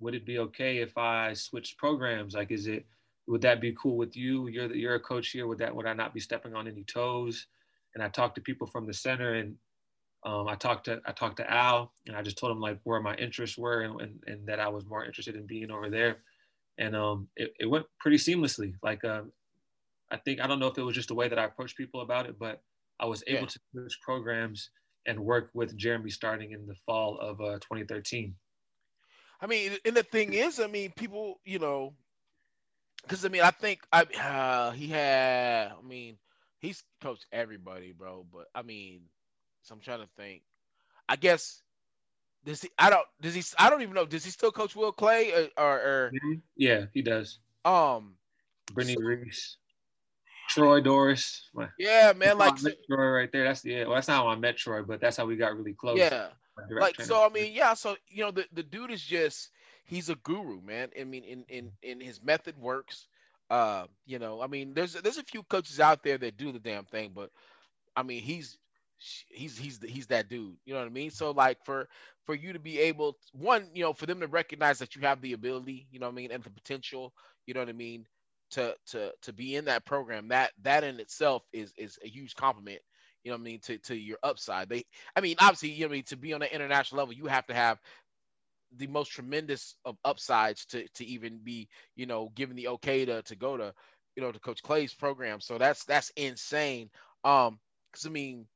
would 0.00 0.14
it 0.14 0.26
be 0.26 0.38
okay 0.38 0.78
if 0.78 0.96
I 0.96 1.32
switched 1.32 1.78
programs? 1.78 2.34
Like, 2.34 2.50
is 2.50 2.66
it 2.66 2.86
would 3.26 3.42
that 3.42 3.60
be 3.60 3.74
cool 3.80 3.96
with 3.96 4.16
you? 4.16 4.48
You're 4.48 4.68
the, 4.68 4.78
you're 4.78 4.94
a 4.96 5.00
coach 5.00 5.28
here. 5.30 5.46
Would 5.46 5.58
that 5.58 5.74
would 5.74 5.86
I 5.86 5.92
not 5.94 6.14
be 6.14 6.20
stepping 6.20 6.54
on 6.54 6.68
any 6.68 6.84
toes? 6.84 7.46
And 7.94 8.02
I 8.02 8.08
talked 8.08 8.36
to 8.36 8.40
people 8.40 8.66
from 8.66 8.86
the 8.86 8.94
center, 8.94 9.34
and 9.34 9.56
um, 10.24 10.48
I 10.48 10.54
talked 10.56 10.86
to 10.86 11.00
I 11.06 11.12
talked 11.12 11.36
to 11.38 11.50
Al, 11.50 11.94
and 12.06 12.16
I 12.16 12.22
just 12.22 12.38
told 12.38 12.52
him 12.52 12.60
like 12.60 12.80
where 12.84 13.00
my 13.00 13.14
interests 13.16 13.58
were, 13.58 13.82
and, 13.82 14.00
and, 14.00 14.24
and 14.26 14.46
that 14.48 14.60
I 14.60 14.68
was 14.68 14.86
more 14.86 15.04
interested 15.04 15.36
in 15.36 15.46
being 15.46 15.70
over 15.70 15.90
there. 15.90 16.22
And 16.78 16.96
um, 16.96 17.28
it, 17.36 17.52
it 17.60 17.66
went 17.66 17.86
pretty 18.00 18.16
seamlessly. 18.16 18.74
Like, 18.82 19.04
um, 19.04 19.32
I 20.10 20.16
think 20.18 20.40
I 20.40 20.46
don't 20.46 20.58
know 20.58 20.68
if 20.68 20.78
it 20.78 20.82
was 20.82 20.94
just 20.94 21.08
the 21.08 21.14
way 21.14 21.28
that 21.28 21.38
I 21.38 21.44
approached 21.44 21.76
people 21.76 22.00
about 22.00 22.26
it, 22.26 22.38
but 22.38 22.62
I 23.00 23.06
was 23.06 23.22
able 23.26 23.42
Yeah. 23.42 23.46
to 23.46 23.60
switch 23.72 24.00
programs 24.02 24.70
and 25.06 25.20
work 25.20 25.50
with 25.54 25.76
Jeremy 25.76 26.10
starting 26.10 26.52
in 26.52 26.66
the 26.66 26.76
fall 26.86 27.18
of 27.18 27.40
uh, 27.40 27.58
2013. 27.60 28.36
I 29.40 29.46
mean, 29.46 29.76
and 29.84 29.96
the 29.96 30.04
thing 30.04 30.34
is, 30.34 30.60
I 30.60 30.66
mean, 30.68 30.92
people, 30.92 31.40
you 31.44 31.58
know, 31.58 31.94
because 33.02 33.24
I 33.24 33.28
mean, 33.28 33.42
I 33.42 33.50
think 33.50 33.80
I 33.92 34.02
uh, 34.02 34.70
he 34.72 34.88
had, 34.88 35.72
I 35.72 35.86
mean, 35.86 36.16
he's 36.58 36.82
coached 37.02 37.26
everybody, 37.32 37.92
bro. 37.92 38.26
But 38.32 38.46
I 38.54 38.62
mean, 38.62 39.02
so 39.62 39.74
I'm 39.74 39.80
trying 39.80 40.00
to 40.00 40.08
think. 40.16 40.42
I 41.08 41.16
guess 41.16 41.62
does 42.44 42.62
he? 42.62 42.70
I 42.78 42.90
don't. 42.90 43.06
Does 43.20 43.34
he? 43.34 43.42
I 43.58 43.70
don't 43.70 43.82
even 43.82 43.94
know. 43.94 44.06
Does 44.06 44.24
he 44.24 44.30
still 44.30 44.52
coach 44.52 44.74
Will 44.74 44.92
Clay 44.92 45.32
or 45.56 45.62
or, 45.62 46.12
Yeah, 46.56 46.86
he 46.92 47.02
does. 47.02 47.38
um? 47.64 48.14
Brittney 48.72 48.94
So- 48.94 49.02
Reese, 49.02 49.56
Troy 50.48 50.80
Doris. 50.80 51.48
My, 51.54 51.68
Yeah, 51.78 52.12
man. 52.16 52.38
Like, 52.38 52.62
met 52.62 52.76
Troy 52.88 53.10
right 53.10 53.30
there. 53.32 53.44
That's 53.44 53.64
yeah. 53.64 53.84
Well, 53.84 53.94
that's 53.96 54.08
not 54.08 54.22
how 54.22 54.28
I 54.28 54.36
met 54.36 54.56
Troy, 54.56 54.82
but 54.82 55.00
that's 55.00 55.16
how 55.16 55.26
we 55.26 55.36
got 55.36 55.56
really 55.56 55.74
close. 55.74 55.98
yeah. 55.98 56.28
Like 56.70 56.94
trainer. 56.96 57.08
so 57.08 57.24
i 57.24 57.30
mean 57.30 57.54
yeah 57.54 57.72
so 57.72 57.96
you 58.08 58.22
know 58.22 58.30
the, 58.30 58.44
the 58.52 58.62
dude 58.62 58.90
is 58.90 59.00
just 59.02 59.48
he's 59.84 60.08
a 60.08 60.14
guru 60.16 60.60
man. 60.62 60.90
I 60.98 61.04
mean 61.04 61.24
in 61.24 61.44
in 61.48 61.72
in 61.82 62.00
his 62.00 62.22
method 62.22 62.58
works. 62.58 63.08
Uh 63.50 63.86
you 64.06 64.18
know 64.18 64.40
i 64.42 64.46
mean 64.46 64.72
there's 64.74 64.94
there's 64.94 65.18
a 65.18 65.24
few 65.24 65.42
coaches 65.42 65.78
out 65.80 66.02
there 66.02 66.16
that 66.18 66.38
do 66.38 66.52
the 66.52 66.58
damn 66.58 66.84
thing 66.86 67.12
but 67.14 67.30
i 67.96 68.02
mean 68.02 68.22
he's 68.22 68.58
he's 69.28 69.58
he's 69.58 69.80
he's 69.82 70.06
that 70.08 70.28
dude. 70.28 70.56
You 70.64 70.74
know 70.74 70.80
what 70.80 70.86
i 70.86 70.90
mean? 70.90 71.10
So 71.10 71.32
like 71.32 71.64
for 71.64 71.88
for 72.24 72.34
you 72.34 72.52
to 72.52 72.58
be 72.58 72.78
able 72.80 73.18
one 73.32 73.68
you 73.74 73.82
know 73.82 73.92
for 73.92 74.06
them 74.06 74.20
to 74.20 74.26
recognize 74.28 74.78
that 74.78 74.94
you 74.94 75.02
have 75.02 75.20
the 75.20 75.32
ability 75.32 75.88
you 75.90 75.98
know 75.98 76.06
what 76.06 76.12
i 76.12 76.16
mean 76.16 76.30
and 76.32 76.42
the 76.44 76.50
potential 76.50 77.12
you 77.46 77.54
know 77.54 77.60
what 77.60 77.68
i 77.68 77.72
mean 77.72 78.06
to 78.50 78.74
to 78.86 79.12
to 79.22 79.32
be 79.32 79.56
in 79.56 79.64
that 79.64 79.84
program 79.84 80.28
that 80.28 80.52
that 80.62 80.84
in 80.84 81.00
itself 81.00 81.42
is 81.52 81.72
is 81.76 81.98
a 82.04 82.08
huge 82.08 82.36
compliment 82.36 82.80
you 83.24 83.30
know 83.30 83.36
what 83.36 83.40
i 83.42 83.44
mean 83.44 83.60
to 83.60 83.78
to 83.78 83.94
your 83.96 84.18
upside. 84.22 84.68
They 84.68 84.84
I 85.16 85.20
mean, 85.20 85.36
obviously, 85.40 85.70
you 85.70 85.86
know, 85.86 85.90
I 85.90 85.92
mean, 85.96 86.02
to 86.04 86.16
be 86.16 86.32
on 86.32 86.42
an 86.42 86.48
international 86.52 86.98
level, 87.00 87.14
you 87.14 87.26
have 87.26 87.46
to 87.46 87.54
have 87.54 87.78
the 88.76 88.86
most 88.86 89.10
tremendous 89.12 89.76
of 89.84 89.96
upsides 90.04 90.66
to 90.66 90.86
to 90.94 91.04
even 91.04 91.38
be, 91.38 91.68
you 91.96 92.06
know, 92.06 92.30
given 92.34 92.56
the 92.56 92.68
okay 92.68 93.04
to 93.04 93.22
to 93.22 93.36
go 93.36 93.56
to, 93.56 93.74
you 94.16 94.22
know, 94.22 94.32
to 94.32 94.38
Coach 94.40 94.62
Clay's 94.62 94.94
program. 94.94 95.40
So 95.40 95.58
that's 95.58 95.84
that's 95.84 96.10
insane. 96.16 96.90
Um, 97.24 97.58
because 97.92 98.06
I 98.06 98.10
mean, 98.10 98.46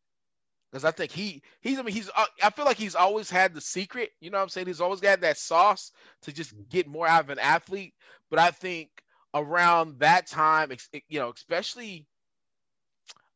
because 0.70 0.84
I 0.84 0.90
think 0.90 1.12
he 1.12 1.42
he's 1.60 1.78
I 1.78 1.82
mean 1.82 1.94
he's 1.94 2.10
uh, 2.16 2.26
I 2.42 2.50
feel 2.50 2.64
like 2.64 2.78
he's 2.78 2.94
always 2.96 3.30
had 3.30 3.54
the 3.54 3.60
secret. 3.60 4.10
You 4.20 4.30
know 4.30 4.38
what 4.38 4.44
I'm 4.44 4.48
saying? 4.50 4.66
He's 4.66 4.80
always 4.80 5.00
got 5.00 5.20
that 5.22 5.38
sauce 5.38 5.92
to 6.22 6.32
just 6.32 6.54
get 6.68 6.88
more 6.88 7.06
out 7.08 7.24
of 7.24 7.30
an 7.30 7.38
athlete. 7.38 7.94
But 8.30 8.38
I 8.40 8.50
think 8.50 8.90
around 9.34 10.00
that 10.00 10.26
time, 10.26 10.72
you 11.08 11.20
know, 11.20 11.30
especially. 11.34 12.06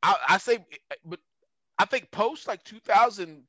I, 0.03 0.17
I 0.31 0.39
say, 0.39 0.59
but 1.05 1.21
I 1.79 1.85
think 1.85 2.11
post 2.11 2.49
like 2.49 2.65
2012, 2.65 3.47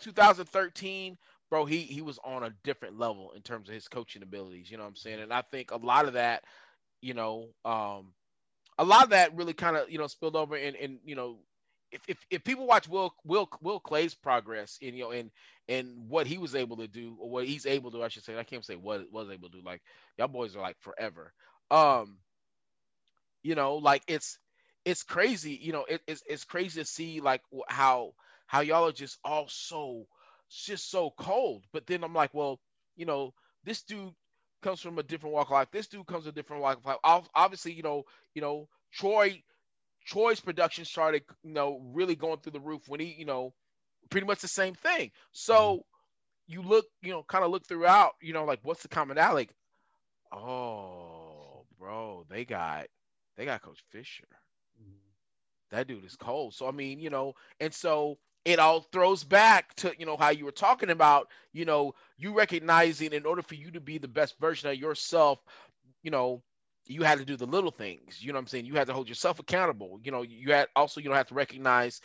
2013, 0.00 1.18
bro, 1.54 1.64
he 1.66 1.82
he 1.82 2.02
was 2.02 2.18
on 2.24 2.42
a 2.42 2.52
different 2.64 2.98
level 2.98 3.30
in 3.36 3.42
terms 3.42 3.68
of 3.68 3.74
his 3.76 3.86
coaching 3.86 4.24
abilities. 4.24 4.68
You 4.68 4.76
know 4.76 4.82
what 4.82 4.88
I'm 4.88 4.96
saying? 4.96 5.20
And 5.20 5.32
I 5.32 5.42
think 5.52 5.70
a 5.70 5.76
lot 5.76 6.08
of 6.08 6.14
that, 6.14 6.42
you 7.00 7.14
know, 7.14 7.50
um, 7.64 8.12
a 8.76 8.84
lot 8.84 9.04
of 9.04 9.10
that 9.10 9.36
really 9.36 9.52
kind 9.52 9.76
of 9.76 9.88
you 9.88 9.98
know 9.98 10.08
spilled 10.08 10.34
over 10.34 10.56
and 10.56 10.74
and 10.76 10.98
you 11.04 11.14
know. 11.14 11.38
If, 11.92 12.00
if, 12.08 12.18
if 12.28 12.42
people 12.42 12.66
watch 12.66 12.88
Will 12.88 13.14
Will 13.24 13.48
Will 13.62 13.78
Clay's 13.78 14.16
progress 14.16 14.78
in 14.80 14.96
you 14.96 15.04
know 15.04 15.10
and 15.12 15.30
and 15.68 16.08
what 16.08 16.26
he 16.26 16.38
was 16.38 16.56
able 16.56 16.78
to 16.78 16.88
do 16.88 17.16
or 17.20 17.30
what 17.30 17.46
he's 17.46 17.66
able 17.66 17.92
to 17.92 18.02
I 18.02 18.08
should 18.08 18.24
say 18.24 18.36
I 18.36 18.42
can't 18.42 18.64
say 18.64 18.74
what 18.74 19.12
was 19.12 19.30
able 19.30 19.48
to 19.48 19.58
do 19.58 19.62
like 19.64 19.80
y'all 20.18 20.26
boys 20.26 20.56
are 20.56 20.60
like 20.60 20.76
forever 20.80 21.32
um 21.70 22.18
you 23.44 23.54
know 23.54 23.76
like 23.76 24.02
it's 24.08 24.40
it's 24.84 25.04
crazy 25.04 25.56
you 25.62 25.72
know 25.72 25.84
it, 25.88 26.00
it's, 26.08 26.24
it's 26.26 26.42
crazy 26.42 26.80
to 26.80 26.84
see 26.84 27.20
like 27.20 27.42
how 27.68 28.14
how 28.48 28.62
y'all 28.62 28.88
are 28.88 28.92
just 28.92 29.18
all 29.24 29.46
so 29.48 30.08
just 30.62 30.90
so 30.90 31.10
cold. 31.16 31.64
But 31.72 31.86
then 31.86 32.04
i'm 32.04 32.14
like 32.14 32.34
well 32.34 32.60
you 32.96 33.06
know 33.06 33.34
this 33.64 33.82
dude 33.82 34.12
comes 34.62 34.80
from 34.80 34.98
a 34.98 35.02
different 35.02 35.34
walk 35.34 35.48
of 35.48 35.52
life. 35.52 35.68
This 35.70 35.88
dude 35.88 36.06
comes 36.06 36.24
from 36.24 36.30
a 36.30 36.34
different 36.34 36.62
walk 36.62 36.78
of 36.78 36.86
life. 36.86 37.28
Obviously 37.34 37.72
you 37.72 37.82
know 37.82 38.04
you 38.34 38.42
know 38.42 38.68
troy 38.92 39.42
troy's 40.06 40.40
production 40.40 40.84
started 40.84 41.22
you 41.42 41.52
know 41.52 41.80
really 41.92 42.14
going 42.14 42.38
through 42.38 42.52
the 42.52 42.60
roof 42.60 42.82
when 42.88 43.00
he 43.00 43.14
you 43.18 43.24
know 43.24 43.52
pretty 44.10 44.26
much 44.26 44.40
the 44.40 44.48
same 44.48 44.74
thing. 44.74 45.10
So 45.32 45.54
mm-hmm. 45.54 46.52
you 46.52 46.62
look 46.62 46.86
you 47.02 47.12
know 47.12 47.22
kind 47.22 47.44
of 47.44 47.50
look 47.50 47.66
throughout 47.66 48.12
you 48.20 48.32
know 48.32 48.44
like 48.44 48.60
what's 48.62 48.82
the 48.82 48.88
commonality 48.88 49.50
oh 50.32 51.64
bro 51.78 52.24
they 52.28 52.44
got 52.44 52.86
they 53.36 53.44
got 53.44 53.62
coach 53.62 53.82
fisher. 53.90 54.28
Mm-hmm. 54.80 54.96
That 55.70 55.86
dude 55.88 56.04
is 56.04 56.16
cold. 56.16 56.54
So 56.54 56.68
I 56.68 56.70
mean, 56.70 57.00
you 57.00 57.10
know, 57.10 57.34
and 57.60 57.72
so 57.74 58.18
it 58.44 58.58
all 58.58 58.80
throws 58.80 59.24
back 59.24 59.74
to 59.76 59.92
you 59.98 60.06
know 60.06 60.16
how 60.16 60.30
you 60.30 60.44
were 60.44 60.52
talking 60.52 60.90
about, 60.90 61.28
you 61.52 61.64
know, 61.64 61.94
you 62.18 62.34
recognizing 62.36 63.12
in 63.12 63.26
order 63.26 63.42
for 63.42 63.54
you 63.54 63.70
to 63.72 63.80
be 63.80 63.98
the 63.98 64.08
best 64.08 64.38
version 64.40 64.70
of 64.70 64.76
yourself, 64.76 65.38
you 66.02 66.10
know, 66.10 66.42
you 66.86 67.02
had 67.02 67.18
to 67.18 67.24
do 67.24 67.36
the 67.36 67.46
little 67.46 67.70
things. 67.70 68.22
You 68.22 68.32
know 68.32 68.36
what 68.36 68.42
I'm 68.42 68.46
saying? 68.48 68.66
You 68.66 68.74
had 68.74 68.88
to 68.88 68.92
hold 68.92 69.08
yourself 69.08 69.38
accountable. 69.38 69.98
You 70.02 70.12
know, 70.12 70.22
you 70.22 70.52
had 70.52 70.68
also 70.76 71.00
you 71.00 71.08
know 71.08 71.14
have 71.14 71.28
to 71.28 71.34
recognize. 71.34 72.00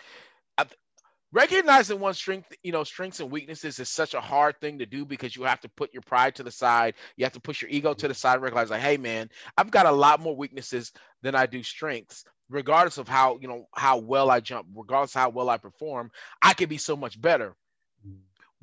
Recognizing 1.32 2.00
one's 2.00 2.18
strength, 2.18 2.52
you 2.64 2.72
know, 2.72 2.84
strengths 2.84 3.20
and 3.20 3.30
weaknesses 3.30 3.80
is 3.80 3.88
such 3.88 4.16
a 4.16 4.22
hard 4.22 4.60
thing 4.60 4.80
to 4.80 4.88
do 4.88 5.06
because 5.06 5.36
you 5.36 5.44
have 5.44 5.62
to 5.62 5.70
put 5.70 5.94
your 5.94 6.02
pride 6.02 6.36
to 6.36 6.44
the 6.44 6.52
side. 6.52 6.96
You 7.18 7.26
have 7.26 7.34
to 7.34 7.40
push 7.40 7.62
your 7.62 7.70
ego 7.70 7.94
to 7.94 8.08
the 8.08 8.16
side, 8.16 8.42
recognize 8.42 8.72
like, 8.72 8.82
hey 8.82 8.98
man, 8.98 9.30
I've 9.56 9.70
got 9.70 9.86
a 9.86 9.92
lot 9.92 10.20
more 10.20 10.36
weaknesses 10.36 10.92
than 11.22 11.36
I 11.36 11.46
do 11.46 11.62
strengths. 11.62 12.26
Regardless 12.50 12.98
of 12.98 13.08
how, 13.08 13.38
you 13.40 13.48
know, 13.48 13.68
how 13.76 14.00
well 14.00 14.32
I 14.32 14.40
jump, 14.40 14.70
regardless 14.76 15.16
of 15.16 15.22
how 15.22 15.30
well 15.30 15.50
I 15.50 15.58
perform, 15.58 16.10
I 16.42 16.56
could 16.56 16.70
be 16.70 16.80
so 16.80 16.96
much 16.96 17.22
better. 17.22 17.56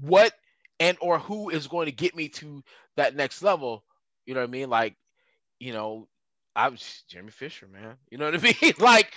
What 0.01 0.33
and 0.81 0.99
or 1.01 1.21
who 1.21 1.51
is 1.51 1.69
going 1.69 1.87
to 1.87 1.93
get 1.93 2.17
me 2.17 2.29
to 2.31 2.65
that 2.97 3.15
next 3.15 3.43
level? 3.43 3.85
You 4.25 4.35
know 4.35 4.41
what 4.41 4.49
I 4.49 4.51
mean? 4.51 4.69
Like, 4.69 4.97
you 5.61 5.73
know, 5.73 6.09
I 6.57 6.69
was 6.71 7.05
Jeremy 7.09 7.31
Fischer, 7.31 7.69
man. 7.69 7.97
You 8.11 8.19
know 8.19 8.27
what 8.27 8.35
I 8.35 8.39
mean? 8.63 8.75
like 8.81 9.13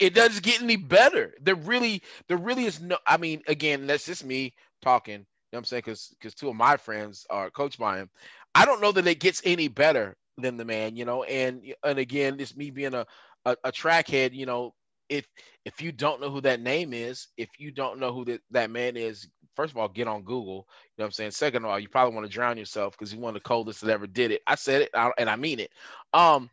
it 0.00 0.14
doesn't 0.14 0.44
get 0.44 0.62
any 0.62 0.76
better. 0.76 1.34
There 1.40 1.56
really, 1.56 2.02
there 2.28 2.36
really 2.36 2.66
is 2.66 2.80
no. 2.80 2.98
I 3.06 3.16
mean, 3.16 3.42
again, 3.48 3.86
that's 3.86 4.06
just 4.06 4.24
me 4.24 4.54
talking. 4.82 5.14
You 5.20 5.20
know 5.20 5.26
what 5.52 5.58
I'm 5.60 5.64
saying? 5.66 5.82
Because 5.86 6.08
because 6.20 6.34
two 6.34 6.50
of 6.50 6.56
my 6.56 6.76
friends 6.76 7.26
are 7.30 7.50
coached 7.50 7.78
by 7.78 7.98
him. 7.98 8.10
I 8.54 8.66
don't 8.66 8.82
know 8.82 8.92
that 8.92 9.06
it 9.08 9.20
gets 9.20 9.42
any 9.44 9.68
better 9.68 10.16
than 10.38 10.58
the 10.58 10.66
man. 10.66 10.96
You 10.96 11.06
know, 11.06 11.24
and 11.24 11.62
and 11.84 11.98
again, 11.98 12.38
it's 12.40 12.56
me 12.56 12.70
being 12.70 12.94
a 12.94 13.06
a, 13.46 13.56
a 13.64 13.72
trackhead. 13.72 14.34
You 14.34 14.46
know, 14.46 14.74
if 15.08 15.26
if 15.64 15.80
you 15.82 15.92
don't 15.92 16.20
know 16.20 16.30
who 16.30 16.42
that 16.42 16.60
name 16.60 16.92
is, 16.92 17.28
if 17.38 17.48
you 17.58 17.70
don't 17.72 18.00
know 18.00 18.12
who 18.12 18.26
that, 18.26 18.40
that 18.50 18.70
man 18.70 18.96
is, 18.98 19.28
first 19.56 19.72
of 19.72 19.78
all, 19.78 19.88
get 19.88 20.08
on 20.08 20.24
Google. 20.24 20.66
You 20.96 20.98
know 20.98 21.04
what 21.04 21.06
I'm 21.06 21.12
saying? 21.12 21.30
Second 21.32 21.64
of 21.64 21.70
all, 21.70 21.80
you 21.80 21.88
probably 21.88 22.14
want 22.14 22.26
to 22.26 22.32
drown 22.32 22.58
yourself 22.58 22.94
because 22.94 23.10
he's 23.10 23.20
one 23.20 23.34
of 23.36 23.42
the 23.42 23.48
coldest 23.48 23.82
that 23.82 23.90
ever 23.92 24.06
did 24.06 24.30
it. 24.30 24.42
I 24.46 24.56
said 24.56 24.82
it 24.82 24.90
and 25.18 25.30
I 25.30 25.36
mean 25.36 25.60
it. 25.60 25.70
Um, 26.14 26.50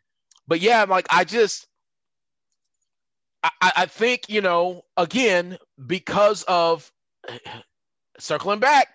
but 0.50 0.62
yeah, 0.62 0.86
like 0.86 1.08
I 1.12 1.26
just 1.26 1.68
I, 3.44 3.52
I 3.62 3.86
think, 3.86 4.30
you 4.30 4.42
know, 4.42 4.84
again, 4.98 5.58
because 5.86 6.44
of 6.44 6.92
circling 8.20 8.60
back, 8.60 8.90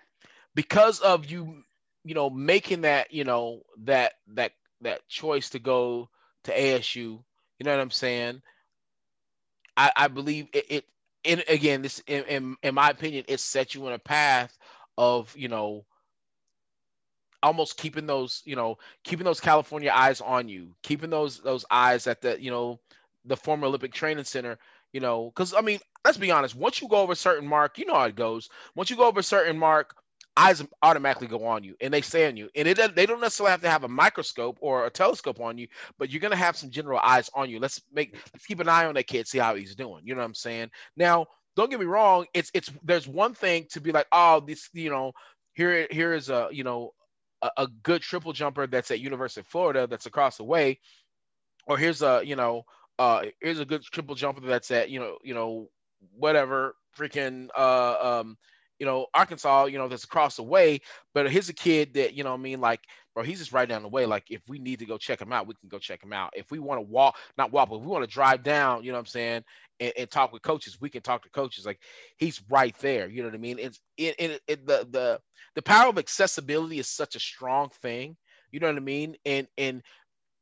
because 0.53 0.99
of 0.99 1.25
you, 1.25 1.63
you 2.03 2.13
know, 2.15 2.29
making 2.29 2.81
that, 2.81 3.13
you 3.13 3.23
know, 3.23 3.61
that 3.83 4.13
that 4.35 4.53
that 4.81 5.07
choice 5.09 5.51
to 5.51 5.59
go 5.59 6.09
to 6.43 6.53
ASU, 6.53 6.95
you 6.95 7.23
know 7.63 7.71
what 7.71 7.81
I'm 7.81 7.91
saying? 7.91 8.41
I, 9.77 9.91
I 9.95 10.07
believe 10.07 10.47
it, 10.53 10.65
it 10.69 10.85
and 11.25 11.43
again, 11.49 11.81
this 11.81 12.03
in, 12.07 12.23
in, 12.25 12.57
in 12.61 12.75
my 12.75 12.91
opinion, 12.91 13.25
it 13.27 13.39
sets 13.39 13.73
you 13.73 13.85
on 13.87 13.93
a 13.93 13.99
path 13.99 14.55
of, 14.97 15.35
you 15.35 15.49
know, 15.49 15.85
almost 17.43 17.77
keeping 17.77 18.05
those, 18.05 18.41
you 18.45 18.55
know, 18.55 18.77
keeping 19.03 19.25
those 19.25 19.39
California 19.39 19.91
eyes 19.93 20.21
on 20.21 20.47
you, 20.49 20.75
keeping 20.83 21.09
those 21.09 21.39
those 21.39 21.65
eyes 21.71 22.07
at 22.07 22.21
the, 22.21 22.41
you 22.41 22.51
know, 22.51 22.79
the 23.25 23.37
former 23.37 23.67
Olympic 23.67 23.93
Training 23.93 24.23
Center, 24.23 24.57
you 24.93 24.99
know, 24.99 25.25
because 25.25 25.53
I 25.53 25.61
mean, 25.61 25.79
let's 26.03 26.17
be 26.17 26.31
honest, 26.31 26.55
once 26.55 26.81
you 26.81 26.87
go 26.87 26.97
over 26.97 27.13
a 27.13 27.15
certain 27.15 27.47
mark, 27.47 27.77
you 27.77 27.85
know 27.85 27.95
how 27.95 28.05
it 28.05 28.15
goes. 28.15 28.49
Once 28.75 28.89
you 28.89 28.95
go 28.95 29.07
over 29.07 29.19
a 29.19 29.23
certain 29.23 29.57
mark, 29.57 29.95
eyes 30.37 30.63
automatically 30.81 31.27
go 31.27 31.45
on 31.45 31.63
you 31.63 31.75
and 31.81 31.93
they 31.93 32.01
stay 32.01 32.27
on 32.27 32.35
you. 32.37 32.49
And 32.55 32.67
it 32.67 32.95
they 32.95 33.05
don't 33.05 33.21
necessarily 33.21 33.51
have 33.51 33.61
to 33.61 33.69
have 33.69 33.83
a 33.83 33.89
microscope 33.89 34.57
or 34.61 34.85
a 34.85 34.89
telescope 34.89 35.39
on 35.39 35.57
you, 35.57 35.67
but 35.97 36.09
you're 36.09 36.21
gonna 36.21 36.35
have 36.35 36.57
some 36.57 36.69
general 36.69 36.99
eyes 36.99 37.29
on 37.33 37.49
you. 37.49 37.59
Let's 37.59 37.81
make 37.93 38.15
let's 38.33 38.45
keep 38.45 38.59
an 38.59 38.69
eye 38.69 38.85
on 38.85 38.95
that 38.95 39.07
kid, 39.07 39.27
see 39.27 39.37
how 39.37 39.55
he's 39.55 39.75
doing. 39.75 40.01
You 40.05 40.15
know 40.15 40.21
what 40.21 40.27
I'm 40.27 40.35
saying? 40.35 40.69
Now, 40.97 41.27
don't 41.55 41.69
get 41.69 41.79
me 41.79 41.85
wrong, 41.85 42.25
it's 42.33 42.51
it's 42.53 42.69
there's 42.83 43.07
one 43.07 43.33
thing 43.33 43.65
to 43.71 43.81
be 43.81 43.91
like, 43.91 44.07
oh, 44.11 44.41
this, 44.41 44.69
you 44.73 44.89
know, 44.89 45.13
here 45.53 45.87
here 45.89 46.13
is 46.13 46.29
a 46.29 46.49
you 46.51 46.63
know 46.63 46.93
a, 47.45 47.63
a 47.63 47.67
good 47.83 48.01
triple 48.01 48.33
jumper 48.33 48.67
that's 48.67 48.91
at 48.91 48.99
University 48.99 49.41
of 49.41 49.47
Florida 49.47 49.87
that's 49.87 50.05
across 50.05 50.37
the 50.37 50.43
way, 50.43 50.79
or 51.67 51.77
here's 51.77 52.01
a 52.01 52.21
you 52.23 52.35
know 52.35 52.63
uh 52.99 53.23
here's 53.41 53.59
a 53.59 53.65
good 53.65 53.83
triple 53.83 54.15
jumper 54.15 54.41
that's 54.41 54.71
at 54.71 54.89
you 54.89 54.99
know 54.99 55.17
you 55.23 55.33
know 55.33 55.69
whatever 56.17 56.75
freaking 56.97 57.49
uh 57.57 58.19
um 58.21 58.37
you 58.79 58.85
know 58.85 59.07
Arkansas 59.13 59.65
you 59.65 59.77
know 59.77 59.87
that's 59.87 60.03
across 60.03 60.35
the 60.35 60.43
way, 60.43 60.79
but 61.13 61.29
here's 61.31 61.49
a 61.49 61.53
kid 61.53 61.93
that 61.95 62.13
you 62.13 62.23
know 62.23 62.33
I 62.33 62.37
mean 62.37 62.61
like 62.61 62.81
bro 63.13 63.23
he's 63.23 63.39
just 63.39 63.53
right 63.53 63.69
down 63.69 63.81
the 63.81 63.89
way 63.89 64.05
like 64.05 64.25
if 64.29 64.41
we 64.47 64.59
need 64.59 64.79
to 64.79 64.85
go 64.85 64.97
check 64.97 65.21
him 65.21 65.31
out 65.31 65.47
we 65.47 65.53
can 65.55 65.69
go 65.69 65.79
check 65.79 66.03
him 66.03 66.11
out 66.11 66.31
if 66.35 66.51
we 66.51 66.59
want 66.59 66.79
to 66.79 66.91
walk 66.91 67.15
not 67.37 67.51
walk 67.51 67.69
but 67.69 67.77
if 67.77 67.81
we 67.81 67.87
want 67.87 68.03
to 68.03 68.13
drive 68.13 68.43
down 68.43 68.83
you 68.83 68.91
know 68.91 68.97
what 68.97 69.01
I'm 69.01 69.05
saying 69.05 69.43
and, 69.79 69.93
and, 69.97 70.11
talk 70.11 70.33
with 70.33 70.41
coaches 70.41 70.77
we 70.81 70.89
can 70.89 71.01
talk 71.01 71.23
to 71.23 71.29
coaches 71.29 71.65
like 71.65 71.79
he's 72.17 72.41
right 72.49 72.77
there 72.79 73.09
you 73.09 73.21
know 73.21 73.29
what 73.29 73.35
I 73.35 73.39
mean 73.39 73.57
it's 73.57 73.79
it, 73.97 74.15
it, 74.19 74.41
it 74.47 74.67
the 74.67 74.85
the 74.91 75.19
the 75.55 75.61
power 75.61 75.89
of 75.89 75.97
accessibility 75.97 76.79
is 76.79 76.87
such 76.87 77.15
a 77.15 77.19
strong 77.19 77.69
thing. 77.81 78.15
You 78.51 78.59
know 78.59 78.67
what 78.67 78.75
I 78.75 78.81
mean? 78.81 79.15
And 79.25 79.47
and 79.57 79.81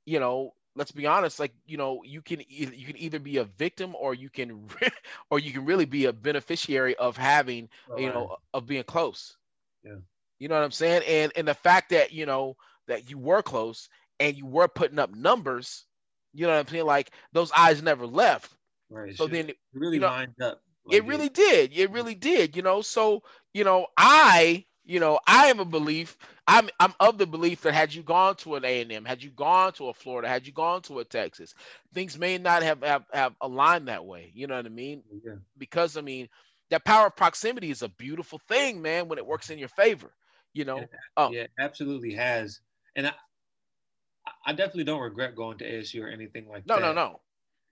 you 0.06 0.20
know, 0.20 0.52
let's 0.76 0.92
be 0.92 1.06
honest, 1.06 1.40
like 1.40 1.54
you 1.66 1.78
know, 1.78 2.02
you 2.04 2.22
can 2.22 2.42
either, 2.50 2.74
you 2.74 2.86
can 2.86 2.98
either 2.98 3.20
be 3.20 3.38
a 3.38 3.44
victim 3.44 3.96
or 3.96 4.14
you 4.14 4.30
can 4.30 4.68
or 5.30 5.40
you 5.40 5.52
can 5.52 5.66
really 5.66 5.86
be 5.86 6.06
a 6.06 6.14
beneficiary 6.14 6.96
of 6.96 7.18
having 7.18 7.70
oh, 7.90 7.98
you 7.98 8.08
know 8.08 8.38
of 8.54 8.66
being 8.66 8.84
close. 8.84 9.38
Yeah. 9.84 9.96
You 10.40 10.48
know 10.48 10.56
what 10.56 10.64
I'm 10.64 10.72
saying? 10.72 11.04
And 11.08 11.32
and 11.36 11.48
the 11.48 11.54
fact 11.54 11.90
that 11.92 12.12
you 12.12 12.26
know 12.26 12.56
that 12.88 13.10
you 13.10 13.18
were 13.18 13.42
close 13.42 13.90
and 14.20 14.36
you 14.36 14.46
were 14.46 14.68
putting 14.68 15.00
up 15.00 15.16
numbers, 15.16 15.86
you 16.34 16.46
know 16.46 16.54
what 16.54 16.60
I'm 16.60 16.68
saying? 16.68 16.86
Like 16.86 17.12
those 17.32 17.52
eyes 17.52 17.82
never 17.82 18.06
left. 18.06 18.52
Right. 18.90 19.16
So 19.16 19.28
then 19.28 19.52
really 19.74 19.96
you 19.96 20.02
know, 20.02 20.08
lined 20.08 20.42
up. 20.42 20.62
Like 20.86 20.98
it 20.98 21.06
really 21.06 21.30
did. 21.30 21.72
It 21.74 21.92
really 21.92 22.16
did. 22.16 22.56
You 22.56 22.62
know, 22.62 22.82
so 22.82 23.24
you 23.54 23.64
know, 23.64 23.88
I 23.98 24.66
you 24.86 25.00
know, 25.00 25.20
I 25.26 25.48
am 25.48 25.60
a 25.60 25.66
belief. 25.66 26.18
I'm 26.48 26.70
I'm 26.80 26.94
of 27.00 27.18
the 27.18 27.26
belief 27.26 27.62
that 27.62 27.74
had 27.74 27.94
you 27.94 28.04
gone 28.04 28.36
to 28.38 28.56
an 28.56 28.66
A 28.66 28.82
and 28.82 28.92
M, 28.92 29.06
had 29.06 29.24
you 29.24 29.30
gone 29.30 29.74
to 29.74 29.88
a 29.88 29.94
Florida, 29.94 30.28
had 30.28 30.46
you 30.46 30.54
gone 30.54 30.82
to 30.84 31.00
a 31.00 31.06
Texas, 31.06 31.54
things 31.94 32.18
may 32.18 32.38
not 32.38 32.64
have, 32.64 32.84
have 32.84 33.06
have 33.14 33.34
aligned 33.42 33.88
that 33.88 34.06
way. 34.06 34.32
You 34.34 34.48
know 34.48 34.56
what 34.56 34.66
I 34.66 34.70
mean? 34.70 35.04
Yeah. 35.24 35.36
Because 35.58 35.96
I 35.96 36.02
mean, 36.02 36.28
that 36.70 36.84
power 36.84 37.08
of 37.08 37.16
proximity 37.16 37.72
is 37.72 37.82
a 37.82 37.90
beautiful 37.90 38.40
thing, 38.48 38.82
man. 38.82 39.08
When 39.08 39.18
it 39.18 39.26
works 39.26 39.50
in 39.50 39.58
your 39.58 39.70
favor, 39.70 40.12
you 40.54 40.66
know. 40.66 40.84
Oh. 41.16 41.32
Yeah, 41.32 41.48
absolutely 41.60 42.14
has. 42.16 42.60
And 42.96 43.08
I, 43.08 43.14
I 44.46 44.54
definitely 44.54 44.86
don't 44.86 45.02
regret 45.02 45.36
going 45.36 45.58
to 45.60 45.72
ASU 45.72 46.04
or 46.04 46.10
anything 46.10 46.48
like 46.50 46.66
no, 46.66 46.76
that. 46.76 46.82
No, 46.82 46.94
no, 46.94 46.94
no. 46.94 47.20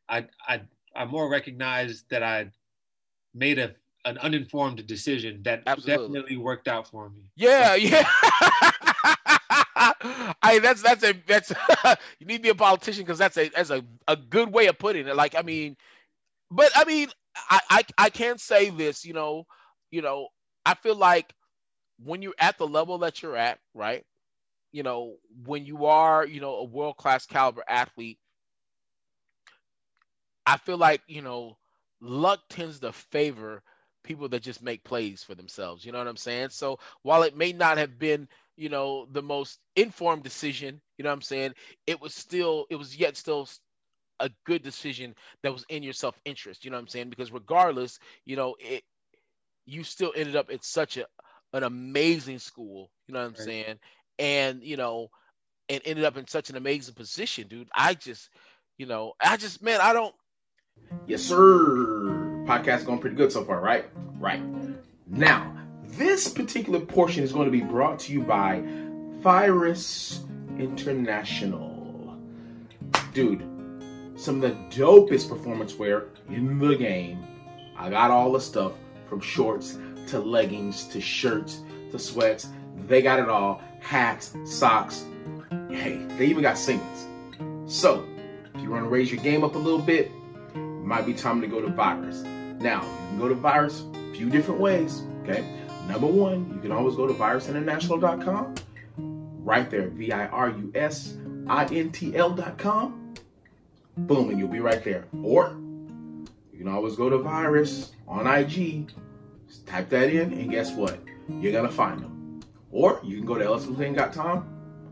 I 0.07 0.27
I 0.47 0.61
I 0.95 1.05
more 1.05 1.29
recognize 1.29 2.03
that 2.09 2.23
I 2.23 2.51
made 3.33 3.59
a 3.59 3.75
an 4.05 4.17
uninformed 4.17 4.85
decision 4.87 5.41
that 5.43 5.63
Absolutely. 5.67 6.07
definitely 6.07 6.37
worked 6.37 6.67
out 6.67 6.87
for 6.87 7.09
me. 7.09 7.29
Yeah, 7.35 7.75
yeah. 7.75 8.07
I 10.43 10.59
that's 10.61 10.81
that's 10.81 11.03
a 11.03 11.13
that's 11.27 11.51
you 12.19 12.25
need 12.25 12.37
to 12.37 12.43
be 12.43 12.49
a 12.49 12.55
politician 12.55 13.03
because 13.03 13.17
that's 13.17 13.37
a 13.37 13.49
that's 13.49 13.69
a, 13.69 13.83
a 14.07 14.15
good 14.15 14.51
way 14.51 14.67
of 14.67 14.77
putting 14.77 15.07
it. 15.07 15.15
Like 15.15 15.35
I 15.35 15.41
mean, 15.41 15.75
but 16.49 16.71
I 16.75 16.85
mean, 16.85 17.09
I, 17.49 17.59
I 17.69 17.83
I 17.97 18.09
can 18.09 18.37
say 18.37 18.69
this, 18.69 19.05
you 19.05 19.13
know, 19.13 19.45
you 19.91 20.01
know, 20.01 20.27
I 20.65 20.75
feel 20.75 20.95
like 20.95 21.33
when 22.03 22.21
you're 22.21 22.35
at 22.39 22.57
the 22.57 22.67
level 22.67 22.99
that 22.99 23.21
you're 23.21 23.37
at, 23.37 23.59
right? 23.73 24.03
You 24.71 24.83
know, 24.83 25.15
when 25.45 25.65
you 25.65 25.85
are, 25.85 26.25
you 26.25 26.41
know, 26.41 26.55
a 26.55 26.63
world 26.63 26.97
class 26.97 27.25
caliber 27.25 27.63
athlete, 27.67 28.19
I 30.45 30.57
feel 30.57 30.77
like 30.77 31.01
you 31.07 31.21
know, 31.21 31.57
luck 32.01 32.41
tends 32.49 32.79
to 32.79 32.91
favor 32.91 33.63
people 34.03 34.29
that 34.29 34.41
just 34.41 34.61
make 34.63 34.83
plays 34.83 35.23
for 35.23 35.35
themselves. 35.35 35.85
You 35.85 35.91
know 35.91 35.97
what 35.99 36.07
I'm 36.07 36.17
saying? 36.17 36.49
So 36.49 36.79
while 37.03 37.23
it 37.23 37.35
may 37.37 37.53
not 37.53 37.77
have 37.77 37.99
been, 37.99 38.27
you 38.57 38.69
know, 38.69 39.07
the 39.11 39.21
most 39.21 39.59
informed 39.75 40.23
decision, 40.23 40.81
you 40.97 41.03
know 41.03 41.09
what 41.09 41.15
I'm 41.15 41.21
saying, 41.21 41.53
it 41.87 42.01
was 42.01 42.13
still, 42.13 42.65
it 42.69 42.75
was 42.75 42.95
yet 42.95 43.17
still 43.17 43.47
a 44.19 44.29
good 44.45 44.63
decision 44.63 45.15
that 45.43 45.51
was 45.51 45.65
in 45.69 45.83
your 45.83 45.93
self 45.93 46.19
interest. 46.25 46.63
You 46.63 46.71
know 46.71 46.77
what 46.77 46.81
I'm 46.81 46.87
saying? 46.87 47.09
Because 47.09 47.31
regardless, 47.31 47.99
you 48.25 48.35
know, 48.35 48.55
it, 48.59 48.83
you 49.65 49.83
still 49.83 50.13
ended 50.15 50.35
up 50.35 50.51
at 50.51 50.63
such 50.63 50.97
a 50.97 51.05
an 51.53 51.63
amazing 51.63 52.39
school. 52.39 52.89
You 53.07 53.13
know 53.13 53.19
what 53.19 53.27
I'm 53.27 53.33
right. 53.33 53.43
saying? 53.43 53.79
And 54.19 54.63
you 54.63 54.77
know, 54.77 55.09
and 55.69 55.81
ended 55.85 56.05
up 56.05 56.17
in 56.17 56.27
such 56.27 56.49
an 56.49 56.57
amazing 56.57 56.95
position, 56.95 57.47
dude. 57.47 57.69
I 57.75 57.93
just, 57.93 58.29
you 58.77 58.85
know, 58.85 59.13
I 59.21 59.37
just, 59.37 59.61
man, 59.61 59.79
I 59.81 59.93
don't. 59.93 60.15
Yes, 61.07 61.21
sir 61.23 62.20
podcast 62.51 62.85
going 62.85 62.99
pretty 62.99 63.15
good 63.15 63.31
so 63.31 63.43
far, 63.45 63.61
right? 63.61 63.85
Right. 64.19 64.41
Now, 65.07 65.55
this 65.85 66.27
particular 66.27 66.79
portion 66.79 67.23
is 67.23 67.31
going 67.31 67.45
to 67.45 67.51
be 67.51 67.61
brought 67.61 67.99
to 67.99 68.13
you 68.13 68.23
by 68.23 68.63
Virus 69.21 70.23
International. 70.57 72.17
Dude, 73.13 73.47
some 74.17 74.43
of 74.43 74.49
the 74.49 74.77
dopest 74.77 75.29
performance 75.29 75.75
wear 75.75 76.07
in 76.29 76.59
the 76.59 76.75
game. 76.75 77.25
I 77.77 77.89
got 77.89 78.11
all 78.11 78.33
the 78.33 78.41
stuff 78.41 78.73
from 79.07 79.21
shorts 79.21 79.77
to 80.07 80.19
leggings 80.19 80.85
to 80.87 80.99
shirts 80.99 81.61
to 81.91 81.99
sweats. 81.99 82.49
They 82.75 83.01
got 83.01 83.19
it 83.19 83.29
all. 83.29 83.61
Hats, 83.79 84.35
socks. 84.45 85.05
Hey, 85.69 86.05
they 86.17 86.25
even 86.25 86.43
got 86.43 86.55
singlets. 86.55 87.69
So, 87.69 88.05
if 88.53 88.61
you 88.61 88.69
want 88.69 88.83
to 88.83 88.89
raise 88.89 89.09
your 89.09 89.23
game 89.23 89.45
up 89.45 89.55
a 89.55 89.57
little 89.57 89.81
bit, 89.81 90.11
might 90.53 91.05
be 91.05 91.13
time 91.13 91.39
to 91.39 91.47
go 91.47 91.61
to 91.61 91.67
Virus. 91.69 92.23
Now, 92.61 92.83
you 92.83 93.07
can 93.09 93.19
go 93.19 93.27
to 93.27 93.35
Virus 93.35 93.83
a 93.93 94.13
few 94.13 94.29
different 94.29 94.59
ways, 94.59 95.01
okay? 95.23 95.43
Number 95.87 96.05
one, 96.07 96.51
you 96.53 96.59
can 96.61 96.71
always 96.71 96.95
go 96.95 97.07
to 97.07 97.13
virusinternational.com. 97.13 98.55
Right 99.43 99.69
there, 99.69 99.87
V 99.87 100.11
I 100.11 100.27
R 100.27 100.49
U 100.49 100.71
S 100.75 101.17
I 101.47 101.65
N 101.65 101.91
T 101.91 102.15
L.com. 102.15 103.15
Boom, 103.97 104.29
and 104.29 104.37
you'll 104.39 104.47
be 104.47 104.59
right 104.59 104.83
there. 104.83 105.07
Or 105.23 105.57
you 106.53 106.59
can 106.59 106.67
always 106.67 106.95
go 106.95 107.09
to 107.09 107.17
Virus 107.17 107.93
on 108.07 108.27
IG, 108.27 108.91
Just 109.47 109.65
type 109.65 109.89
that 109.89 110.09
in, 110.09 110.31
and 110.31 110.51
guess 110.51 110.71
what? 110.71 110.99
You're 111.39 111.51
gonna 111.51 111.69
find 111.71 111.99
them. 112.01 112.41
Or 112.71 113.01
you 113.03 113.17
can 113.17 113.25
go 113.25 113.35
to 113.37 113.43
ellismcclain.com. 113.43 114.47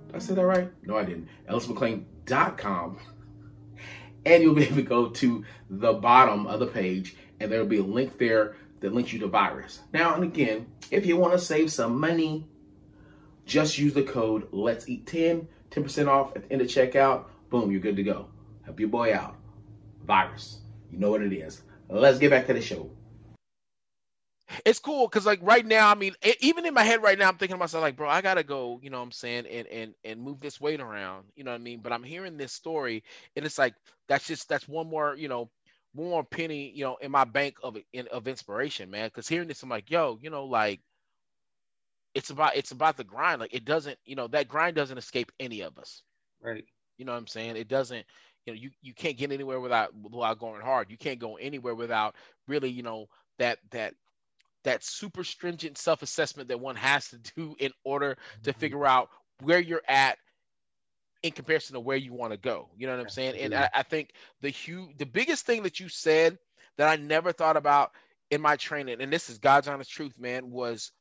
Did 0.07 0.15
I 0.15 0.19
say 0.19 0.33
that 0.33 0.45
right? 0.45 0.71
No, 0.83 0.97
I 0.97 1.03
didn't. 1.03 1.27
ellismcclain.com. 1.49 2.97
And 4.25 4.43
you'll 4.43 4.53
be 4.53 4.65
able 4.65 4.75
to 4.75 4.81
go 4.81 5.07
to 5.07 5.45
the 5.69 5.93
bottom 5.93 6.45
of 6.45 6.59
the 6.59 6.67
page, 6.67 7.15
and 7.39 7.51
there'll 7.51 7.65
be 7.65 7.79
a 7.79 7.83
link 7.83 8.17
there 8.17 8.55
that 8.79 8.93
links 8.93 9.13
you 9.13 9.19
to 9.19 9.27
Virus. 9.27 9.81
Now, 9.93 10.15
and 10.15 10.23
again, 10.23 10.67
if 10.91 11.05
you 11.05 11.17
want 11.17 11.33
to 11.33 11.39
save 11.39 11.71
some 11.71 11.99
money, 11.99 12.47
just 13.45 13.77
use 13.77 13.93
the 13.93 14.03
code 14.03 14.47
Let's 14.51 14.87
Eat 14.87 15.05
10, 15.07 15.47
10% 15.71 16.07
off 16.07 16.35
at 16.35 16.43
the 16.43 16.53
end 16.53 16.61
of 16.61 16.67
checkout. 16.67 17.25
Boom, 17.49 17.71
you're 17.71 17.81
good 17.81 17.95
to 17.95 18.03
go. 18.03 18.27
Help 18.63 18.79
your 18.79 18.89
boy 18.89 19.13
out. 19.13 19.35
Virus. 20.05 20.59
You 20.91 20.99
know 20.99 21.11
what 21.11 21.21
it 21.21 21.33
is. 21.33 21.61
Let's 21.89 22.19
get 22.19 22.31
back 22.31 22.47
to 22.47 22.53
the 22.53 22.61
show. 22.61 22.91
It's 24.65 24.79
cool 24.79 25.07
because 25.07 25.25
like 25.25 25.39
right 25.43 25.65
now, 25.65 25.89
I 25.89 25.95
mean, 25.95 26.13
even 26.39 26.65
in 26.65 26.73
my 26.73 26.83
head 26.83 27.03
right 27.03 27.17
now, 27.17 27.27
I'm 27.27 27.37
thinking 27.37 27.55
to 27.55 27.59
myself 27.59 27.83
like, 27.83 27.95
bro, 27.95 28.09
I 28.09 28.21
gotta 28.21 28.43
go, 28.43 28.79
you 28.81 28.89
know 28.89 28.97
what 28.97 29.03
I'm 29.03 29.11
saying, 29.11 29.45
and 29.45 29.67
and 29.67 29.93
and 30.03 30.21
move 30.21 30.39
this 30.39 30.59
weight 30.59 30.81
around, 30.81 31.25
you 31.35 31.43
know 31.43 31.51
what 31.51 31.61
I 31.61 31.63
mean. 31.63 31.81
But 31.81 31.93
I'm 31.93 32.03
hearing 32.03 32.37
this 32.37 32.51
story, 32.51 33.03
and 33.35 33.45
it's 33.45 33.59
like 33.59 33.75
that's 34.07 34.25
just 34.25 34.49
that's 34.49 34.67
one 34.67 34.87
more, 34.87 35.15
you 35.15 35.27
know, 35.27 35.51
more 35.93 36.23
penny, 36.23 36.71
you 36.75 36.83
know, 36.83 36.97
in 36.97 37.11
my 37.11 37.25
bank 37.25 37.57
of 37.63 37.77
in, 37.93 38.07
of 38.07 38.27
inspiration, 38.27 38.89
man. 38.89 39.07
Because 39.07 39.27
hearing 39.27 39.47
this, 39.47 39.63
I'm 39.63 39.69
like, 39.69 39.89
yo, 39.89 40.17
you 40.21 40.29
know, 40.29 40.45
like 40.45 40.81
it's 42.13 42.29
about 42.29 42.55
it's 42.55 42.71
about 42.71 42.97
the 42.97 43.03
grind. 43.03 43.39
Like 43.41 43.53
it 43.53 43.65
doesn't, 43.65 43.97
you 44.05 44.15
know, 44.15 44.27
that 44.27 44.47
grind 44.47 44.75
doesn't 44.75 44.97
escape 44.97 45.31
any 45.39 45.61
of 45.61 45.77
us. 45.77 46.03
Right. 46.41 46.65
You 46.97 47.05
know 47.05 47.11
what 47.13 47.19
I'm 47.19 47.27
saying? 47.27 47.55
It 47.55 47.67
doesn't, 47.67 48.05
you 48.45 48.53
know, 48.53 48.59
you, 48.59 48.71
you 48.81 48.93
can't 48.93 49.17
get 49.17 49.31
anywhere 49.31 49.59
without 49.59 49.93
without 49.95 50.39
going 50.39 50.61
hard. 50.61 50.89
You 50.89 50.97
can't 50.97 51.19
go 51.19 51.35
anywhere 51.37 51.75
without 51.75 52.15
really, 52.47 52.69
you 52.69 52.83
know, 52.83 53.07
that 53.37 53.59
that 53.71 53.93
that 54.63 54.83
super 54.83 55.23
stringent 55.23 55.77
self-assessment 55.77 56.49
that 56.49 56.59
one 56.59 56.75
has 56.75 57.09
to 57.09 57.17
do 57.35 57.55
in 57.59 57.71
order 57.83 58.17
to 58.43 58.53
Mm-hmm. 58.53 58.53
figure 58.53 58.85
out 58.85 59.09
where 59.41 59.59
you're 59.59 59.83
at 59.87 60.17
in 61.23 61.31
comparison 61.31 61.73
to 61.73 61.79
where 61.79 61.97
you 61.97 62.13
want 62.13 62.31
to 62.33 62.37
go. 62.37 62.69
You 62.77 62.87
know 62.87 62.93
what 62.93 63.01
I'm 63.01 63.09
saying? 63.09 63.35
And 63.37 63.53
I, 63.53 63.69
I 63.73 63.83
think 63.83 64.11
the 64.41 64.49
huge 64.49 64.97
the 64.97 65.05
biggest 65.05 65.45
thing 65.45 65.63
that 65.63 65.79
you 65.79 65.89
said 65.89 66.37
that 66.77 66.87
I 66.89 66.95
never 67.01 67.31
thought 67.31 67.57
about 67.57 67.91
in 68.29 68.41
my 68.41 68.55
training, 68.55 69.01
and 69.01 69.11
this 69.11 69.29
is 69.29 69.37
God's 69.39 69.67
honest 69.67 69.91
truth, 69.91 70.17
man, 70.19 70.51
was 70.51 70.91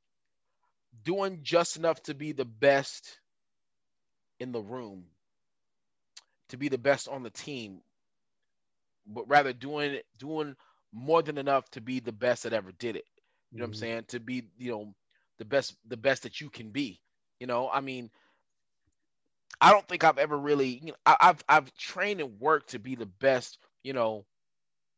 doing 1.02 1.40
just 1.42 1.76
enough 1.76 2.02
to 2.04 2.14
be 2.14 2.32
the 2.32 2.44
best 2.44 3.20
in 4.40 4.52
the 4.52 4.60
room, 4.60 5.06
to 6.48 6.56
be 6.56 6.68
the 6.68 6.78
best 6.78 7.08
on 7.08 7.22
the 7.22 7.30
team, 7.30 7.82
but 9.06 9.28
rather 9.28 9.52
doing 9.52 10.00
doing 10.18 10.56
more 10.92 11.22
than 11.22 11.38
enough 11.38 11.68
to 11.70 11.80
be 11.80 12.00
the 12.00 12.12
best 12.12 12.42
that 12.44 12.52
ever 12.52 12.72
did 12.72 12.96
it. 12.96 13.04
You 13.54 13.60
know 13.60 13.64
what 13.64 13.68
I'm 13.68 13.74
Mhm. 13.74 13.74
saying? 13.74 14.04
To 14.08 14.20
be, 14.20 14.44
you 14.58 14.70
know, 14.70 14.94
the 15.38 15.44
best 15.44 15.76
the 15.86 15.96
best 15.96 16.22
that 16.22 16.40
you 16.40 16.50
can 16.50 16.70
be. 16.70 17.00
You 17.40 17.46
know, 17.46 17.68
I 17.70 17.80
mean, 17.80 18.10
I 19.60 19.72
don't 19.72 19.86
think 19.88 20.04
I've 20.04 20.18
ever 20.18 20.38
really, 20.38 20.80
you 20.82 20.88
know, 20.88 20.96
I, 21.06 21.16
I've 21.20 21.44
I've 21.48 21.74
trained 21.76 22.20
and 22.20 22.38
worked 22.40 22.70
to 22.70 22.78
be 22.78 22.94
the 22.94 23.06
best, 23.06 23.58
you 23.82 23.92
know, 23.92 24.24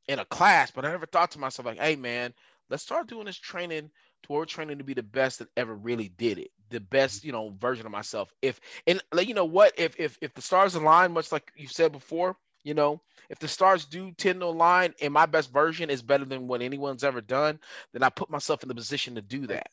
in 0.08 0.18
a 0.18 0.24
class, 0.24 0.70
but 0.70 0.84
I 0.84 0.90
never 0.90 1.06
thought 1.06 1.32
to 1.32 1.38
myself 1.38 1.66
like, 1.66 1.78
hey 1.78 1.96
man, 1.96 2.34
let's 2.68 2.82
start 2.82 3.08
doing 3.08 3.26
this 3.26 3.36
training 3.38 3.90
toward 4.22 4.48
training 4.48 4.78
to 4.78 4.84
be 4.84 4.94
the 4.94 5.02
best 5.02 5.38
that 5.38 5.48
ever 5.56 5.74
really 5.74 6.08
did 6.08 6.38
it, 6.38 6.50
the 6.70 6.80
best, 6.80 7.24
you 7.24 7.32
know, 7.32 7.54
version 7.58 7.86
of 7.86 7.92
myself. 7.92 8.32
If 8.42 8.60
and 8.86 9.02
like 9.12 9.28
you 9.28 9.34
know 9.34 9.44
what, 9.44 9.74
if 9.78 9.98
if 9.98 10.18
if 10.20 10.34
the 10.34 10.42
stars 10.42 10.74
align, 10.74 11.12
much 11.12 11.32
like 11.32 11.52
you 11.56 11.68
said 11.68 11.92
before, 11.92 12.36
you 12.64 12.74
know, 12.74 13.00
if 13.30 13.38
the 13.38 13.48
stars 13.48 13.86
do 13.86 14.12
tend 14.12 14.40
to 14.40 14.46
align 14.46 14.94
and 15.00 15.12
my 15.12 15.26
best 15.26 15.52
version 15.52 15.90
is 15.90 16.02
better 16.02 16.24
than 16.24 16.48
what 16.48 16.62
anyone's 16.62 17.04
ever 17.04 17.20
done, 17.20 17.58
then 17.92 18.02
I 18.02 18.10
put 18.10 18.30
myself 18.30 18.62
in 18.62 18.68
the 18.68 18.74
position 18.74 19.14
to 19.14 19.22
do 19.22 19.46
that. 19.46 19.70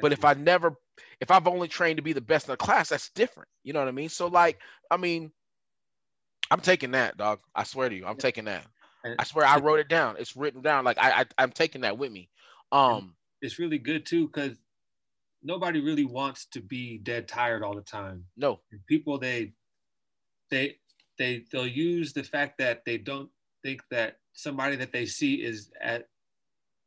But 0.00 0.12
if. 0.12 0.24
I 0.24 0.34
never, 0.34 0.76
if 1.20 1.30
I've 1.30 1.46
only 1.46 1.68
trained 1.68 1.96
to 1.96 2.02
be 2.02 2.12
the 2.12 2.20
best 2.20 2.48
in 2.48 2.52
the 2.52 2.56
class, 2.56 2.88
that's 2.90 3.10
different. 3.10 3.48
You 3.64 3.72
know 3.72 3.78
what 3.80 3.88
I 3.88 3.92
mean? 3.92 4.08
So 4.08 4.26
like, 4.26 4.58
I 4.90 4.96
mean, 4.96 5.32
I'm 6.50 6.60
taking 6.60 6.90
that, 6.92 7.16
dog. 7.16 7.40
I 7.54 7.64
swear 7.64 7.88
to 7.88 7.94
you, 7.94 8.06
I'm 8.06 8.16
taking 8.16 8.44
that. 8.44 8.66
I 9.18 9.24
swear 9.24 9.46
I 9.46 9.58
wrote 9.58 9.80
it 9.80 9.88
down. 9.88 10.16
It's 10.18 10.36
written 10.36 10.62
down. 10.62 10.84
Like 10.84 10.98
I, 10.98 11.22
I 11.22 11.24
I'm 11.38 11.50
taking 11.50 11.80
that 11.80 11.98
with 11.98 12.12
me. 12.12 12.28
Um, 12.70 13.14
it's 13.40 13.58
really 13.58 13.78
good 13.78 14.06
too 14.06 14.26
because 14.26 14.56
nobody 15.42 15.80
really 15.80 16.04
wants 16.04 16.46
to 16.52 16.60
be 16.60 16.98
dead 16.98 17.26
tired 17.26 17.64
all 17.64 17.74
the 17.74 17.82
time. 17.82 18.24
no, 18.36 18.60
People 18.86 19.18
they 19.18 19.52
they 20.50 20.76
they 21.18 21.44
they'll 21.50 21.66
use 21.66 22.12
the 22.12 22.22
fact 22.22 22.58
that 22.58 22.84
they 22.84 22.98
don't 22.98 23.30
think 23.62 23.82
that 23.90 24.18
somebody 24.34 24.76
that 24.76 24.92
they 24.92 25.06
see 25.06 25.34
is 25.34 25.70
at 25.80 26.06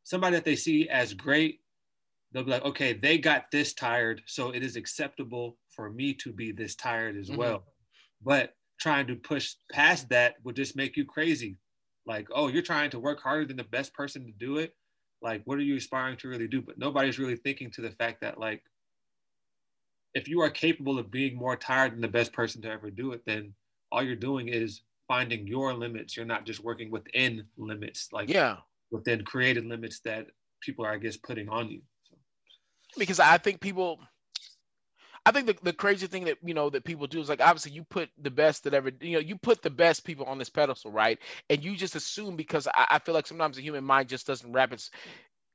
somebody 0.04 0.36
that 0.36 0.46
they 0.46 0.56
see 0.56 0.88
as 0.90 1.14
great. 1.14 1.60
They'll 2.36 2.44
be 2.44 2.52
like, 2.52 2.66
okay, 2.66 2.92
they 2.92 3.18
got 3.18 3.50
this 3.50 3.74
tired, 3.74 4.24
so 4.28 4.52
it 4.54 4.62
is 4.62 4.76
acceptable 4.76 5.58
for 5.70 5.90
me 5.90 6.14
to 6.16 6.34
be 6.34 6.52
this 6.52 6.76
tired 6.76 7.16
as 7.18 7.32
Mhm. 7.32 7.38
well. 7.38 7.74
But 8.22 8.58
trying 8.78 9.08
to 9.08 9.16
push 9.16 9.56
past 9.72 10.10
that 10.10 10.44
would 10.44 10.58
just 10.58 10.76
make 10.76 10.98
you 10.98 11.06
crazy. 11.06 11.60
Like, 12.06 12.28
oh, 12.32 12.50
you're 12.50 12.62
trying 12.62 12.90
to 12.92 13.00
work 13.00 13.22
harder 13.22 13.46
than 13.46 13.56
the 13.58 13.64
best 13.64 13.94
person 13.94 14.26
to 14.26 14.34
do 14.34 14.58
it. 14.58 14.76
Like, 15.22 15.44
what 15.46 15.60
are 15.60 15.64
you 15.64 15.78
aspiring 15.78 16.18
to 16.18 16.28
really 16.28 16.50
do? 16.50 16.62
But 16.62 16.78
nobody's 16.78 17.20
really 17.20 17.38
thinking 17.38 17.72
to 17.72 17.82
the 17.82 17.92
fact 17.92 18.22
that, 18.22 18.38
like, 18.38 18.64
if 20.14 20.28
you 20.28 20.42
are 20.42 20.50
capable 20.50 20.98
of 20.98 21.12
being 21.12 21.36
more 21.36 21.58
tired 21.58 21.94
than 21.94 22.02
the 22.02 22.08
best 22.08 22.34
person 22.34 22.62
to 22.62 22.70
ever 22.70 22.90
do 22.90 23.12
it, 23.12 23.24
then 23.26 23.56
all 23.92 24.04
you're 24.04 24.16
doing 24.16 24.48
is 24.50 24.82
finding 25.08 25.48
your 25.48 25.74
limits. 25.74 26.16
You're 26.16 26.26
not 26.26 26.46
just 26.46 26.62
working 26.62 26.90
within 26.92 27.50
limits, 27.58 28.12
like 28.14 28.30
yeah, 28.30 28.62
within 28.92 29.24
created 29.26 29.66
limits 29.66 30.00
that 30.02 30.28
people 30.62 30.86
are, 30.86 30.94
I 30.94 30.98
guess, 30.98 31.18
putting 31.18 31.50
on 31.50 31.70
you. 31.70 31.84
Because 32.98 33.20
I 33.20 33.38
think 33.38 33.62
people. 33.62 34.00
I 35.26 35.32
think 35.32 35.48
the, 35.48 35.58
the 35.64 35.74
crazy 35.74 36.08
thing 36.08 36.26
that 36.26 36.38
you 36.44 36.54
know 36.54 36.70
that 36.70 36.84
people 36.84 37.08
do 37.08 37.20
is 37.20 37.30
like 37.30 37.42
obviously 37.42 37.72
you 37.72 37.84
put 37.84 38.10
the 38.20 38.30
best 38.30 38.64
that 38.64 38.74
ever 38.76 38.92
you 39.02 39.14
know 39.14 39.20
you 39.20 39.36
put 39.36 39.62
the 39.62 39.70
best 39.72 40.04
people 40.06 40.26
on 40.26 40.38
this 40.38 40.50
pedestal 40.50 40.92
right? 40.92 41.20
And 41.50 41.64
you 41.64 41.76
just 41.76 41.96
assume 41.96 42.36
because 42.36 42.68
I, 42.68 42.88
I 42.92 43.00
feel 43.00 43.16
like 43.16 43.26
sometimes 43.28 43.56
the 43.56 43.64
human 43.64 43.84
mind 43.84 44.10
just 44.10 44.28
doesn't 44.28 44.52
wrap 44.52 44.72
its 44.72 44.92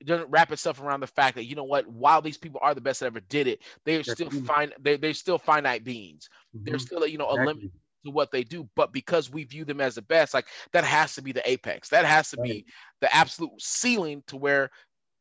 doesn't 0.05 0.31
wrap 0.31 0.51
itself 0.51 0.81
around 0.81 1.01
the 1.01 1.07
fact 1.07 1.37
that 1.37 1.45
you 1.47 1.55
know 1.55 1.65
what 1.65 1.87
while 1.87 2.21
these 2.23 2.39
people 2.39 2.61
are 2.63 2.75
the 2.75 2.81
best 2.81 3.01
that 3.01 3.07
ever 3.07 3.21
did 3.21 3.47
it 3.47 3.63
they 3.85 3.97
are 3.97 4.03
still 4.05 4.31
fine 4.31 4.73
they 4.81 4.97
they're 4.97 5.15
still 5.15 5.39
finite 5.39 5.85
beings. 5.85 6.29
There's 6.65 6.83
Mhm. 6.83 6.87
still 6.87 7.03
a, 7.05 7.07
you 7.09 7.19
know 7.19 7.31
a 7.31 7.37
limit 7.37 7.71
to 8.05 8.11
what 8.11 8.31
they 8.33 8.43
do 8.45 8.69
but 8.77 8.93
because 8.93 9.31
we 9.31 9.45
view 9.45 9.65
them 9.65 9.81
as 9.81 9.95
the 9.95 10.03
best 10.03 10.35
like 10.35 10.47
that 10.73 10.85
has 10.85 11.15
to 11.15 11.23
be 11.23 11.33
the 11.33 11.49
apex. 11.49 11.91
That 11.91 12.05
has 12.07 12.31
to 12.31 12.39
be 12.39 12.65
the 13.01 13.15
absolute 13.15 13.61
ceiling 13.61 14.23
to 14.29 14.37
where 14.37 14.71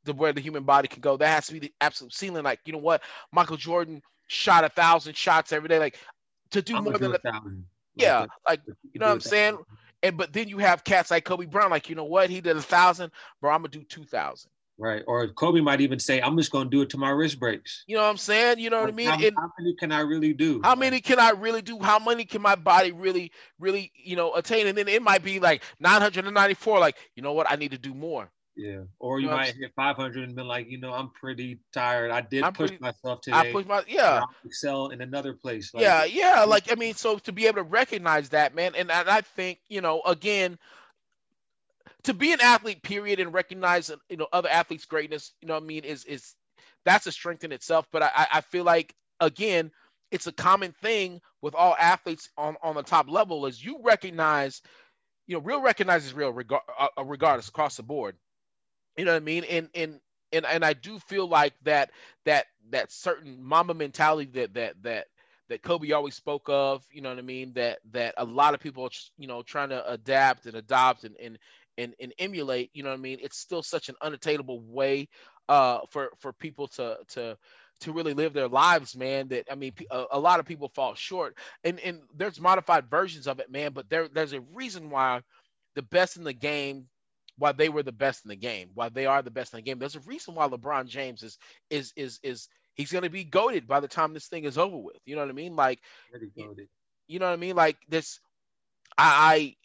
the 0.06 0.14
where 0.14 0.34
the 0.34 0.42
human 0.42 0.64
body 0.64 0.88
can 0.88 1.02
go 1.02 1.18
that 1.18 1.28
has 1.28 1.48
to 1.48 1.54
be 1.54 1.60
the 1.60 1.74
absolute 1.82 2.14
ceiling 2.14 2.44
like 2.44 2.60
you 2.66 2.74
know 2.74 2.80
what 2.80 3.02
michael 3.32 3.58
jordan 3.58 4.02
shot 4.28 4.64
a 4.64 4.70
thousand 4.70 5.16
shots 5.16 5.52
every 5.52 5.68
day 5.70 5.80
like 5.80 5.98
to 6.52 6.62
do 6.62 6.76
I'm 6.78 6.84
more 6.84 6.94
than 6.98 7.12
do 7.12 7.16
a, 7.16 7.20
thousand. 7.20 7.66
yeah 7.96 8.20
Like, 8.22 8.30
like 8.48 8.62
you 8.94 9.00
know 9.00 9.08
what 9.08 9.14
I'm 9.14 9.20
saying? 9.20 9.54
thousand. 9.54 9.66
and 10.04 10.18
but 10.18 10.34
then 10.34 10.48
you 10.48 10.58
have 10.60 10.84
cats 10.84 11.12
like 11.12 11.26
Kobe 11.26 11.46
Bryant 11.46 11.72
like 11.72 11.90
you 11.90 11.96
know 11.96 12.06
what 12.06 12.30
he 12.30 12.42
did 12.42 12.56
a 12.58 12.62
thousand 12.62 13.12
bro 13.42 13.52
i'm 13.52 13.60
gonna 13.62 13.70
do 13.70 13.84
two 13.84 14.06
thousand 14.06 14.52
Right. 14.82 15.04
Or 15.08 15.28
Kobe 15.28 15.60
might 15.60 15.82
even 15.82 16.00
say, 16.00 16.22
I'm 16.22 16.38
just 16.38 16.54
gonna 16.54 16.70
do 16.70 16.82
it 16.82 16.90
to 16.92 16.98
my 16.98 17.10
wrist 17.10 17.38
breaks. 17.38 17.84
you 17.86 17.98
know 17.98 18.04
what 18.04 18.10
i'm 18.12 18.16
saying 18.16 18.60
you 18.60 18.70
know 18.70 18.80
what 18.80 18.88
i 18.88 18.94
mean 18.94 19.10
How, 19.10 19.16
and 19.16 19.36
how 19.36 19.52
many 19.60 19.76
can 19.76 19.92
I 19.92 20.00
really 20.00 20.32
do? 20.34 20.62
how 20.64 20.74
many 20.74 21.02
can 21.02 21.20
I 21.20 21.32
really 21.32 21.62
do? 21.62 21.80
How 21.82 22.00
many 22.00 22.24
can 22.24 22.42
my 22.42 22.56
body 22.56 22.94
really, 22.94 23.34
really, 23.60 23.92
you 23.94 24.16
know, 24.16 24.34
attain? 24.36 24.68
And 24.68 24.78
then 24.78 24.88
it 24.88 25.02
might 25.04 25.22
be 25.22 25.42
like 25.42 25.64
994. 25.82 26.80
Like, 26.80 26.96
you 27.18 27.22
know 27.22 27.34
what? 27.34 27.52
I 27.52 27.58
need 27.58 27.72
to 27.72 27.78
do 27.78 27.94
more. 27.94 28.32
Yeah. 28.60 28.82
Or 29.00 29.20
you 29.20 29.26
You 29.28 29.32
know 29.32 29.38
might 29.38 29.56
hit 29.56 29.72
500 29.74 30.22
and 30.28 30.36
be 30.36 30.42
like, 30.44 30.70
you 30.70 30.80
know, 30.80 30.92
I'm 30.94 31.12
pretty 31.12 31.60
tired. 31.72 32.12
I 32.12 32.20
did 32.20 32.44
I'm 32.44 32.52
push 32.52 32.70
pretty- 32.72 32.82
myself 32.84 33.22
today. 33.22 33.38
I 33.38 33.52
push 33.54 33.66
my, 33.66 33.84
yeah, 33.88 34.24
excel 34.44 34.90
in 34.90 35.00
another 35.02 35.34
place. 35.34 35.74
Like, 35.74 35.84
yeah, 35.84 36.04
yeah. 36.04 36.44
Like, 36.44 36.70
I 36.70 36.76
mean, 36.76 36.94
so 36.96 37.20
to 37.20 37.32
be 37.32 37.48
able 37.48 37.58
to 37.58 37.64
recognize 37.64 38.30
that, 38.30 38.54
man, 38.54 38.74
and, 38.76 38.92
and 38.92 39.10
I 39.10 39.22
think, 39.22 39.60
you 39.70 39.80
know, 39.80 40.02
again, 40.02 40.60
to 42.04 42.14
be 42.14 42.34
an 42.34 42.42
athlete, 42.42 42.84
period, 42.84 43.20
and 43.22 43.34
recognize, 43.34 43.92
you 44.10 44.18
know, 44.18 44.28
other 44.34 44.50
athletes' 44.50 44.86
greatness, 44.86 45.32
you 45.42 45.48
know, 45.48 45.54
what 45.56 45.64
I 45.64 45.66
mean, 45.66 45.86
is 45.86 46.04
is 46.04 46.36
that's 46.84 47.08
a 47.08 47.12
strength 47.14 47.46
in 47.46 47.54
itself. 47.54 47.88
But 47.94 48.04
I, 48.04 48.12
I- 48.14 48.28
I 48.34 48.42
feel 48.42 48.66
like, 48.66 48.94
again, 49.22 49.72
it's 50.12 50.28
a 50.28 50.32
common 50.34 50.74
thing 50.82 51.22
with 51.42 51.56
all 51.56 51.76
athletes 51.80 52.30
on 52.38 52.58
on 52.62 52.76
the 52.76 52.84
top 52.84 53.10
level 53.10 53.46
is 53.46 53.64
you 53.64 53.80
recognize, 53.84 54.62
you 55.28 55.36
know, 55.38 55.42
real 55.44 55.62
recognizes 55.62 56.14
real, 56.14 56.34
regard, 56.34 56.64
uh, 56.78 56.88
regardless 57.06 57.48
across 57.48 57.78
the 57.78 57.84
board. 57.84 58.18
You 59.00 59.06
know 59.06 59.14
what 59.14 59.22
I 59.22 59.26
mean? 59.26 59.46
And 59.46 59.70
and 59.74 60.02
and 60.34 60.46
and 60.46 60.66
I 60.66 60.74
do 60.74 61.00
feel 61.00 61.26
like 61.26 61.54
that 61.64 61.92
that 62.26 62.48
that 62.72 62.92
certain 62.92 63.42
Mamba 63.42 63.74
mentality 63.74 64.30
that 64.34 64.56
that 64.56 64.84
that 64.84 65.08
that 65.48 65.64
Kobe 65.64 65.92
always 65.92 66.16
spoke 66.16 66.50
of, 66.50 66.86
you 66.92 67.02
know 67.02 67.10
what 67.10 67.18
I 67.18 67.22
mean? 67.22 67.54
That 67.54 67.80
that 67.92 68.16
a 68.18 68.26
lot 68.26 68.54
of 68.54 68.60
people, 68.60 68.90
you 69.18 69.28
know, 69.28 69.42
trying 69.42 69.70
to 69.70 69.90
adapt 69.90 70.48
and 70.48 70.56
adopt 70.56 71.06
and 71.06 71.16
and 71.18 71.40
and, 71.78 71.96
and 72.02 72.14
emulate. 72.20 72.72
You 72.74 72.84
know 72.84 72.90
what 72.90 73.00
I 73.00 73.02
mean? 73.02 73.20
It's 73.22 73.38
still 73.38 73.64
such 73.64 73.88
an 73.88 73.96
unattainable 74.02 74.60
way 74.60 75.08
uh, 75.48 75.80
for 75.92 76.12
for 76.20 76.34
people 76.34 76.68
to 76.70 76.98
to 77.10 77.38
to 77.80 77.94
really 77.94 78.14
live 78.14 78.34
their 78.34 78.50
lives, 78.50 78.98
man. 78.98 79.30
That 79.30 79.46
I 79.50 79.56
mean, 79.56 79.72
a, 79.92 80.08
a 80.12 80.20
lot 80.20 80.42
of 80.42 80.46
people 80.46 80.68
fall 80.68 80.94
short, 80.94 81.38
and 81.64 81.80
and 81.80 82.02
there's 82.18 82.42
modified 82.42 82.90
versions 82.90 83.28
of 83.28 83.40
it, 83.40 83.50
man. 83.50 83.72
But 83.72 83.90
there 83.90 84.10
there's 84.10 84.34
a 84.34 84.42
reason 84.42 84.90
why 84.90 85.22
the 85.76 85.84
best 85.84 86.18
in 86.18 86.26
the 86.26 86.34
game 86.34 86.88
why 87.40 87.54
they 87.54 87.70
were 87.70 87.84
the 87.84 87.92
best 87.92 88.26
in 88.26 88.30
the 88.30 88.36
game, 88.36 88.70
why 88.74 88.90
they 88.90 89.06
are 89.06 89.22
the 89.22 89.32
best 89.32 89.54
in 89.54 89.58
the 89.58 89.64
game. 89.64 89.80
There's 89.80 89.96
a 89.96 90.02
reason 90.02 90.36
why 90.36 90.48
LeBron 90.48 90.88
James 90.88 91.24
is 91.24 91.38
is 91.70 91.94
is 91.96 92.20
is 92.22 92.48
he's 92.76 92.92
gonna 92.92 93.10
be 93.10 93.24
goaded 93.24 93.68
by 93.68 93.80
the 93.80 93.88
time 93.88 94.14
this 94.14 94.28
thing 94.28 94.44
is 94.44 94.58
over 94.58 94.78
with. 94.78 94.98
You 95.06 95.16
know 95.16 95.22
what 95.22 95.30
I 95.30 95.34
mean? 95.34 95.56
Like, 95.56 95.80
you 97.08 97.20
know 97.20 97.26
what 97.26 97.34
I 97.34 97.38
mean? 97.38 97.56
Like 97.56 97.78
this, 97.88 98.20
I, 98.98 99.34
I 99.34 99.56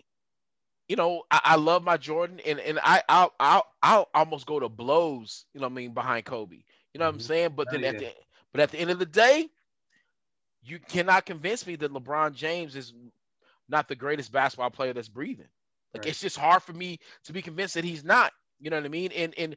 you 0.89 0.97
know, 0.97 1.23
I, 1.31 1.41
I, 1.45 1.57
love 1.57 1.83
my 1.83 1.97
Jordan, 1.97 2.41
and 2.47 2.61
and 2.61 2.79
I 2.83 3.03
I'll, 3.09 3.33
I'll 3.41 3.67
I'll 3.83 4.09
almost 4.15 4.47
go 4.47 4.61
to 4.61 4.69
blows. 4.69 5.45
You 5.53 5.61
know 5.61 5.67
what 5.67 5.73
I 5.73 5.77
mean 5.77 5.95
behind 5.95 6.25
Kobe. 6.25 6.57
You 6.93 6.99
know 6.99 7.07
what 7.07 7.11
mm-hmm. 7.11 7.17
I'm 7.17 7.21
saying? 7.21 7.53
But 7.57 7.71
then 7.71 7.85
oh, 7.85 7.89
at 7.89 7.99
the 7.99 8.13
but 8.53 8.61
at 8.61 8.71
the 8.71 8.79
end 8.79 8.91
of 8.91 8.99
the 8.99 9.07
day, 9.07 9.49
you 10.63 10.79
cannot 10.79 11.27
convince 11.27 11.67
me 11.67 11.77
that 11.77 11.93
LeBron 11.93 12.35
James 12.35 12.77
is 12.77 12.93
not 13.69 13.89
the 13.89 13.97
greatest 13.97 14.33
basketball 14.33 14.71
player 14.71 14.93
that's 14.93 15.09
breathing. 15.09 15.49
Like 15.95 16.05
right. 16.05 16.11
it's 16.11 16.21
just 16.21 16.37
hard 16.37 16.63
for 16.63 16.73
me 16.73 16.99
to 17.25 17.33
be 17.33 17.43
convinced 17.43 17.75
that 17.75 17.85
he's 17.85 18.05
not. 18.05 18.33
You 18.61 18.71
know 18.71 18.77
what 18.77 18.87
I 18.87 18.89
mean? 18.89 19.13
And 19.13 19.35
and 19.39 19.57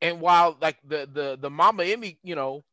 and 0.00 0.20
while 0.20 0.56
like 0.60 0.78
the 0.84 1.08
the 1.12 1.38
the 1.40 1.50
Mamba 1.50 1.90
in 1.90 2.00
me, 2.00 2.18
you 2.22 2.34
know, 2.34 2.64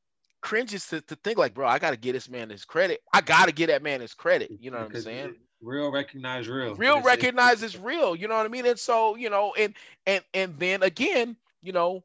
cringes 0.42 0.88
to, 0.88 1.02
to 1.02 1.16
think 1.18 1.38
like, 1.38 1.54
bro, 1.54 1.68
I 1.68 1.80
gotta 1.80 1.98
get 1.98 2.14
this 2.14 2.30
man 2.30 2.50
his 2.50 2.66
credit. 2.66 3.02
I 3.14 3.22
gotta 3.22 3.52
get 3.52 3.68
that 3.68 3.84
man 3.84 4.02
his 4.02 4.14
credit. 4.14 4.52
You 4.60 4.72
know 4.72 4.78
what 4.78 4.96
I'm 4.96 5.02
saying? 5.02 5.36
Real 5.62 5.92
recognize 5.92 6.48
real. 6.48 6.76
Real 6.76 7.02
recognize 7.02 7.64
is 7.64 7.78
real. 7.78 8.16
You 8.16 8.28
know 8.28 8.38
what 8.38 8.46
I 8.46 8.50
mean? 8.50 8.66
And 8.66 8.80
so, 8.80 9.16
you 9.16 9.30
know, 9.30 9.54
and 9.58 9.74
and 10.06 10.24
and 10.34 10.58
then 10.58 10.84
again, 10.84 11.36
you 11.62 11.74
know, 11.74 12.04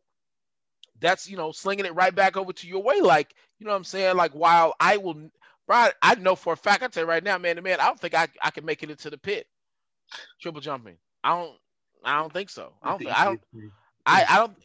that's 1.01 1.29
you 1.29 1.37
know, 1.37 1.53
slinging 1.53 1.87
it 1.87 1.95
right 1.95 2.15
back 2.15 2.37
over 2.37 2.53
to 2.53 2.67
your 2.67 2.83
way. 2.83 3.01
Like, 3.01 3.35
you 3.59 3.67
know 3.67 3.73
what 3.73 3.79
I'm 3.79 3.85
saying? 3.85 4.17
Like, 4.17 4.33
while 4.33 4.75
I 4.81 4.97
will 4.97 5.31
bro, 5.67 5.89
I 6.03 6.15
know 6.17 6.35
for 6.35 6.53
a 6.53 6.57
fact, 6.57 6.83
I 6.83 6.89
tell 6.89 7.05
you 7.05 7.09
right 7.09 7.23
now, 7.23 7.39
man 7.39 7.57
to 7.57 7.63
man, 7.63 7.81
I 7.81 7.87
don't 7.87 8.01
think 8.01 8.15
I, 8.15 8.29
I 8.43 8.51
can 8.51 8.65
make 8.65 8.83
it 8.83 8.91
into 8.91 9.11
the 9.11 9.19
pit. 9.19 9.47
Triple 10.41 10.61
jumping. 10.61 10.97
I 11.23 11.39
don't 11.39 11.57
I 12.05 12.21
don't 12.21 12.33
think 12.33 12.51
so. 12.51 12.73
I 12.83 12.91
don't 12.91 13.07
I 13.09 13.25
don't 13.25 13.41
I, 14.07 14.25
I 14.29 14.37
don't 14.39 14.57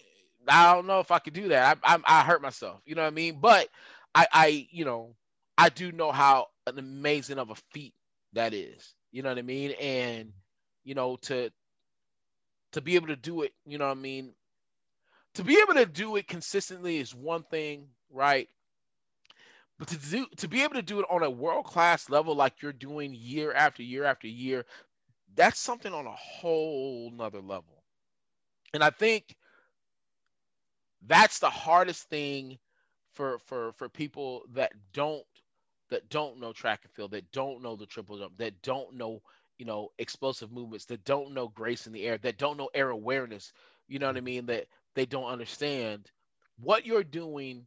I 0.48 0.74
don't 0.74 0.88
know 0.88 1.00
if 1.00 1.12
I 1.12 1.20
could 1.20 1.34
do 1.34 1.50
that. 1.50 1.78
I, 1.84 1.96
I 1.96 2.00
I 2.06 2.24
hurt 2.24 2.42
myself. 2.42 2.82
You 2.86 2.96
know 2.96 3.02
what 3.02 3.08
I 3.08 3.12
mean? 3.12 3.40
But 3.40 3.68
I 4.16 4.28
I 4.32 4.68
you 4.72 4.86
know 4.86 5.16
I 5.58 5.70
do 5.70 5.92
know 5.92 6.12
how 6.12 6.48
an 6.68 6.80
amazing 6.80 7.38
of 7.38 7.50
a 7.50 7.56
feat 7.74 7.94
that 8.34 8.54
is. 8.54 8.94
You 9.12 9.24
know 9.24 9.30
what 9.30 9.38
I 9.38 9.44
mean? 9.44 9.72
And 9.72 10.32
you 10.84 10.96
know, 10.96 11.18
to 11.24 11.52
to 12.72 12.82
be 12.82 12.96
able 12.96 13.08
to 13.08 13.16
do 13.16 13.42
it, 13.42 13.54
you 13.66 13.78
know 13.78 13.86
what 13.86 13.98
I 13.98 14.02
mean? 14.02 14.34
To 15.36 15.44
be 15.44 15.60
able 15.62 15.74
to 15.76 15.86
do 15.86 16.16
it 16.16 16.28
consistently 16.28 16.98
is 16.98 17.14
one 17.14 17.44
thing, 17.44 17.88
right? 18.12 18.48
But 19.78 19.90
to 19.90 19.98
do 19.98 20.26
to 20.38 20.48
be 20.48 20.64
able 20.64 20.76
to 20.76 20.82
do 20.82 21.00
it 21.00 21.06
on 21.10 21.24
a 21.24 21.30
world 21.30 21.66
class 21.66 22.10
level 22.10 22.36
like 22.36 22.62
you're 22.62 22.74
doing 22.74 23.14
year 23.14 23.54
after 23.54 23.84
year 23.84 24.04
after 24.04 24.28
year, 24.28 24.66
that's 25.36 25.60
something 25.60 25.94
on 25.94 26.08
a 26.08 26.12
whole 26.16 27.12
nother 27.12 27.42
level. 27.42 27.84
And 28.74 28.84
I 28.84 28.90
think 28.92 29.36
that's 31.08 31.40
the 31.40 31.50
hardest 31.50 32.10
thing 32.10 32.58
for 33.14 33.40
for 33.40 33.74
for 33.74 33.90
people 33.90 34.44
that 34.54 34.72
don't 34.94 35.24
that 35.90 36.10
don't 36.10 36.40
know 36.40 36.54
track 36.54 36.82
and 36.84 36.94
field, 36.94 37.12
that 37.12 37.32
don't 37.32 37.62
know 37.64 37.76
the 37.76 37.86
triple 37.86 38.18
jump, 38.20 38.38
that 38.38 38.62
don't 38.62 38.96
know, 38.96 39.22
you 39.58 39.66
know, 39.66 39.90
explosive 40.00 40.52
movements, 40.52 40.86
that 40.86 41.04
don't 41.06 41.34
know 41.34 41.48
grace 41.48 41.88
in 41.88 41.94
the 41.94 42.06
air, 42.06 42.18
that 42.20 42.38
don't 42.38 42.58
know 42.58 42.70
air 42.76 42.90
awareness, 42.92 43.54
you 43.88 44.00
know 44.00 44.08
what 44.08 44.18
I 44.18 44.22
mean? 44.22 44.48
That 44.48 44.68
they 44.96 45.06
don't 45.06 45.32
understand 45.32 46.12
what 46.60 46.86
you're 46.86 47.04
doing 47.04 47.66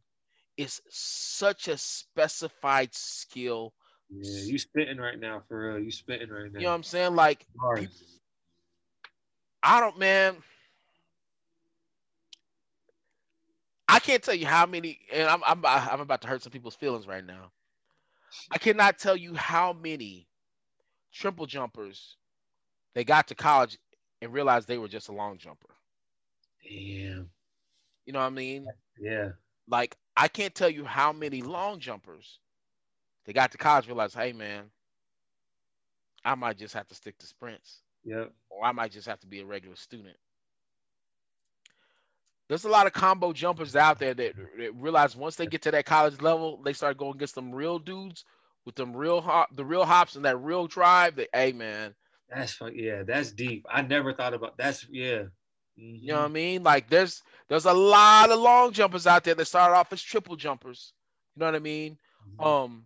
is 0.57 0.81
such 0.89 1.67
a 1.67 1.77
specified 1.77 2.93
skill. 2.93 3.73
Yeah, 4.15 4.43
you 4.43 4.59
spitting 4.59 4.97
right 4.97 5.19
now 5.19 5.41
for 5.47 5.73
real. 5.73 5.83
You 5.83 5.91
spitting 5.91 6.29
right 6.29 6.51
now. 6.51 6.59
You 6.59 6.65
know 6.65 6.71
what 6.71 6.75
I'm 6.75 6.83
saying? 6.83 7.15
Like, 7.15 7.45
people, 7.75 7.95
I 9.63 9.79
don't, 9.79 9.97
man. 9.97 10.37
I 13.87 13.99
can't 13.99 14.23
tell 14.23 14.35
you 14.35 14.45
how 14.45 14.65
many, 14.65 14.99
and 15.11 15.27
I'm, 15.27 15.41
I'm 15.45 15.65
I'm 15.65 16.01
about 16.01 16.21
to 16.21 16.27
hurt 16.27 16.43
some 16.43 16.51
people's 16.51 16.75
feelings 16.75 17.07
right 17.07 17.25
now. 17.25 17.51
I 18.51 18.57
cannot 18.57 18.97
tell 18.97 19.15
you 19.15 19.35
how 19.35 19.73
many 19.73 20.27
triple 21.11 21.45
jumpers 21.45 22.17
they 22.95 23.03
got 23.03 23.27
to 23.27 23.35
college 23.35 23.77
and 24.21 24.33
realized 24.33 24.67
they 24.67 24.77
were 24.77 24.87
just 24.87 25.09
a 25.09 25.13
long 25.13 25.37
jumper. 25.37 25.69
Damn. 26.63 27.29
You 28.05 28.13
know 28.13 28.19
what 28.19 28.25
I 28.25 28.29
mean? 28.31 28.67
Yeah. 28.99 29.29
Like 29.67 29.95
I 30.17 30.27
can't 30.27 30.55
tell 30.55 30.69
you 30.69 30.85
how 30.85 31.13
many 31.13 31.41
long 31.41 31.79
jumpers 31.79 32.39
they 33.25 33.33
got 33.33 33.51
to 33.51 33.57
college 33.57 33.87
realized, 33.87 34.15
hey 34.15 34.33
man, 34.33 34.65
I 36.25 36.35
might 36.35 36.57
just 36.57 36.73
have 36.73 36.87
to 36.87 36.95
stick 36.95 37.17
to 37.19 37.25
sprints. 37.25 37.81
Yep. 38.05 38.31
Or 38.49 38.65
I 38.65 38.71
might 38.71 38.91
just 38.91 39.07
have 39.07 39.19
to 39.21 39.27
be 39.27 39.39
a 39.39 39.45
regular 39.45 39.75
student. 39.75 40.15
There's 42.49 42.65
a 42.65 42.69
lot 42.69 42.87
of 42.87 42.93
combo 42.93 43.31
jumpers 43.31 43.75
out 43.75 43.99
there 43.99 44.13
that, 44.13 44.35
that 44.35 44.75
realize 44.75 45.15
once 45.15 45.37
they 45.37 45.47
get 45.47 45.61
to 45.63 45.71
that 45.71 45.85
college 45.85 46.21
level, 46.21 46.61
they 46.63 46.73
start 46.73 46.97
going 46.97 47.15
against 47.15 47.35
them 47.35 47.53
real 47.53 47.79
dudes 47.79 48.25
with 48.65 48.75
them 48.75 48.95
real 48.95 49.21
hop, 49.21 49.55
the 49.55 49.65
real 49.65 49.85
hops 49.85 50.15
and 50.15 50.25
that 50.25 50.37
real 50.37 50.67
drive. 50.67 51.15
That 51.15 51.29
hey 51.33 51.51
man, 51.53 51.95
that's. 52.29 52.59
Yeah, 52.73 53.03
that's 53.03 53.31
deep. 53.31 53.65
I 53.69 53.81
never 53.81 54.13
thought 54.13 54.33
about 54.33 54.57
that's 54.57 54.85
yeah. 54.89 55.23
Mm-hmm. 55.79 55.95
You 55.95 56.07
know 56.09 56.19
what 56.19 56.25
I 56.25 56.29
mean? 56.29 56.63
Like 56.63 56.89
there's 56.89 57.23
there's 57.49 57.65
a 57.65 57.73
lot 57.73 58.29
of 58.29 58.39
long 58.39 58.71
jumpers 58.71 59.07
out 59.07 59.23
there 59.23 59.35
that 59.35 59.45
start 59.45 59.73
off 59.73 59.91
as 59.91 60.01
triple 60.01 60.35
jumpers. 60.35 60.93
You 61.35 61.41
know 61.41 61.47
what 61.47 61.55
I 61.55 61.59
mean? 61.59 61.97
Mm-hmm. 62.39 62.45
Um, 62.45 62.85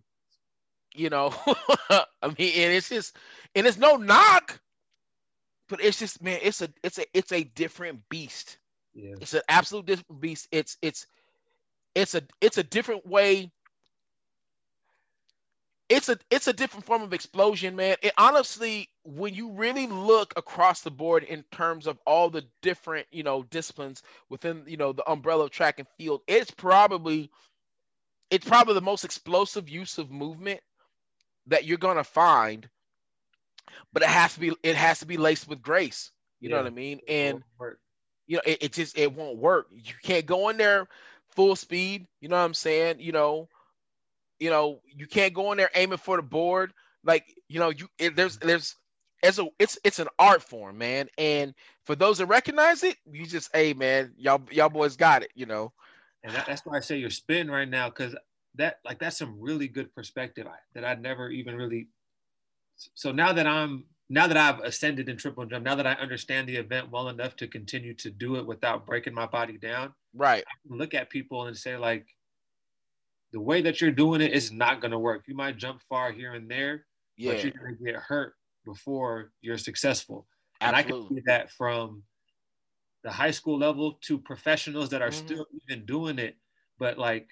you 0.94 1.10
know, 1.10 1.32
I 1.90 2.04
mean, 2.26 2.52
and 2.56 2.72
it's 2.72 2.88
just 2.88 3.16
and 3.54 3.66
it's 3.66 3.78
no 3.78 3.96
knock, 3.96 4.60
but 5.68 5.82
it's 5.82 5.98
just 5.98 6.22
man, 6.22 6.40
it's 6.42 6.62
a 6.62 6.68
it's 6.82 6.98
a 6.98 7.04
it's 7.14 7.32
a 7.32 7.44
different 7.44 8.08
beast. 8.08 8.58
Yeah. 8.94 9.14
It's 9.20 9.34
an 9.34 9.42
absolute 9.48 9.86
different 9.86 10.20
beast. 10.20 10.48
It's 10.50 10.76
it's 10.82 11.06
it's 11.94 12.14
a 12.14 12.22
it's 12.40 12.58
a 12.58 12.62
different 12.62 13.06
way. 13.06 13.50
It's 15.88 16.08
a 16.08 16.18
it's 16.30 16.48
a 16.48 16.52
different 16.52 16.84
form 16.84 17.02
of 17.02 17.12
explosion, 17.12 17.76
man. 17.76 17.96
It 18.02 18.12
honestly, 18.18 18.90
when 19.04 19.34
you 19.34 19.52
really 19.52 19.86
look 19.86 20.34
across 20.36 20.82
the 20.82 20.90
board 20.90 21.24
in 21.24 21.44
terms 21.50 21.86
of 21.86 21.98
all 22.06 22.28
the 22.28 22.44
different, 22.60 23.06
you 23.10 23.22
know, 23.22 23.42
disciplines 23.44 24.02
within, 24.28 24.64
you 24.66 24.76
know, 24.76 24.92
the 24.92 25.08
umbrella 25.10 25.44
of 25.44 25.50
track 25.50 25.78
and 25.78 25.88
field, 25.96 26.20
it's 26.26 26.50
probably 26.50 27.30
it's 28.30 28.46
probably 28.46 28.74
the 28.74 28.82
most 28.82 29.04
explosive 29.04 29.68
use 29.68 29.96
of 29.96 30.10
movement 30.10 30.60
that 31.48 31.64
you're 31.64 31.78
gonna 31.78 32.04
find. 32.04 32.68
But 33.92 34.02
it 34.02 34.08
has 34.08 34.34
to 34.34 34.40
be 34.40 34.52
it 34.62 34.76
has 34.76 35.00
to 35.00 35.06
be 35.06 35.16
laced 35.16 35.48
with 35.48 35.62
grace. 35.62 36.10
You 36.40 36.48
yeah. 36.48 36.56
know 36.56 36.62
what 36.62 36.72
I 36.72 36.74
mean? 36.74 37.00
And 37.08 37.42
you 38.26 38.36
know, 38.36 38.42
it, 38.44 38.62
it 38.62 38.72
just 38.72 38.96
it 38.96 39.12
won't 39.12 39.38
work. 39.38 39.68
You 39.70 39.94
can't 40.02 40.26
go 40.26 40.48
in 40.50 40.56
there 40.56 40.86
full 41.30 41.56
speed. 41.56 42.06
You 42.20 42.28
know 42.28 42.36
what 42.36 42.44
I'm 42.44 42.54
saying? 42.54 43.00
You 43.00 43.12
know, 43.12 43.48
you 44.38 44.50
know, 44.50 44.80
you 44.86 45.06
can't 45.06 45.34
go 45.34 45.52
in 45.52 45.58
there 45.58 45.70
aiming 45.74 45.98
for 45.98 46.16
the 46.16 46.22
board. 46.22 46.72
Like, 47.04 47.34
you 47.48 47.58
know, 47.58 47.70
you 47.70 47.88
it, 47.98 48.16
there's 48.16 48.36
there's 48.38 48.76
as 49.22 49.38
a 49.38 49.48
it's 49.58 49.78
it's 49.84 49.98
an 49.98 50.08
art 50.18 50.42
form, 50.42 50.78
man. 50.78 51.08
And 51.16 51.54
for 51.84 51.94
those 51.94 52.18
that 52.18 52.26
recognize 52.26 52.82
it, 52.84 52.96
you 53.10 53.26
just 53.26 53.50
hey 53.54 53.72
man, 53.72 54.12
y'all 54.16 54.42
y'all 54.50 54.68
boys 54.68 54.96
got 54.96 55.22
it, 55.22 55.30
you 55.34 55.46
know. 55.46 55.72
And 56.24 56.34
that's 56.34 56.62
why 56.66 56.76
I 56.76 56.80
say 56.80 56.98
you're 56.98 57.10
spinning 57.10 57.50
right 57.50 57.68
now, 57.68 57.88
because 57.88 58.14
that 58.58 58.80
like 58.84 58.98
that's 58.98 59.16
some 59.18 59.40
really 59.40 59.68
good 59.68 59.94
perspective 59.94 60.46
I, 60.46 60.58
that 60.74 60.84
I 60.84 60.94
never 60.94 61.30
even 61.30 61.56
really. 61.56 61.88
So 62.94 63.10
now 63.10 63.32
that 63.32 63.46
I'm 63.46 63.84
now 64.10 64.26
that 64.26 64.36
I've 64.36 64.60
ascended 64.60 65.08
in 65.08 65.16
triple 65.16 65.44
jump, 65.46 65.64
now 65.64 65.74
that 65.74 65.86
I 65.86 65.92
understand 65.94 66.48
the 66.48 66.56
event 66.56 66.90
well 66.90 67.08
enough 67.08 67.36
to 67.36 67.46
continue 67.46 67.94
to 67.94 68.10
do 68.10 68.36
it 68.36 68.46
without 68.46 68.86
breaking 68.86 69.14
my 69.14 69.26
body 69.26 69.58
down, 69.58 69.92
right? 70.14 70.44
I 70.46 70.68
can 70.68 70.78
look 70.78 70.94
at 70.94 71.10
people 71.10 71.46
and 71.46 71.56
say 71.56 71.76
like, 71.76 72.06
the 73.32 73.40
way 73.40 73.60
that 73.62 73.80
you're 73.80 73.90
doing 73.90 74.20
it 74.22 74.32
is 74.32 74.50
not 74.50 74.80
going 74.80 74.92
to 74.92 74.98
work. 74.98 75.24
You 75.26 75.36
might 75.36 75.58
jump 75.58 75.82
far 75.82 76.12
here 76.12 76.32
and 76.32 76.50
there, 76.50 76.86
yeah. 77.16 77.32
but 77.32 77.42
you're 77.42 77.52
going 77.52 77.76
to 77.76 77.84
get 77.84 77.96
hurt 77.96 78.32
before 78.64 79.32
you're 79.42 79.58
successful. 79.58 80.26
Absolutely. 80.60 80.68
And 80.68 80.76
I 80.76 80.82
can 80.82 81.16
see 81.16 81.22
that 81.26 81.50
from 81.52 82.02
the 83.04 83.10
high 83.10 83.30
school 83.30 83.58
level 83.58 83.98
to 84.02 84.18
professionals 84.18 84.88
that 84.90 85.02
are 85.02 85.10
mm-hmm. 85.10 85.26
still 85.26 85.46
even 85.62 85.84
doing 85.84 86.18
it, 86.18 86.36
but 86.78 86.98
like 86.98 87.28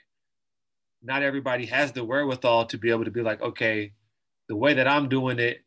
not 1.07 1.23
everybody 1.23 1.67
has 1.67 1.93
the 1.93 2.05
wherewithal 2.05 2.67
to 2.67 2.79
be 2.79 2.91
able 2.91 3.05
to 3.05 3.11
be 3.11 3.23
like, 3.23 3.41
okay, 3.41 3.93
the 4.49 4.57
way 4.57 4.75
that 4.75 4.89
I'm 4.89 5.09
doing 5.09 5.39
it 5.39 5.63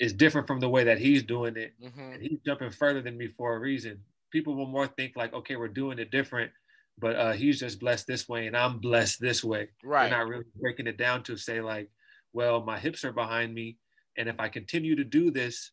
is 0.00 0.12
different 0.12 0.46
from 0.46 0.60
the 0.60 0.68
way 0.68 0.84
that 0.84 0.98
he's 0.98 1.22
doing 1.22 1.56
it. 1.56 1.74
Mm-hmm. 1.82 2.12
And 2.12 2.22
he's 2.22 2.38
jumping 2.44 2.70
further 2.70 3.02
than 3.02 3.16
me 3.16 3.28
for 3.28 3.54
a 3.54 3.58
reason. 3.58 4.00
People 4.30 4.54
will 4.54 4.66
more 4.66 4.86
think 4.86 5.14
like, 5.14 5.34
okay, 5.34 5.56
we're 5.56 5.68
doing 5.68 5.98
it 5.98 6.10
different, 6.10 6.50
but 6.98 7.16
uh, 7.16 7.32
he's 7.32 7.60
just 7.60 7.80
blessed 7.80 8.06
this 8.06 8.28
way 8.28 8.46
and 8.46 8.56
I'm 8.56 8.78
blessed 8.78 9.20
this 9.20 9.44
way. 9.44 9.68
Right. 9.84 10.08
They're 10.08 10.18
not 10.18 10.28
really 10.28 10.44
breaking 10.58 10.86
it 10.86 10.96
down 10.96 11.22
to 11.24 11.36
say 11.36 11.60
like, 11.60 11.90
well, 12.32 12.62
my 12.62 12.78
hips 12.78 13.04
are 13.04 13.12
behind 13.12 13.54
me. 13.54 13.76
And 14.16 14.28
if 14.28 14.40
I 14.40 14.48
continue 14.48 14.96
to 14.96 15.04
do 15.04 15.30
this, 15.30 15.70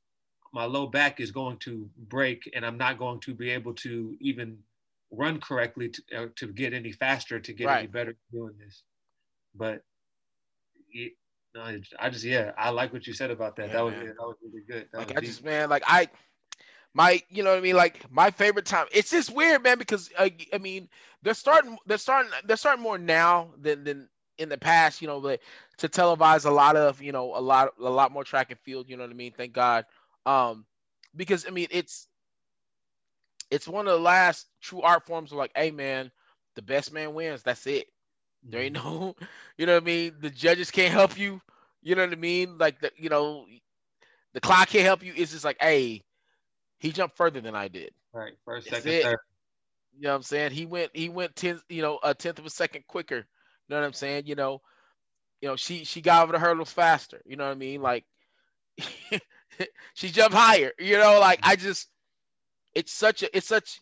my 0.53 0.65
low 0.65 0.87
back 0.87 1.19
is 1.19 1.31
going 1.31 1.57
to 1.59 1.89
break 1.97 2.49
and 2.53 2.65
I'm 2.65 2.77
not 2.77 2.99
going 2.99 3.21
to 3.21 3.33
be 3.33 3.49
able 3.51 3.73
to 3.75 4.17
even 4.19 4.57
run 5.11 5.39
correctly 5.39 5.89
to, 5.89 6.01
uh, 6.15 6.27
to 6.35 6.47
get 6.47 6.73
any 6.73 6.91
faster, 6.91 7.39
to 7.39 7.53
get 7.53 7.67
right. 7.67 7.79
any 7.79 7.87
better 7.87 8.15
doing 8.31 8.53
this. 8.59 8.83
But 9.59 9.83
it, 10.93 11.13
no, 11.53 11.61
I 11.99 12.09
just 12.09 12.23
yeah, 12.23 12.53
I 12.57 12.69
like 12.69 12.93
what 12.93 13.05
you 13.05 13.13
said 13.13 13.29
about 13.29 13.57
that. 13.57 13.67
Yeah, 13.67 13.73
that 13.73 13.85
was 13.85 13.93
that 13.93 14.15
was 14.17 14.35
really 14.41 14.63
good. 14.65 14.87
That 14.91 14.97
like 14.97 15.11
I 15.11 15.19
deep. 15.19 15.29
just 15.29 15.43
man, 15.43 15.69
like 15.69 15.83
I 15.85 16.07
my 16.93 17.21
you 17.29 17.43
know 17.43 17.51
what 17.51 17.59
I 17.59 17.61
mean 17.61 17.75
like 17.75 18.09
my 18.09 18.31
favorite 18.31 18.65
time. 18.65 18.87
It's 18.93 19.11
just 19.11 19.35
weird, 19.35 19.61
man, 19.61 19.77
because 19.77 20.09
uh, 20.17 20.29
I 20.53 20.57
mean 20.57 20.87
they're 21.21 21.33
starting 21.33 21.77
they're 21.85 21.97
starting 21.97 22.31
they're 22.45 22.57
starting 22.57 22.81
more 22.81 22.97
now 22.97 23.49
than 23.59 23.83
than 23.83 24.09
in 24.37 24.47
the 24.47 24.57
past. 24.57 25.01
You 25.01 25.09
know, 25.09 25.17
like, 25.17 25.41
to 25.77 25.89
televise 25.89 26.45
a 26.45 26.51
lot 26.51 26.77
of 26.77 27.01
you 27.01 27.11
know 27.11 27.35
a 27.35 27.41
lot 27.41 27.73
a 27.79 27.89
lot 27.89 28.13
more 28.13 28.23
track 28.23 28.51
and 28.51 28.59
field. 28.61 28.89
You 28.89 28.95
know 28.95 29.03
what 29.03 29.11
I 29.11 29.15
mean? 29.15 29.33
Thank 29.35 29.53
God. 29.53 29.85
Um, 30.25 30.65
because 31.15 31.45
I 31.45 31.49
mean 31.49 31.67
it's 31.71 32.07
it's 33.51 33.67
one 33.67 33.87
of 33.87 33.93
the 33.93 33.99
last 33.99 34.47
true 34.61 34.81
art 34.81 35.05
forms 35.05 35.31
of 35.31 35.37
like, 35.37 35.51
hey 35.55 35.71
man, 35.71 36.11
the 36.55 36.61
best 36.61 36.93
man 36.93 37.13
wins. 37.13 37.43
That's 37.43 37.67
it. 37.67 37.87
There 38.43 38.61
ain't 38.61 38.75
no, 38.75 39.15
you 39.57 39.65
know 39.65 39.73
what 39.73 39.83
I 39.83 39.85
mean. 39.85 40.15
The 40.19 40.29
judges 40.29 40.71
can't 40.71 40.93
help 40.93 41.17
you. 41.17 41.41
You 41.81 41.95
know 41.95 42.03
what 42.03 42.13
I 42.13 42.15
mean? 42.15 42.57
Like 42.57 42.79
the, 42.79 42.91
you 42.97 43.09
know, 43.09 43.45
the 44.33 44.41
clock 44.41 44.69
can't 44.69 44.85
help 44.85 45.03
you. 45.03 45.13
It's 45.15 45.31
just 45.31 45.45
like, 45.45 45.57
hey, 45.61 46.03
he 46.79 46.91
jumped 46.91 47.17
further 47.17 47.41
than 47.41 47.55
I 47.55 47.67
did. 47.67 47.91
Right, 48.13 48.33
first, 48.45 48.69
That's 48.69 48.83
second, 48.83 48.99
it. 48.99 49.03
third. 49.03 49.19
You 49.97 50.03
know 50.03 50.09
what 50.09 50.15
I'm 50.15 50.23
saying? 50.23 50.51
He 50.51 50.65
went, 50.65 50.91
he 50.93 51.09
went 51.09 51.35
ten, 51.35 51.59
you 51.69 51.81
know, 51.81 51.99
a 52.03 52.13
tenth 52.13 52.39
of 52.39 52.45
a 52.45 52.49
second 52.49 52.85
quicker. 52.87 53.17
You 53.17 53.23
know 53.69 53.79
what 53.79 53.85
I'm 53.85 53.93
saying? 53.93 54.27
You 54.27 54.35
know, 54.35 54.61
you 55.41 55.49
know, 55.49 55.55
she 55.55 55.83
she 55.83 56.01
got 56.01 56.23
over 56.23 56.31
the 56.31 56.39
hurdles 56.39 56.71
faster. 56.71 57.21
You 57.25 57.35
know 57.35 57.45
what 57.45 57.51
I 57.51 57.55
mean? 57.55 57.81
Like 57.81 58.05
she 59.93 60.09
jumped 60.09 60.35
higher. 60.35 60.71
You 60.79 60.97
know, 60.97 61.19
like 61.19 61.39
I 61.43 61.55
just, 61.55 61.87
it's 62.73 62.91
such 62.93 63.23
a, 63.23 63.35
it's 63.35 63.47
such, 63.47 63.81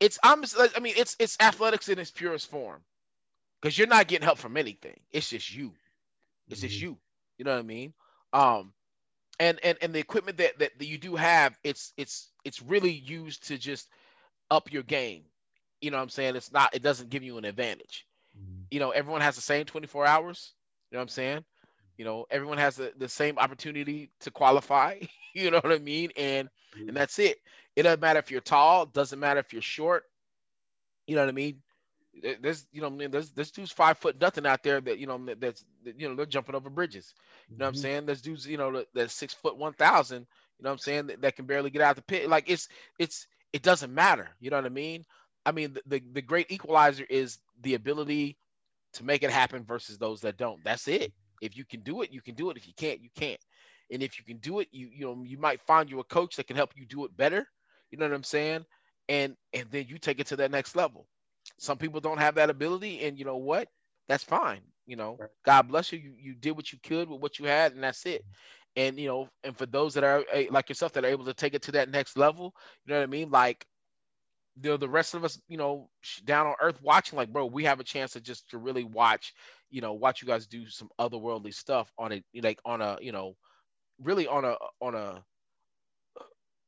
it's 0.00 0.18
I'm, 0.22 0.42
just 0.42 0.56
I 0.58 0.80
mean, 0.80 0.94
it's 0.96 1.16
it's 1.18 1.36
athletics 1.40 1.88
in 1.88 1.98
its 1.98 2.10
purest 2.10 2.50
form, 2.50 2.80
because 3.64 3.78
you're 3.78 3.88
not 3.88 4.08
getting 4.08 4.26
help 4.26 4.38
from 4.38 4.58
anything. 4.58 5.00
It's 5.12 5.30
just 5.30 5.54
you. 5.54 5.74
It's 6.50 6.60
just 6.60 6.80
Mhm. 6.80 6.80
you. 6.80 6.98
You 7.38 7.44
know 7.44 7.52
what 7.52 7.60
I 7.60 7.62
mean? 7.62 7.94
Um, 8.32 8.74
and 9.40 9.60
and 9.64 9.78
and 9.82 9.94
the 9.94 10.00
equipment 10.00 10.38
that, 10.38 10.58
that 10.60 10.78
that 10.78 10.86
you 10.86 10.98
do 10.98 11.16
have, 11.16 11.58
it's 11.64 11.92
it's 11.98 12.32
it's 12.44 12.62
really 12.62 12.92
used 12.92 13.48
to 13.48 13.58
just 13.58 13.88
up 14.50 14.72
your 14.72 14.82
game. 14.84 15.24
You 15.80 15.90
know 15.90 15.98
what 15.98 16.04
I'm 16.04 16.10
saying? 16.10 16.36
It's 16.36 16.52
not. 16.52 16.74
It 16.74 16.82
doesn't 16.82 17.10
give 17.10 17.24
you 17.24 17.38
an 17.38 17.44
advantage. 17.44 18.06
Mhm. 18.34 18.68
You 18.70 18.80
know, 18.80 18.90
everyone 18.90 19.22
has 19.22 19.36
the 19.36 19.42
same 19.42 19.66
24 19.66 20.06
hours. 20.06 20.54
You 20.90 20.96
know 20.96 21.00
what 21.00 21.04
I'm 21.04 21.08
saying? 21.08 21.44
You 21.98 22.04
know, 22.04 22.26
everyone 22.30 22.58
has 22.58 22.76
the, 22.76 22.92
the 22.98 23.08
same 23.08 23.38
opportunity 23.38 24.10
to 24.20 24.30
qualify. 24.30 25.00
you 25.34 25.50
know 25.50 25.60
what 25.62 25.72
I 25.72 25.78
mean? 25.78 26.10
And 26.16 26.50
and 26.88 26.96
that's 26.96 27.18
it. 27.20 27.38
It 27.76 27.84
doesn't 27.84 28.00
matter 28.00 28.20
if 28.20 28.30
you're 28.32 28.40
tall. 28.42 28.86
Doesn't 28.86 29.20
matter 29.20 29.40
if 29.40 29.52
you're 29.52 29.62
short. 29.62 30.04
You 31.06 31.16
know 31.16 31.22
what 31.22 31.28
I 31.30 31.32
mean? 31.32 31.62
There- 32.22 32.36
There's, 32.40 32.66
you 32.72 32.80
know, 32.80 32.88
I 32.88 32.90
mean, 32.90 33.10
there's 33.10 33.30
there's 33.32 33.50
dudes 33.50 33.72
five 33.72 33.98
foot 33.98 34.20
nothing 34.20 34.46
out 34.46 34.62
there 34.62 34.80
that 34.80 34.98
you 34.98 35.06
know 35.06 35.18
that's 35.38 35.64
that, 35.84 35.98
you 36.00 36.08
know 36.08 36.14
they're 36.14 36.26
jumping 36.26 36.54
over 36.54 36.70
bridges. 36.70 37.14
You 37.56 37.60
know 37.60 37.66
what 37.66 37.70
I'm 37.70 37.74
Mhm. 37.74 37.76
saying? 37.76 38.06
There's 38.06 38.22
dudes, 38.22 38.46
you 38.46 38.56
know, 38.58 38.84
that's 38.94 39.14
six 39.14 39.34
foot 39.34 39.56
one 39.56 39.72
thousand. 39.74 40.26
You 40.58 40.64
know 40.64 40.70
what 40.70 40.74
I'm 40.74 40.78
saying? 40.78 41.06
That, 41.08 41.22
that 41.22 41.36
can 41.36 41.46
barely 41.46 41.70
get 41.70 41.82
out 41.82 41.96
the 41.96 42.02
pit. 42.02 42.28
Like 42.28 42.48
it's 42.48 42.68
it's 42.98 43.26
it 43.52 43.62
doesn't 43.62 43.92
matter. 43.94 44.28
You 44.40 44.50
know 44.50 44.56
what 44.56 44.66
I 44.66 44.70
mean? 44.70 45.04
I 45.44 45.52
mean, 45.52 45.74
the, 45.74 45.82
the 45.86 46.02
the 46.12 46.22
great 46.22 46.50
equalizer 46.50 47.06
is 47.08 47.38
the 47.62 47.74
ability 47.74 48.38
to 48.94 49.04
make 49.04 49.22
it 49.22 49.30
happen 49.30 49.64
versus 49.64 49.98
those 49.98 50.20
that 50.22 50.36
don't. 50.38 50.62
That's 50.64 50.88
it. 50.88 51.12
If 51.40 51.56
you 51.56 51.64
can 51.64 51.80
do 51.80 52.02
it, 52.02 52.12
you 52.12 52.22
can 52.22 52.34
do 52.34 52.50
it. 52.50 52.56
If 52.56 52.66
you 52.66 52.74
can't, 52.76 53.00
you 53.02 53.10
can't. 53.14 53.40
And 53.90 54.02
if 54.02 54.18
you 54.18 54.24
can 54.24 54.38
do 54.38 54.60
it, 54.60 54.68
you 54.72 54.88
you 54.92 55.06
know 55.06 55.22
you 55.24 55.38
might 55.38 55.60
find 55.62 55.90
you 55.90 56.00
a 56.00 56.04
coach 56.04 56.36
that 56.36 56.46
can 56.46 56.56
help 56.56 56.72
you 56.76 56.86
do 56.86 57.04
it 57.04 57.16
better. 57.16 57.46
You 57.90 57.98
know 57.98 58.06
what 58.06 58.14
I'm 58.14 58.24
saying? 58.24 58.64
And 59.08 59.36
and 59.52 59.70
then 59.70 59.86
you 59.88 59.98
take 59.98 60.20
it 60.20 60.28
to 60.28 60.36
that 60.36 60.50
next 60.50 60.76
level. 60.76 61.06
Some 61.58 61.78
people 61.78 62.00
don't 62.00 62.18
have 62.18 62.36
that 62.36 62.50
ability, 62.50 63.00
and 63.04 63.18
you 63.18 63.24
know 63.24 63.36
what? 63.36 63.68
That's 64.08 64.24
fine. 64.24 64.62
You 64.86 64.96
know. 64.96 65.20
God 65.44 65.68
bless 65.68 65.92
you. 65.92 65.98
You 65.98 66.14
you 66.18 66.34
did 66.34 66.52
what 66.52 66.72
you 66.72 66.78
could 66.82 67.08
with 67.08 67.20
what 67.20 67.38
you 67.38 67.46
had, 67.46 67.72
and 67.74 67.82
that's 67.82 68.06
it. 68.06 68.24
And 68.76 68.98
you 68.98 69.08
know, 69.08 69.28
and 69.44 69.56
for 69.56 69.66
those 69.66 69.94
that 69.94 70.04
are 70.04 70.24
eh, 70.32 70.46
like 70.50 70.68
yourself 70.68 70.92
that 70.94 71.04
are 71.04 71.08
able 71.08 71.26
to 71.26 71.34
take 71.34 71.54
it 71.54 71.62
to 71.62 71.72
that 71.72 71.90
next 71.90 72.16
level, 72.16 72.54
you 72.86 72.92
know 72.92 72.98
what 73.00 73.04
I 73.04 73.06
mean? 73.10 73.30
Like 73.30 73.66
the 74.56 74.76
the 74.76 74.88
rest 74.88 75.14
of 75.14 75.24
us, 75.24 75.40
you 75.48 75.56
know, 75.58 75.88
down 76.24 76.46
on 76.46 76.54
earth 76.60 76.80
watching, 76.82 77.16
like, 77.16 77.32
bro, 77.32 77.46
we 77.46 77.64
have 77.64 77.80
a 77.80 77.84
chance 77.84 78.12
to 78.12 78.20
just 78.20 78.50
to 78.50 78.58
really 78.58 78.84
watch, 78.84 79.34
you 79.70 79.80
know, 79.80 79.94
watch 79.94 80.22
you 80.22 80.28
guys 80.28 80.46
do 80.46 80.68
some 80.68 80.90
otherworldly 81.00 81.54
stuff 81.54 81.92
on 81.98 82.12
a 82.12 82.22
like 82.42 82.60
on 82.64 82.80
a, 82.80 82.98
you 83.00 83.12
know, 83.12 83.36
really 84.00 84.26
on 84.28 84.44
a 84.44 84.56
on 84.80 84.94
a 84.94 85.24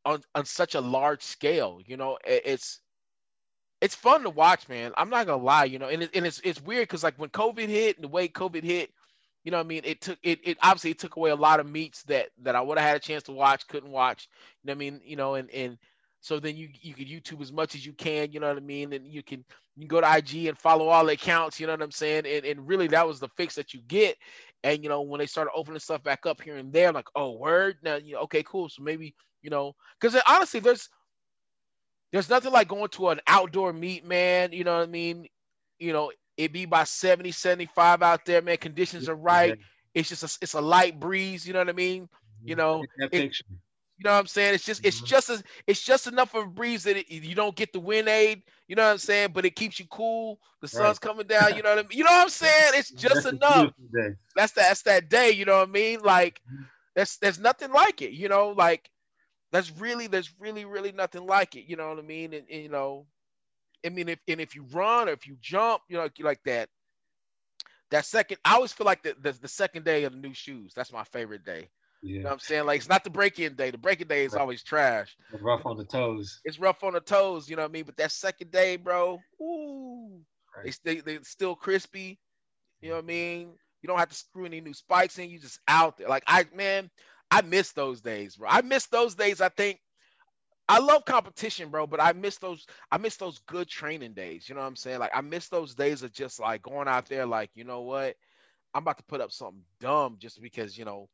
on, 0.05 0.23
on 0.35 0.45
such 0.45 0.75
a 0.75 0.81
large 0.81 1.23
scale. 1.23 1.81
You 1.85 1.97
know, 1.97 2.19
It- 2.25 2.43
it's 2.47 2.81
it's 3.81 3.95
fun 3.95 4.23
to 4.23 4.31
watch, 4.31 4.69
man. 4.69 4.93
I'm 4.97 5.11
not 5.11 5.27
gonna 5.27 5.43
lie, 5.43 5.65
you 5.65 5.79
know, 5.79 5.89
and, 5.89 6.03
it, 6.03 6.11
and 6.15 6.27
it's 6.27 6.41
it's 6.45 6.63
weird 6.63 6.85
because 6.85 7.05
like 7.05 7.19
when 7.19 7.31
COVID 7.31 7.69
hit 7.69 7.97
and 7.97 8.05
the 8.05 8.09
way 8.09 8.29
COVID 8.29 8.65
hit, 8.65 8.91
you 9.45 9.53
know, 9.53 9.61
I 9.61 9.63
mean, 9.63 9.83
it 9.85 10.01
took 10.01 10.19
it 10.23 10.41
it 10.43 10.59
obviously 10.63 10.93
it 10.93 10.99
took 10.99 11.17
away 11.17 11.31
a 11.31 11.37
lot 11.37 11.61
of 11.61 11.69
meets 11.69 12.03
that 12.05 12.29
that 12.43 12.57
I 12.57 12.61
would 12.61 12.79
have 12.79 12.87
had 12.87 12.97
a 12.97 13.01
chance 13.01 13.23
to 13.25 13.33
watch, 13.33 13.69
couldn't 13.69 13.91
watch. 13.91 14.29
You 14.63 14.69
know 14.69 14.73
I 14.73 14.77
mean? 14.77 15.01
You 15.05 15.17
know, 15.17 15.35
and 15.35 15.51
and 15.51 15.79
so 16.21 16.41
then 16.41 16.57
you 16.57 16.69
you 16.81 16.95
could 16.95 17.07
YouTube 17.07 17.41
as 17.43 17.53
much 17.53 17.75
as 17.75 17.87
you 17.87 17.93
can, 17.93 18.33
you 18.33 18.41
know 18.41 18.49
what 18.49 18.57
I 18.57 18.61
mean? 18.61 18.93
And 18.93 19.07
you 19.07 19.23
can 19.23 19.45
you 19.77 19.83
can 19.83 19.89
go 19.89 20.01
to 20.01 20.17
IG 20.17 20.47
and 20.47 20.59
follow 20.59 20.89
all 20.89 21.05
the 21.05 21.13
accounts, 21.13 21.61
you 21.61 21.67
know 21.67 21.75
what 21.75 21.83
I'm 21.83 21.93
saying? 21.93 22.27
And 22.27 22.45
and 22.45 22.67
really 22.67 22.89
that 22.89 23.07
was 23.07 23.21
the 23.21 23.29
fix 23.37 23.55
that 23.57 23.75
you 23.75 23.81
get. 23.87 24.17
And 24.65 24.83
you 24.83 24.89
know, 24.89 25.03
when 25.03 25.19
they 25.19 25.27
started 25.27 25.53
opening 25.55 25.79
stuff 25.79 26.03
back 26.03 26.27
up 26.27 26.41
here 26.41 26.57
and 26.57 26.73
there, 26.73 26.93
like, 26.93 27.09
oh 27.15 27.33
word, 27.33 27.77
now 27.83 27.97
you 27.97 28.15
know, 28.15 28.23
okay, 28.23 28.43
cool. 28.43 28.69
So 28.69 28.83
maybe, 28.83 29.15
you 29.43 29.51
know, 29.51 29.77
because 30.01 30.21
honestly, 30.29 30.61
there's 30.61 30.89
there's 32.17 32.31
nothing 32.31 32.53
like 32.53 32.69
going 32.69 32.89
to 32.91 33.11
an 33.11 33.21
outdoor 33.29 33.73
meet, 33.73 34.05
man. 34.07 34.53
You 34.53 34.65
know 34.65 34.79
what 34.79 34.89
I 34.89 34.93
mean? 34.93 35.27
You 35.79 35.93
know, 35.93 36.13
it 36.37 36.53
be 36.53 36.67
by 36.67 36.85
70, 36.85 37.33
75 37.33 38.03
out 38.03 38.25
there, 38.27 38.43
man. 38.43 38.59
Conditions 38.59 39.09
are 39.09 39.17
right. 39.17 39.57
It's 39.95 40.09
just 40.09 40.25
a, 40.25 40.39
it's 40.43 40.55
a 40.55 40.63
light 40.63 41.01
breeze, 41.01 41.47
you 41.47 41.55
know 41.55 41.61
what 41.61 41.71
I 41.71 41.75
mean? 41.75 42.09
You 42.47 42.57
know, 42.57 42.89
it- 43.13 43.27
You 43.99 44.05
know 44.05 44.13
what 44.15 44.21
I'm 44.21 44.27
saying? 44.27 44.55
It's 44.55 44.65
just 44.65 44.85
it's 44.85 45.01
Mhm. 45.01 45.03
just 45.03 45.31
as 45.31 45.43
it's 45.67 45.83
just 45.85 46.07
enough 46.07 46.35
of 46.35 46.45
a 46.47 46.51
breeze 46.51 46.85
that 46.85 46.97
it, 46.97 47.11
you 47.11 47.35
don't 47.35 47.57
get 47.57 47.73
the 47.73 47.81
wind 47.81 48.09
aid, 48.09 48.43
you 48.69 48.75
know 48.77 48.85
what 48.85 48.93
I'm 48.93 48.99
saying? 48.99 49.33
But 49.33 49.47
it 49.47 49.57
keeps 49.57 49.79
you 49.79 49.87
cool. 49.91 50.41
The 50.63 50.69
sun's 50.69 50.99
Right. 50.99 50.99
coming 50.99 51.27
down, 51.27 51.55
you 51.55 51.63
know 51.63 51.71
what 51.71 51.79
I 51.79 51.89
mean? 51.89 51.99
You 51.99 52.05
know 52.05 52.11
what 52.13 52.23
I'm 52.23 52.29
saying? 52.43 52.73
It's 52.75 52.93
just 52.93 53.25
That's 53.27 53.27
enough. 53.27 53.71
That's 54.35 54.53
that 54.53 54.69
that's 54.69 54.83
that 54.83 55.09
day, 55.09 55.31
you 55.33 55.45
know 55.45 55.59
what 55.59 55.69
I 55.69 55.73
mean? 55.73 56.01
Like 56.03 56.41
Mhm. 56.47 56.69
there's 56.95 57.19
there's 57.19 57.39
nothing 57.39 57.73
like 57.73 58.03
it, 58.03 58.13
you 58.13 58.29
know, 58.29 58.51
like 58.51 58.91
that's 59.53 59.71
really 59.79 60.07
there's 60.07 60.33
really 60.39 60.65
really 60.65 60.93
nothing 60.93 61.27
like 61.27 61.57
it, 61.57 61.69
you 61.69 61.77
know 61.77 61.89
what 61.89 61.99
I 61.99 62.03
mean? 62.03 62.35
And, 62.35 62.45
and, 62.51 62.63
you 62.63 62.69
know, 62.69 63.07
I 63.85 63.91
mean 63.91 64.09
if 64.09 64.19
and 64.29 64.41
if 64.41 64.55
you 64.55 64.65
run 64.73 65.09
or 65.09 65.13
if 65.13 65.27
you 65.27 65.37
jump, 65.41 65.83
you 65.89 65.97
know, 65.97 66.09
like, 66.21 66.43
that. 66.45 66.69
That 67.93 68.05
second, 68.05 68.39
I 68.45 68.55
always 68.55 68.73
feel 68.73 68.85
like 68.85 69.05
the, 69.05 69.15
the 69.21 69.33
the 69.33 69.49
second 69.49 69.85
day 69.85 70.05
of 70.05 70.13
the 70.13 70.19
new 70.19 70.35
shoes. 70.35 70.73
That's 70.75 70.93
my 70.93 71.05
favorite 71.05 71.45
day. 71.45 71.69
You 72.03 72.19
know 72.19 72.25
what 72.25 72.33
I'm 72.35 72.39
saying? 72.41 72.67
Like 72.67 72.79
it's 72.79 72.89
not 72.89 73.05
the 73.05 73.11
break-in 73.11 73.55
day. 73.55 73.71
The 73.71 73.79
break-in 73.79 74.09
day 74.09 74.25
is 74.25 74.33
Right. 74.33 74.41
always 74.41 74.63
trash. 74.63 75.17
It's 75.33 75.43
rough 75.43 75.67
on 75.67 75.77
the 75.77 75.85
toes. 75.85 76.41
It's 76.45 76.59
rough 76.59 76.83
on 76.85 76.93
the 76.93 77.01
toes, 77.01 77.49
you 77.49 77.57
know 77.57 77.63
what 77.63 77.71
I 77.71 77.73
mean? 77.73 77.85
But 77.85 77.97
that 77.97 78.13
second 78.13 78.51
day, 78.51 78.77
bro, 78.77 79.21
ooh, 79.41 80.21
they, 80.57 80.71
Right. 80.71 80.81
they 80.85 81.01
they 81.01 81.19
still 81.23 81.55
crispy. 81.55 82.19
You 82.81 82.91
know 82.91 82.97
what 82.97 82.99
I 82.99 83.01
mm-hmm. 83.03 83.07
mean? 83.09 83.59
You 83.83 83.87
don't 83.89 83.99
have 83.99 84.09
to 84.09 84.15
screw 84.15 84.47
any 84.47 84.61
new 84.61 84.75
spikes 84.75 85.19
in. 85.19 85.31
You 85.31 85.39
just 85.39 85.61
out 85.69 85.97
there. 85.99 86.09
Like 86.09 86.25
I, 86.27 86.45
man, 86.55 86.91
I 87.31 87.43
miss 87.43 87.73
those 87.73 88.01
days, 88.01 88.37
bro. 88.37 88.49
I 88.51 88.63
miss 88.63 88.87
those 88.87 89.15
days. 89.15 89.41
I 89.41 89.49
think 89.51 89.81
I 90.69 90.79
love 90.81 91.05
competition, 91.05 91.71
bro, 91.71 91.87
but 91.87 92.01
I 92.03 92.13
miss 92.13 92.39
those. 92.39 92.67
I 92.91 92.99
miss 92.99 93.17
those 93.17 93.39
good 93.47 93.69
training 93.69 94.15
days. 94.15 94.49
You 94.49 94.55
know 94.55 94.63
what 94.63 94.69
I'm 94.69 94.77
saying? 94.77 94.99
Like 95.01 95.13
I 95.15 95.21
miss 95.21 95.49
those 95.49 95.75
days 95.75 96.03
of 96.03 96.13
just 96.13 96.41
like 96.41 96.63
going 96.63 96.89
out 96.89 97.09
there, 97.09 97.27
like 97.27 97.51
you 97.55 97.65
know 97.65 97.83
what, 97.83 98.17
I'm 98.75 98.83
about 98.83 98.99
to 98.99 99.05
put 99.05 99.21
up 99.21 99.33
something 99.33 99.63
dumb 99.81 100.17
just 100.19 100.43
because 100.43 100.77
you 100.77 100.85
know, 100.85 101.09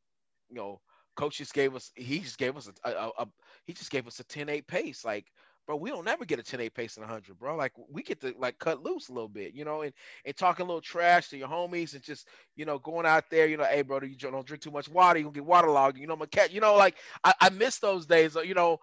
you 0.51 0.57
know, 0.57 0.81
coach 1.17 1.39
just 1.39 1.55
gave 1.55 1.75
us. 1.77 1.93
He 1.97 2.21
just 2.21 2.39
gave 2.39 2.57
us 2.57 2.71
a, 2.85 2.91
a, 2.91 3.11
a 3.19 3.29
he 3.67 3.75
just 3.75 3.91
gave 3.91 4.07
us 4.07 4.21
a 4.21 4.25
10-8 4.25 4.67
pace. 4.67 5.05
Like, 5.05 5.27
bro, 5.67 5.77
we 5.77 5.91
don't 5.91 6.05
never 6.05 6.25
get 6.25 6.39
a 6.39 6.43
10-8 6.43 6.75
pace 6.75 6.97
in 6.97 7.03
100, 7.03 7.39
bro. 7.39 7.57
Like 7.57 7.73
we 7.91 8.03
get 8.03 8.21
to 8.23 8.35
like 8.39 8.59
cut 8.59 8.83
loose 8.83 9.09
a 9.09 9.13
little 9.13 9.29
bit, 9.29 9.55
you 9.55 9.65
know, 9.65 9.83
and 9.83 9.93
and 10.25 10.37
talking 10.37 10.65
a 10.65 10.67
little 10.67 10.81
trash 10.81 11.29
to 11.29 11.39
your 11.39 11.49
homies 11.49 11.95
and 11.95 12.03
just 12.03 12.29
you 12.57 12.65
know 12.65 12.79
going 12.79 13.07
out 13.07 13.25
there, 13.31 13.47
you 13.47 13.57
know, 13.57 13.65
hey, 13.65 13.83
bro, 13.83 14.01
you 14.03 14.17
don't 14.17 14.47
drink 14.47 14.63
too 14.63 14.71
much 14.71 14.89
water, 14.89 15.19
you 15.19 15.25
gonna 15.25 15.35
get 15.35 15.45
waterlogged. 15.45 15.99
You 15.99 16.07
know, 16.07 16.17
my 16.17 16.27
cat, 16.27 16.53
you 16.53 16.61
know, 16.61 16.75
like 16.77 16.97
I, 17.25 17.35
I 17.41 17.51
miss 17.51 17.79
those 17.79 18.07
days. 18.07 18.37
Uh, 18.37 18.43
you 18.43 18.55
know, 18.55 18.79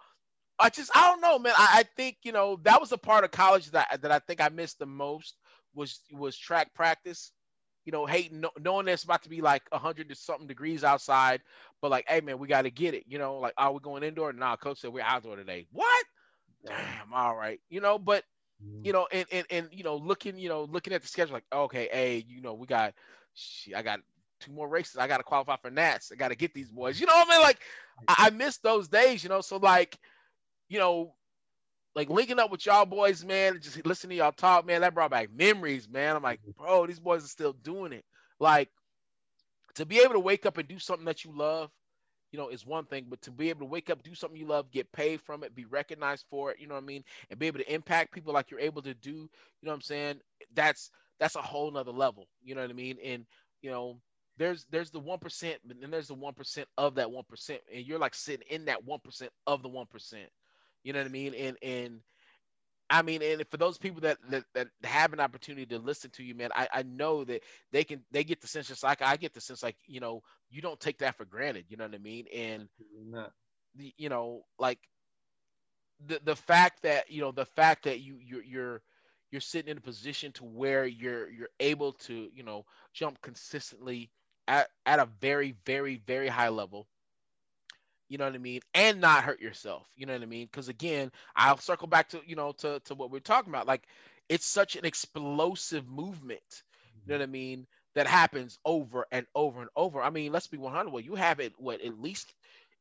I 0.58 0.70
just 0.70 0.90
I 0.94 1.08
don't 1.08 1.20
know, 1.20 1.38
man. 1.38 1.54
I, 1.56 1.80
I 1.80 1.84
think 1.96 2.18
you 2.22 2.32
know 2.32 2.58
that 2.64 2.80
was 2.80 2.92
a 2.92 2.98
part 2.98 3.24
of 3.24 3.30
college 3.30 3.70
that 3.72 4.00
that 4.02 4.12
I 4.12 4.18
think 4.20 4.40
I 4.40 4.48
missed 4.48 4.78
the 4.78 4.86
most 4.86 5.36
was 5.74 6.00
was 6.12 6.36
track 6.36 6.74
practice. 6.74 7.32
You 7.86 7.92
know, 7.92 8.04
hating 8.06 8.44
knowing 8.60 8.86
that 8.86 8.92
it's 8.92 9.04
about 9.04 9.22
to 9.22 9.30
be 9.30 9.40
like 9.40 9.62
hundred 9.72 10.10
to 10.10 10.14
something 10.14 10.46
degrees 10.46 10.84
outside, 10.84 11.40
but 11.80 11.90
like, 11.90 12.04
hey 12.08 12.20
man, 12.20 12.38
we 12.38 12.46
got 12.46 12.62
to 12.62 12.70
get 12.70 12.94
it. 12.94 13.04
You 13.08 13.18
know, 13.18 13.38
like, 13.38 13.54
are 13.56 13.72
we 13.72 13.80
going 13.80 14.02
indoor? 14.02 14.32
Nah, 14.34 14.56
coach 14.56 14.80
said 14.80 14.92
we're 14.92 15.02
outdoor 15.02 15.36
today. 15.36 15.66
What? 15.72 16.04
Damn, 16.64 17.12
all 17.12 17.36
right. 17.36 17.60
You 17.70 17.80
know, 17.80 17.98
but 17.98 18.24
Mhm. 18.62 18.84
you 18.86 18.92
know, 18.92 19.08
and 19.12 19.26
and 19.32 19.46
and 19.50 19.68
you 19.72 19.84
know, 19.84 19.96
looking, 19.96 20.38
you 20.38 20.48
know, 20.48 20.64
looking 20.64 20.92
at 20.92 21.02
the 21.02 21.08
schedule, 21.08 21.34
like, 21.34 21.44
okay, 21.52 21.88
hey, 21.92 22.24
you 22.28 22.40
know, 22.40 22.54
we 22.54 22.66
got, 22.66 22.94
shit, 23.34 23.74
I 23.74 23.82
got 23.82 24.00
two 24.40 24.52
more 24.52 24.68
races. 24.68 24.96
I 24.98 25.06
got 25.06 25.18
to 25.18 25.22
qualify 25.24 25.56
for 25.56 25.70
Nats. 25.70 26.12
I 26.12 26.16
got 26.16 26.28
to 26.28 26.36
get 26.36 26.54
these 26.54 26.70
boys. 26.70 27.00
You 27.00 27.06
know 27.06 27.14
what 27.14 27.28
I 27.28 27.30
mean? 27.32 27.42
Like, 27.42 27.60
I, 28.08 28.14
I 28.26 28.30
miss 28.30 28.58
those 28.58 28.88
days. 28.88 29.22
You 29.22 29.30
know, 29.30 29.40
so 29.40 29.56
like, 29.56 29.98
you 30.68 30.78
know, 30.78 31.14
like 31.94 32.10
linking 32.10 32.38
up 32.38 32.50
with 32.50 32.66
y'all 32.66 32.86
boys, 32.86 33.24
man, 33.24 33.60
just 33.60 33.84
listening 33.86 34.16
to 34.16 34.24
y'all 34.24 34.32
talk, 34.32 34.66
man, 34.66 34.82
that 34.82 34.94
brought 34.94 35.10
back 35.10 35.30
memories, 35.32 35.88
man. 35.88 36.16
I'm 36.16 36.22
like, 36.22 36.40
bro, 36.56 36.86
these 36.86 37.00
boys 37.00 37.24
are 37.24 37.28
still 37.28 37.52
doing 37.52 37.92
it. 37.92 38.04
Like, 38.38 38.70
to 39.74 39.86
be 39.86 39.98
able 40.00 40.14
to 40.14 40.20
wake 40.20 40.46
up 40.46 40.58
and 40.58 40.68
do 40.68 40.78
something 40.78 41.06
that 41.06 41.24
you 41.24 41.32
love 41.36 41.70
you 42.32 42.38
know, 42.38 42.48
is 42.48 42.66
one 42.66 42.84
thing, 42.86 43.06
but 43.08 43.20
to 43.22 43.30
be 43.30 43.50
able 43.50 43.60
to 43.60 43.66
wake 43.66 43.90
up, 43.90 44.02
do 44.02 44.14
something 44.14 44.38
you 44.38 44.46
love, 44.46 44.70
get 44.70 44.90
paid 44.92 45.20
from 45.20 45.42
it, 45.44 45.54
be 45.54 45.64
recognized 45.64 46.26
for 46.30 46.50
it, 46.50 46.58
you 46.60 46.66
know 46.68 46.74
what 46.74 46.82
I 46.84 46.86
mean, 46.86 47.04
and 47.30 47.38
be 47.38 47.46
able 47.46 47.58
to 47.58 47.72
impact 47.72 48.12
people 48.12 48.32
like 48.32 48.50
you're 48.50 48.60
able 48.60 48.82
to 48.82 48.94
do, 48.94 49.10
you 49.10 49.28
know 49.62 49.70
what 49.70 49.74
I'm 49.74 49.80
saying? 49.82 50.20
That's 50.54 50.90
that's 51.18 51.36
a 51.36 51.42
whole 51.42 51.70
nother 51.70 51.92
level, 51.92 52.28
you 52.42 52.54
know 52.54 52.62
what 52.62 52.70
I 52.70 52.74
mean? 52.74 52.98
And 53.04 53.26
you 53.62 53.70
know, 53.70 53.98
there's 54.38 54.64
there's 54.70 54.90
the 54.90 55.00
one 55.00 55.18
percent, 55.18 55.58
but 55.66 55.80
then 55.80 55.90
there's 55.90 56.08
the 56.08 56.14
one 56.14 56.34
percent 56.34 56.68
of 56.78 56.94
that 56.96 57.10
one 57.10 57.24
percent, 57.28 57.60
and 57.74 57.84
you're 57.86 57.98
like 57.98 58.14
sitting 58.14 58.46
in 58.50 58.66
that 58.66 58.84
one 58.84 59.00
percent 59.00 59.32
of 59.46 59.62
the 59.62 59.68
one 59.68 59.86
percent. 59.86 60.28
You 60.82 60.92
know 60.92 61.00
what 61.00 61.06
I 61.08 61.10
mean? 61.10 61.34
And 61.34 61.56
and 61.62 62.00
I 62.90 63.02
mean, 63.02 63.22
and 63.22 63.44
for 63.50 63.56
those 63.56 63.78
people 63.78 64.00
that, 64.02 64.18
that, 64.30 64.44
that 64.54 64.68
have 64.84 65.12
an 65.12 65.20
opportunity 65.20 65.66
to 65.66 65.78
listen 65.78 66.10
to 66.12 66.24
you, 66.24 66.34
man, 66.34 66.50
I, 66.54 66.68
I 66.72 66.82
know 66.82 67.24
that 67.24 67.42
they 67.72 67.84
can 67.84 68.02
they 68.10 68.24
get 68.24 68.40
the 68.40 68.48
sense 68.48 68.68
just 68.68 68.82
like 68.82 69.00
I 69.02 69.16
get 69.16 69.32
the 69.32 69.40
sense 69.40 69.62
like 69.62 69.76
you 69.86 70.00
know 70.00 70.22
you 70.50 70.60
don't 70.60 70.80
take 70.80 70.98
that 70.98 71.16
for 71.16 71.24
granted. 71.24 71.66
You 71.68 71.76
know 71.76 71.84
what 71.84 71.94
I 71.94 71.98
mean? 71.98 72.26
And 72.34 72.68
the, 73.76 73.92
you 73.96 74.08
know, 74.08 74.42
like 74.58 74.80
the 76.06 76.20
the 76.24 76.36
fact 76.36 76.82
that 76.82 77.10
you 77.10 77.20
know 77.20 77.32
the 77.32 77.46
fact 77.46 77.84
that 77.84 78.00
you 78.00 78.18
you're 78.20 78.42
you're 78.44 78.82
you're 79.30 79.40
sitting 79.40 79.70
in 79.70 79.78
a 79.78 79.82
position 79.82 80.32
to 80.32 80.44
where 80.44 80.84
you're 80.86 81.30
you're 81.30 81.50
able 81.60 81.92
to 81.92 82.28
you 82.34 82.42
know 82.42 82.64
jump 82.92 83.20
consistently 83.22 84.10
at 84.48 84.68
at 84.86 84.98
a 84.98 85.08
very 85.20 85.54
very 85.64 86.02
very 86.06 86.28
high 86.28 86.48
level 86.48 86.88
you 88.10 88.18
know 88.18 88.24
what 88.26 88.34
I 88.34 88.38
mean, 88.38 88.60
and 88.74 89.00
not 89.00 89.24
hurt 89.24 89.40
yourself, 89.40 89.86
you 89.96 90.04
know 90.04 90.12
what 90.12 90.22
I 90.22 90.26
mean? 90.26 90.48
Because 90.50 90.68
again, 90.68 91.10
I'll 91.36 91.56
circle 91.56 91.86
back 91.86 92.08
to 92.10 92.20
you 92.26 92.36
know 92.36 92.52
to 92.58 92.80
to 92.80 92.94
what 92.94 93.10
we're 93.10 93.20
talking 93.20 93.50
about. 93.50 93.68
Like 93.68 93.86
it's 94.28 94.46
such 94.46 94.76
an 94.76 94.84
explosive 94.84 95.88
movement, 95.88 96.42
you 97.06 97.08
know 97.08 97.14
mm-hmm. 97.14 97.20
what 97.20 97.22
I 97.22 97.26
mean, 97.26 97.66
that 97.94 98.08
happens 98.08 98.58
over 98.64 99.06
and 99.12 99.26
over 99.34 99.60
and 99.60 99.70
over. 99.76 100.02
I 100.02 100.10
mean, 100.10 100.32
let's 100.32 100.48
be 100.48 100.58
100. 100.58 100.90
Well, 100.90 101.02
you 101.02 101.14
have 101.14 101.38
it 101.40 101.54
what 101.56 101.80
at 101.82 102.00
least 102.00 102.34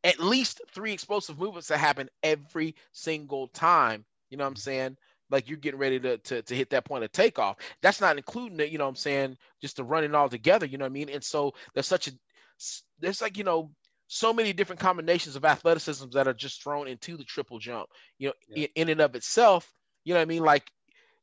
at 0.04 0.20
least 0.20 0.62
three 0.74 0.94
explosive 0.94 1.38
movements 1.38 1.68
that 1.68 1.78
happen 1.78 2.10
every 2.24 2.76
single 2.92 3.48
time. 3.50 4.06
You 4.30 4.38
know 4.38 4.46
what 4.46 4.50
I'm 4.50 4.54
mm-hmm. 4.56 4.60
saying? 4.62 4.98
Like 5.30 5.48
you're 5.48 5.58
getting 5.58 5.80
ready 5.80 6.00
to, 6.00 6.18
to, 6.18 6.42
to 6.42 6.56
hit 6.56 6.72
that 6.72 6.86
point 6.86 7.04
of 7.04 7.12
takeoff. 7.12 7.58
That's 7.84 8.02
not 8.02 8.18
including 8.18 8.60
it, 8.62 8.70
you 8.70 8.80
know 8.80 8.86
what 8.86 8.92
I'm 8.92 8.96
saying, 8.96 9.38
just 9.62 9.76
to 9.76 9.84
run 9.84 10.04
it 10.04 10.16
all 10.16 10.30
together, 10.30 10.66
you 10.66 10.80
know 10.80 10.86
what 10.86 10.92
I 10.92 10.94
mean? 10.94 11.10
And 11.10 11.24
so 11.24 11.54
there's 11.74 11.88
such 11.88 12.08
a 12.08 12.12
there's 13.00 13.22
like, 13.22 13.38
you 13.38 13.44
know, 13.44 13.72
so 14.12 14.34
many 14.34 14.52
different 14.54 14.80
combinations 14.82 15.36
of 15.36 15.46
athleticism 15.46 16.10
that 16.14 16.28
are 16.28 16.34
just 16.34 16.64
thrown 16.64 16.88
into 16.88 17.16
the 17.16 17.24
triple 17.24 17.60
jump. 17.60 17.88
You 18.18 18.30
know, 18.30 18.34
yeah. 18.50 18.66
in, 18.76 18.84
in 18.84 18.90
and 18.90 19.02
of 19.02 19.16
itself, 19.16 19.72
you 20.04 20.14
know 20.14 20.20
what 20.20 20.24
I 20.24 20.26
mean? 20.26 20.44
Like, 20.44 20.68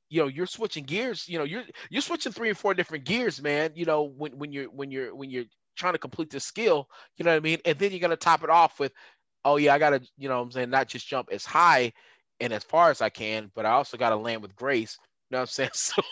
you 0.09 0.23
know, 0.23 0.29
you're 0.29 0.47
switching 0.47 0.85
gears. 0.85 1.29
You 1.29 1.39
know, 1.39 1.45
you're 1.45 1.65
you're 1.91 2.01
switching 2.01 2.31
three 2.31 2.49
or 2.49 2.55
four 2.55 2.75
different 2.75 3.05
gears, 3.05 3.43
man. 3.43 3.73
You 3.75 3.87
know, 3.87 4.05
when 4.05 4.39
when 4.39 4.53
you're 4.53 4.71
when 4.71 4.93
you're 4.93 5.15
when 5.15 5.31
you're 5.31 5.47
trying 5.75 5.95
to 5.95 5.99
complete 5.99 6.31
this 6.31 6.45
skill, 6.45 6.89
you 7.17 7.25
know 7.25 7.33
what 7.33 7.39
I 7.39 7.41
mean? 7.41 7.59
And 7.65 7.77
then 7.77 7.91
you're 7.91 8.01
gonna 8.01 8.17
top 8.17 8.45
it 8.45 8.51
off 8.51 8.79
with, 8.79 8.93
oh 9.45 9.57
yeah, 9.57 9.75
I 9.75 9.81
gotta, 9.81 10.01
you 10.17 10.29
know, 10.29 10.41
I'm 10.41 10.53
saying 10.53 10.71
not 10.71 10.87
just 10.87 11.09
jump 11.09 11.29
as 11.33 11.45
high 11.45 11.93
and 12.39 12.53
as 12.53 12.63
far 12.63 12.91
as 12.91 13.03
I 13.03 13.09
can, 13.09 13.51
but 13.57 13.67
I 13.67 13.71
also 13.71 13.97
gotta 13.97 14.17
land 14.17 14.43
with 14.43 14.55
grace. 14.55 14.97
You 15.31 15.35
know 15.35 15.41
what 15.41 15.43
I'm 15.43 15.47
saying? 15.49 15.71
So 15.75 16.03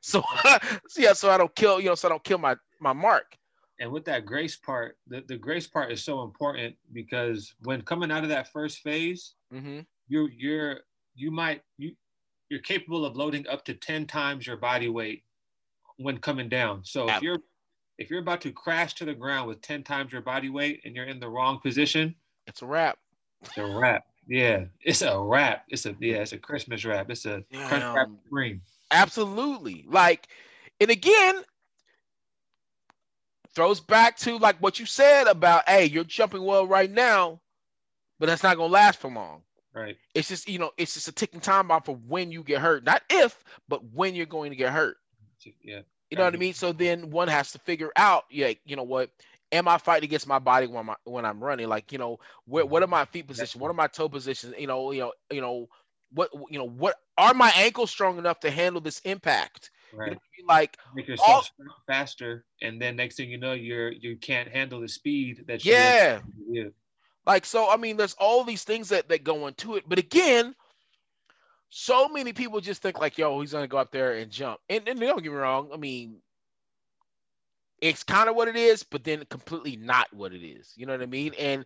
so, 0.00 0.22
so 0.88 1.00
yeah, 1.00 1.12
so 1.12 1.30
I 1.30 1.38
don't 1.38 1.54
kill, 1.54 1.80
you 1.80 1.90
know, 1.90 1.94
so 1.94 2.08
I 2.08 2.10
don't 2.10 2.24
kill 2.24 2.38
my 2.38 2.56
my 2.80 2.92
mark 2.92 3.36
and 3.80 3.90
with 3.90 4.04
that 4.04 4.24
grace 4.24 4.56
part, 4.56 4.98
the, 5.08 5.22
the 5.26 5.36
grace 5.36 5.66
part 5.66 5.90
is 5.90 6.02
so 6.02 6.22
important 6.22 6.76
because 6.92 7.54
when 7.62 7.82
coming 7.82 8.10
out 8.10 8.22
of 8.22 8.28
that 8.28 8.52
first 8.52 8.78
phase, 8.78 9.34
mm-hmm. 9.52 9.80
you're 10.08 10.30
you're 10.30 10.80
you 11.14 11.30
might 11.30 11.62
you 11.76 11.92
you're 12.50 12.60
capable 12.60 13.04
of 13.04 13.16
loading 13.16 13.46
up 13.48 13.64
to 13.64 13.74
10 13.74 14.06
times 14.06 14.46
your 14.46 14.56
body 14.56 14.88
weight 14.88 15.24
when 15.96 16.18
coming 16.18 16.48
down. 16.48 16.82
So 16.84 17.08
if 17.08 17.22
you're 17.22 17.38
if 17.98 18.10
you're 18.10 18.20
about 18.20 18.40
to 18.42 18.52
crash 18.52 18.94
to 18.94 19.04
the 19.04 19.14
ground 19.14 19.48
with 19.48 19.60
10 19.60 19.82
times 19.82 20.12
your 20.12 20.22
body 20.22 20.50
weight 20.50 20.80
and 20.84 20.94
you're 20.94 21.06
in 21.06 21.20
the 21.20 21.28
wrong 21.28 21.60
position, 21.60 22.14
it's 22.46 22.62
a 22.62 22.66
wrap. 22.66 22.98
It's 23.42 23.56
a 23.56 23.66
wrap. 23.66 24.04
Yeah, 24.26 24.64
it's 24.80 25.02
a 25.02 25.18
wrap. 25.18 25.64
It's 25.68 25.86
a 25.86 25.94
yeah, 26.00 26.16
it's 26.16 26.32
a 26.32 26.38
Christmas 26.38 26.84
wrap. 26.84 27.10
It's 27.10 27.26
a 27.26 27.44
yeah, 27.50 27.68
crunch 27.68 27.94
wrap 27.94 28.08
cream. 28.30 28.62
Absolutely. 28.90 29.84
Like, 29.88 30.28
and 30.80 30.90
again, 30.90 31.42
throws 33.54 33.80
back 33.80 34.16
to 34.18 34.38
like 34.38 34.56
what 34.58 34.78
you 34.78 34.86
said 34.86 35.26
about, 35.26 35.68
hey, 35.68 35.86
you're 35.86 36.04
jumping 36.04 36.44
well 36.44 36.66
right 36.66 36.90
now, 36.90 37.40
but 38.18 38.26
that's 38.26 38.42
not 38.42 38.56
gonna 38.56 38.72
last 38.72 39.00
for 39.00 39.10
long. 39.10 39.42
Right. 39.74 39.96
It's 40.14 40.28
just 40.28 40.48
you 40.48 40.58
know, 40.58 40.70
it's 40.76 40.94
just 40.94 41.08
a 41.08 41.12
ticking 41.12 41.40
time 41.40 41.68
bomb 41.68 41.82
for 41.82 41.96
when 42.06 42.30
you 42.30 42.42
get 42.42 42.60
hurt. 42.60 42.84
Not 42.84 43.02
if, 43.10 43.42
but 43.68 43.84
when 43.92 44.14
you're 44.14 44.26
going 44.26 44.50
to 44.50 44.56
get 44.56 44.72
hurt. 44.72 44.96
Yeah. 45.62 45.80
You 46.10 46.18
know 46.18 46.24
what 46.24 46.34
I 46.34 46.38
mean? 46.38 46.54
So 46.54 46.72
then 46.72 47.10
one 47.10 47.28
has 47.28 47.50
to 47.52 47.58
figure 47.58 47.90
out, 47.96 48.24
yeah, 48.30 48.52
you 48.64 48.76
know 48.76 48.84
what? 48.84 49.10
Am 49.50 49.66
I 49.66 49.78
fighting 49.78 50.04
against 50.04 50.28
my 50.28 50.38
body 50.38 50.66
when 50.66 50.86
my 50.86 50.94
when 51.04 51.24
I'm 51.24 51.42
running? 51.42 51.68
Like, 51.68 51.90
you 51.90 51.98
know, 51.98 52.20
where 52.46 52.64
what 52.64 52.82
are 52.84 52.88
my 52.88 53.04
feet 53.04 53.26
positions? 53.26 53.60
What 53.60 53.70
are 53.70 53.74
my 53.74 53.88
toe 53.88 54.08
positions? 54.08 54.54
You 54.58 54.68
know, 54.68 54.92
you 54.92 55.00
know, 55.00 55.12
you 55.32 55.40
know, 55.40 55.68
what 56.12 56.30
you 56.50 56.58
know, 56.58 56.68
what 56.68 56.96
are 57.18 57.34
my 57.34 57.52
ankles 57.56 57.90
strong 57.90 58.18
enough 58.18 58.40
to 58.40 58.50
handle 58.50 58.80
this 58.80 59.00
impact? 59.00 59.70
Right. 59.96 60.18
You 60.38 60.44
know, 60.46 60.52
like 60.54 60.76
make 60.94 61.08
yourself 61.08 61.50
all, 61.58 61.66
faster, 61.86 62.44
and 62.62 62.80
then 62.80 62.96
next 62.96 63.16
thing 63.16 63.30
you 63.30 63.38
know, 63.38 63.52
you're 63.52 63.92
you 63.92 64.16
can't 64.16 64.48
handle 64.48 64.80
the 64.80 64.88
speed 64.88 65.44
that 65.46 65.64
yeah. 65.64 66.20
Like 67.26 67.46
so, 67.46 67.70
I 67.70 67.76
mean, 67.76 67.96
there's 67.96 68.14
all 68.14 68.44
these 68.44 68.64
things 68.64 68.88
that 68.90 69.08
that 69.08 69.24
go 69.24 69.46
into 69.46 69.76
it, 69.76 69.84
but 69.88 69.98
again, 69.98 70.54
so 71.70 72.08
many 72.08 72.32
people 72.32 72.60
just 72.60 72.82
think 72.82 73.00
like, 73.00 73.16
yo, 73.18 73.40
he's 73.40 73.52
gonna 73.52 73.66
go 73.66 73.78
up 73.78 73.92
there 73.92 74.14
and 74.14 74.30
jump, 74.30 74.60
and, 74.68 74.86
and 74.88 75.00
don't 75.00 75.22
get 75.22 75.32
me 75.32 75.38
wrong, 75.38 75.70
I 75.72 75.76
mean, 75.76 76.16
it's 77.80 78.02
kind 78.02 78.28
of 78.28 78.36
what 78.36 78.48
it 78.48 78.56
is, 78.56 78.82
but 78.82 79.04
then 79.04 79.24
completely 79.30 79.76
not 79.76 80.12
what 80.12 80.32
it 80.32 80.44
is. 80.44 80.72
You 80.76 80.86
know 80.86 80.92
what 80.92 81.02
I 81.02 81.06
mean? 81.06 81.32
And 81.38 81.64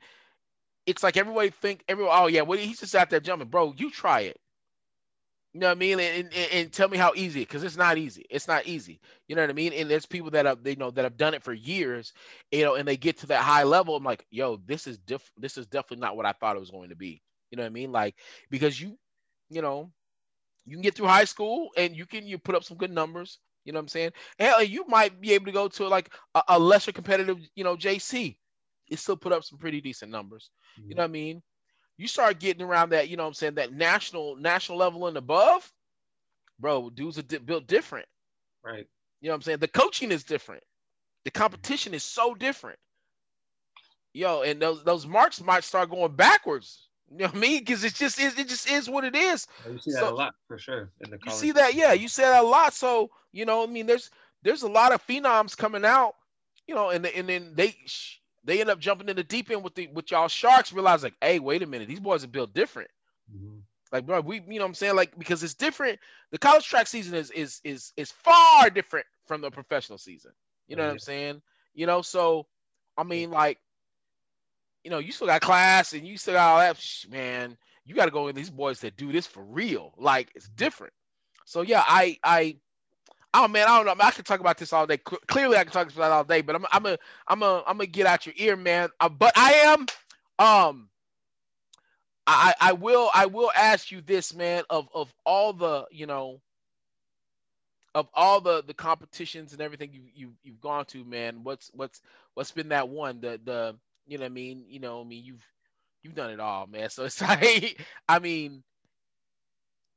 it's 0.87 1.03
like 1.03 1.17
everybody 1.17 1.51
think 1.51 1.85
everyone, 1.89 2.13
oh 2.15 2.27
yeah, 2.27 2.43
well 2.43 2.59
he's 2.59 2.81
just 2.81 2.95
out 2.95 3.11
there 3.11 3.21
jumping, 3.21 3.49
bro. 3.49 3.75
You 3.77 3.91
try 3.91 4.21
it. 4.21 4.41
You 5.55 5.61
know 5.61 5.69
what 5.69 5.77
I 5.77 5.81
mean? 5.81 5.99
And, 5.99 6.33
and, 6.33 6.53
and 6.53 6.73
tell 6.73 6.89
me 6.89 6.99
how 6.99 7.13
easy, 7.17 7.41
because 7.41 7.65
it's 7.65 7.77
not 7.77 7.97
easy. 7.97 8.27
It's 8.29 8.47
not 8.47 8.67
easy. 8.67 9.01
You 9.29 9.35
know 9.35 9.43
what 9.43 9.51
I 9.51 9.55
mean? 9.55 9.73
And 9.73 9.91
there's 9.91 10.07
people 10.07 10.31
that 10.33 10.45
have 10.45 10.63
they 10.63 10.75
know 10.75 10.91
that 10.91 11.05
have 11.05 11.17
done 11.17 11.35
it 11.35 11.43
for 11.43 11.55
years, 11.55 12.13
you 12.53 12.65
know, 12.65 12.75
and 12.75 12.87
they 12.87 12.97
get 12.97 13.19
to 13.19 13.27
that 13.29 13.43
high 13.43 13.63
level. 13.63 13.97
I'm 13.97 14.05
like, 14.05 14.27
yo, 14.31 14.59
this 14.67 14.87
is 14.87 14.99
diff 14.99 15.31
this 15.39 15.57
is 15.57 15.67
definitely 15.67 16.03
not 16.03 16.17
what 16.17 16.27
I 16.27 16.33
thought 16.33 16.57
it 16.57 16.61
was 16.61 16.71
going 16.71 16.91
to 16.91 16.97
be. 16.97 17.23
You 17.51 17.57
know 17.57 17.63
what 17.63 17.71
I 17.71 17.73
mean? 17.73 17.93
Like, 17.93 18.17
because 18.51 18.81
you, 18.81 18.99
you 19.49 19.63
know, 19.63 19.91
you 20.67 20.77
can 20.77 20.83
get 20.83 20.95
through 20.95 21.07
high 21.07 21.25
school 21.25 21.71
and 21.77 21.97
you 21.97 22.05
can 22.05 22.27
you 22.27 22.37
put 22.37 22.55
up 22.55 22.65
some 22.65 22.77
good 22.77 22.93
numbers. 22.93 23.39
You 23.65 23.73
know 23.73 23.79
what 23.79 23.85
I'm 23.85 23.89
saying? 23.89 24.13
Hell, 24.39 24.63
you 24.63 24.85
might 24.87 25.21
be 25.21 25.33
able 25.33 25.47
to 25.47 25.53
go 25.53 25.69
to 25.69 25.89
like 25.89 26.13
a, 26.35 26.43
a 26.49 26.59
lesser 26.59 26.93
competitive, 26.93 27.39
you 27.55 27.65
know, 27.65 27.77
JC. 27.77 28.37
It 28.89 28.99
still 28.99 29.17
put 29.17 29.33
up 29.33 29.45
some 29.45 29.59
pretty 29.59 29.81
decent 29.81 30.11
numbers. 30.11 30.51
Mm-hmm. 30.79 30.91
You 30.91 30.97
know 30.97 31.03
what 31.03 31.09
I 31.09 31.13
mean? 31.13 31.43
You 31.99 32.09
start 32.09 32.41
getting 32.41 32.63
around 32.63 32.91
that, 32.91 33.09
you 33.09 33.17
know 33.17 33.25
what 33.25 33.29
I'm 33.29 33.35
saying, 33.35 33.55
that 33.55 33.73
national 33.73 34.37
national 34.37 34.79
level 34.79 35.07
and 35.09 35.17
above, 35.19 35.71
bro, 36.59 36.91
dudes 36.91 37.19
are 37.19 37.23
di- 37.23 37.39
built 37.39 37.67
different. 37.67 38.07
Right. 38.65 38.87
You 39.21 39.29
know 39.29 39.33
what 39.33 39.37
I'm 39.37 39.43
saying? 39.43 39.59
The 39.59 39.69
coaching 39.69 40.13
is 40.13 40.25
different. 40.25 40.63
The 41.25 41.31
competition 41.31 41.95
is 41.95 42.05
so 42.05 42.35
different. 42.35 42.79
Yo, 44.15 44.43
and 44.43 44.63
those 44.63 44.83
those 44.85 45.07
marks 45.07 45.43
might 45.43 45.65
start 45.65 45.91
going 45.91 46.15
backwards. 46.15 46.89
You 47.11 47.19
know 47.19 47.27
what 47.27 47.37
I 47.37 47.39
mean? 47.39 47.59
Because 47.61 47.85
it's 47.85 47.99
just 47.99 48.21
is 48.21 48.39
it 48.39 48.49
just 48.49 48.71
is 48.71 48.89
what 48.89 49.05
it 49.05 49.15
is. 49.15 49.47
You 49.71 49.79
see 49.79 49.93
that 49.93 50.05
a 50.05 50.15
lot 50.15 50.35
for 50.47 50.59
sure. 50.59 50.91
In 51.01 51.11
the 51.11 51.19
you 51.25 51.31
see 51.31 51.53
that, 51.53 51.75
yeah, 51.75 51.93
you 51.93 52.09
see 52.09 52.23
that 52.23 52.43
a 52.43 52.47
lot. 52.47 52.75
So 52.75 53.11
you 53.33 53.45
know, 53.45 53.63
I 53.63 53.67
mean, 53.67 53.87
there's 53.87 54.11
there's 54.43 54.63
a 54.63 54.69
lot 54.69 54.93
of 54.93 55.05
phenoms 55.07 55.57
coming 55.57 55.85
out. 55.85 56.15
You 56.67 56.75
know, 56.75 56.91
and 56.91 57.05
and 57.07 57.29
then 57.29 57.53
they 57.55 57.77
they 58.49 58.63
end 58.63 58.71
up 58.71 58.79
jumping 58.79 59.11
in 59.11 59.17
the 59.17 59.23
deep 59.23 59.51
end 59.51 59.63
with 59.63 59.75
the 59.75 59.89
with 59.89 60.11
y'all 60.11 60.27
sharks, 60.27 60.73
realize 60.73 61.03
like, 61.03 61.15
hey, 61.21 61.39
wait 61.39 61.63
a 61.63 61.67
minute, 61.67 61.87
these 61.87 62.01
boys 62.01 62.25
are 62.25 62.29
built 62.29 62.55
different. 62.55 62.91
Mm-hmm. 63.31 63.59
Like, 63.93 64.07
bro, 64.07 64.23
we 64.23 64.37
you 64.49 64.59
know 64.59 64.65
what 64.65 64.69
I'm 64.69 64.75
saying? 64.75 64.97
Like, 64.97 65.19
because 65.19 65.43
it's 65.43 65.53
different. 65.53 65.99
The 66.31 66.39
college 66.39 66.67
track 66.67 66.87
season 66.87 67.15
is 67.15 67.31
is 67.31 67.61
is 67.63 67.93
is 67.99 68.11
far 68.11 68.71
different 68.71 69.07
from 69.27 69.43
the 69.43 69.51
professional 69.51 69.99
season. 69.99 70.33
You 70.67 70.77
know 70.77 70.85
what 70.85 70.93
I'm 70.93 70.99
saying? 70.99 71.43
You 71.75 71.87
know, 71.87 72.01
so 72.01 72.47
I 72.97 73.03
mean, 73.03 73.31
like, 73.31 73.59
you 74.83 74.91
know, 74.91 74.99
you 74.99 75.13
still 75.13 75.27
got 75.27 75.43
class 75.43 75.93
and 75.93 76.07
you 76.07 76.17
still 76.17 76.35
got 76.35 76.51
all 76.51 76.59
that 76.59 76.83
man. 77.11 77.57
You 77.85 77.95
got 77.95 78.07
to 78.07 78.11
go 78.11 78.29
in 78.29 78.37
these 78.37 78.51
boys 78.51 78.81
that 78.81 78.97
do 78.97 79.13
this 79.13 79.27
for 79.27 79.43
real. 79.43 79.93
Like, 79.99 80.31
it's 80.35 80.49
different. 80.49 80.95
So 81.45 81.61
yeah, 81.61 81.85
I 81.87 82.19
I 82.25 82.57
Oh 83.35 83.47
man, 83.47 83.69
I 83.69 83.77
don't 83.77 83.87
know. 83.87 83.93
I, 83.93 83.95
mean, 83.95 84.03
I 84.03 84.11
talk 84.11 84.41
about 84.41 84.59
this 84.59 84.73
all 84.73 84.87
day. 84.87 84.97
Clearly, 84.99 85.57
I 85.57 85.65
can 85.65 85.73
talk 85.73 85.93
about 85.93 86.11
all 86.13 86.25
day. 86.25 86.41
But 86.41 86.57
I'm 86.57 86.67
I'm 86.73 86.87
a 86.87 86.99
I'm 87.27 87.43
a 87.43 87.63
I'm 87.67 87.77
gonna 87.77 87.87
get 87.87 88.07
out 88.07 88.27
your 88.27 88.35
ear, 88.39 88.57
man. 88.57 88.89
Uh, 89.01 89.09
but 89.09 89.33
I 89.37 89.53
am 89.53 89.87
um. 90.39 90.89
I, 92.27 92.55
I 92.61 92.73
will 92.75 93.11
I 93.15 93.27
will 93.27 93.51
ask 93.57 93.91
you 93.91 94.03
this 94.03 94.35
man 94.35 94.65
of 94.69 94.89
of 94.95 95.13
all 95.25 95.53
the 95.55 95.87
you 95.91 96.07
know 96.07 96.41
of 97.95 98.09
all 98.15 98.41
the 98.41 98.63
the 98.67 98.75
competitions 98.75 99.53
and 99.53 99.63
everything 99.63 99.93
you 99.93 100.03
you 100.15 100.33
you've 100.43 100.61
gone 100.61 100.85
to 100.87 101.05
man 101.05 101.43
what's 101.43 101.71
what's 101.75 102.03
what's 102.35 102.53
been 102.53 102.69
that 102.69 102.89
one 102.89 103.21
the 103.21 103.41
the 103.45 103.77
you 104.07 104.19
know 104.19 104.27
I 104.27 104.29
mean 104.29 104.65
you 104.69 104.79
know 104.81 105.01
I 105.01 105.05
mean 105.05 105.25
you've 105.25 105.45
you've 106.03 106.15
done 106.15 106.31
it 106.31 106.41
all 106.41 106.67
man 106.67 106.91
so 106.91 107.05
it's 107.05 107.21
like 107.21 107.81
I 108.09 108.19
mean 108.19 108.63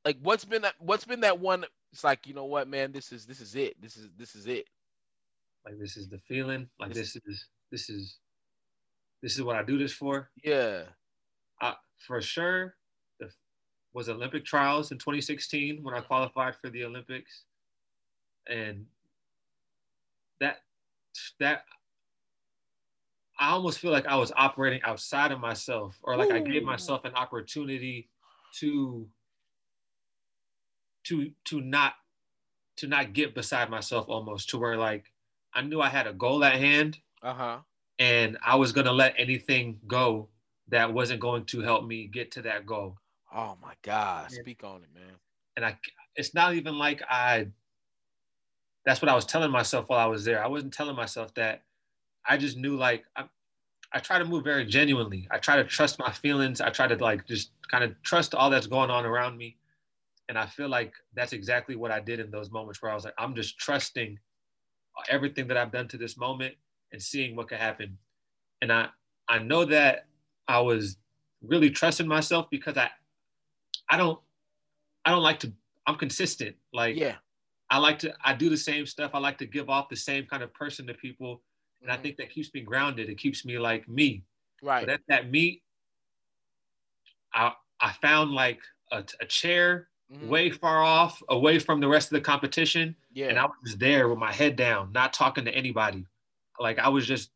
like 0.05 0.17
what's 0.21 0.45
been 0.45 0.63
that 0.63 0.75
what's 0.79 1.05
been 1.05 1.21
that 1.21 1.39
one 1.39 1.65
it's 1.91 2.03
like 2.03 2.25
you 2.27 2.33
know 2.33 2.45
what 2.45 2.67
man 2.67 2.91
this 2.91 3.11
is 3.11 3.25
this 3.25 3.41
is 3.41 3.55
it. 3.55 3.75
This 3.81 3.97
is 3.97 4.09
this 4.17 4.35
is 4.35 4.47
it. 4.47 4.67
Like 5.65 5.77
this 5.79 5.97
is 5.97 6.07
the 6.07 6.17
feeling. 6.19 6.67
Like 6.79 6.93
this, 6.93 7.13
this 7.13 7.23
is 7.25 7.45
this 7.71 7.89
is 7.89 8.17
this 9.21 9.35
is 9.35 9.43
what 9.43 9.55
I 9.55 9.63
do 9.63 9.77
this 9.77 9.93
for. 9.93 10.29
Yeah. 10.43 10.83
I, 11.61 11.75
for 11.99 12.21
sure, 12.21 12.75
the 13.19 13.29
was 13.93 14.09
Olympic 14.09 14.45
trials 14.45 14.91
in 14.91 14.97
2016 14.97 15.83
when 15.83 15.93
I 15.93 16.01
qualified 16.01 16.55
for 16.55 16.69
the 16.69 16.85
Olympics, 16.85 17.43
and 18.47 18.85
that 20.39 20.61
that 21.39 21.65
I 23.39 23.49
almost 23.49 23.79
feel 23.79 23.91
like 23.91 24.07
I 24.07 24.15
was 24.15 24.31
operating 24.35 24.81
outside 24.83 25.31
of 25.31 25.39
myself, 25.39 25.99
or 26.03 26.15
like 26.15 26.31
I 26.31 26.39
gave 26.39 26.63
myself 26.63 27.05
an 27.05 27.13
opportunity 27.13 28.09
to 28.59 29.07
to 31.05 31.31
to 31.45 31.61
not 31.61 31.93
to 32.77 32.87
not 32.87 33.13
get 33.13 33.35
beside 33.35 33.69
myself 33.69 34.07
almost 34.09 34.49
to 34.49 34.57
where 34.57 34.77
like 34.77 35.11
I 35.53 35.61
knew 35.61 35.81
I 35.81 35.89
had 35.89 36.07
a 36.07 36.13
goal 36.13 36.43
at 36.43 36.55
hand 36.59 36.99
Uh 37.21 37.33
huh. 37.33 37.57
and 37.99 38.37
I 38.45 38.55
was 38.55 38.71
gonna 38.71 38.91
let 38.93 39.15
anything 39.17 39.79
go 39.87 40.29
that 40.69 40.93
wasn't 40.93 41.19
going 41.19 41.45
to 41.45 41.61
help 41.61 41.85
me 41.85 42.07
get 42.07 42.31
to 42.31 42.41
that 42.43 42.65
goal. 42.65 42.97
Oh 43.33 43.57
my 43.61 43.73
God. 43.81 44.27
Yeah. 44.31 44.39
Speak 44.41 44.63
on 44.63 44.83
it, 44.83 44.89
man. 44.93 45.13
And 45.55 45.65
I 45.65 45.77
it's 46.15 46.33
not 46.33 46.55
even 46.55 46.77
like 46.77 47.01
I 47.09 47.47
that's 48.85 49.01
what 49.01 49.09
I 49.09 49.15
was 49.15 49.25
telling 49.25 49.51
myself 49.51 49.85
while 49.89 49.99
I 49.99 50.05
was 50.07 50.25
there. 50.25 50.43
I 50.43 50.47
wasn't 50.47 50.73
telling 50.73 50.95
myself 50.95 51.33
that. 51.35 51.63
I 52.27 52.37
just 52.37 52.57
knew 52.57 52.77
like 52.77 53.03
I, 53.15 53.25
I 53.93 53.99
try 53.99 54.17
to 54.19 54.25
move 54.25 54.43
very 54.43 54.65
genuinely. 54.65 55.27
I 55.31 55.37
try 55.37 55.57
to 55.57 55.63
trust 55.63 55.99
my 55.99 56.11
feelings. 56.11 56.61
I 56.61 56.69
try 56.69 56.87
to 56.87 56.95
like 56.95 57.27
just 57.27 57.51
kind 57.69 57.83
of 57.83 58.01
trust 58.03 58.33
all 58.33 58.49
that's 58.49 58.67
going 58.67 58.89
on 58.89 59.05
around 59.05 59.37
me. 59.37 59.57
And 60.31 60.39
I 60.39 60.47
feel 60.47 60.69
like 60.69 60.95
that's 61.13 61.33
exactly 61.33 61.75
what 61.75 61.91
I 61.91 61.99
did 61.99 62.21
in 62.21 62.31
those 62.31 62.51
moments 62.51 62.81
where 62.81 62.89
I 62.89 62.95
was 62.95 63.03
like, 63.03 63.15
I'm 63.17 63.35
just 63.35 63.59
trusting 63.59 64.17
everything 65.09 65.47
that 65.47 65.57
I've 65.57 65.71
done 65.71 65.87
to 65.89 65.97
this 65.97 66.17
moment 66.17 66.55
and 66.91 67.01
seeing 67.01 67.35
what 67.35 67.49
could 67.49 67.59
happen. 67.59 67.99
And 68.61 68.73
I 68.73 68.89
I 69.29 69.39
know 69.39 69.65
that 69.65 70.07
I 70.47 70.61
was 70.61 70.97
really 71.41 71.71
trusting 71.71 72.07
myself 72.07 72.49
because 72.51 72.77
I 72.77 72.91
I 73.89 73.97
don't 73.97 74.21
I 75.05 75.11
don't 75.11 75.23
like 75.23 75.39
to 75.41 75.53
I'm 75.87 75.97
consistent. 75.97 76.57
Like 76.73 76.97
Yeah. 76.97 77.19
I 77.69 77.79
like 77.79 77.99
to 77.99 78.15
I 78.23 78.35
do 78.35 78.49
the 78.49 78.57
same 78.57 78.85
stuff. 78.87 79.11
I 79.15 79.19
like 79.19 79.39
to 79.39 79.47
give 79.47 79.69
off 79.69 79.89
the 79.89 79.97
same 79.97 80.27
kind 80.27 80.43
of 80.43 80.53
person 80.53 80.87
to 80.87 80.95
people. 80.95 81.43
And 81.83 81.91
I 81.91 81.97
Mhm. 81.97 82.03
think 82.03 82.17
that 82.17 82.31
keeps 82.31 82.53
me 82.53 82.61
grounded. 82.61 83.09
It 83.09 83.17
keeps 83.19 83.45
me 83.45 83.59
like 83.59 83.87
me. 83.89 84.25
Right. 84.61 84.87
But 84.87 84.95
at 84.95 85.01
that 85.09 85.29
meet, 85.31 85.63
I 87.33 87.53
I 87.79 87.93
found 87.93 88.31
like 88.31 88.61
a, 88.91 89.05
a 89.19 89.25
chair 89.25 89.89
Mhm. 90.11 90.27
way 90.27 90.51
far 90.51 90.83
off, 90.83 91.21
away 91.29 91.59
from 91.59 91.79
the 91.79 91.87
rest 91.87 92.07
of 92.11 92.15
the 92.15 92.21
competition. 92.21 92.95
Yeah. 93.11 93.27
And 93.29 93.39
I 93.39 93.45
was 93.45 93.55
just 93.65 93.79
there 93.79 94.09
with 94.09 94.17
my 94.19 94.31
head 94.31 94.55
down, 94.55 94.91
not 94.91 95.13
talking 95.13 95.45
to 95.45 95.51
anybody. 95.55 96.07
Like 96.59 96.79
I 96.79 96.89
was 96.89 97.07
just 97.07 97.31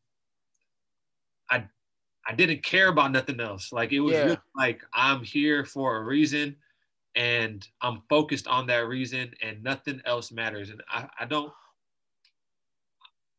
I 1.50 1.68
I 2.26 2.34
didn't 2.34 2.64
care 2.64 2.88
about 2.88 3.12
nothing 3.12 3.40
else. 3.40 3.72
Like 3.72 3.92
it 3.92 4.00
was 4.00 4.20
Yeah. 4.20 4.22
really 4.22 4.38
like 4.56 4.84
I'm 4.92 5.24
here 5.24 5.64
for 5.64 5.96
a 5.98 6.04
reason 6.04 6.56
and 7.16 7.68
I'm 7.82 8.02
focused 8.10 8.48
on 8.48 8.66
that 8.68 8.88
reason 8.88 9.34
and 9.42 9.62
nothing 9.64 10.02
else 10.06 10.32
matters. 10.32 10.70
And 10.70 10.82
I, 10.88 11.08
I 11.20 11.26
don't 11.26 11.54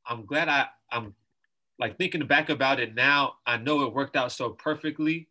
I'm 0.05 0.25
glad 0.25 0.47
I 0.49 0.69
I'm 0.91 1.15
like 1.79 1.97
thinking 1.97 2.25
back 2.27 2.49
about 2.49 2.79
it 2.79 2.95
now, 2.95 3.37
I 3.45 3.57
know 3.57 3.83
it 3.85 3.93
worked 3.93 4.15
out 4.15 4.31
so 4.31 4.51
perfectly 4.51 5.29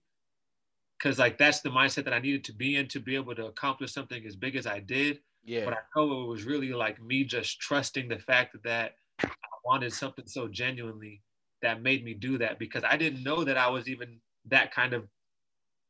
because 0.98 1.18
like 1.18 1.38
that's 1.38 1.60
the 1.60 1.68
mindset 1.68 2.04
that 2.04 2.14
I 2.14 2.18
needed 2.18 2.44
to 2.44 2.52
be 2.52 2.76
in 2.76 2.88
to 2.88 3.00
be 3.00 3.14
able 3.16 3.34
to 3.34 3.46
accomplish 3.46 3.92
something 3.92 4.24
as 4.26 4.36
big 4.36 4.56
as 4.56 4.66
I 4.66 4.80
did. 4.80 5.20
yeah. 5.44 5.64
But 5.64 5.74
I 5.74 5.78
know 5.94 6.22
it 6.22 6.28
was 6.28 6.44
really 6.44 6.72
like 6.72 7.02
me 7.02 7.24
just 7.24 7.60
trusting 7.60 8.08
the 8.08 8.18
fact 8.18 8.56
that 8.64 8.96
I 9.22 9.28
wanted 9.64 9.92
something 9.92 10.26
so 10.26 10.48
genuinely 10.48 11.22
that 11.62 11.82
made 11.82 12.04
me 12.04 12.14
do 12.14 12.38
that 12.38 12.58
because 12.58 12.84
I 12.84 12.96
didn't 12.96 13.22
know 13.22 13.44
that 13.44 13.56
I 13.56 13.68
was 13.68 13.88
even 13.88 14.20
that 14.46 14.72
kind 14.72 14.92
of 14.92 15.06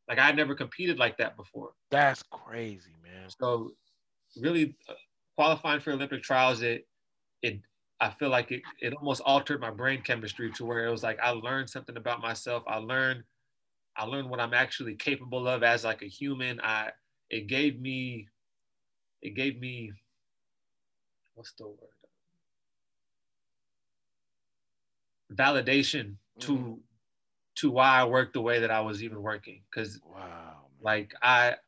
like 0.09 0.19
I 0.19 0.27
had 0.27 0.37
never 0.37 0.55
competed 0.55 0.99
like 0.99 1.19
that 1.19 1.37
before. 1.37 1.73
That's 1.91 2.23
crazy, 2.23 2.93
man. 3.03 3.29
So 3.41 3.73
really 4.41 4.77
uh, 4.89 4.95
qualifying 5.37 5.81
for 5.81 5.93
Olympic 5.93 6.23
trials, 6.23 6.63
it 6.63 6.87
it 7.43 7.61
I 8.01 8.11
feel 8.11 8.29
like 8.29 8.53
it 8.53 8.63
it 8.81 8.95
almost 8.95 9.23
altered 9.25 9.61
my 9.61 9.71
brain 9.71 10.03
chemistry 10.03 10.51
to 10.53 10.65
where 10.65 10.87
it 10.87 10.91
was 10.91 11.03
like 11.03 11.19
I 11.21 11.31
learned 11.31 11.71
something 11.71 11.97
about 11.97 12.21
myself. 12.21 12.63
I 12.67 12.77
learned 12.77 13.25
I 13.97 14.05
learned 14.05 14.31
what 14.31 14.41
I'm 14.41 14.55
actually 14.55 14.97
capable 14.97 15.49
of 15.49 15.63
as 15.63 15.85
like 15.85 16.03
a 16.03 16.07
human. 16.07 16.61
I 16.61 16.93
it 17.31 17.47
gave 17.49 17.81
me 17.81 18.29
it 19.23 19.31
gave 19.35 19.61
me 19.61 19.93
what's 21.35 21.53
the 21.53 21.69
word 21.69 21.97
validation 25.33 26.17
to 26.41 26.57
Mhm. 26.59 26.83
to 27.57 27.71
why 27.71 28.01
I 28.01 28.05
worked 28.05 28.35
the 28.35 28.43
way 28.43 28.61
that 28.61 28.71
I 28.71 28.81
was 28.81 29.03
even 29.03 29.23
working 29.23 29.65
because 29.71 30.01
Wow. 30.03 30.71
like 30.81 31.15
I 31.23 31.59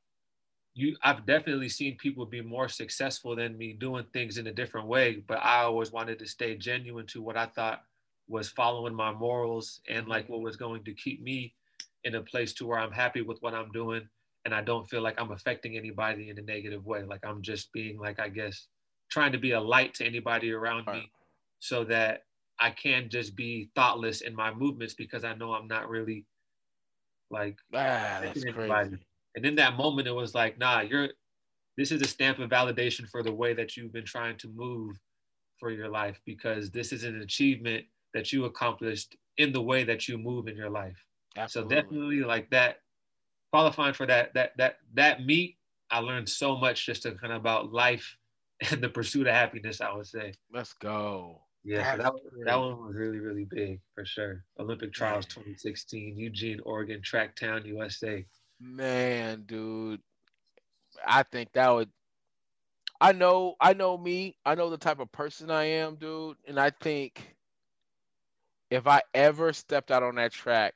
you 0.75 0.97
I've 1.03 1.27
definitely 1.27 1.69
seen 1.71 1.99
people 1.99 2.27
be 2.27 2.43
more 2.43 2.69
successful 2.69 3.37
than 3.37 3.59
me 3.59 3.75
doing 3.75 4.07
things 4.13 4.39
in 4.39 4.47
a 4.49 4.55
different 4.55 4.89
way, 4.89 5.17
but 5.17 5.39
I 5.39 5.63
always 5.63 5.93
wanted 5.93 6.19
to 6.21 6.27
stay 6.29 6.57
genuine 6.57 7.07
to 7.09 7.23
what 7.23 7.37
I 7.37 7.47
thought 7.47 7.85
was 8.29 8.51
following 8.51 8.95
my 8.95 9.13
morals 9.13 9.83
and 9.89 10.09
like 10.09 10.29
what 10.29 10.43
was 10.43 10.57
going 10.57 10.85
to 10.85 10.95
keep 10.95 11.23
me 11.23 11.55
in 12.05 12.15
a 12.15 12.23
place 12.23 12.53
to 12.55 12.67
where 12.67 12.79
I'm 12.79 12.93
happy 12.93 13.23
with 13.23 13.39
what 13.41 13.55
I'm 13.55 13.71
doing 13.73 14.09
and 14.45 14.55
I 14.55 14.63
don't 14.63 14.89
feel 14.89 15.03
like 15.03 15.21
I'm 15.21 15.33
affecting 15.33 15.77
anybody 15.77 16.31
in 16.31 16.39
a 16.39 16.43
negative 16.43 16.85
way. 16.87 17.03
Like 17.03 17.25
I'm 17.25 17.43
just 17.43 17.73
being 17.73 17.99
like 17.99 18.19
I 18.21 18.29
guess 18.29 18.69
trying 19.11 19.33
to 19.33 19.39
be 19.39 19.53
a 19.53 19.61
light 19.61 19.95
to 19.95 20.07
anybody 20.07 20.53
around 20.53 20.87
Right. 20.87 21.03
me 21.03 21.13
so 21.61 21.85
that 21.85 22.23
I 22.61 22.71
can 22.71 23.09
just 23.09 23.37
be 23.37 23.71
thoughtless 23.75 24.21
in 24.21 24.35
my 24.35 24.53
movements 24.53 24.95
because 24.95 25.25
I 25.25 25.35
know 25.35 25.53
I'm 25.53 25.69
not 25.69 25.89
really 25.89 26.27
like 27.31 27.59
Ah, 27.75 28.21
that's 28.23 28.45
crazy. 28.45 28.99
And 29.37 29.45
in 29.47 29.57
that 29.57 29.77
moment, 29.77 30.09
it 30.09 30.13
was 30.13 30.35
like, 30.35 30.59
nah, 30.59 30.81
you're. 30.81 31.11
This 31.77 31.93
is 31.93 32.03
a 32.03 32.07
stamp 32.09 32.41
of 32.41 32.51
validation 32.51 33.09
for 33.09 33.23
the 33.23 33.33
way 33.33 33.55
that 33.55 33.77
you've 33.77 33.93
been 33.93 34.05
trying 34.05 34.37
to 34.39 34.49
move 34.49 34.97
for 35.61 35.71
your 35.71 35.89
life 35.89 36.21
because 36.27 36.71
this 36.71 36.93
is 36.93 37.05
an 37.05 37.21
achievement 37.23 37.87
that 38.15 38.33
you 38.33 38.45
accomplished 38.47 39.17
in 39.37 39.53
the 39.53 39.63
way 39.63 39.85
that 39.85 40.09
you 40.09 40.19
move 40.19 40.49
in 40.49 40.57
your 40.57 40.71
life. 40.71 40.97
Absolutely. 41.37 41.77
So 41.77 41.83
definitely 41.83 42.21
like 42.21 42.51
that, 42.51 42.79
qualifying 43.53 43.95
for 43.95 44.07
that 44.07 44.35
that 44.35 44.53
that 44.59 44.77
that 44.95 45.25
meet, 45.25 45.57
I 45.91 46.01
learned 46.01 46.29
so 46.29 46.57
much 46.57 46.87
just 46.87 47.03
to 47.03 47.13
kind 47.13 47.33
of 47.33 47.41
about 47.41 47.73
life 47.73 48.17
and 48.71 48.83
the 48.83 48.89
pursuit 48.89 49.27
of 49.27 49.35
happiness. 49.35 49.81
I 49.81 49.93
would 49.95 50.07
say. 50.07 50.35
Let's 50.53 50.73
go. 50.73 51.43
Yeah, 51.65 51.97
so 51.97 52.03
that, 52.03 52.13
that 52.47 52.59
one 52.59 52.87
was 52.87 52.97
really, 52.97 53.19
really 53.19 53.45
big 53.45 53.81
for 53.95 54.05
sure. 54.05 54.45
Olympic 54.59 54.93
Trials 54.93 55.27
Man. 55.37 55.45
2016, 55.45 56.17
Eugene, 56.17 56.61
Oregon, 56.65 57.03
Tracktown, 57.03 57.67
USA. 57.67 58.25
Man, 58.61 59.43
dude. 59.45 60.01
I 61.05 61.25
think 61.25 61.53
that 61.53 61.69
would 61.69 61.91
I 63.01 63.13
know 63.13 63.55
I 63.61 63.75
know 63.75 63.97
me. 63.97 64.37
I 64.45 64.55
know 64.55 64.71
the 64.71 64.77
type 64.77 64.99
of 64.99 65.13
person 65.13 65.51
I 65.51 65.65
am, 65.65 65.97
dude. 65.97 66.37
And 66.47 66.59
I 66.59 66.71
think 66.71 67.37
if 68.71 68.87
I 68.87 69.03
ever 69.15 69.53
stepped 69.53 69.91
out 69.91 70.03
on 70.03 70.17
that 70.17 70.33
track, 70.33 70.75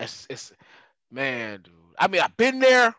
it's 0.00 0.26
it's 0.30 0.52
man, 1.10 1.62
dude. 1.62 1.74
I 1.98 2.08
mean, 2.08 2.22
I've 2.22 2.36
been 2.36 2.60
there. 2.60 2.94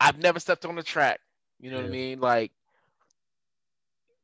I've 0.00 0.18
never 0.18 0.40
stepped 0.40 0.66
on 0.66 0.76
the 0.76 0.82
track. 0.82 1.20
You 1.60 1.70
know 1.70 1.78
what 1.78 1.86
I 1.86 1.90
mean? 1.90 2.20
Like, 2.20 2.52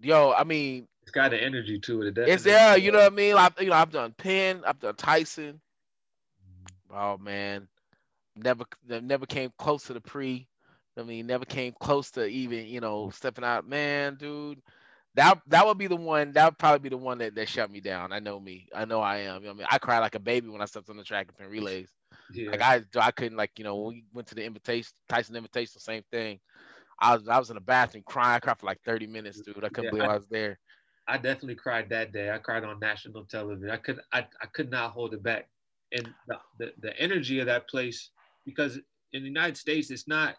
yo, 0.01 0.33
I 0.33 0.45
mean, 0.45 0.89
It's 1.03 1.13
got 1.13 1.35
an 1.35 1.41
energy 1.41 1.81
to 1.81 2.03
it. 2.03 2.19
it 2.19 2.29
it's 2.29 2.45
there. 2.45 2.79
You 2.79 2.93
know 2.93 2.99
what 2.99 3.13
I 3.13 3.15
mean? 3.15 3.37
I've, 3.37 3.61
you 3.61 3.71
know, 3.71 3.77
I've 3.77 3.91
done 3.91 4.15
Penn, 4.17 4.63
I've 4.67 4.81
done 4.81 4.95
Tyson. 4.97 5.61
Oh 6.93 7.19
man, 7.19 7.69
never, 8.37 8.65
never 8.87 9.27
came 9.27 9.53
close 9.59 9.85
to 9.85 9.95
the 9.95 10.01
pre. 10.01 10.49
I 10.99 11.03
mean, 11.03 11.27
never 11.27 11.45
came 11.45 11.75
close 11.81 12.13
to 12.13 12.27
even 12.27 12.67
you 12.67 12.81
know 12.81 13.11
stepping 13.11 13.45
out. 13.45 13.67
Man, 13.69 14.17
dude, 14.17 14.63
that 15.17 15.41
that 15.47 15.67
would 15.67 15.79
be 15.79 15.87
the 15.87 15.97
one. 15.97 16.33
That 16.33 16.47
would 16.47 16.59
probably 16.59 16.81
be 16.81 16.89
the 16.89 16.97
one 16.97 17.19
that, 17.19 17.35
that 17.35 17.49
shut 17.49 17.71
me 17.71 17.81
down. 17.81 18.13
I 18.13 18.19
know 18.19 18.41
me. 18.41 18.69
I 18.75 18.85
know 18.85 19.01
I 19.01 19.19
am. 19.19 19.43
You 19.43 19.49
know 19.49 19.53
I 19.53 19.55
mean, 19.55 19.67
I 19.71 19.79
cried 19.79 20.01
like 20.01 20.15
a 20.15 20.21
baby 20.21 20.49
when 20.49 20.61
I 20.61 20.67
stepped 20.67 20.91
on 20.91 20.97
the 20.97 21.05
track 21.05 21.29
and 21.39 21.51
relays. 21.51 21.91
Yeah. 22.33 22.51
Like 22.53 22.63
I, 22.63 22.83
I 23.01 23.11
couldn't 23.11 23.37
like 23.37 23.53
you 23.59 23.65
know 23.65 23.77
when 23.77 23.95
we 23.95 24.05
went 24.13 24.29
to 24.29 24.35
the 24.35 24.45
invitation, 24.45 24.93
Tyson 25.09 25.37
invitation, 25.37 25.81
same 25.81 26.03
thing. 26.11 26.41
I 27.01 27.15
was 27.17 27.29
I 27.29 27.39
was 27.39 27.51
in 27.51 27.55
the 27.55 27.61
bathroom 27.61 28.05
crying. 28.07 28.37
I 28.37 28.41
cried 28.41 28.59
for 28.59 28.67
like 28.67 28.81
30 28.85 29.07
minutes, 29.07 29.41
dude. 29.41 29.65
I 29.65 29.69
couldn't 29.69 29.85
Yeah, 29.85 29.91
believe 29.91 30.05
I- 30.05 30.13
I 30.13 30.15
was 30.17 30.27
there. 30.29 30.59
I 31.07 31.17
definitely 31.19 31.57
cried 31.57 31.91
that 31.91 32.13
day. 32.13 32.31
I 32.31 32.39
cried 32.39 32.65
on 32.65 32.81
national 32.81 33.25
television. 33.27 33.71
I 33.71 33.77
could 33.77 34.01
I, 34.13 34.27
I 34.41 34.47
could 34.47 34.71
not 34.71 34.93
hold 34.93 35.13
it 35.15 35.23
back. 35.23 35.49
And 35.93 36.15
the, 36.27 36.39
the, 36.59 36.73
the 36.81 36.99
energy 36.99 37.41
of 37.41 37.47
that 37.47 37.69
place, 37.69 38.11
because 38.45 38.77
in 39.13 39.23
the 39.23 39.29
United 39.29 39.57
States, 39.57 39.91
it's 39.91 40.09
not 40.09 40.35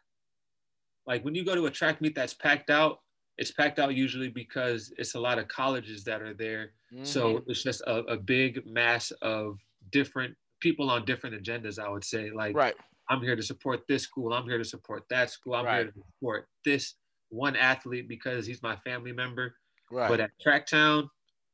like 1.06 1.23
when 1.23 1.35
you 1.35 1.45
go 1.45 1.56
to 1.56 1.68
a 1.68 1.72
track 1.72 2.02
meet 2.02 2.15
that's 2.15 2.34
packed 2.34 2.69
out, 2.69 2.99
it's 3.38 3.52
packed 3.52 3.80
out 3.80 3.94
usually 3.95 4.30
because 4.30 4.94
it's 4.98 5.16
a 5.16 5.20
lot 5.20 5.38
of 5.38 5.48
colleges 5.48 6.03
that 6.06 6.22
are 6.22 6.34
there. 6.34 6.72
So 7.03 7.40
Mhm. 7.40 7.44
it's 7.49 7.64
just 7.64 7.82
a, 7.82 7.98
a 8.06 8.18
big 8.18 8.66
mass 8.66 9.12
of 9.22 9.60
different 9.91 10.36
people 10.62 10.90
on 10.90 11.03
different 11.06 11.36
agendas, 11.41 11.78
I 11.78 11.90
would 11.90 12.03
say. 12.06 12.32
Like 12.32 12.56
right, 12.56 12.76
I'm 13.10 13.22
here 13.22 13.36
to 13.36 13.44
support 13.44 13.86
this 13.88 14.03
school. 14.03 14.34
I'm 14.34 14.45
here 14.45 14.57
to 14.57 14.64
support 14.66 15.03
that 15.10 15.30
school. 15.30 15.56
I'm 15.56 15.66
here 15.66 15.91
to 15.91 15.94
support 15.94 16.48
this 16.64 16.95
one 17.30 17.56
athlete 17.56 18.07
because 18.07 18.45
he's 18.45 18.64
my 18.64 18.76
family 18.78 19.12
member. 19.12 19.56
right. 19.91 20.10
But 20.10 20.20
at 20.20 20.32
Tracktown, 20.44 21.10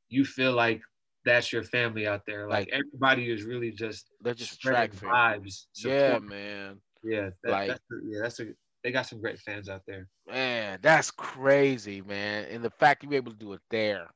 you 0.10 0.24
feel 0.24 0.53
like 0.53 0.82
that's 1.26 1.52
your 1.52 1.64
family 1.64 2.08
out 2.08 2.26
there. 2.26 2.48
Like, 2.48 2.68
Like- 2.72 2.82
everybody 2.82 3.30
is 3.32 3.44
really 3.44 3.72
just 3.72 4.10
They're 4.22 4.34
just 4.34 4.62
track 4.62 4.91
vibes. 4.91 5.66
Yeah, 5.76 6.20
man. 6.20 6.80
yeah, 7.03 7.32
that, 7.44 7.52
Like- 7.52 7.68
that's 7.70 7.84
a, 7.91 7.95
yeah, 8.06 8.20
that's 8.22 8.40
a 8.40 8.53
they 8.84 8.91
got 8.91 9.08
some 9.08 9.22
great 9.22 9.40
fans 9.40 9.70
out 9.70 9.84
there. 9.86 10.08
Man, 10.28 10.80
that's 10.82 11.12
crazy, 11.12 12.02
man. 12.02 12.45
And 12.45 12.64
the 12.64 12.70
fact 12.70 13.03
you 13.03 13.10
were 13.10 13.16
able 13.16 13.32
to 13.32 13.38
do 13.38 13.53
it 13.53 13.62
there. 13.70 14.08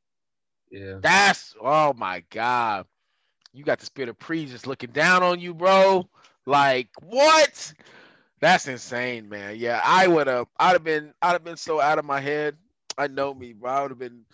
Yeah, 0.72 0.96
That's 1.02 1.56
oh 1.62 1.94
my 1.94 2.24
god. 2.32 2.86
You 3.54 3.64
got 3.64 3.80
the 3.80 3.86
spirit 3.86 4.10
of 4.10 4.20
pre 4.20 4.46
just 4.46 4.68
looking 4.68 4.92
down 4.92 5.24
on 5.24 5.40
you, 5.40 5.54
bro. 5.54 6.10
Like 6.46 6.90
what? 7.02 7.74
That's 8.42 8.68
insane, 8.68 9.30
man. 9.30 9.56
Yeah, 9.58 9.82
I 9.84 10.08
would 10.08 10.28
have. 10.28 10.48
I'd 10.60 10.74
have 10.74 10.84
been. 10.84 11.14
I'd 11.22 11.34
have 11.34 11.44
been 11.44 11.58
so 11.58 11.80
out 11.80 12.00
of 12.00 12.06
my 12.06 12.20
head. 12.20 12.58
I 12.98 13.08
know 13.08 13.34
me, 13.34 13.54
bro. 13.54 13.72
I 13.72 13.82
would 13.84 13.92
have 13.92 14.00
been 14.00 14.26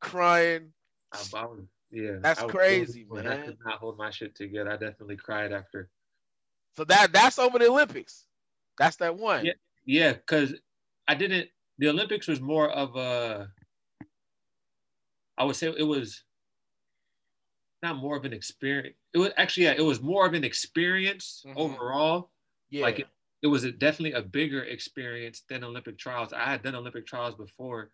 crying. 0.00 0.72
I, 1.12 1.18
I 1.36 1.44
was, 1.46 1.60
yeah, 1.90 2.16
That's 2.20 2.42
crazy, 2.42 3.06
man. 3.10 3.26
I 3.26 3.36
could 3.36 3.56
not 3.64 3.78
hold 3.78 3.96
my 3.96 4.10
shit 4.10 4.34
together. 4.34 4.70
I 4.70 4.76
definitely 4.76 5.16
cried 5.16 5.52
after. 5.52 5.88
So 6.76 6.84
that 6.84 7.12
that's 7.12 7.38
over 7.38 7.58
the 7.58 7.68
Olympics. 7.68 8.26
That's 8.78 8.96
that 8.96 9.16
one. 9.16 9.46
Yeah. 9.46 9.52
Yeah, 9.88 10.12
because 10.12 10.54
I 11.08 11.14
didn't. 11.14 11.48
The 11.78 11.88
Olympics 11.88 12.28
was 12.28 12.40
more 12.42 12.68
of 12.68 12.94
a. 12.96 13.50
I 15.38 15.44
would 15.44 15.56
say 15.56 15.68
it 15.76 15.82
was. 15.82 16.22
Not 17.82 17.96
more 17.96 18.16
of 18.16 18.24
an 18.24 18.32
experience. 18.34 18.96
It 19.14 19.18
was 19.18 19.30
actually 19.38 19.64
yeah. 19.64 19.74
It 19.76 19.82
was 19.84 20.02
more 20.02 20.26
of 20.26 20.34
an 20.34 20.44
experience 20.44 21.42
Mhm. 21.46 21.56
overall. 21.56 22.30
yeah. 22.70 22.82
Like 22.82 22.98
it, 22.98 23.06
it 23.40 23.46
was 23.46 23.64
a, 23.64 23.72
definitely 23.72 24.12
a 24.12 24.20
bigger 24.22 24.64
experience 24.64 25.42
than 25.48 25.64
Olympic 25.64 25.96
trials. 25.96 26.32
I 26.34 26.44
had 26.44 26.62
done 26.62 26.74
Olympic 26.74 27.06
trials 27.06 27.34
before, 27.34 27.92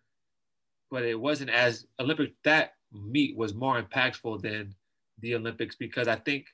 but 0.91 1.03
it 1.03 1.17
wasn't 1.17 1.51
as 1.51 1.87
Olympic. 1.99 2.33
That 2.43 2.73
meet 2.91 3.37
was 3.37 3.53
more 3.53 3.81
impactful 3.81 4.41
than 4.41 4.75
the 5.19 5.35
Olympics 5.35 5.75
because 5.77 6.09
I 6.09 6.15
think 6.17 6.47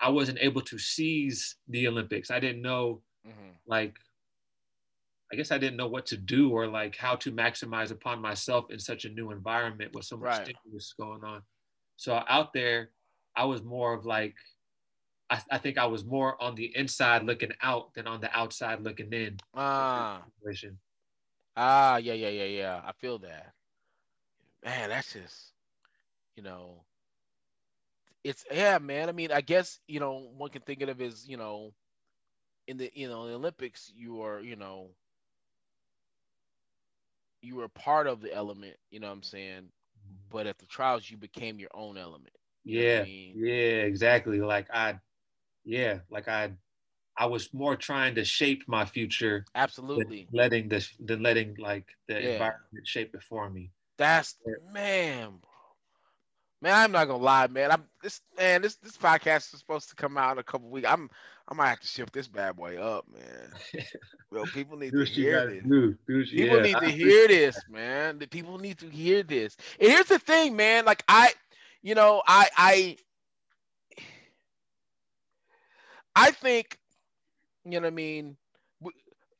I 0.00 0.08
wasn't 0.08 0.38
able 0.40 0.62
to 0.62 0.78
seize 0.78 1.56
the 1.68 1.86
Olympics. 1.86 2.30
I 2.32 2.40
didn't 2.40 2.62
know 2.62 3.02
Mhm. 3.24 3.54
like 3.66 3.96
I 5.32 5.36
guess 5.36 5.50
I 5.52 5.58
didn't 5.58 5.76
know 5.76 5.88
what 5.88 6.06
to 6.06 6.16
do 6.16 6.50
or 6.50 6.66
like 6.66 6.96
how 6.96 7.16
to 7.16 7.32
maximize 7.32 7.90
upon 7.90 8.20
myself 8.20 8.70
in 8.70 8.78
such 8.78 9.04
a 9.04 9.08
new 9.10 9.30
environment 9.30 9.92
with 9.94 10.04
so 10.04 10.16
much 10.16 10.32
Right. 10.32 10.42
stimulus 10.42 10.94
going 10.98 11.24
on. 11.24 11.42
So 11.96 12.22
out 12.28 12.52
there, 12.52 12.90
I 13.36 13.44
was 13.44 13.62
more 13.62 13.94
of 13.94 14.04
like 14.06 14.34
I, 15.30 15.40
I 15.50 15.58
think 15.58 15.78
I 15.78 15.86
was 15.86 16.04
more 16.04 16.40
on 16.42 16.54
the 16.56 16.76
inside 16.76 17.24
looking 17.24 17.52
out 17.62 17.94
than 17.94 18.06
on 18.06 18.20
the 18.20 18.36
outside 18.36 18.80
looking 18.82 19.12
in. 19.12 19.40
Ah. 19.54 20.26
Ah, 21.56 21.96
yeah, 21.98 22.14
yeah, 22.14 22.28
yeah, 22.28 22.44
yeah. 22.44 22.82
I 22.84 22.92
feel 22.92 23.18
that. 23.20 23.54
Man, 24.64 24.88
that's 24.90 25.12
just, 25.12 25.52
you 26.36 26.42
know, 26.42 26.84
it's 28.24 28.44
yeah, 28.50 28.78
man. 28.78 29.08
I 29.08 29.12
mean, 29.12 29.32
I 29.32 29.40
guess 29.40 29.80
you 29.86 30.00
know 30.00 30.30
one 30.36 30.50
can 30.50 30.62
think 30.62 30.82
of 30.82 30.88
it 30.88 31.00
as 31.00 31.28
you 31.28 31.36
know, 31.36 31.74
in 32.66 32.76
the 32.78 32.90
you 32.94 33.08
know 33.08 33.26
the 33.28 33.34
Olympics, 33.34 33.92
you 33.94 34.22
are 34.22 34.40
you 34.40 34.56
know, 34.56 34.90
you 37.42 37.56
were 37.56 37.68
part 37.68 38.06
of 38.06 38.20
the 38.20 38.32
element. 38.34 38.76
You 38.90 39.00
know 39.00 39.08
what 39.08 39.14
I'm 39.14 39.22
saying? 39.22 39.62
Mm-hmm. 39.62 40.16
But 40.30 40.46
at 40.46 40.58
the 40.58 40.66
trials, 40.66 41.10
you 41.10 41.16
became 41.16 41.58
your 41.58 41.70
own 41.74 41.96
element. 41.96 42.34
You 42.64 42.80
Yeah, 42.80 43.00
I 43.00 43.04
mean? 43.04 43.36
yeah, 43.36 43.82
exactly. 43.82 44.40
Like 44.40 44.68
I, 44.72 44.98
yeah, 45.64 46.00
like 46.10 46.28
I, 46.28 46.52
I 47.16 47.26
was 47.26 47.52
more 47.52 47.76
trying 47.76 48.14
to 48.16 48.24
shape 48.24 48.64
my 48.66 48.84
future 48.84 49.44
Absolutely. 49.54 50.28
letting 50.32 50.68
this 50.68 50.94
than 50.98 51.22
letting 51.22 51.56
like 51.58 51.86
the 52.08 52.20
Yeah. 52.20 52.32
environment 52.32 52.86
shape 52.86 53.14
it 53.14 53.22
for 53.22 53.48
me. 53.50 53.70
That's 53.98 54.36
Yeah. 54.46 54.54
man. 54.72 55.40
Man, 56.62 56.74
I'm 56.74 56.92
not 56.92 57.06
gonna 57.06 57.22
lie, 57.22 57.46
man. 57.46 57.70
I'm 57.72 57.84
this 58.02 58.20
man. 58.36 58.62
This 58.62 58.76
this 58.76 58.96
podcast 58.96 59.52
is 59.52 59.60
supposed 59.60 59.88
to 59.90 59.96
come 59.96 60.16
out 60.18 60.32
in 60.32 60.38
a 60.38 60.42
couple 60.42 60.68
weeks. 60.70 60.88
I'm 60.88 61.10
I 61.50 61.54
might 61.54 61.68
have 61.68 61.80
to 61.80 61.86
shift 61.86 62.12
this 62.12 62.28
bad 62.28 62.56
boy 62.56 62.76
up, 62.76 63.06
man. 63.12 63.52
Well, 64.32 64.46
people 64.46 64.76
need 64.78 64.94
to 64.96 65.04
hear 65.04 65.44
this. 65.44 65.64
do. 65.64 65.96
Do 66.06 66.24
People 66.24 66.58
yeah, 66.58 66.62
need 66.62 66.78
to 66.78 66.90
hear 66.90 67.26
this, 67.26 67.64
man. 67.68 68.18
The 68.18 68.28
people 68.28 68.58
need 68.58 68.78
to 68.78 68.88
hear 68.88 69.24
this. 69.24 69.56
And 69.80 69.90
here's 69.90 70.06
the 70.06 70.20
thing, 70.20 70.54
man. 70.54 70.84
Like 70.84 71.02
I, 71.08 71.32
you 71.82 71.94
know, 71.96 72.22
I 72.26 72.48
I 72.56 72.96
I 76.14 76.30
think, 76.30 76.78
you 77.64 77.72
know 77.72 77.80
what 77.80 77.86
I 77.86 77.90
mean. 77.90 78.36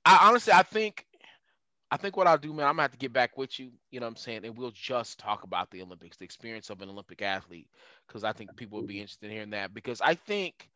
I 0.05 0.29
honestly, 0.29 0.53
I 0.53 0.63
think, 0.63 1.07
I 1.91 1.97
think 1.97 2.17
what 2.17 2.27
I'll 2.27 2.39
do, 2.39 2.53
man, 2.53 2.67
I'm 2.67 2.73
gonna 2.73 2.83
have 2.83 2.93
to 2.93 2.99
get 2.99 3.13
back 3.13 3.37
with 3.37 3.59
you. 3.61 3.71
You 3.91 4.01
know 4.01 4.07
what 4.07 4.11
I'm 4.11 4.17
saying, 4.17 4.45
and 4.45 4.57
we'll 4.57 4.73
just 4.73 5.19
talk 5.19 5.45
about 5.45 5.71
the 5.71 5.83
Olympics, 5.83 6.17
the 6.17 6.25
experience 6.25 6.71
of 6.71 6.81
an 6.81 6.89
Olympic 6.89 7.23
athlete, 7.23 7.69
because 8.07 8.25
I 8.25 8.33
think 8.33 8.57
people 8.57 8.79
would 8.79 8.89
be 8.89 9.01
interested 9.01 9.27
in 9.27 9.33
hearing 9.33 9.51
that. 9.51 9.75
Because 9.75 10.01
I 10.01 10.15
think 10.15 10.69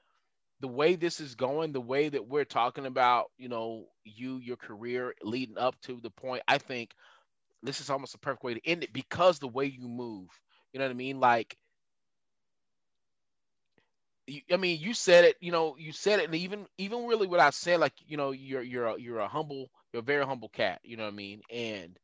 the 0.60 0.68
way 0.68 0.96
this 0.96 1.20
is 1.20 1.34
going, 1.34 1.72
the 1.72 1.80
way 1.80 2.08
that 2.08 2.28
we're 2.28 2.44
talking 2.44 2.86
about, 2.86 3.30
you 3.38 3.48
know, 3.48 3.86
you, 4.04 4.38
your 4.38 4.56
career 4.56 5.14
leading 5.22 5.58
up 5.58 5.74
to 5.82 6.00
the 6.00 6.10
point, 6.10 6.42
I 6.48 6.58
think 6.58 6.92
this 7.62 7.80
is 7.80 7.90
almost 7.90 8.14
a 8.14 8.18
perfect 8.18 8.44
way 8.44 8.54
to 8.54 8.66
end 8.66 8.84
it 8.84 8.92
because 8.92 9.38
the 9.38 9.48
way 9.48 9.66
you 9.66 9.88
move. 9.88 10.28
You 10.72 10.78
know 10.80 10.86
what 10.86 10.92
I 10.92 10.94
mean? 10.94 11.20
Like, 11.20 11.56
I 14.50 14.56
mean, 14.56 14.80
you 14.80 14.94
said 14.94 15.24
it. 15.24 15.36
You 15.40 15.52
know, 15.52 15.76
you 15.78 15.92
said 15.92 16.20
it, 16.20 16.26
and 16.26 16.34
even 16.34 16.66
even 16.78 17.06
really 17.06 17.26
what 17.26 17.40
I 17.40 17.50
said, 17.50 17.80
like, 17.80 17.92
you 18.06 18.16
know, 18.16 18.30
you're 18.30 18.62
you're 18.62 18.86
a, 18.86 18.98
you're 18.98 19.18
a 19.18 19.28
humble, 19.28 19.68
you're 19.92 20.00
a 20.00 20.04
very 20.04 20.24
humble 20.24 20.48
cat. 20.48 20.80
You 20.82 20.96
know 20.96 21.04
what 21.04 21.12
I 21.12 21.16
mean? 21.16 21.42
And 21.50 21.98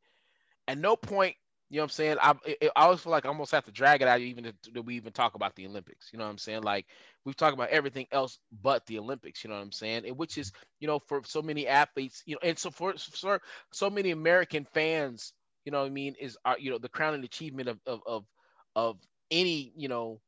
at 0.69 0.79
no 0.79 0.97
point, 0.97 1.37
you 1.71 1.77
know 1.77 1.83
what 1.83 1.87
I'm 1.87 1.91
saying. 1.91 2.17
I 2.21 2.35
it, 2.47 2.73
I 2.77 2.85
always 2.85 3.01
feel 3.01 3.13
like 3.13 3.25
I 3.25 3.29
almost 3.29 3.53
have 3.53 3.65
to 3.67 3.73
drag 3.73 4.03
it 4.03 4.09
out 4.09 4.21
even 4.21 4.45
to, 4.45 4.55
that 4.75 4.83
we 4.83 4.97
even 4.97 5.13
talk 5.13 5.37
about 5.37 5.57
the 5.57 5.67
Olympics. 5.67 6.11
You 6.13 6.19
know 6.19 6.27
what 6.27 6.33
I'm 6.33 6.39
saying? 6.39 6.63
Like 6.63 6.87
we've 7.25 7.37
talked 7.37 7.55
about 7.55 7.71
everything 7.71 8.07
else 8.13 8.39
but 8.63 8.87
the 8.87 8.99
Olympics. 8.99 9.45
You 9.45 9.51
know 9.51 9.57
what 9.57 9.63
I'm 9.63 9.73
saying? 9.73 10.05
And 10.07 10.19
which 10.19 10.37
is 10.39 10.53
you 10.81 10.89
know 10.89 10.99
for 10.99 11.23
so 11.25 11.43
many 11.43 11.69
athletes, 11.69 12.23
you 12.27 12.35
know, 12.35 12.41
and 12.49 12.59
so 12.59 12.71
for 12.71 12.95
for 12.99 13.41
so 13.73 13.91
many 13.91 14.11
American 14.11 14.67
fans, 14.75 15.33
you 15.65 15.73
know 15.73 15.81
what 15.81 15.87
I 15.87 15.91
mean, 15.91 16.17
is 16.21 16.37
our 16.45 16.59
you 16.59 16.71
know 16.71 16.79
the 16.79 16.89
crowning 16.89 17.25
achievement 17.25 17.69
of 17.69 17.81
of 17.87 18.01
of, 18.07 18.25
of 18.77 18.99
any 19.31 19.73
you 19.77 19.89
know 19.89 20.21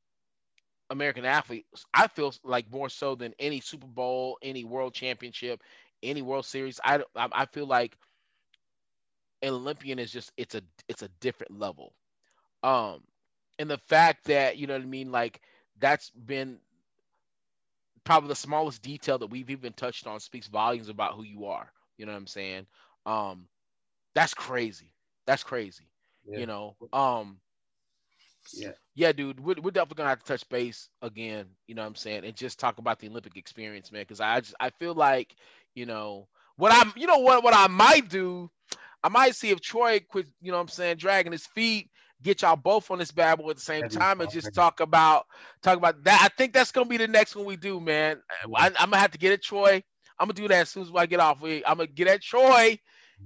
American 0.90 1.24
athlete. 1.24 1.66
I 1.94 2.06
feel 2.08 2.32
like 2.44 2.70
more 2.70 2.88
so 2.88 3.14
than 3.16 3.34
any 3.38 3.60
Super 3.60 3.86
Bowl, 3.86 4.38
any 4.42 4.64
World 4.64 4.94
Championship, 4.94 5.60
any 6.02 6.22
World 6.22 6.46
Series. 6.46 6.80
I 6.84 6.98
I, 7.16 7.28
I 7.32 7.46
feel 7.46 7.66
like 7.66 7.96
an 9.42 9.50
Olympian 9.54 9.98
is 9.98 10.12
just 10.12 10.32
it's 10.36 10.54
a 10.54 10.62
it's 10.88 11.02
a 11.02 11.08
different 11.20 11.58
level. 11.58 11.94
Um, 12.62 13.02
and 13.58 13.70
the 13.70 13.78
fact 13.78 14.26
that 14.26 14.56
you 14.58 14.66
know 14.66 14.74
what 14.74 14.82
I 14.82 14.86
mean, 14.86 15.12
like 15.12 15.40
that's 15.78 16.10
been 16.10 16.58
probably 18.04 18.28
the 18.28 18.34
smallest 18.36 18.82
detail 18.82 19.18
that 19.18 19.28
we've 19.28 19.50
even 19.50 19.72
touched 19.72 20.06
on 20.06 20.20
speaks 20.20 20.48
volumes 20.48 20.88
about 20.88 21.14
who 21.14 21.22
you 21.24 21.46
are. 21.46 21.70
You 21.98 22.06
know 22.06 22.12
what 22.12 22.18
I'm 22.18 22.26
saying? 22.26 22.66
Um, 23.06 23.48
that's 24.14 24.34
crazy. 24.34 24.94
That's 25.26 25.44
crazy. 25.44 25.88
Yeah. 26.26 26.38
You 26.40 26.46
know. 26.46 26.76
Um, 26.92 27.40
Yeah. 28.52 28.72
yeah, 28.94 29.12
dude, 29.12 29.40
we're, 29.40 29.54
we're 29.62 29.70
definitely 29.70 29.96
gonna 29.96 30.08
have 30.10 30.20
to 30.20 30.26
touch 30.26 30.48
base 30.48 30.88
again. 31.02 31.46
You 31.66 31.74
know 31.74 31.82
what 31.82 31.88
I'm 31.88 31.94
saying, 31.94 32.24
and 32.24 32.36
just 32.36 32.58
talk 32.58 32.78
about 32.78 32.98
the 32.98 33.08
Olympic 33.08 33.36
experience, 33.36 33.92
man. 33.92 34.02
Because 34.02 34.20
I 34.20 34.40
just 34.40 34.54
I 34.60 34.70
feel 34.70 34.94
like 34.94 35.34
you 35.74 35.86
know 35.86 36.28
what 36.56 36.72
I'm. 36.72 36.92
You 36.96 37.06
know 37.06 37.18
what 37.18 37.42
what 37.44 37.54
I 37.56 37.68
might 37.68 38.08
do. 38.08 38.50
I 39.02 39.08
might 39.08 39.34
see 39.34 39.50
if 39.50 39.60
Troy 39.60 40.00
quit. 40.00 40.26
You 40.40 40.50
know 40.50 40.58
what 40.58 40.62
I'm 40.62 40.68
saying, 40.68 40.96
dragging 40.96 41.32
his 41.32 41.46
feet. 41.46 41.90
Get 42.22 42.42
y'all 42.42 42.54
both 42.54 42.90
on 42.90 42.98
this 42.98 43.10
bad 43.10 43.38
boy 43.38 43.50
at 43.50 43.56
the 43.56 43.62
same 43.62 43.80
That'd 43.80 43.98
time 43.98 44.20
and 44.20 44.30
just 44.30 44.54
talk 44.54 44.78
about 44.78 45.26
talk 45.62 45.76
about 45.76 46.04
that. 46.04 46.20
I 46.22 46.28
think 46.28 46.52
that's 46.52 46.70
gonna 46.70 46.86
be 46.86 46.96
the 46.96 47.08
next 47.08 47.34
one 47.34 47.44
we 47.44 47.56
do, 47.56 47.80
man. 47.80 48.22
I, 48.54 48.66
I'm 48.66 48.90
gonna 48.90 48.98
have 48.98 49.10
to 49.10 49.18
get 49.18 49.32
it, 49.32 49.42
Troy. 49.42 49.82
I'm 50.18 50.26
gonna 50.28 50.34
do 50.34 50.46
that 50.48 50.60
as 50.60 50.70
soon 50.70 50.84
as 50.84 50.90
I 50.94 51.06
get 51.06 51.18
off. 51.18 51.42
I'm 51.42 51.62
gonna 51.62 51.86
get 51.88 52.06
at 52.06 52.22
Troy. 52.22 52.78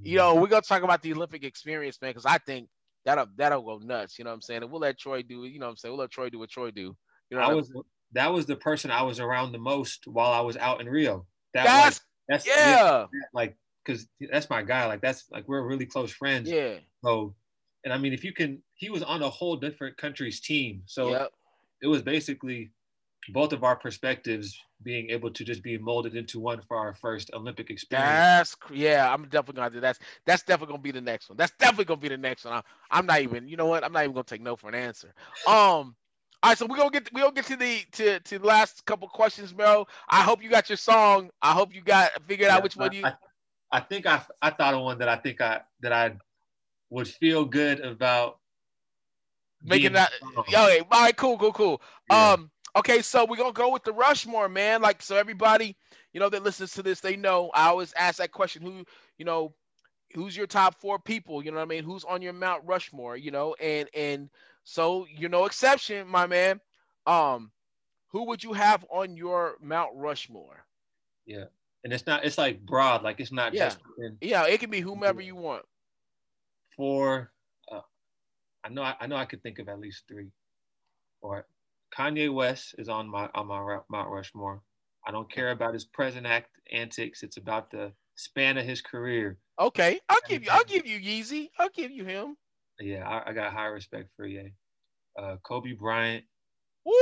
You 0.03 0.17
know, 0.17 0.35
we're 0.35 0.49
gonna 0.49 0.63
talk 0.63 0.83
about 0.83 1.03
the 1.03 1.13
Olympic 1.13 1.45
experience, 1.45 2.01
man, 2.01 2.11
because 2.11 2.27
I 2.27 2.39
think 2.39 2.69
that'll 3.05 3.27
that'll 3.37 3.63
go 3.63 3.79
nuts. 3.79 4.19
You 4.19 4.25
know 4.25 4.31
what 4.31 4.37
I'm 4.37 4.43
saying? 4.43 4.63
And 4.63 4.71
we'll 4.71 4.81
let 4.81 4.99
Troy 4.99 5.23
do 5.23 5.45
it. 5.45 5.51
You 5.51 5.59
know 5.59 5.67
what 5.67 5.71
I'm 5.71 5.77
saying? 5.77 5.93
We'll 5.93 6.01
let 6.01 6.11
Troy 6.11 6.31
do 6.31 6.39
what 6.39 6.51
Troy 6.51 6.71
do. 6.71 6.97
You 7.31 7.37
know, 7.37 7.43
I 7.43 7.53
was 7.53 7.71
that 8.13 8.33
was 8.33 8.47
the 8.47 8.57
person 8.57 8.91
I 8.91 9.03
was 9.03 9.21
around 9.21 9.53
the 9.53 9.59
most 9.59 10.07
while 10.07 10.33
I 10.33 10.41
was 10.41 10.57
out 10.57 10.81
in 10.81 10.89
Rio. 10.89 11.27
That 11.55 11.65
That's 11.65 11.97
was 11.97 12.01
that's 12.29 12.47
yeah, 12.47 13.07
like 13.33 13.57
because 13.87 14.09
that's 14.33 14.51
my 14.51 14.63
guy. 14.63 14.87
Like 14.87 15.01
that's 15.01 15.25
like 15.31 15.47
we're 15.47 15.63
really 15.63 15.87
close 15.87 16.11
friends. 16.11 16.49
yeah, 16.51 16.77
So, 17.05 17.35
and 17.85 17.93
I 17.95 17.99
mean, 17.99 18.13
if 18.13 18.25
you 18.25 18.33
can, 18.33 18.63
he 18.75 18.91
was 18.91 19.03
on 19.03 19.23
a 19.23 19.31
whole 19.31 19.57
different 19.57 19.97
country's 19.97 20.41
team. 20.41 20.83
So 20.87 21.11
yep, 21.11 21.31
it 21.83 21.87
was 21.87 22.03
basically 22.03 22.71
both 23.31 23.53
of 23.53 23.65
our 23.65 23.75
perspectives 23.77 24.57
being 24.83 25.11
able 25.11 25.31
to 25.33 25.45
just 25.45 25.63
be 25.63 25.79
molded 25.79 26.15
into 26.15 26.39
one 26.39 26.61
for 26.69 26.77
our 26.77 26.95
first 26.95 27.31
Olympic 27.33 27.71
experience. 27.71 28.09
that's 28.11 28.57
yeah. 28.73 29.13
I'm 29.13 29.25
definitely 29.25 29.55
gonna 29.61 29.71
do 29.71 29.81
that. 29.81 29.97
That's 29.99 29.99
that's 30.27 30.43
definitely 30.43 30.73
gonna 30.75 30.83
be 30.83 30.93
the 30.93 31.01
next 31.01 31.29
one. 31.29 31.37
That's 31.37 31.53
definitely 31.59 31.87
gonna 31.87 32.01
be 32.01 32.09
the 32.09 32.19
next 32.19 32.45
one. 32.45 32.55
I'm, 32.55 32.63
I'm 32.91 33.07
not 33.07 33.21
even. 33.23 33.49
You 33.49 33.57
know 33.57 33.67
what? 33.67 33.85
I'm 33.85 33.93
not 33.93 34.03
even 34.05 34.13
gonna 34.15 34.25
take 34.25 34.43
no 34.43 34.57
for 34.57 34.69
an 34.69 34.75
answer. 34.75 35.13
Um. 35.47 35.95
All 36.43 36.51
right, 36.51 36.59
so 36.59 36.67
we're 36.67 36.77
gonna 36.77 36.91
get 36.91 37.13
we 37.15 37.23
gonna 37.23 37.33
get 37.33 37.47
to 37.47 37.57
the 37.57 37.81
to 37.93 38.21
to 38.21 38.39
the 38.39 38.47
last 38.47 38.85
couple 38.85 39.09
questions, 39.09 39.53
bro. 39.53 39.87
I 40.09 40.23
hope 40.23 40.43
you 40.43 40.51
got 40.51 40.69
your 40.69 40.77
song. 40.77 41.31
I 41.41 41.53
hope 41.53 41.75
you 41.75 41.81
got 41.81 42.11
figured 42.29 42.51
out 42.51 42.59
Yeah, 42.59 42.63
which 42.63 42.77
one 42.77 42.91
I- 42.91 42.95
you. 42.95 43.05
I, 43.07 43.15
I 43.71 43.81
think 43.81 44.07
I 44.07 44.23
I 44.41 44.51
thought 44.51 44.75
of 44.75 44.83
one 44.83 44.99
that 44.99 45.09
I 45.09 45.17
think 45.17 45.41
I 45.41 45.63
that 45.81 45.93
I 45.93 46.17
would 46.91 47.09
feel 47.09 47.45
good 47.45 47.81
about 47.81 48.39
Making 49.65 49.93
that. 49.95 50.11
Yo, 50.49 50.61
all 50.61 51.03
right, 51.03 51.17
cool, 51.17 51.39
cool, 51.39 51.53
cool. 51.53 51.83
Yeah. 52.11 52.33
Um, 52.33 52.51
okay, 52.77 53.03
so 53.03 53.25
we're 53.25 53.37
gonna 53.37 53.53
go 53.53 53.73
with 53.73 53.85
the 53.85 53.93
Rushmore, 53.93 54.49
man. 54.49 54.81
Like, 54.81 55.03
so 55.03 55.17
everybody, 55.17 55.77
you 56.13 56.21
know, 56.21 56.29
that 56.29 56.45
listens 56.45 56.73
to 56.73 56.83
this, 56.83 57.01
they 57.01 57.17
know. 57.17 57.51
I 57.55 57.67
always 57.67 57.93
ask 57.95 58.19
that 58.19 58.33
question: 58.33 58.63
Who, 58.63 58.85
you 59.19 59.25
know, 59.25 59.55
who's 60.15 60.37
your 60.37 60.47
top 60.47 60.81
four 60.81 60.99
people? 60.99 61.43
You 61.43 61.51
know 61.51 61.57
what 61.57 61.65
I 61.65 61.67
mean? 61.67 61.85
Who's 61.85 62.05
on 62.05 62.23
your 62.23 62.33
Mount 62.33 62.63
Rushmore? 62.65 63.17
You 63.17 63.31
know, 63.31 63.55
and 63.61 63.89
and 63.95 64.31
so 64.65 65.07
you're 65.11 65.31
no 65.31 65.47
exception, 65.47 66.07
my 66.07 66.27
man. 66.27 66.61
Um, 67.07 67.51
who 68.09 68.27
would 68.27 68.45
you 68.45 68.53
have 68.53 68.85
on 68.91 69.17
your 69.17 69.57
Mount 69.61 69.91
Rushmore? 69.95 70.65
And 71.87 71.93
it's 71.93 72.05
not 72.05 72.25
it's 72.25 72.37
like 72.37 72.61
broad 72.67 73.05
like 73.05 73.21
it's 73.21 73.31
not 73.31 73.55
Yeah. 73.55 73.67
just 73.69 73.79
within 73.97 74.19
Yeah, 74.21 74.45
it 74.49 74.59
can 74.59 74.71
be 74.71 74.81
whomever 74.81 75.21
you 75.21 75.37
want. 75.37 75.65
for 76.77 77.33
uh, 77.71 77.81
i 78.65 78.69
know 78.69 78.83
I, 78.83 78.97
I 79.01 79.07
know 79.07 79.15
i 79.15 79.25
could 79.25 79.41
think 79.43 79.61
of 79.61 79.69
at 79.69 79.79
least 79.79 80.03
three 80.09 80.31
or 81.23 81.47
kanye 81.97 82.35
west 82.35 82.75
is 82.77 82.89
on 82.89 83.09
my 83.09 83.31
on 83.37 83.47
my 83.47 83.79
mount 83.89 84.11
rushmore 84.11 84.63
i 85.07 85.13
don't 85.13 85.31
care 85.31 85.53
about 85.53 85.75
his 85.75 85.85
present 85.85 86.27
act 86.27 86.51
antics 86.73 87.23
it's 87.23 87.37
about 87.37 87.71
the 87.71 87.93
span 88.17 88.59
of 88.59 88.67
his 88.67 88.83
career 88.83 89.39
Okay, 89.59 90.01
I'll 90.11 90.19
give 90.29 90.43
you. 90.45 90.51
I'll 90.53 90.65
give 90.65 90.87
you 90.87 90.99
Yeezy. 91.01 91.49
I'll 91.59 91.71
give 91.71 91.91
you 91.93 92.05
him. 92.05 92.37
yeah 92.81 93.09
i, 93.09 93.31
I 93.31 93.33
got 93.33 93.53
high 93.55 93.67
respect 93.67 94.11
for 94.17 94.27
ye 94.27 94.53
uh, 95.19 95.37
kobe 95.45 95.73
bryant 95.73 96.25
Whoa! 96.85 96.93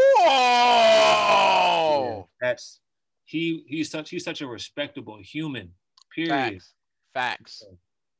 yeah, 1.88 2.22
that's 2.46 2.80
he 3.24 3.64
he's 3.66 3.90
such 3.90 4.10
he's 4.10 4.24
such 4.24 4.40
a 4.40 4.46
respectable 4.46 5.18
human 5.20 5.72
period 6.14 6.62
Facts. 6.62 6.74
Facts. 7.14 7.64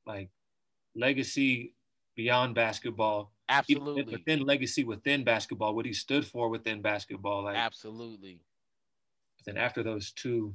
like 0.07 0.31
legacy 0.95 1.75
beyond 2.17 2.55
basketball 2.55 3.33
Absolutely. 3.49 4.05
within 4.05 4.41
legacy 4.41 4.85
within 4.85 5.25
basketball, 5.25 5.75
what 5.75 5.87
he 5.87 5.93
stood 5.93 6.27
for 6.27 6.49
within 6.49 6.81
basketball. 6.81 7.45
Like 7.45 7.57
Absolutely. 7.57 8.41
then 9.45 9.57
after 9.57 9.83
those 9.83 10.13
two, 10.13 10.55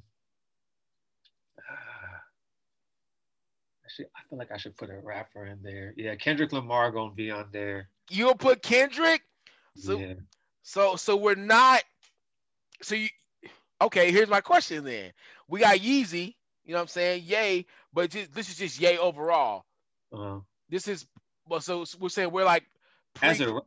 I, 1.59 1.63
I 4.03 4.21
feel 4.29 4.39
like 4.39 4.51
I 4.51 4.57
should 4.57 4.75
put 4.75 4.89
a 4.89 4.99
rapper 5.03 5.45
in 5.45 5.61
there. 5.61 5.93
Yeah, 5.97 6.15
Kendrick 6.15 6.51
Lamar 6.51 6.91
gonna 6.91 7.13
be 7.13 7.29
on 7.29 7.47
there. 7.51 7.89
You'll 8.09 8.35
put 8.35 8.63
Kendrick. 8.63 9.21
So 9.75 9.99
yeah, 9.99 10.13
so 10.63 10.95
so 10.95 11.15
we're 11.15 11.35
not. 11.35 11.83
So 12.81 12.95
you. 12.95 13.09
Okay, 13.81 14.11
here's 14.11 14.29
my 14.29 14.41
question 14.41 14.83
then. 14.83 15.11
We 15.47 15.61
got 15.61 15.77
Yeezy. 15.77 16.35
You 16.65 16.73
know 16.73 16.77
what 16.79 16.81
I'm 16.83 16.87
saying? 16.89 17.23
Yay, 17.25 17.65
but 17.93 18.11
just, 18.11 18.33
this 18.33 18.49
is 18.49 18.57
just 18.57 18.79
yay 18.79 18.97
overall. 18.97 19.65
uh, 20.15 20.39
This 20.69 20.87
is 20.87 21.07
well. 21.47 21.61
So 21.61 21.83
we're 21.99 22.09
saying 22.09 22.31
we're 22.31 22.43
like 22.45 22.65
pre- 23.15 23.29
as 23.29 23.41
a 23.41 23.45
go, 23.45 23.61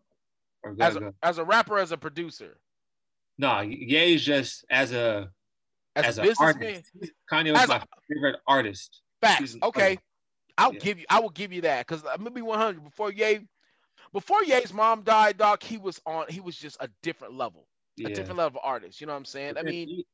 as 0.80 0.96
a, 0.96 1.12
as 1.22 1.38
a 1.38 1.44
rapper 1.44 1.78
as 1.78 1.90
a 1.92 1.96
producer 1.96 2.58
no, 3.38 3.60
Ye 3.60 4.14
is 4.14 4.24
just 4.24 4.64
as 4.70 4.92
a 4.92 5.30
as, 5.96 6.04
as, 6.04 6.18
a 6.18 6.20
an 6.22 6.28
businessman. 6.28 6.82
Kanye 7.32 7.52
was 7.52 7.62
As 7.62 7.68
a- 7.70 7.72
my 7.78 7.82
favorite 8.08 8.36
artist. 8.46 9.00
Facts. 9.20 9.56
Okay. 9.62 9.82
artist. 9.82 10.00
I'll 10.58 10.74
Yeah. 10.74 10.78
give 10.80 10.98
you. 11.00 11.06
I 11.10 11.18
will 11.20 11.30
give 11.30 11.52
you 11.52 11.62
that 11.62 11.86
because 11.86 12.04
I'm 12.04 12.18
gonna 12.18 12.30
be 12.30 12.42
100. 12.42 12.84
Before 12.84 13.10
Ye, 13.10 13.40
before 14.12 14.44
Ye's 14.44 14.72
mom 14.72 15.02
died, 15.02 15.38
dog, 15.38 15.62
he 15.62 15.78
was 15.78 16.00
on. 16.06 16.26
He 16.28 16.40
was 16.40 16.56
just 16.56 16.76
a 16.78 16.88
different 17.02 17.34
level, 17.34 17.66
Yeah. 17.96 18.08
a 18.08 18.14
different 18.14 18.38
level 18.38 18.60
of 18.60 18.64
artist. 18.64 19.00
You 19.00 19.06
know 19.06 19.12
what 19.12 19.18
I'm 19.18 19.24
saying? 19.24 19.58
I 19.58 19.62
mean, 19.62 20.04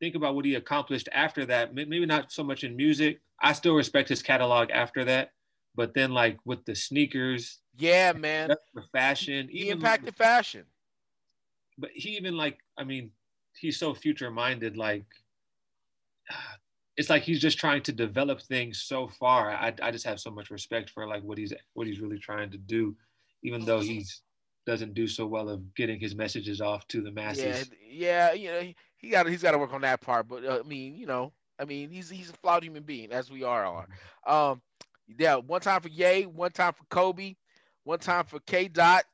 think 0.00 0.14
about 0.14 0.34
what 0.34 0.44
he 0.44 0.54
accomplished 0.54 1.08
after 1.12 1.46
that. 1.46 1.74
Maybe 1.74 2.04
not 2.06 2.32
so 2.32 2.42
much 2.42 2.64
in 2.64 2.76
music. 2.76 3.20
I 3.40 3.52
still 3.52 3.74
respect 3.74 4.08
his 4.08 4.22
catalog 4.22 4.70
after 4.70 5.04
that, 5.04 5.32
but 5.74 5.94
then 5.94 6.12
like 6.12 6.38
with 6.44 6.64
the 6.64 6.74
sneakers, 6.74 7.58
yeah, 7.78 8.12
man. 8.12 8.50
the 8.74 8.82
fashion, 8.92 9.48
He 9.50 9.62
even 9.62 9.78
impacted 9.78 10.14
fashion. 10.16 10.64
but 11.78 11.90
he 11.94 12.10
even 12.16 12.36
like 12.36 12.58
I 12.78 12.84
mean, 12.84 13.10
he's 13.56 13.78
so 13.78 13.94
future 13.94 14.30
minded. 14.30 14.76
Like 14.76 15.04
it's 16.96 17.10
like 17.10 17.22
he's 17.22 17.40
just 17.40 17.58
trying 17.58 17.82
to 17.82 17.92
develop 17.92 18.40
things 18.42 18.82
so 18.82 19.08
far. 19.08 19.50
I 19.50 19.72
I 19.82 19.90
just 19.90 20.04
have 20.06 20.20
so 20.20 20.30
much 20.30 20.50
respect 20.50 20.90
for 20.90 21.06
like 21.06 21.22
what 21.22 21.38
he's 21.38 21.52
what 21.74 21.86
he's 21.86 22.00
really 22.00 22.18
trying 22.18 22.50
to 22.50 22.58
do, 22.58 22.96
even 23.42 23.64
though 23.64 23.80
he's 23.80 24.22
doesn't 24.66 24.94
do 24.94 25.06
so 25.06 25.26
well 25.26 25.48
of 25.48 25.74
getting 25.74 25.98
his 25.98 26.14
messages 26.14 26.60
off 26.60 26.86
to 26.88 27.02
the 27.02 27.10
masses. 27.10 27.70
Yeah, 27.90 28.32
yeah. 28.32 28.32
You 28.32 28.50
know, 28.50 28.72
he, 28.96 29.08
got 29.10 29.28
he's 29.28 29.42
got 29.42 29.52
to 29.52 29.58
work 29.58 29.72
on 29.72 29.80
that 29.82 30.00
part. 30.00 30.28
But 30.28 30.44
uh, 30.44 30.60
I 30.64 30.68
mean, 30.68 30.94
you 30.96 31.06
know, 31.06 31.32
I 31.58 31.64
mean, 31.64 31.90
he's 31.90 32.10
he's 32.10 32.30
a 32.30 32.34
flawed 32.34 32.64
human 32.64 32.82
being, 32.82 33.12
as 33.12 33.30
we 33.30 33.42
are 33.42 33.66
are. 33.66 33.88
Um, 34.26 34.62
yeah. 35.18 35.36
One 35.36 35.60
time 35.60 35.80
for 35.80 35.88
Ye, 35.88 36.24
one 36.24 36.52
time 36.52 36.72
for 36.72 36.84
Kobe, 36.90 37.34
one 37.84 37.98
time 37.98 38.24
for 38.24 38.40
K. 38.40 38.68
Dot. 38.68 39.04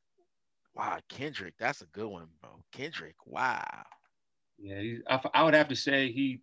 Wow, 0.74 0.98
Kendrick, 1.08 1.54
that's 1.58 1.80
a 1.80 1.86
good 1.86 2.06
one, 2.06 2.28
bro. 2.40 2.50
Kendrick, 2.70 3.16
wow. 3.26 3.64
Yeah, 4.60 4.80
he, 4.80 4.98
I, 5.08 5.20
I 5.34 5.42
would 5.42 5.54
have 5.54 5.68
to 5.68 5.76
say 5.76 6.12
he 6.12 6.40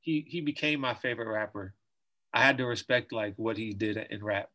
he 0.00 0.24
he 0.28 0.40
became 0.40 0.80
my 0.80 0.94
favorite 0.94 1.28
rapper. 1.28 1.74
I 2.32 2.44
had 2.44 2.58
to 2.58 2.66
respect 2.66 3.12
like 3.12 3.34
what 3.36 3.56
he 3.56 3.72
did 3.72 3.96
in 3.96 4.22
rap, 4.22 4.50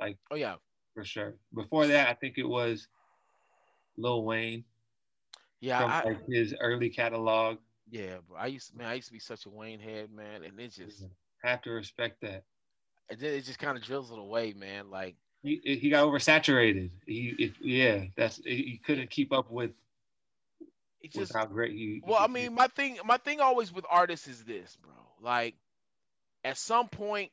like 0.00 0.16
Oh 0.30 0.36
yeah, 0.36 0.54
for 0.94 1.04
sure. 1.04 1.34
Before 1.54 1.86
that, 1.86 2.08
I 2.08 2.14
think 2.14 2.38
it 2.38 2.48
was 2.48 2.88
Lil 3.98 4.24
Wayne 4.24 4.64
yeah, 5.60 5.80
from 5.80 5.90
I, 5.90 6.04
like 6.04 6.26
his 6.28 6.54
early 6.60 6.90
catalog. 6.90 7.58
yeah. 7.90 8.16
Bro. 8.28 8.38
I 8.38 8.46
used 8.46 8.70
to 8.72 8.78
man, 8.78 8.88
I 8.88 8.94
used 8.94 9.08
to 9.08 9.12
be 9.14 9.18
such 9.20 9.46
a 9.46 9.50
Wayne 9.50 9.80
head, 9.80 10.10
man, 10.12 10.44
and 10.44 10.58
it 10.60 10.72
just 10.72 11.06
Have 11.42 11.62
to 11.62 11.70
respect 11.70 12.20
that. 12.22 12.44
it, 13.10 13.22
it 13.22 13.44
just 13.44 13.58
kind 13.58 13.76
of 13.76 13.84
drills 13.84 14.10
it 14.10 14.18
away, 14.18 14.54
man. 14.54 14.90
Like 14.90 15.16
He 15.42 15.60
he 15.64 15.90
got 15.90 16.06
oversaturated. 16.06 16.90
He 17.06 17.34
it, 17.38 17.52
yeah, 17.60 18.04
that's 18.16 18.38
he 18.44 18.80
couldn't 18.84 19.10
keep 19.10 19.32
up 19.32 19.50
with, 19.50 19.72
it 21.00 21.14
with 21.14 21.30
just 21.30 21.32
how 21.32 21.46
great 21.46 21.72
he. 21.72 22.02
Well, 22.06 22.18
I 22.18 22.26
he- 22.26 22.32
mean, 22.32 22.54
my 22.54 22.68
thing, 22.68 22.98
my 23.04 23.18
thing 23.18 23.40
always 23.40 23.72
with 23.72 23.84
artists 23.88 24.28
is 24.28 24.44
this, 24.44 24.76
bro. 24.76 24.92
Like, 25.20 25.56
at 26.44 26.58
some 26.58 26.88
point, 26.88 27.30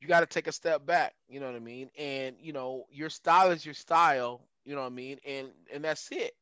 you 0.00 0.08
got 0.08 0.20
to 0.20 0.26
take 0.26 0.46
a 0.46 0.52
step 0.52 0.84
back. 0.86 1.14
You 1.28 1.40
know 1.40 1.46
what 1.46 1.56
I 1.56 1.60
mean? 1.60 1.90
And 1.98 2.36
you 2.40 2.52
know, 2.52 2.86
your 2.90 3.10
style 3.10 3.50
is 3.50 3.64
your 3.64 3.74
style. 3.74 4.42
You 4.64 4.74
know 4.74 4.82
what 4.82 4.88
I 4.88 4.90
mean? 4.90 5.18
And 5.26 5.48
and 5.72 5.84
that's 5.84 6.10
it. 6.12 6.32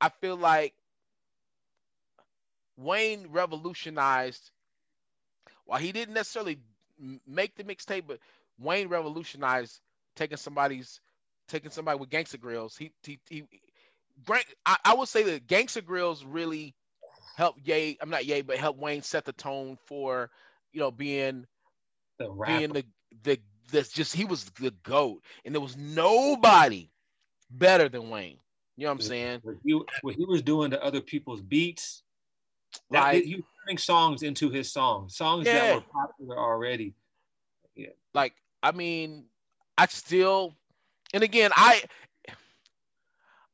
I 0.00 0.10
feel 0.20 0.36
like 0.36 0.74
Wayne 2.76 3.28
revolutionized. 3.30 4.50
While 5.64 5.80
he 5.80 5.92
didn't 5.92 6.14
necessarily 6.14 6.60
make 7.26 7.56
the 7.56 7.64
mixtape, 7.64 8.04
but 8.06 8.20
Wayne 8.58 8.88
revolutionized 8.88 9.80
taking 10.14 10.36
somebody's 10.36 11.00
taking 11.48 11.70
somebody 11.70 11.98
with 11.98 12.10
Gangsta 12.10 12.38
Grillz. 12.38 12.76
He 12.78 12.92
he 13.02 13.18
he. 13.28 13.44
I, 14.64 14.76
I 14.84 14.94
would 14.94 15.08
say 15.08 15.24
that 15.24 15.46
Gangsta 15.46 15.82
Grillz 15.82 16.24
really 16.26 16.74
helped 17.36 17.60
Ye. 17.66 17.98
I'm 18.00 18.10
not 18.10 18.24
Ye, 18.26 18.42
but 18.42 18.56
helped 18.56 18.80
Wayne 18.80 19.02
set 19.02 19.24
the 19.24 19.32
tone 19.32 19.78
for 19.86 20.30
you 20.72 20.80
know 20.80 20.90
being 20.90 21.46
the 22.18 22.30
being 22.46 22.72
the 22.72 22.84
the 23.24 23.38
that's 23.72 23.90
just 23.90 24.14
he 24.14 24.24
was 24.24 24.44
the 24.44 24.72
goat, 24.84 25.22
and 25.44 25.54
there 25.54 25.60
was 25.60 25.76
nobody 25.76 26.88
better 27.50 27.88
than 27.88 28.10
Wayne. 28.10 28.38
You 28.76 28.84
know 28.84 28.92
what 28.92 29.00
I'm 29.00 29.02
saying? 29.02 29.40
What 29.42 29.56
he, 29.64 29.80
what 30.02 30.14
he 30.16 30.24
was 30.24 30.42
doing 30.42 30.70
to 30.72 30.82
other 30.84 31.00
people's 31.00 31.40
beats. 31.40 32.02
That, 32.90 33.00
Like- 33.14 33.24
he 33.24 33.36
was 33.36 33.44
turning 33.64 33.78
songs 33.78 34.22
into 34.22 34.50
his 34.50 34.70
songs, 34.70 35.16
songs 35.16 35.46
Yeah. 35.46 35.54
that 35.54 35.74
were 35.76 35.80
popular 35.92 36.38
already. 36.38 36.94
Yeah. 37.74 37.88
Like 38.12 38.34
I 38.62 38.72
mean, 38.72 39.26
I 39.78 39.86
still, 39.86 40.54
and 41.14 41.22
again, 41.22 41.50
I 41.54 41.82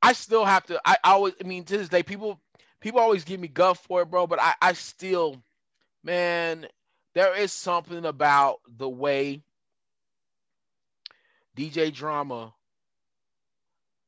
I 0.01 0.13
still 0.15 0.45
have 0.45 0.65
to. 0.67 0.81
I 0.85 0.97
always, 1.05 1.35
I 1.41 1.47
mean, 1.47 1.65
to 1.65 1.79
this 1.79 1.89
day, 1.89 2.03
people 2.03 2.41
people 2.81 2.99
always 3.01 3.25
give 3.25 3.39
me 3.39 3.47
guff 3.49 3.79
for 3.85 4.03
it, 4.03 4.07
bro. 4.11 4.27
But 4.27 4.41
I 4.41 4.55
I 4.61 4.73
still, 4.73 5.41
man, 6.03 6.67
there 7.15 7.37
is 7.37 7.53
something 7.53 8.05
about 8.05 8.57
the 8.67 8.89
way 8.89 9.43
DJ 11.57 11.93
Drama 11.93 12.55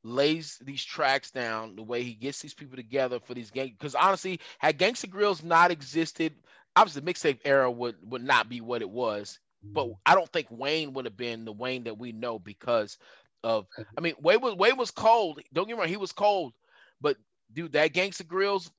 lays 0.05 0.59
these 0.63 0.85
tracks 0.85 1.31
down, 1.31 1.75
the 1.75 1.83
way 1.83 2.03
he 2.03 2.15
gets 2.15 2.41
these 2.41 2.55
people 2.55 2.77
together 2.77 3.19
for 3.19 3.35
these 3.35 3.51
gang. 3.51 3.75
Because 3.77 3.95
honestly, 3.95 4.39
had 4.59 4.79
Gangsta 4.79 5.07
Grillz 5.07 5.43
not 5.43 5.71
existed, 5.71 6.35
obviously 6.77 7.01
the 7.01 7.13
mixtape 7.13 7.41
era 7.45 7.71
would 7.71 7.97
would 8.03 8.23
not 8.23 8.49
be 8.49 8.61
what 8.61 8.83
it 8.83 8.91
was. 8.91 9.41
But 9.63 9.87
mm. 9.87 9.97
I 10.05 10.15
don't 10.15 10.31
think 10.31 10.47
Wayne 10.51 10.93
would 10.93 11.07
have 11.07 11.17
been 11.17 11.47
the 11.47 11.53
Wayne 11.53 11.85
that 11.85 11.99
we 11.99 12.13
know 12.13 12.39
because 12.39 12.99
of. 13.43 13.67
I 13.99 14.01
mean, 14.01 14.15
Wayne 14.21 14.41
was 14.41 14.55
Wayne 14.55 14.77
was 14.77 14.91
cold. 14.91 15.41
Don't 15.53 15.67
get 15.67 15.75
me 15.75 15.81
wrong, 15.81 15.89
he 15.89 15.97
was 15.97 16.13
cold. 16.13 16.53
But 17.01 17.17
dude, 17.53 17.73
that 17.73 17.95
Gangsta 17.95 18.25
Grillz, 18.25 18.71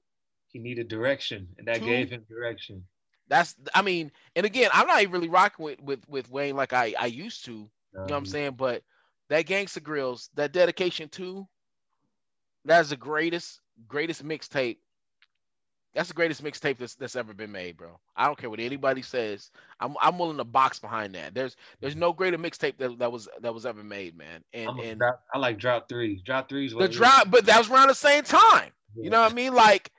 he 0.47 0.59
needed 0.59 0.87
direction, 0.87 1.47
and 1.57 1.67
that 1.67 1.79
Two- 1.79 1.85
gave 1.85 2.11
him 2.11 2.23
direction. 2.29 2.85
that's 3.27 3.55
I 3.73 3.81
mean, 3.81 4.11
and 4.35 4.45
again, 4.45 4.69
I'm 4.73 4.87
not 4.87 5.01
even 5.01 5.13
really 5.13 5.29
rocking 5.29 5.65
with 5.65 5.81
with, 5.81 6.07
with 6.07 6.29
Wayne 6.29 6.55
like 6.55 6.71
I 6.71 6.93
I 6.97 7.07
used 7.07 7.45
to. 7.45 7.51
You 7.51 8.01
know 8.01 8.03
what 8.03 8.17
I'm 8.17 8.25
saying? 8.25 8.55
But 8.57 8.83
that 9.29 9.45
Gangsta 9.45 9.79
Grillz, 9.79 10.29
that 10.35 10.51
Dedication 10.53 11.09
2, 11.09 11.47
that's 12.65 12.89
the 12.89 12.97
greatest, 12.97 13.61
greatest 13.87 14.25
mixtape 14.25 14.77
That's 15.93 16.09
the 16.09 16.13
greatest 16.13 16.43
mixtape 16.43 16.77
that's, 16.77 16.95
that's 16.95 17.15
ever 17.15 17.33
been 17.33 17.51
made, 17.53 17.77
bro. 17.77 17.99
I 18.17 18.25
don't 18.25 18.37
care 18.37 18.49
what 18.49 18.59
anybody 18.59 19.01
says. 19.01 19.49
I'm 19.79 19.95
I'm 20.01 20.17
willing 20.19 20.37
to 20.37 20.43
box 20.43 20.79
behind 20.79 21.15
that. 21.15 21.33
There's 21.33 21.55
there's 21.79 21.95
no 21.95 22.11
greater 22.13 22.37
mixtape 22.37 22.77
that, 22.79 22.99
that 22.99 23.11
was 23.11 23.29
that 23.41 23.53
was 23.53 23.65
ever 23.65 23.83
made, 23.83 24.17
man. 24.17 24.43
And 24.53 24.69
and 24.79 24.99
drop, 24.99 25.23
I 25.33 25.37
like 25.39 25.57
drop 25.57 25.87
three. 25.89 26.21
Drop 26.25 26.49
threes. 26.49 26.73
The 26.77 26.89
drop, 26.89 27.31
but 27.31 27.45
that 27.45 27.57
was 27.57 27.69
around 27.69 27.87
the 27.89 27.95
same 27.95 28.23
time. 28.23 28.71
Yeah. 28.95 29.05
You 29.05 29.09
know 29.09 29.21
what 29.21 29.31
I 29.31 29.35
mean? 29.35 29.53
Like 29.53 29.91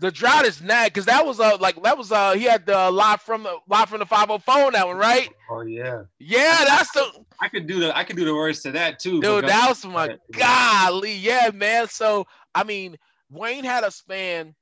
the 0.00 0.10
drought 0.10 0.46
is 0.46 0.62
nag 0.62 0.92
because 0.92 1.04
that 1.04 1.24
was 1.24 1.38
uh 1.38 1.56
like 1.60 1.80
that 1.82 1.96
was 1.96 2.10
uh 2.10 2.32
he 2.32 2.44
had 2.44 2.64
the 2.66 2.90
live 2.90 3.20
from 3.20 3.42
the 3.42 3.56
live 3.68 3.88
from 3.88 4.00
the 4.00 4.06
504 4.06 4.72
that 4.72 4.86
one 4.86 4.96
right? 4.96 5.28
Oh 5.50 5.60
yeah. 5.60 6.02
Yeah 6.18 6.64
that's 6.66 6.90
the 6.92 7.06
i 7.40 7.48
could 7.48 7.66
do 7.66 7.78
the 7.80 7.96
i 7.96 8.02
could 8.02 8.16
do 8.16 8.24
the 8.24 8.34
words 8.34 8.62
to 8.62 8.72
that 8.72 8.98
too 8.98 9.20
dude 9.20 9.46
that 9.46 9.68
was 9.68 9.84
my 9.84 10.16
golly 10.32 11.14
yeah 11.14 11.50
man. 11.52 11.86
So 11.88 12.26
i 12.54 12.64
mean 12.64 12.96
wayne 13.30 13.64
had 13.64 13.84
a 13.84 13.90
span 13.90 14.54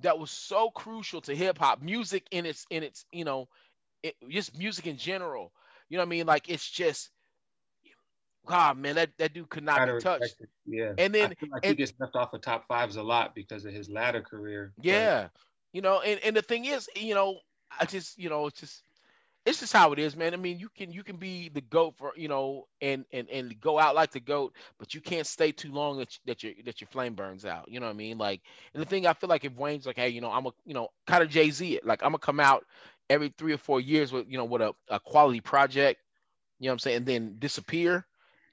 that 0.00 0.18
was 0.18 0.30
so 0.30 0.70
crucial 0.70 1.20
to 1.22 1.34
hip-hop 1.34 1.82
music 1.82 2.26
in 2.30 2.46
its 2.46 2.64
in 2.70 2.82
its 2.82 3.04
you 3.12 3.24
know 3.24 3.48
it, 4.02 4.14
just 4.28 4.56
music 4.56 4.86
in 4.86 4.96
general. 4.96 5.52
You 5.88 5.96
know 5.96 6.02
what 6.02 6.08
i 6.08 6.10
mean? 6.10 6.26
Like 6.26 6.48
it's 6.48 6.68
just 6.68 7.10
God, 8.48 8.78
man, 8.78 8.94
that, 8.94 9.10
that 9.18 9.34
dude 9.34 9.50
could 9.50 9.62
not 9.62 9.86
be 9.86 10.00
touched. 10.00 10.36
Yeah. 10.66 10.92
And 10.96 11.14
then 11.14 11.28
like 11.28 11.38
and, 11.62 11.64
he 11.64 11.74
gets 11.74 11.92
left 12.00 12.16
off 12.16 12.32
of 12.32 12.40
top 12.40 12.66
fives 12.66 12.96
a 12.96 13.02
lot 13.02 13.34
because 13.34 13.64
of 13.64 13.72
his 13.72 13.90
latter 13.90 14.22
career. 14.22 14.72
Yeah. 14.80 15.22
But, 15.22 15.30
you 15.72 15.82
know, 15.82 16.00
and, 16.00 16.18
and 16.24 16.34
the 16.34 16.42
thing 16.42 16.64
is, 16.64 16.88
you 16.96 17.14
know, 17.14 17.40
I 17.78 17.84
just, 17.84 18.18
you 18.18 18.30
know, 18.30 18.46
it's 18.46 18.58
just 18.58 18.82
it's 19.48 19.60
just 19.60 19.72
how 19.72 19.92
it 19.92 19.98
is, 19.98 20.16
man. 20.16 20.34
I 20.34 20.36
mean, 20.36 20.58
you 20.58 20.68
can 20.68 20.92
you 20.92 21.02
can 21.02 21.16
be 21.16 21.48
the 21.48 21.60
goat 21.60 21.94
for 21.96 22.12
you 22.16 22.28
know, 22.28 22.66
and 22.80 23.04
and 23.12 23.28
and 23.30 23.58
go 23.60 23.78
out 23.78 23.94
like 23.94 24.10
the 24.10 24.20
goat, 24.20 24.54
but 24.78 24.94
you 24.94 25.00
can't 25.00 25.26
stay 25.26 25.52
too 25.52 25.72
long 25.72 25.98
that 25.98 26.12
you, 26.14 26.18
that 26.26 26.42
your 26.42 26.52
that 26.64 26.80
your 26.80 26.88
flame 26.88 27.14
burns 27.14 27.46
out. 27.46 27.66
You 27.68 27.80
know 27.80 27.86
what 27.86 27.92
I 27.92 27.96
mean? 27.96 28.18
Like, 28.18 28.42
and 28.74 28.82
the 28.82 28.86
thing 28.86 29.06
I 29.06 29.14
feel 29.14 29.28
like 29.28 29.44
if 29.44 29.54
Wayne's 29.54 29.86
like, 29.86 29.96
hey, 29.96 30.10
you 30.10 30.20
know, 30.20 30.30
I'm 30.30 30.46
a 30.46 30.50
you 30.66 30.74
know, 30.74 30.88
kind 31.06 31.22
of 31.22 31.30
Jay 31.30 31.50
Z 31.50 31.76
it, 31.76 31.86
like 31.86 32.02
I'm 32.02 32.10
gonna 32.10 32.18
come 32.18 32.40
out 32.40 32.64
every 33.08 33.32
three 33.38 33.52
or 33.52 33.58
four 33.58 33.80
years 33.80 34.12
with 34.12 34.26
you 34.28 34.36
know 34.36 34.44
with 34.44 34.60
a, 34.60 34.74
a 34.88 35.00
quality 35.00 35.40
project, 35.40 36.00
you 36.58 36.66
know 36.66 36.72
what 36.72 36.74
I'm 36.74 36.78
saying, 36.80 36.96
and 36.98 37.06
then 37.06 37.36
disappear 37.38 38.06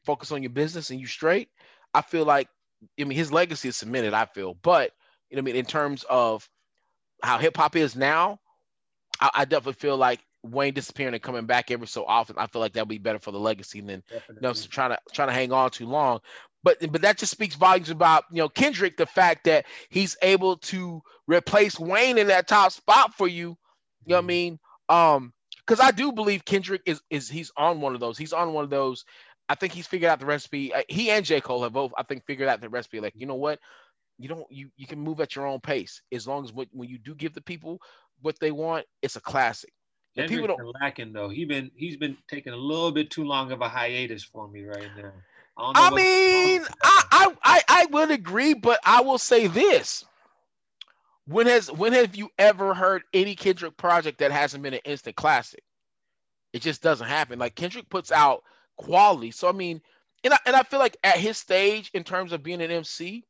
focus 0.06 0.32
on 0.32 0.44
your 0.44 0.52
business 0.52 0.90
and 0.90 1.00
you 1.00 1.08
straight, 1.08 1.50
I 1.94 2.02
feel 2.02 2.26
like 2.26 2.48
I 3.00 3.04
mean 3.04 3.18
his 3.18 3.32
legacy 3.32 3.70
is 3.70 3.78
cemented, 3.78 4.14
I 4.14 4.26
feel. 4.26 4.54
But 4.54 4.92
you 5.30 5.36
know 5.36 5.42
I 5.42 5.44
mean 5.44 5.56
in 5.56 5.66
terms 5.66 6.06
of 6.10 6.48
how 7.24 7.38
hip 7.38 7.58
hop 7.58 7.76
is 7.76 7.96
now, 7.96 8.40
I, 9.20 9.30
I, 9.34 9.46
definitely 9.46 9.74
feel 9.74 9.98
like 9.98 10.20
Wayne 10.44 10.74
disappearing 10.74 11.14
and 11.14 11.24
coming 11.24 11.46
back 11.46 11.72
every 11.72 11.88
so 11.88 12.06
often, 12.06 12.36
I 12.38 12.48
feel 12.48 12.60
like 12.60 12.74
that'll 12.74 12.86
be 12.86 12.98
better 12.98 13.20
for 13.20 13.32
the 13.32 13.40
legacy 13.40 13.82
than 13.82 14.04
you 14.12 14.42
know 14.42 14.54
trying 14.54 14.92
to 14.92 15.00
trying 15.14 15.30
to 15.30 15.34
hang 15.34 15.52
on 15.52 15.70
too 15.72 15.88
long. 15.88 16.20
But 16.64 16.80
but 16.92 17.02
that 17.02 17.18
just 17.18 17.32
speaks 17.32 17.56
volumes 17.56 17.90
about 17.90 18.26
you 18.32 18.38
know 18.38 18.50
Kendrick, 18.50 18.98
the 18.98 19.06
fact 19.06 19.46
that 19.46 19.66
he's 19.90 20.18
able 20.22 20.58
to 20.58 21.02
replace 21.28 21.80
Wayne 21.80 22.18
in 22.18 22.28
that 22.28 22.48
top 22.48 22.72
spot 22.72 23.14
for 23.14 23.28
you. 23.28 23.58
You 24.06 24.14
know 24.14 24.16
what 24.16 24.18
I 24.18 24.22
mm-hmm. 24.22 24.28
mean? 24.28 24.60
Um, 24.90 25.34
because 25.66 25.80
I 25.80 25.92
do 25.92 26.12
believe 26.12 26.46
Kendrick 26.46 26.82
is 26.86 27.02
is 27.10 27.30
he's 27.30 27.52
on 27.58 27.82
one 27.82 27.94
of 27.94 28.00
those. 28.00 28.18
He's 28.18 28.34
on 28.34 28.54
one 28.54 28.64
of 28.64 28.70
those 28.70 29.06
I 29.48 29.56
think 29.56 29.74
he's 29.74 29.88
figured 29.88 30.10
out 30.10 30.20
the 30.20 30.26
recipe. 30.26 30.74
Uh, 30.74 30.82
he 30.88 31.12
and 31.12 31.26
J. 31.26 31.42
Cole 31.42 31.64
have 31.64 31.74
both, 31.74 31.94
I 31.98 32.04
think, 32.04 32.26
figured 32.26 32.50
out 32.50 32.62
the 32.62 32.70
recipe. 32.70 33.00
Like, 33.00 33.14
you 33.16 33.26
know 33.26 33.36
what? 33.36 33.60
You 34.18 34.30
don't 34.30 34.46
you 34.50 34.70
you 34.78 34.88
can 34.88 35.00
move 35.00 35.20
at 35.20 35.36
your 35.36 35.46
own 35.46 35.60
pace 35.60 36.02
as 36.12 36.26
long 36.26 36.46
as 36.46 36.54
when, 36.54 36.68
when 36.72 36.88
you 36.90 36.98
do 36.98 37.14
give 37.14 37.34
the 37.34 37.42
people 37.42 37.82
what 38.22 38.40
they 38.40 38.52
want, 38.52 38.86
it's 39.02 39.18
a 39.18 39.22
classic. 39.22 39.74
And 40.18 40.30
people 40.30 40.48
don't 40.48 40.74
lacking 40.82 41.12
though. 41.12 41.28
He's 41.28 41.48
been 41.48 41.70
he's 41.76 41.98
been 41.98 42.16
taking 42.30 42.54
a 42.54 42.58
little 42.58 42.92
bit 42.92 43.10
too 43.10 43.26
long 43.26 43.52
of 43.52 43.62
a 43.62 43.68
hiatus 43.68 44.24
for 44.24 44.48
me 44.48 44.64
right 44.64 44.90
now. 44.98 45.12
I, 45.58 45.72
I 45.76 45.90
mean, 45.90 46.66
I, 46.84 47.04
I 47.12 47.34
I 47.44 47.62
I 47.68 47.86
would 47.88 48.12
agree, 48.12 48.54
but 48.54 48.80
I 48.86 49.02
will 49.02 49.18
say 49.18 49.48
this. 49.48 50.06
When 51.28 51.48
has 51.48 51.70
when 51.72 51.92
have 51.92 52.16
you 52.16 52.30
ever 52.38 52.74
heard 52.74 53.04
any 53.14 53.36
Kendrick 53.36 53.76
project 53.76 54.20
that 54.20 54.32
hasn't 54.32 54.64
been 54.64 54.74
an 54.74 54.82
instant 54.86 55.18
classic? 55.18 55.64
It 56.54 56.62
just 56.62 56.82
doesn't 56.82 57.08
happen. 57.08 57.38
Like 57.38 57.56
Kendrick 57.56 57.90
puts 57.90 58.12
out 58.14 58.44
quality. 58.78 59.32
So 59.32 59.48
I 59.48 59.52
mean, 59.52 59.82
and 60.24 60.34
I, 60.34 60.38
and 60.46 60.56
I 60.56 60.64
feel 60.64 60.80
like 60.80 60.98
at 61.04 61.18
his 61.18 61.38
stage 61.38 61.92
in 61.94 62.04
terms 62.04 62.32
of 62.32 62.44
being 62.44 62.62
an 62.62 62.72
MC, 62.72 63.26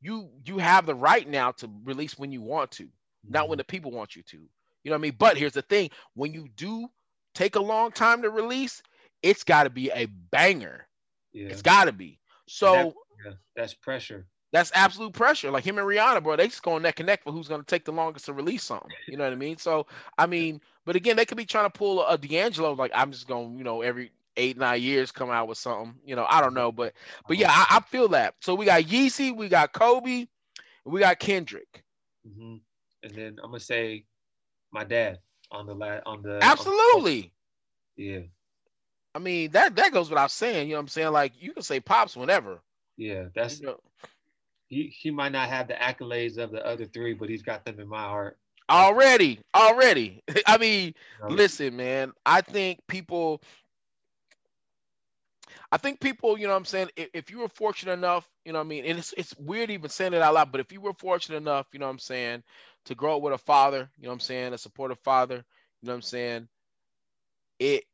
you 0.00 0.28
you 0.44 0.58
have 0.58 0.86
the 0.86 0.94
right 0.94 1.28
now 1.28 1.52
to 1.52 1.70
release 1.84 2.18
when 2.18 2.32
you 2.32 2.42
want 2.42 2.70
to, 2.72 2.88
not 3.28 3.48
when 3.48 3.56
mm-hmm. 3.56 3.60
the 3.60 3.64
people 3.64 3.90
want 3.90 4.16
you 4.16 4.22
to. 4.22 4.36
You 4.36 4.90
know 4.90 4.92
what 4.92 4.98
I 4.98 5.02
mean? 5.02 5.16
But 5.18 5.36
here's 5.36 5.52
the 5.52 5.62
thing: 5.62 5.90
when 6.14 6.34
you 6.34 6.48
do 6.56 6.88
take 7.34 7.56
a 7.56 7.60
long 7.60 7.90
time 7.90 8.22
to 8.22 8.30
release, 8.30 8.82
it's 9.22 9.44
got 9.44 9.64
to 9.64 9.70
be 9.70 9.90
a 9.90 10.06
banger. 10.06 10.86
Yeah. 11.32 11.48
It's 11.48 11.62
got 11.62 11.86
to 11.86 11.92
be. 11.92 12.18
So 12.46 12.72
that, 12.72 12.92
yeah, 13.24 13.32
that's 13.56 13.74
pressure. 13.74 14.26
That's 14.52 14.70
absolute 14.74 15.12
pressure. 15.12 15.50
Like 15.50 15.64
him 15.64 15.78
and 15.78 15.86
Rihanna, 15.86 16.22
bro, 16.22 16.36
they 16.36 16.46
just 16.46 16.62
going 16.62 16.82
neck 16.82 17.00
and 17.00 17.08
neck 17.08 17.24
for 17.24 17.32
who's 17.32 17.48
going 17.48 17.60
to 17.60 17.66
take 17.66 17.84
the 17.84 17.90
longest 17.90 18.26
to 18.26 18.32
release 18.32 18.62
something. 18.62 18.90
You 19.08 19.16
know 19.16 19.24
what 19.24 19.32
I 19.32 19.36
mean? 19.36 19.56
So 19.56 19.86
I 20.16 20.26
mean, 20.28 20.60
but 20.84 20.94
again, 20.94 21.16
they 21.16 21.24
could 21.24 21.36
be 21.36 21.44
trying 21.44 21.66
to 21.66 21.76
pull 21.76 22.02
a, 22.02 22.14
a 22.14 22.18
D'Angelo. 22.18 22.72
Like 22.74 22.92
I'm 22.94 23.10
just 23.10 23.26
going, 23.26 23.58
you 23.58 23.64
know, 23.64 23.82
every 23.82 24.12
eight 24.36 24.56
nine 24.56 24.82
years 24.82 25.12
come 25.12 25.30
out 25.30 25.48
with 25.48 25.58
something. 25.58 25.94
You 26.04 26.16
know, 26.16 26.26
I 26.28 26.40
don't 26.40 26.54
know, 26.54 26.72
but 26.72 26.94
but 27.28 27.36
yeah, 27.36 27.50
I, 27.50 27.76
I 27.76 27.80
feel 27.80 28.08
that. 28.08 28.34
So 28.40 28.54
we 28.54 28.66
got 28.66 28.82
Yeezy, 28.82 29.34
we 29.34 29.48
got 29.48 29.72
Kobe, 29.72 30.26
we 30.84 31.00
got 31.00 31.18
Kendrick. 31.18 31.84
Mm-hmm. 32.26 32.56
And 33.02 33.14
then 33.14 33.38
I'm 33.42 33.50
gonna 33.50 33.60
say 33.60 34.04
my 34.72 34.84
dad 34.84 35.18
on 35.50 35.66
the 35.66 35.74
la- 35.74 36.00
on 36.06 36.22
the 36.22 36.38
absolutely. 36.42 37.22
On 37.22 37.30
the, 37.96 38.04
yeah. 38.04 38.20
I 39.14 39.18
mean 39.20 39.50
that 39.52 39.76
that 39.76 39.92
goes 39.92 40.10
without 40.10 40.30
saying. 40.30 40.68
You 40.68 40.74
know 40.74 40.78
what 40.78 40.84
I'm 40.84 40.88
saying? 40.88 41.12
Like 41.12 41.32
you 41.38 41.52
can 41.52 41.62
say 41.62 41.80
pops 41.80 42.16
whenever. 42.16 42.60
Yeah, 42.96 43.24
that's. 43.34 43.60
You 43.60 43.66
know, 43.66 43.80
he 44.68 44.92
he 44.96 45.10
might 45.10 45.32
not 45.32 45.48
have 45.48 45.68
the 45.68 45.74
accolades 45.74 46.38
of 46.38 46.50
the 46.50 46.64
other 46.66 46.86
three, 46.86 47.14
but 47.14 47.28
he's 47.28 47.42
got 47.42 47.64
them 47.64 47.78
in 47.80 47.88
my 47.88 48.02
heart. 48.02 48.38
Already, 48.70 49.40
already. 49.54 50.22
I 50.46 50.56
mean, 50.58 50.94
listen, 51.28 51.76
man. 51.76 52.12
I 52.24 52.40
think 52.40 52.80
people 52.88 53.42
I 55.72 55.76
think 55.76 56.00
people, 56.00 56.38
you 56.38 56.46
know 56.46 56.52
what 56.52 56.58
I'm 56.58 56.64
saying, 56.64 56.90
if, 56.96 57.08
if, 57.14 57.30
you 57.30 57.38
were 57.38 57.48
fortunate 57.48 57.92
enough, 57.92 58.28
you 58.44 58.52
know 58.52 58.58
what 58.58 58.66
I 58.66 58.68
mean, 58.68 58.84
and 58.84 58.98
it's, 58.98 59.14
it's 59.16 59.36
weird 59.38 59.70
even 59.70 59.90
saying 59.90 60.14
it 60.14 60.22
out 60.22 60.34
loud, 60.34 60.52
but 60.52 60.60
if 60.60 60.72
you 60.72 60.80
were 60.80 60.94
fortunate 60.94 61.36
enough, 61.36 61.66
you 61.72 61.78
know 61.78 61.86
what 61.86 61.92
I'm 61.92 61.98
saying, 61.98 62.42
to 62.86 62.94
grow 62.94 63.16
up 63.16 63.22
with 63.22 63.32
a 63.32 63.38
father, 63.38 63.90
you 63.98 64.04
know 64.04 64.10
what 64.10 64.14
I'm 64.14 64.20
saying, 64.20 64.52
a 64.52 64.58
supportive 64.58 64.98
father, 65.00 65.36
you 65.36 65.86
know 65.86 65.92
what 65.92 65.96
I'm 65.96 66.02
saying, 66.02 66.48
it, 67.58 67.84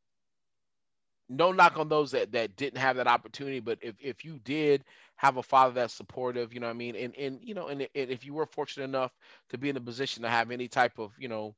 no 1.29 1.51
knock 1.51 1.77
on 1.77 1.87
those 1.87 2.11
that, 2.11 2.31
that 2.33 2.55
didn't 2.57 2.79
have 2.79 2.97
that 2.97 3.07
opportunity, 3.07 3.59
but 3.59 3.79
if, 3.81 3.95
if 3.99 4.25
you 4.25 4.39
did 4.43 4.83
have 5.15 5.37
a 5.37 5.43
father 5.43 5.73
that's 5.73 5.93
supportive, 5.93 6.53
you 6.53 6.59
know 6.59 6.67
what 6.67 6.75
I 6.75 6.77
mean, 6.77 6.95
and, 6.95 7.15
and 7.15 7.39
you 7.41 7.53
know, 7.53 7.67
and, 7.67 7.81
and 7.81 8.09
if 8.09 8.25
you 8.25 8.33
were 8.33 8.45
fortunate 8.45 8.85
enough 8.85 9.11
to 9.49 9.57
be 9.57 9.69
in 9.69 9.77
a 9.77 9.81
position 9.81 10.23
to 10.23 10.29
have 10.29 10.51
any 10.51 10.67
type 10.67 10.99
of, 10.99 11.13
you 11.17 11.27
know, 11.27 11.55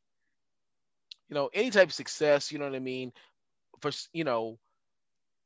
you 1.30 1.36
know, 1.36 1.50
any 1.54 1.72
type 1.72 1.88
of 1.88 1.94
success, 1.94 2.52
you 2.52 2.60
know 2.60 2.66
what 2.66 2.76
I 2.76 2.80
mean, 2.80 3.12
for, 3.80 3.92
you 4.12 4.24
know, 4.24 4.60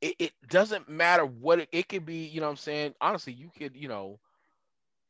it, 0.00 0.14
it 0.18 0.32
doesn't 0.48 0.88
matter 0.88 1.24
what 1.24 1.60
it, 1.60 1.68
it 1.72 1.88
could 1.88 2.06
be, 2.06 2.26
you 2.26 2.40
know 2.40 2.46
what 2.46 2.52
I'm 2.52 2.56
saying? 2.58 2.94
Honestly, 3.00 3.32
you 3.32 3.50
could, 3.56 3.76
you 3.76 3.88
know, 3.88 4.18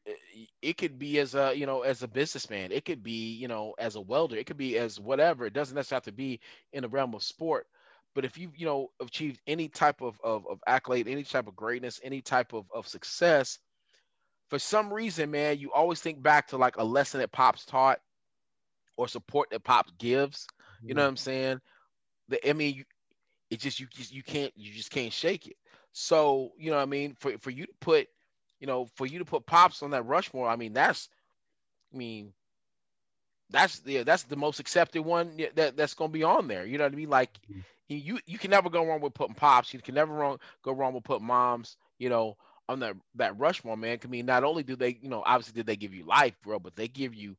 eh, 0.07 0.13
it, 0.35 0.49
it 0.63 0.77
could 0.77 0.99
be 0.99 1.19
as 1.19 1.35
a, 1.35 1.55
you 1.55 1.67
know, 1.67 1.83
as 1.83 2.03
a 2.03 2.09
businessman. 2.09 2.73
It 2.73 2.85
could 2.85 3.03
be, 3.03 3.35
you 3.35 3.49
know, 3.49 3.75
as 3.79 3.97
a 3.97 4.01
welder. 4.01 4.37
It 4.37 4.47
could 4.47 4.57
be 4.57 4.79
as 4.79 4.99
whatever. 4.99 5.47
It 5.47 5.53
doesn't 5.53 5.75
necessarily 5.75 5.99
have 5.99 6.05
to 6.05 6.13
be 6.13 6.41
in 6.73 6.83
the 6.83 6.89
realm 6.89 7.15
of 7.15 7.23
sport. 7.23 7.67
But 8.15 8.25
if 8.25 8.39
you, 8.39 8.51
you 8.57 8.67
know, 8.67 8.89
achieved 9.01 9.41
any 9.47 9.69
type 9.69 10.01
of, 10.01 10.19
of, 10.25 10.47
of 10.49 10.61
accolade, 10.67 11.07
any 11.09 11.23
type 11.23 11.47
of 11.47 11.55
greatness, 11.55 12.01
any 12.03 12.21
type 12.23 12.53
of, 12.53 12.65
of 12.75 12.89
success, 12.89 13.59
for 14.49 14.59
some 14.59 14.93
reason, 14.93 15.31
man, 15.31 15.59
you 15.59 15.73
always 15.73 16.01
think 16.01 16.23
back 16.23 16.49
to 16.49 16.57
like 16.57 16.79
a 16.79 16.85
lesson 16.85 17.21
that 17.21 17.33
Pops 17.33 17.67
taught 17.67 18.01
or 18.97 19.07
support 19.07 19.51
that 19.51 19.63
Pops 19.63 19.93
gives. 19.99 20.47
You 20.83 20.95
know 20.95 21.03
what 21.03 21.09
I'm 21.09 21.17
saying? 21.17 21.61
The, 22.29 22.49
I 22.49 22.55
mean, 22.55 22.85
it 23.51 23.61
just 23.61 23.81
you 23.81 23.87
just 23.91 24.13
you 24.13 24.23
can't 24.23 24.53
you 24.57 24.73
just 24.73 24.91
can't 24.91 25.13
shake 25.13 25.47
it. 25.47 25.57
So 25.93 26.53
you 26.59 26.71
know 26.71 26.77
what 26.77 26.83
I 26.83 26.87
mean 26.87 27.17
for 27.19 27.37
for 27.39 27.51
you 27.51 27.67
to 27.67 27.73
put 27.81 28.09
you 28.61 28.67
know 28.67 28.87
for 28.95 29.07
you 29.07 29.19
to 29.19 29.25
put 29.25 29.47
pops 29.47 29.83
on 29.83 29.91
that 29.91 30.07
Rushmore, 30.07 30.49
I 30.49 30.57
mean 30.57 30.73
that's 30.73 31.09
I 31.93 31.97
mean 31.97 32.33
that's 33.51 33.81
the 33.81 34.03
that's 34.03 34.25
the 34.25 34.37
most 34.37 34.61
accepted 34.61 35.03
one 35.03 35.41
that 35.55 35.77
that's 35.77 35.95
gonna 35.95 36.13
be 36.13 36.25
on 36.25 36.49
there. 36.49 36.67
You 36.67 36.79
know 36.79 36.85
what 36.85 36.93
I 36.93 36.97
mean? 36.97 37.11
Like 37.11 37.39
mm-hmm. 37.51 37.61
you 37.89 38.19
you 38.27 38.39
can 38.39 38.51
never 38.51 38.71
go 38.71 38.85
wrong 38.85 39.01
with 39.01 39.15
putting 39.15 39.35
pops. 39.35 39.73
You 39.73 39.81
can 39.81 39.95
never 39.95 40.13
wrong 40.13 40.39
go 40.63 40.73
wrong 40.73 40.93
with 40.95 41.05
putting 41.05 41.27
moms. 41.27 41.77
You 41.99 42.11
know 42.11 42.37
on 42.69 42.81
that 42.81 42.97
that 43.15 43.39
Rushmore 43.39 43.77
man. 43.77 43.99
I 44.05 44.07
mean 44.09 44.27
not 44.27 44.45
only 44.45 44.63
do 44.63 44.77
they 44.77 44.99
you 45.01 45.09
know 45.09 45.23
obviously 45.25 45.55
did 45.55 45.67
they 45.67 45.77
give 45.77 45.95
you 45.95 46.05
life, 46.05 46.37
bro, 46.45 46.59
but 46.59 46.77
they 46.77 46.89
give 46.89 47.15
you 47.15 47.37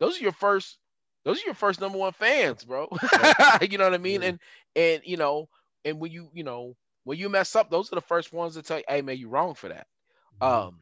those 0.00 0.18
are 0.18 0.22
your 0.22 0.32
first 0.32 0.78
those 1.24 1.42
are 1.42 1.46
your 1.46 1.54
first 1.54 1.80
number 1.80 1.98
one 1.98 2.12
fans, 2.12 2.64
bro. 2.64 2.88
you 3.70 3.78
know 3.78 3.84
what 3.84 3.94
I 3.94 3.98
mean? 3.98 4.22
Yeah. 4.22 4.28
And 4.28 4.40
and 4.76 5.02
you 5.04 5.16
know, 5.16 5.48
and 5.84 6.00
when 6.00 6.10
you 6.10 6.30
you 6.32 6.44
know 6.44 6.76
when 7.04 7.18
you 7.18 7.28
mess 7.28 7.56
up, 7.56 7.70
those 7.70 7.92
are 7.92 7.96
the 7.96 8.00
first 8.00 8.32
ones 8.32 8.54
to 8.54 8.62
tell 8.62 8.78
you, 8.78 8.84
hey 8.88 9.02
man, 9.02 9.16
you're 9.18 9.28
wrong 9.28 9.54
for 9.54 9.68
that. 9.68 9.86
Mm-hmm. 10.40 10.68
Um, 10.68 10.80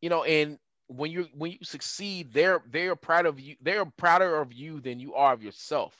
you 0.00 0.08
know, 0.08 0.24
and 0.24 0.58
when 0.88 1.10
you 1.10 1.28
when 1.34 1.52
you 1.52 1.58
succeed, 1.62 2.32
they're 2.32 2.62
they're 2.70 2.96
proud 2.96 3.26
of 3.26 3.38
you. 3.40 3.56
They're 3.60 3.84
prouder 3.84 4.40
of 4.40 4.52
you 4.52 4.80
than 4.80 5.00
you 5.00 5.14
are 5.14 5.32
of 5.32 5.42
yourself, 5.42 5.94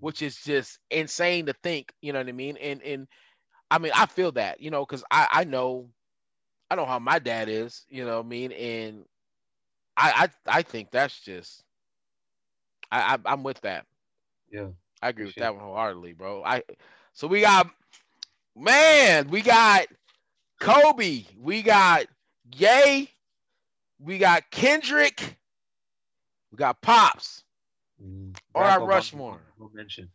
which 0.00 0.22
is 0.22 0.36
just 0.36 0.78
insane 0.90 1.46
to 1.46 1.54
think. 1.62 1.92
You 2.00 2.12
know 2.12 2.20
what 2.20 2.28
I 2.28 2.32
mean? 2.32 2.56
And 2.56 2.82
and 2.82 3.08
I 3.70 3.78
mean, 3.78 3.92
I 3.94 4.06
feel 4.06 4.32
that, 4.32 4.60
you 4.60 4.70
know, 4.70 4.84
because 4.84 5.04
I 5.10 5.28
I 5.30 5.44
know 5.44 5.90
I 6.70 6.76
know 6.76 6.86
how 6.86 6.98
my 6.98 7.18
dad 7.18 7.48
is. 7.48 7.84
You 7.88 8.04
know 8.04 8.16
what 8.18 8.26
I 8.26 8.28
mean? 8.28 8.52
And 8.52 9.04
I 9.96 10.28
I, 10.46 10.58
I 10.58 10.62
think 10.62 10.90
that's 10.90 11.18
just. 11.20 11.64
I, 12.90 13.14
I 13.14 13.18
I'm 13.24 13.42
with 13.42 13.60
that. 13.62 13.86
Yeah. 14.50 14.68
I 15.00 15.10
agree 15.10 15.26
with 15.26 15.36
that 15.36 15.54
one 15.54 15.64
wholeheartedly, 15.64 16.14
bro. 16.14 16.42
I 16.44 16.62
so 17.12 17.26
we 17.26 17.40
got 17.40 17.70
man, 18.56 19.28
we 19.28 19.42
got 19.42 19.86
Kobe, 20.60 21.24
we 21.40 21.62
got 21.62 22.06
Ye, 22.56 23.10
we 24.00 24.18
got 24.18 24.50
Kendrick, 24.50 25.36
we 26.50 26.56
got 26.56 26.80
Pops. 26.82 27.44
Mm. 28.02 28.36
Or 28.54 28.64
our 28.64 28.86
Rushmore. 28.86 29.40
Mention. 29.72 30.08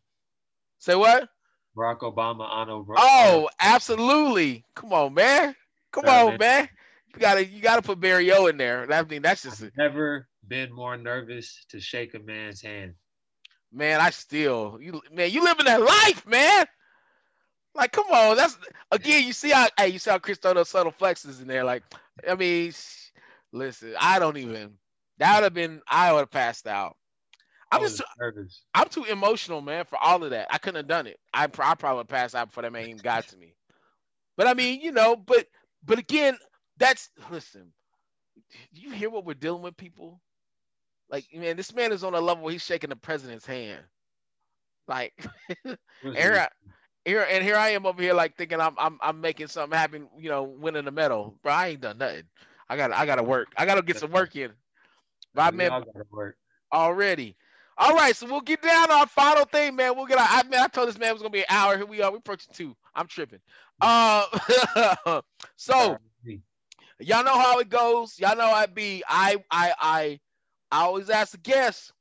Say 0.80 0.96
what? 0.96 1.30
Barack 1.76 2.00
Obama, 2.00 2.50
Anno. 2.50 2.86
Oh, 2.98 3.50
absolutely. 3.60 4.64
Come 4.76 4.94
on, 4.94 5.14
man. 5.14 5.56
Come 5.92 6.06
Sorry, 6.06 6.22
on, 6.22 6.28
man. 6.32 6.38
man. 6.40 6.70
You 7.14 7.20
gotta 7.20 7.46
you 7.46 7.62
gotta 7.62 7.82
put 7.82 8.00
Barry 8.00 8.32
O 8.32 8.48
in 8.48 8.58
there. 8.58 8.92
I 8.92 9.04
mean, 9.04 9.22
that's 9.22 9.44
just 9.44 9.62
a, 9.62 9.72
Never 9.78 10.28
been 10.48 10.74
more 10.74 10.98
nervous 10.98 11.66
to 11.70 11.80
shake 11.80 12.14
a 12.16 12.20
man's 12.20 12.62
hand. 12.62 12.96
man. 13.72 14.00
I 14.02 14.10
still 14.12 14.78
you 14.82 15.02
man, 15.12 15.32
you 15.32 15.44
living 15.44 15.66
that 15.66 15.82
life, 15.82 16.26
man. 16.28 16.66
Like, 17.76 17.92
come 17.92 18.06
on. 18.12 18.38
That's 18.38 18.58
again. 18.92 19.26
You 19.26 19.34
see 19.34 19.52
how 19.52 19.68
hey, 19.78 19.90
you 19.90 20.00
see 20.00 20.12
how 20.12 20.20
Chris 20.20 20.38
throw 20.38 20.54
those 20.54 20.70
subtle 20.70 20.92
flexes 20.92 21.42
in 21.42 21.48
there. 21.48 21.64
Like, 21.64 21.84
I 22.30 22.36
mean, 22.36 22.72
sh- 22.72 23.12
listen, 23.52 23.96
I 24.00 24.20
don't 24.20 24.38
even. 24.38 24.76
That 25.20 25.36
would 25.36 25.44
have 25.44 25.54
been. 25.54 25.82
I 25.90 26.12
would 26.14 26.20
have 26.22 26.32
passed 26.32 26.68
out. 26.68 26.98
I 27.72 27.78
I'm 27.78 27.82
was 27.82 27.98
just. 27.98 28.04
nervous. 28.20 28.64
I'm 28.76 28.90
too 28.90 29.06
emotional, 29.06 29.62
man, 29.62 29.86
for 29.86 29.98
all 30.02 30.24
of 30.24 30.32
that. 30.32 30.48
I 30.52 30.60
couldn't 30.60 30.78
have 30.78 30.88
done 30.88 31.08
it. 31.08 31.20
I, 31.34 31.46
I 31.46 31.48
probably 31.48 31.98
would 31.98 32.10
passed 32.10 32.36
out 32.36 32.50
before 32.50 32.64
that 32.64 32.72
man 32.72 32.88
even 32.88 32.98
got 33.02 33.28
to 33.30 33.38
me. 33.38 33.56
But 34.38 34.48
I 34.48 34.54
mean, 34.54 34.82
you 34.82 34.92
know, 34.92 35.16
but 35.16 35.48
but 35.84 36.00
again, 36.00 36.38
that's 36.78 37.10
listen. 37.32 37.74
You 38.72 38.92
hear 38.92 39.10
what 39.10 39.26
we're 39.26 39.34
dealing 39.34 39.64
with, 39.64 39.78
people? 39.78 40.22
Like, 41.14 41.28
man, 41.32 41.56
this 41.56 41.76
man 41.76 41.92
is 41.92 42.04
on 42.04 42.16
a 42.16 42.20
level 42.20 42.44
where 42.44 42.52
he's 42.54 42.66
shaking 42.66 42.90
the 42.90 42.96
president's 42.96 43.46
hand. 43.46 43.80
Like, 44.88 45.14
here, 46.02 46.48
here 47.06 47.28
and 47.30 47.44
here 47.44 47.56
I 47.56 47.70
am 47.70 47.86
over 47.86 48.02
here, 48.02 48.16
like 48.16 48.36
thinking 48.36 48.60
I'm 48.60 48.74
I'm 48.80 48.98
I'm 49.00 49.22
making 49.22 49.46
something 49.46 49.78
happen, 49.78 50.08
you 50.18 50.32
know, 50.32 50.42
winning 50.42 50.88
a 50.88 50.92
medal. 50.92 51.36
Bro, 51.44 51.54
I 51.54 51.68
ain't 51.68 51.82
done 51.82 52.00
nothing. 52.00 52.24
I 52.68 52.78
got 52.78 52.92
I 52.92 53.06
got 53.06 53.18
to 53.18 53.24
work. 53.24 53.50
I 53.56 53.68
got 53.68 53.76
to 53.76 53.84
get 53.84 53.98
some 53.98 54.12
work 54.12 54.36
in. 54.36 54.54
But 55.36 55.42
I 55.44 55.52
mean, 55.52 55.70
work. 56.10 56.36
already. 56.74 57.36
All 57.78 57.94
right, 57.94 58.16
so 58.16 58.26
we'll 58.26 58.42
get 58.42 58.64
down 58.64 58.88
to 58.88 58.94
our 58.96 59.08
final 59.08 59.46
thing, 59.46 59.76
man. 59.76 59.96
We'll 59.96 60.08
get 60.08 60.18
our, 60.18 60.28
I, 60.28 60.42
man, 60.50 60.62
I 60.62 60.68
told 60.68 60.88
this 60.88 60.98
man 60.98 61.10
it 61.10 61.14
was 61.14 61.22
gonna 61.22 61.30
be 61.30 61.42
an 61.42 61.46
hour. 61.50 61.78
Here 61.78 61.86
we 61.86 62.02
are. 62.02 62.10
We're 62.10 62.18
approaching 62.18 62.56
two. 62.56 62.76
I'm 62.96 63.06
tripping. 63.06 63.40
Uh, 63.82 64.26
so 65.58 66.00
y'all 67.00 67.24
know 67.24 67.38
how 67.40 67.60
it 67.60 67.70
goes. 67.70 68.20
Y'all 68.20 68.36
know 68.36 68.50
I 68.50 68.66
be. 68.66 69.04
I 69.08 69.38
I 69.52 69.74
I 69.80 70.20
I 70.74 70.86
always 70.86 71.12
ask 71.12 71.34
the 71.34 71.38
guests 71.38 71.94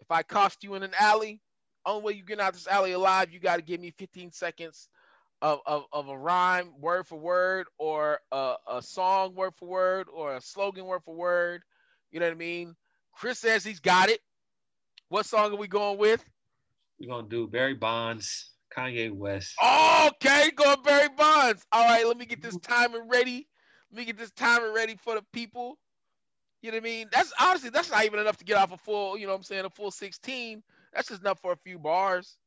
if 0.00 0.10
I 0.10 0.24
cost 0.24 0.64
you 0.64 0.74
in 0.74 0.82
an 0.82 0.90
alley. 0.98 1.40
Only 1.86 2.02
way 2.02 2.12
you 2.14 2.24
get 2.24 2.40
out 2.40 2.52
this 2.52 2.66
alley 2.66 2.90
alive, 2.90 3.30
you 3.30 3.38
got 3.38 3.56
to 3.56 3.62
give 3.62 3.80
me 3.80 3.92
15 3.92 4.32
seconds 4.32 4.88
of, 5.40 5.60
of, 5.64 5.84
of 5.92 6.08
a 6.08 6.18
rhyme, 6.18 6.72
word 6.80 7.06
for 7.06 7.16
word, 7.16 7.68
or 7.78 8.18
a, 8.32 8.54
a 8.68 8.82
song, 8.82 9.36
word 9.36 9.52
for 9.56 9.68
word, 9.68 10.08
or 10.12 10.34
a 10.34 10.40
slogan, 10.40 10.84
word 10.84 11.02
for 11.04 11.14
word. 11.14 11.62
You 12.10 12.18
know 12.18 12.26
what 12.26 12.32
I 12.32 12.38
mean? 12.38 12.74
Chris 13.12 13.38
says 13.38 13.62
he's 13.62 13.78
got 13.78 14.08
it. 14.08 14.18
What 15.08 15.24
song 15.24 15.52
are 15.52 15.56
we 15.56 15.68
going 15.68 15.98
with? 15.98 16.24
We're 16.98 17.08
gonna 17.08 17.28
do 17.28 17.46
Barry 17.46 17.74
Bonds, 17.74 18.50
Kanye 18.76 19.12
West. 19.12 19.54
Okay, 19.62 20.50
going 20.56 20.82
Barry 20.82 21.08
Bonds. 21.16 21.64
All 21.70 21.84
right, 21.86 22.04
let 22.04 22.16
me 22.16 22.26
get 22.26 22.42
this 22.42 22.56
timer 22.56 23.04
ready. 23.06 23.46
Let 23.92 23.98
me 23.98 24.04
get 24.06 24.18
this 24.18 24.32
timer 24.32 24.72
ready 24.72 24.96
for 24.96 25.14
the 25.14 25.22
people. 25.32 25.78
You 26.64 26.70
know 26.70 26.76
what 26.76 26.84
I 26.84 26.84
mean? 26.84 27.08
That's 27.12 27.30
honestly, 27.38 27.68
that's 27.68 27.90
not 27.90 28.06
even 28.06 28.20
enough 28.20 28.38
to 28.38 28.44
get 28.44 28.56
off 28.56 28.72
a 28.72 28.78
full, 28.78 29.18
you 29.18 29.26
know 29.26 29.32
what 29.32 29.36
I'm 29.36 29.42
saying, 29.42 29.66
a 29.66 29.70
full 29.70 29.90
16. 29.90 30.62
That's 30.94 31.08
just 31.08 31.20
enough 31.20 31.38
for 31.38 31.52
a 31.52 31.56
few 31.56 31.78
bars. 31.78 32.38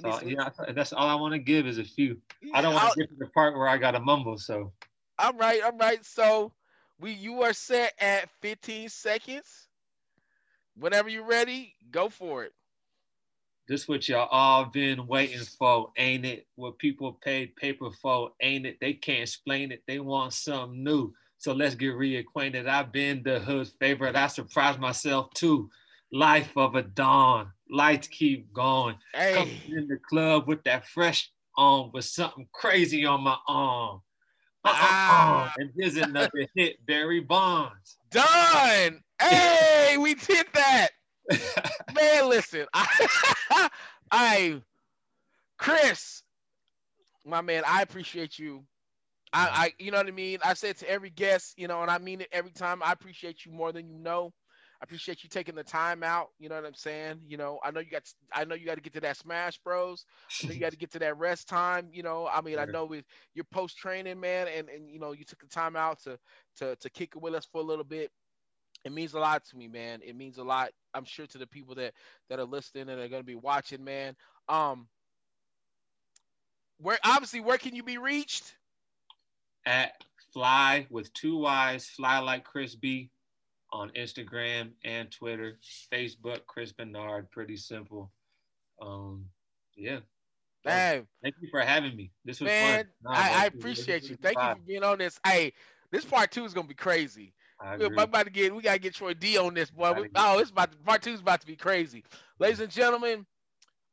So, 0.00 0.18
yeah, 0.24 0.48
that's 0.74 0.94
all 0.94 1.06
I 1.06 1.14
want 1.14 1.34
to 1.34 1.38
give 1.38 1.66
is 1.66 1.76
a 1.76 1.84
few. 1.84 2.16
I 2.54 2.62
don't 2.62 2.72
want 2.72 2.94
to 2.94 2.98
get 2.98 3.10
to 3.10 3.16
the 3.18 3.26
part 3.26 3.54
where 3.54 3.68
I 3.68 3.76
got 3.76 3.90
to 3.90 4.00
mumble. 4.00 4.38
So 4.38 4.72
All 5.18 5.34
right, 5.34 5.62
all 5.62 5.76
right. 5.76 6.02
So 6.06 6.52
we 6.98 7.12
you 7.12 7.42
are 7.42 7.52
set 7.52 7.92
at 8.00 8.30
15 8.40 8.88
seconds. 8.88 9.68
Whenever 10.74 11.10
you're 11.10 11.26
ready, 11.26 11.74
go 11.90 12.08
for 12.08 12.44
it. 12.44 12.54
this 13.68 13.86
what 13.86 14.08
y'all 14.08 14.28
all 14.30 14.64
been 14.64 15.06
waiting 15.06 15.44
for, 15.58 15.92
ain't 15.98 16.24
it? 16.24 16.46
What 16.54 16.78
people 16.78 17.18
paid 17.22 17.54
paper 17.56 17.90
for, 17.90 18.30
ain't 18.40 18.64
it? 18.64 18.78
They 18.80 18.94
can't 18.94 19.20
explain 19.20 19.70
it. 19.70 19.82
They 19.86 19.98
want 19.98 20.32
something 20.32 20.82
new. 20.82 21.12
So 21.38 21.52
let's 21.52 21.74
get 21.74 21.94
reacquainted. 21.94 22.66
I've 22.66 22.92
been 22.92 23.22
the 23.22 23.38
hood's 23.38 23.74
favorite. 23.78 24.16
I 24.16 24.26
surprised 24.26 24.80
myself 24.80 25.30
too. 25.34 25.70
Life 26.12 26.56
of 26.56 26.74
a 26.74 26.82
dawn. 26.82 27.50
Lights 27.70 28.08
keep 28.08 28.52
going. 28.52 28.96
Coming 29.12 29.60
in 29.68 29.88
the 29.88 29.98
club 30.08 30.46
with 30.46 30.62
that 30.64 30.86
fresh 30.86 31.30
on 31.56 31.90
with 31.92 32.04
something 32.04 32.48
crazy 32.52 33.04
on 33.04 33.22
my 33.22 33.36
arm. 33.48 34.00
Uh-uh-uh. 34.64 34.74
Ah. 34.74 35.54
And 35.58 35.70
here's 35.76 35.96
another 35.96 36.46
hit, 36.54 36.84
Barry 36.86 37.20
Bonds. 37.20 37.98
done. 38.10 39.02
Hey, 39.20 39.96
we 39.98 40.14
did 40.14 40.46
that. 40.54 40.88
Man, 41.94 42.28
listen. 42.28 42.66
I, 42.74 43.68
I 44.10 44.62
Chris, 45.58 46.22
my 47.24 47.40
man, 47.40 47.64
I 47.66 47.82
appreciate 47.82 48.38
you. 48.38 48.64
I, 49.36 49.48
I 49.52 49.72
you 49.78 49.90
know 49.90 49.98
what 49.98 50.06
I 50.06 50.12
mean? 50.12 50.38
I 50.42 50.54
said 50.54 50.78
to 50.78 50.90
every 50.90 51.10
guest, 51.10 51.54
you 51.58 51.68
know, 51.68 51.82
and 51.82 51.90
I 51.90 51.98
mean 51.98 52.22
it 52.22 52.28
every 52.32 52.52
time. 52.52 52.82
I 52.82 52.92
appreciate 52.92 53.44
you 53.44 53.52
more 53.52 53.70
than 53.70 53.88
you 53.90 53.98
know. 53.98 54.32
I 54.80 54.84
appreciate 54.84 55.22
you 55.22 55.28
taking 55.28 55.54
the 55.54 55.62
time 55.62 56.02
out. 56.02 56.28
You 56.38 56.48
know 56.48 56.54
what 56.54 56.64
I'm 56.66 56.74
saying? 56.74 57.20
You 57.26 57.36
know, 57.36 57.58
I 57.62 57.70
know 57.70 57.80
you 57.80 57.90
got 57.90 58.02
I 58.32 58.44
know 58.44 58.54
you 58.54 58.64
got 58.64 58.76
to 58.76 58.80
get 58.80 58.94
to 58.94 59.00
that 59.00 59.18
Smash 59.18 59.58
Bros. 59.58 60.06
I 60.42 60.46
know 60.46 60.54
you 60.54 60.60
got 60.60 60.72
to 60.72 60.78
get 60.78 60.92
to 60.92 60.98
that 61.00 61.18
rest 61.18 61.48
time. 61.48 61.88
You 61.92 62.02
know, 62.02 62.26
I 62.26 62.40
mean, 62.40 62.58
I 62.58 62.64
know 62.64 62.86
with 62.86 63.04
your 63.34 63.44
post 63.52 63.76
training, 63.76 64.20
man, 64.20 64.48
and 64.48 64.70
and 64.70 64.90
you 64.90 64.98
know, 64.98 65.12
you 65.12 65.24
took 65.24 65.40
the 65.40 65.48
time 65.48 65.76
out 65.76 66.02
to 66.04 66.18
to 66.58 66.76
to 66.76 66.90
kick 66.90 67.12
it 67.14 67.20
with 67.22 67.34
us 67.34 67.46
for 67.52 67.60
a 67.60 67.64
little 67.64 67.84
bit. 67.84 68.10
It 68.86 68.92
means 68.92 69.12
a 69.14 69.18
lot 69.18 69.44
to 69.46 69.56
me, 69.56 69.68
man. 69.68 70.00
It 70.02 70.16
means 70.16 70.38
a 70.38 70.44
lot. 70.44 70.70
I'm 70.94 71.04
sure 71.04 71.26
to 71.26 71.38
the 71.38 71.46
people 71.46 71.74
that 71.74 71.92
that 72.30 72.38
are 72.38 72.44
listening 72.44 72.88
and 72.88 73.00
are 73.00 73.08
going 73.08 73.22
to 73.22 73.26
be 73.26 73.34
watching, 73.34 73.84
man. 73.84 74.16
Um, 74.48 74.88
where 76.78 76.98
obviously 77.04 77.40
where 77.40 77.58
can 77.58 77.74
you 77.74 77.82
be 77.82 77.98
reached? 77.98 78.55
At 79.66 80.04
fly 80.32 80.86
with 80.90 81.12
two 81.12 81.38
Y's, 81.38 81.86
fly 81.86 82.18
like 82.20 82.44
Chris 82.44 82.74
B 82.74 83.10
on 83.72 83.90
Instagram 83.90 84.70
and 84.84 85.10
Twitter, 85.10 85.58
Facebook, 85.92 86.46
Chris 86.46 86.72
Benard. 86.72 87.30
Pretty 87.30 87.56
simple. 87.56 88.12
Um, 88.80 89.26
yeah. 89.76 89.98
Man, 90.64 91.06
Thank 91.22 91.36
you 91.40 91.48
for 91.50 91.60
having 91.60 91.96
me. 91.96 92.10
This 92.24 92.40
was 92.40 92.48
man, 92.48 92.78
fun. 92.78 92.86
No, 93.04 93.10
I, 93.10 93.42
I 93.42 93.46
appreciate 93.46 94.08
you. 94.08 94.16
Thank 94.16 94.36
you 94.36 94.42
for 94.42 94.60
being 94.66 94.82
on 94.82 94.98
this. 94.98 95.20
Hey, 95.24 95.52
this 95.92 96.04
part 96.04 96.32
two 96.32 96.44
is 96.44 96.52
gonna 96.52 96.66
be 96.66 96.74
crazy. 96.74 97.32
We're 97.78 98.02
about 98.02 98.26
to 98.26 98.32
get 98.32 98.54
we 98.54 98.62
gotta 98.62 98.78
get 98.78 98.94
Troy 98.94 99.14
D 99.14 99.38
on 99.38 99.54
this 99.54 99.70
boy. 99.70 99.92
We- 99.92 100.10
oh, 100.14 100.38
it's 100.38 100.50
about 100.50 100.72
to, 100.72 100.78
part 100.78 101.02
two 101.02 101.12
is 101.12 101.20
about 101.20 101.40
to 101.40 101.46
be 101.46 101.56
crazy. 101.56 102.04
Ladies 102.38 102.60
and 102.60 102.70
gentlemen, 102.70 103.24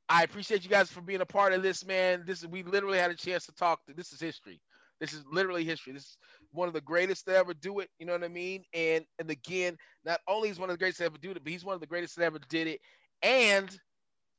I 0.10 0.24
appreciate 0.24 0.64
you 0.64 0.70
guys 0.70 0.90
for 0.90 1.02
being 1.02 1.22
a 1.22 1.26
part 1.26 1.54
of 1.54 1.64
this, 1.64 1.86
man. 1.86 2.24
This 2.26 2.40
is 2.40 2.48
we 2.48 2.64
literally 2.64 2.98
had 2.98 3.12
a 3.12 3.16
chance 3.16 3.46
to 3.46 3.54
talk. 3.54 3.82
This 3.96 4.12
is 4.12 4.20
history. 4.20 4.60
This 5.00 5.14
is 5.14 5.24
literally 5.32 5.66
history. 5.66 5.94
This 5.94 6.04
is 6.04 6.18
one 6.52 6.68
of 6.68 6.74
the 6.74 6.82
greatest 6.82 7.26
to 7.26 7.36
ever 7.36 7.54
do 7.54 7.80
it. 7.80 7.90
You 8.00 8.06
know 8.06 8.14
what 8.14 8.24
I 8.24 8.30
mean? 8.30 8.64
And 8.74 9.06
and 9.20 9.30
again, 9.30 9.78
not 10.06 10.20
only 10.28 10.50
is 10.50 10.60
one 10.60 10.70
of 10.70 10.74
the 10.76 10.80
greatest 10.80 11.00
to 11.00 11.06
ever 11.06 11.18
do 11.18 11.32
it, 11.32 11.44
but 11.44 11.52
he's 11.52 11.66
one 11.66 11.76
of 11.76 11.82
the 11.82 11.88
greatest 11.88 12.16
that 12.16 12.26
ever 12.26 12.40
did 12.50 12.68
it 12.68 12.80
and 13.22 13.78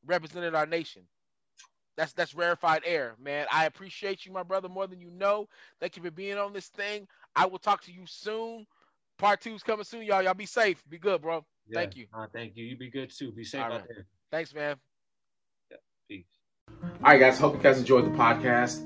represented 0.07 0.55
our 0.55 0.67
nation. 0.67 1.03
That's 1.97 2.13
that's 2.13 2.35
rarefied 2.35 2.83
air, 2.85 3.15
man. 3.21 3.47
I 3.53 3.67
appreciate 3.67 4.27
you, 4.27 4.33
my 4.33 4.43
brother, 4.43 4.69
more 4.69 4.87
than 4.87 5.01
you 5.01 5.11
know. 5.11 5.47
Thank 5.81 5.97
you 5.97 6.03
for 6.03 6.11
being 6.11 6.39
on 6.39 6.53
this 6.53 6.69
thing. 6.69 7.07
I 7.37 7.47
will 7.47 7.59
talk 7.59 7.83
to 7.85 7.93
you 7.93 8.03
soon. 8.07 8.67
Part 9.19 9.41
two's 9.41 9.63
coming 9.63 9.85
soon, 9.85 10.03
y'all. 10.03 10.23
Y'all 10.23 10.35
be 10.35 10.47
safe. 10.47 10.83
Be 10.89 10.99
good, 10.99 11.23
bro. 11.23 11.45
Yeah. 11.69 11.81
Thank 11.81 11.97
you. 11.97 12.07
Uh, 12.13 12.27
thank 12.33 12.57
you. 12.57 12.65
You 12.65 12.77
be 12.77 12.91
good 12.91 13.13
too. 13.17 13.31
Be 13.33 13.45
safe 13.45 13.61
All 13.61 13.67
out 13.67 13.81
right. 13.81 13.89
there. 13.89 14.07
Thanks, 14.33 14.53
man. 14.53 14.77
Peace. 16.09 16.27
All 16.69 16.87
right, 17.03 17.21
guys. 17.21 17.39
Hope 17.39 17.55
you 17.55 17.63
guys 17.63 17.79
enjoyed 17.79 18.07
the 18.07 18.11
podcast. 18.11 18.83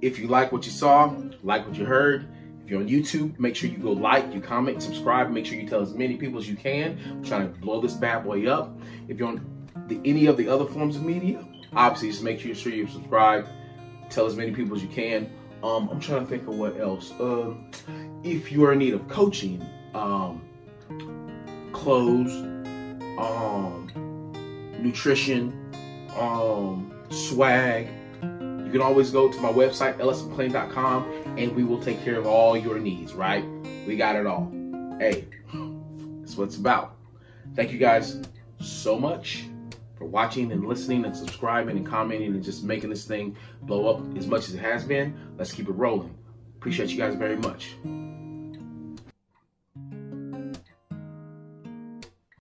If 0.00 0.18
you 0.18 0.28
like 0.28 0.52
what 0.52 0.64
you 0.64 0.72
saw, 0.72 1.14
like 1.42 1.66
what 1.66 1.76
you 1.76 1.84
heard, 1.84 2.28
if 2.62 2.70
you're 2.70 2.80
on 2.80 2.88
YouTube, 2.88 3.38
make 3.38 3.56
sure 3.56 3.70
you 3.70 3.78
go 3.78 3.92
like, 3.92 4.34
you 4.34 4.40
comment, 4.40 4.82
subscribe. 4.82 5.30
Make 5.30 5.46
sure 5.46 5.56
you 5.56 5.66
tell 5.66 5.80
as 5.80 5.94
many 5.94 6.16
people 6.16 6.38
as 6.38 6.48
you 6.48 6.54
can. 6.54 6.98
I'm 7.10 7.24
trying 7.24 7.52
to 7.52 7.60
blow 7.60 7.80
this 7.80 7.94
bad 7.94 8.24
boy 8.24 8.46
up. 8.46 8.78
If 9.08 9.18
you're 9.18 9.28
on 9.28 9.66
the, 9.86 10.00
any 10.04 10.26
of 10.26 10.36
the 10.36 10.48
other 10.48 10.66
forms 10.66 10.96
of 10.96 11.02
media, 11.02 11.46
obviously 11.74 12.10
just 12.10 12.22
make 12.22 12.40
sure 12.40 12.72
you 12.72 12.86
subscribe. 12.86 13.48
Tell 14.10 14.26
as 14.26 14.36
many 14.36 14.52
people 14.52 14.76
as 14.76 14.82
you 14.82 14.88
can. 14.88 15.30
Um, 15.62 15.88
I'm 15.88 15.98
trying 15.98 16.20
to 16.20 16.26
think 16.26 16.46
of 16.46 16.56
what 16.56 16.78
else. 16.78 17.10
Um, 17.18 17.70
if 18.22 18.52
you 18.52 18.64
are 18.64 18.72
in 18.72 18.78
need 18.78 18.94
of 18.94 19.08
coaching, 19.08 19.64
um, 19.94 20.42
clothes, 21.72 22.32
um, 23.18 23.90
nutrition, 24.78 25.72
um, 26.18 26.92
swag, 27.10 27.88
you 28.68 28.72
can 28.72 28.82
always 28.82 29.10
go 29.10 29.32
to 29.32 29.40
my 29.40 29.50
website, 29.50 29.96
lsmclaim.com, 29.96 31.10
and 31.38 31.56
we 31.56 31.64
will 31.64 31.80
take 31.80 32.04
care 32.04 32.18
of 32.18 32.26
all 32.26 32.54
your 32.54 32.78
needs, 32.78 33.14
right? 33.14 33.42
We 33.86 33.96
got 33.96 34.14
it 34.14 34.26
all. 34.26 34.52
Hey, 34.98 35.24
That's 36.20 36.36
what 36.36 36.48
it's 36.48 36.58
about. 36.58 36.94
Thank 37.54 37.72
you 37.72 37.78
guys 37.78 38.20
so 38.60 38.98
much 38.98 39.46
for 39.96 40.04
watching 40.04 40.52
and 40.52 40.68
listening 40.68 41.06
and 41.06 41.16
subscribing 41.16 41.78
and 41.78 41.86
commenting 41.86 42.34
and 42.34 42.44
just 42.44 42.62
making 42.62 42.90
this 42.90 43.06
thing 43.06 43.38
blow 43.62 43.88
up 43.88 44.18
as 44.18 44.26
much 44.26 44.48
as 44.48 44.54
it 44.54 44.60
has 44.60 44.84
been. 44.84 45.18
Let's 45.38 45.50
keep 45.50 45.66
it 45.66 45.72
rolling. 45.72 46.14
Appreciate 46.58 46.90
you 46.90 46.98
guys 46.98 47.14
very 47.14 47.36
much. 47.36 47.74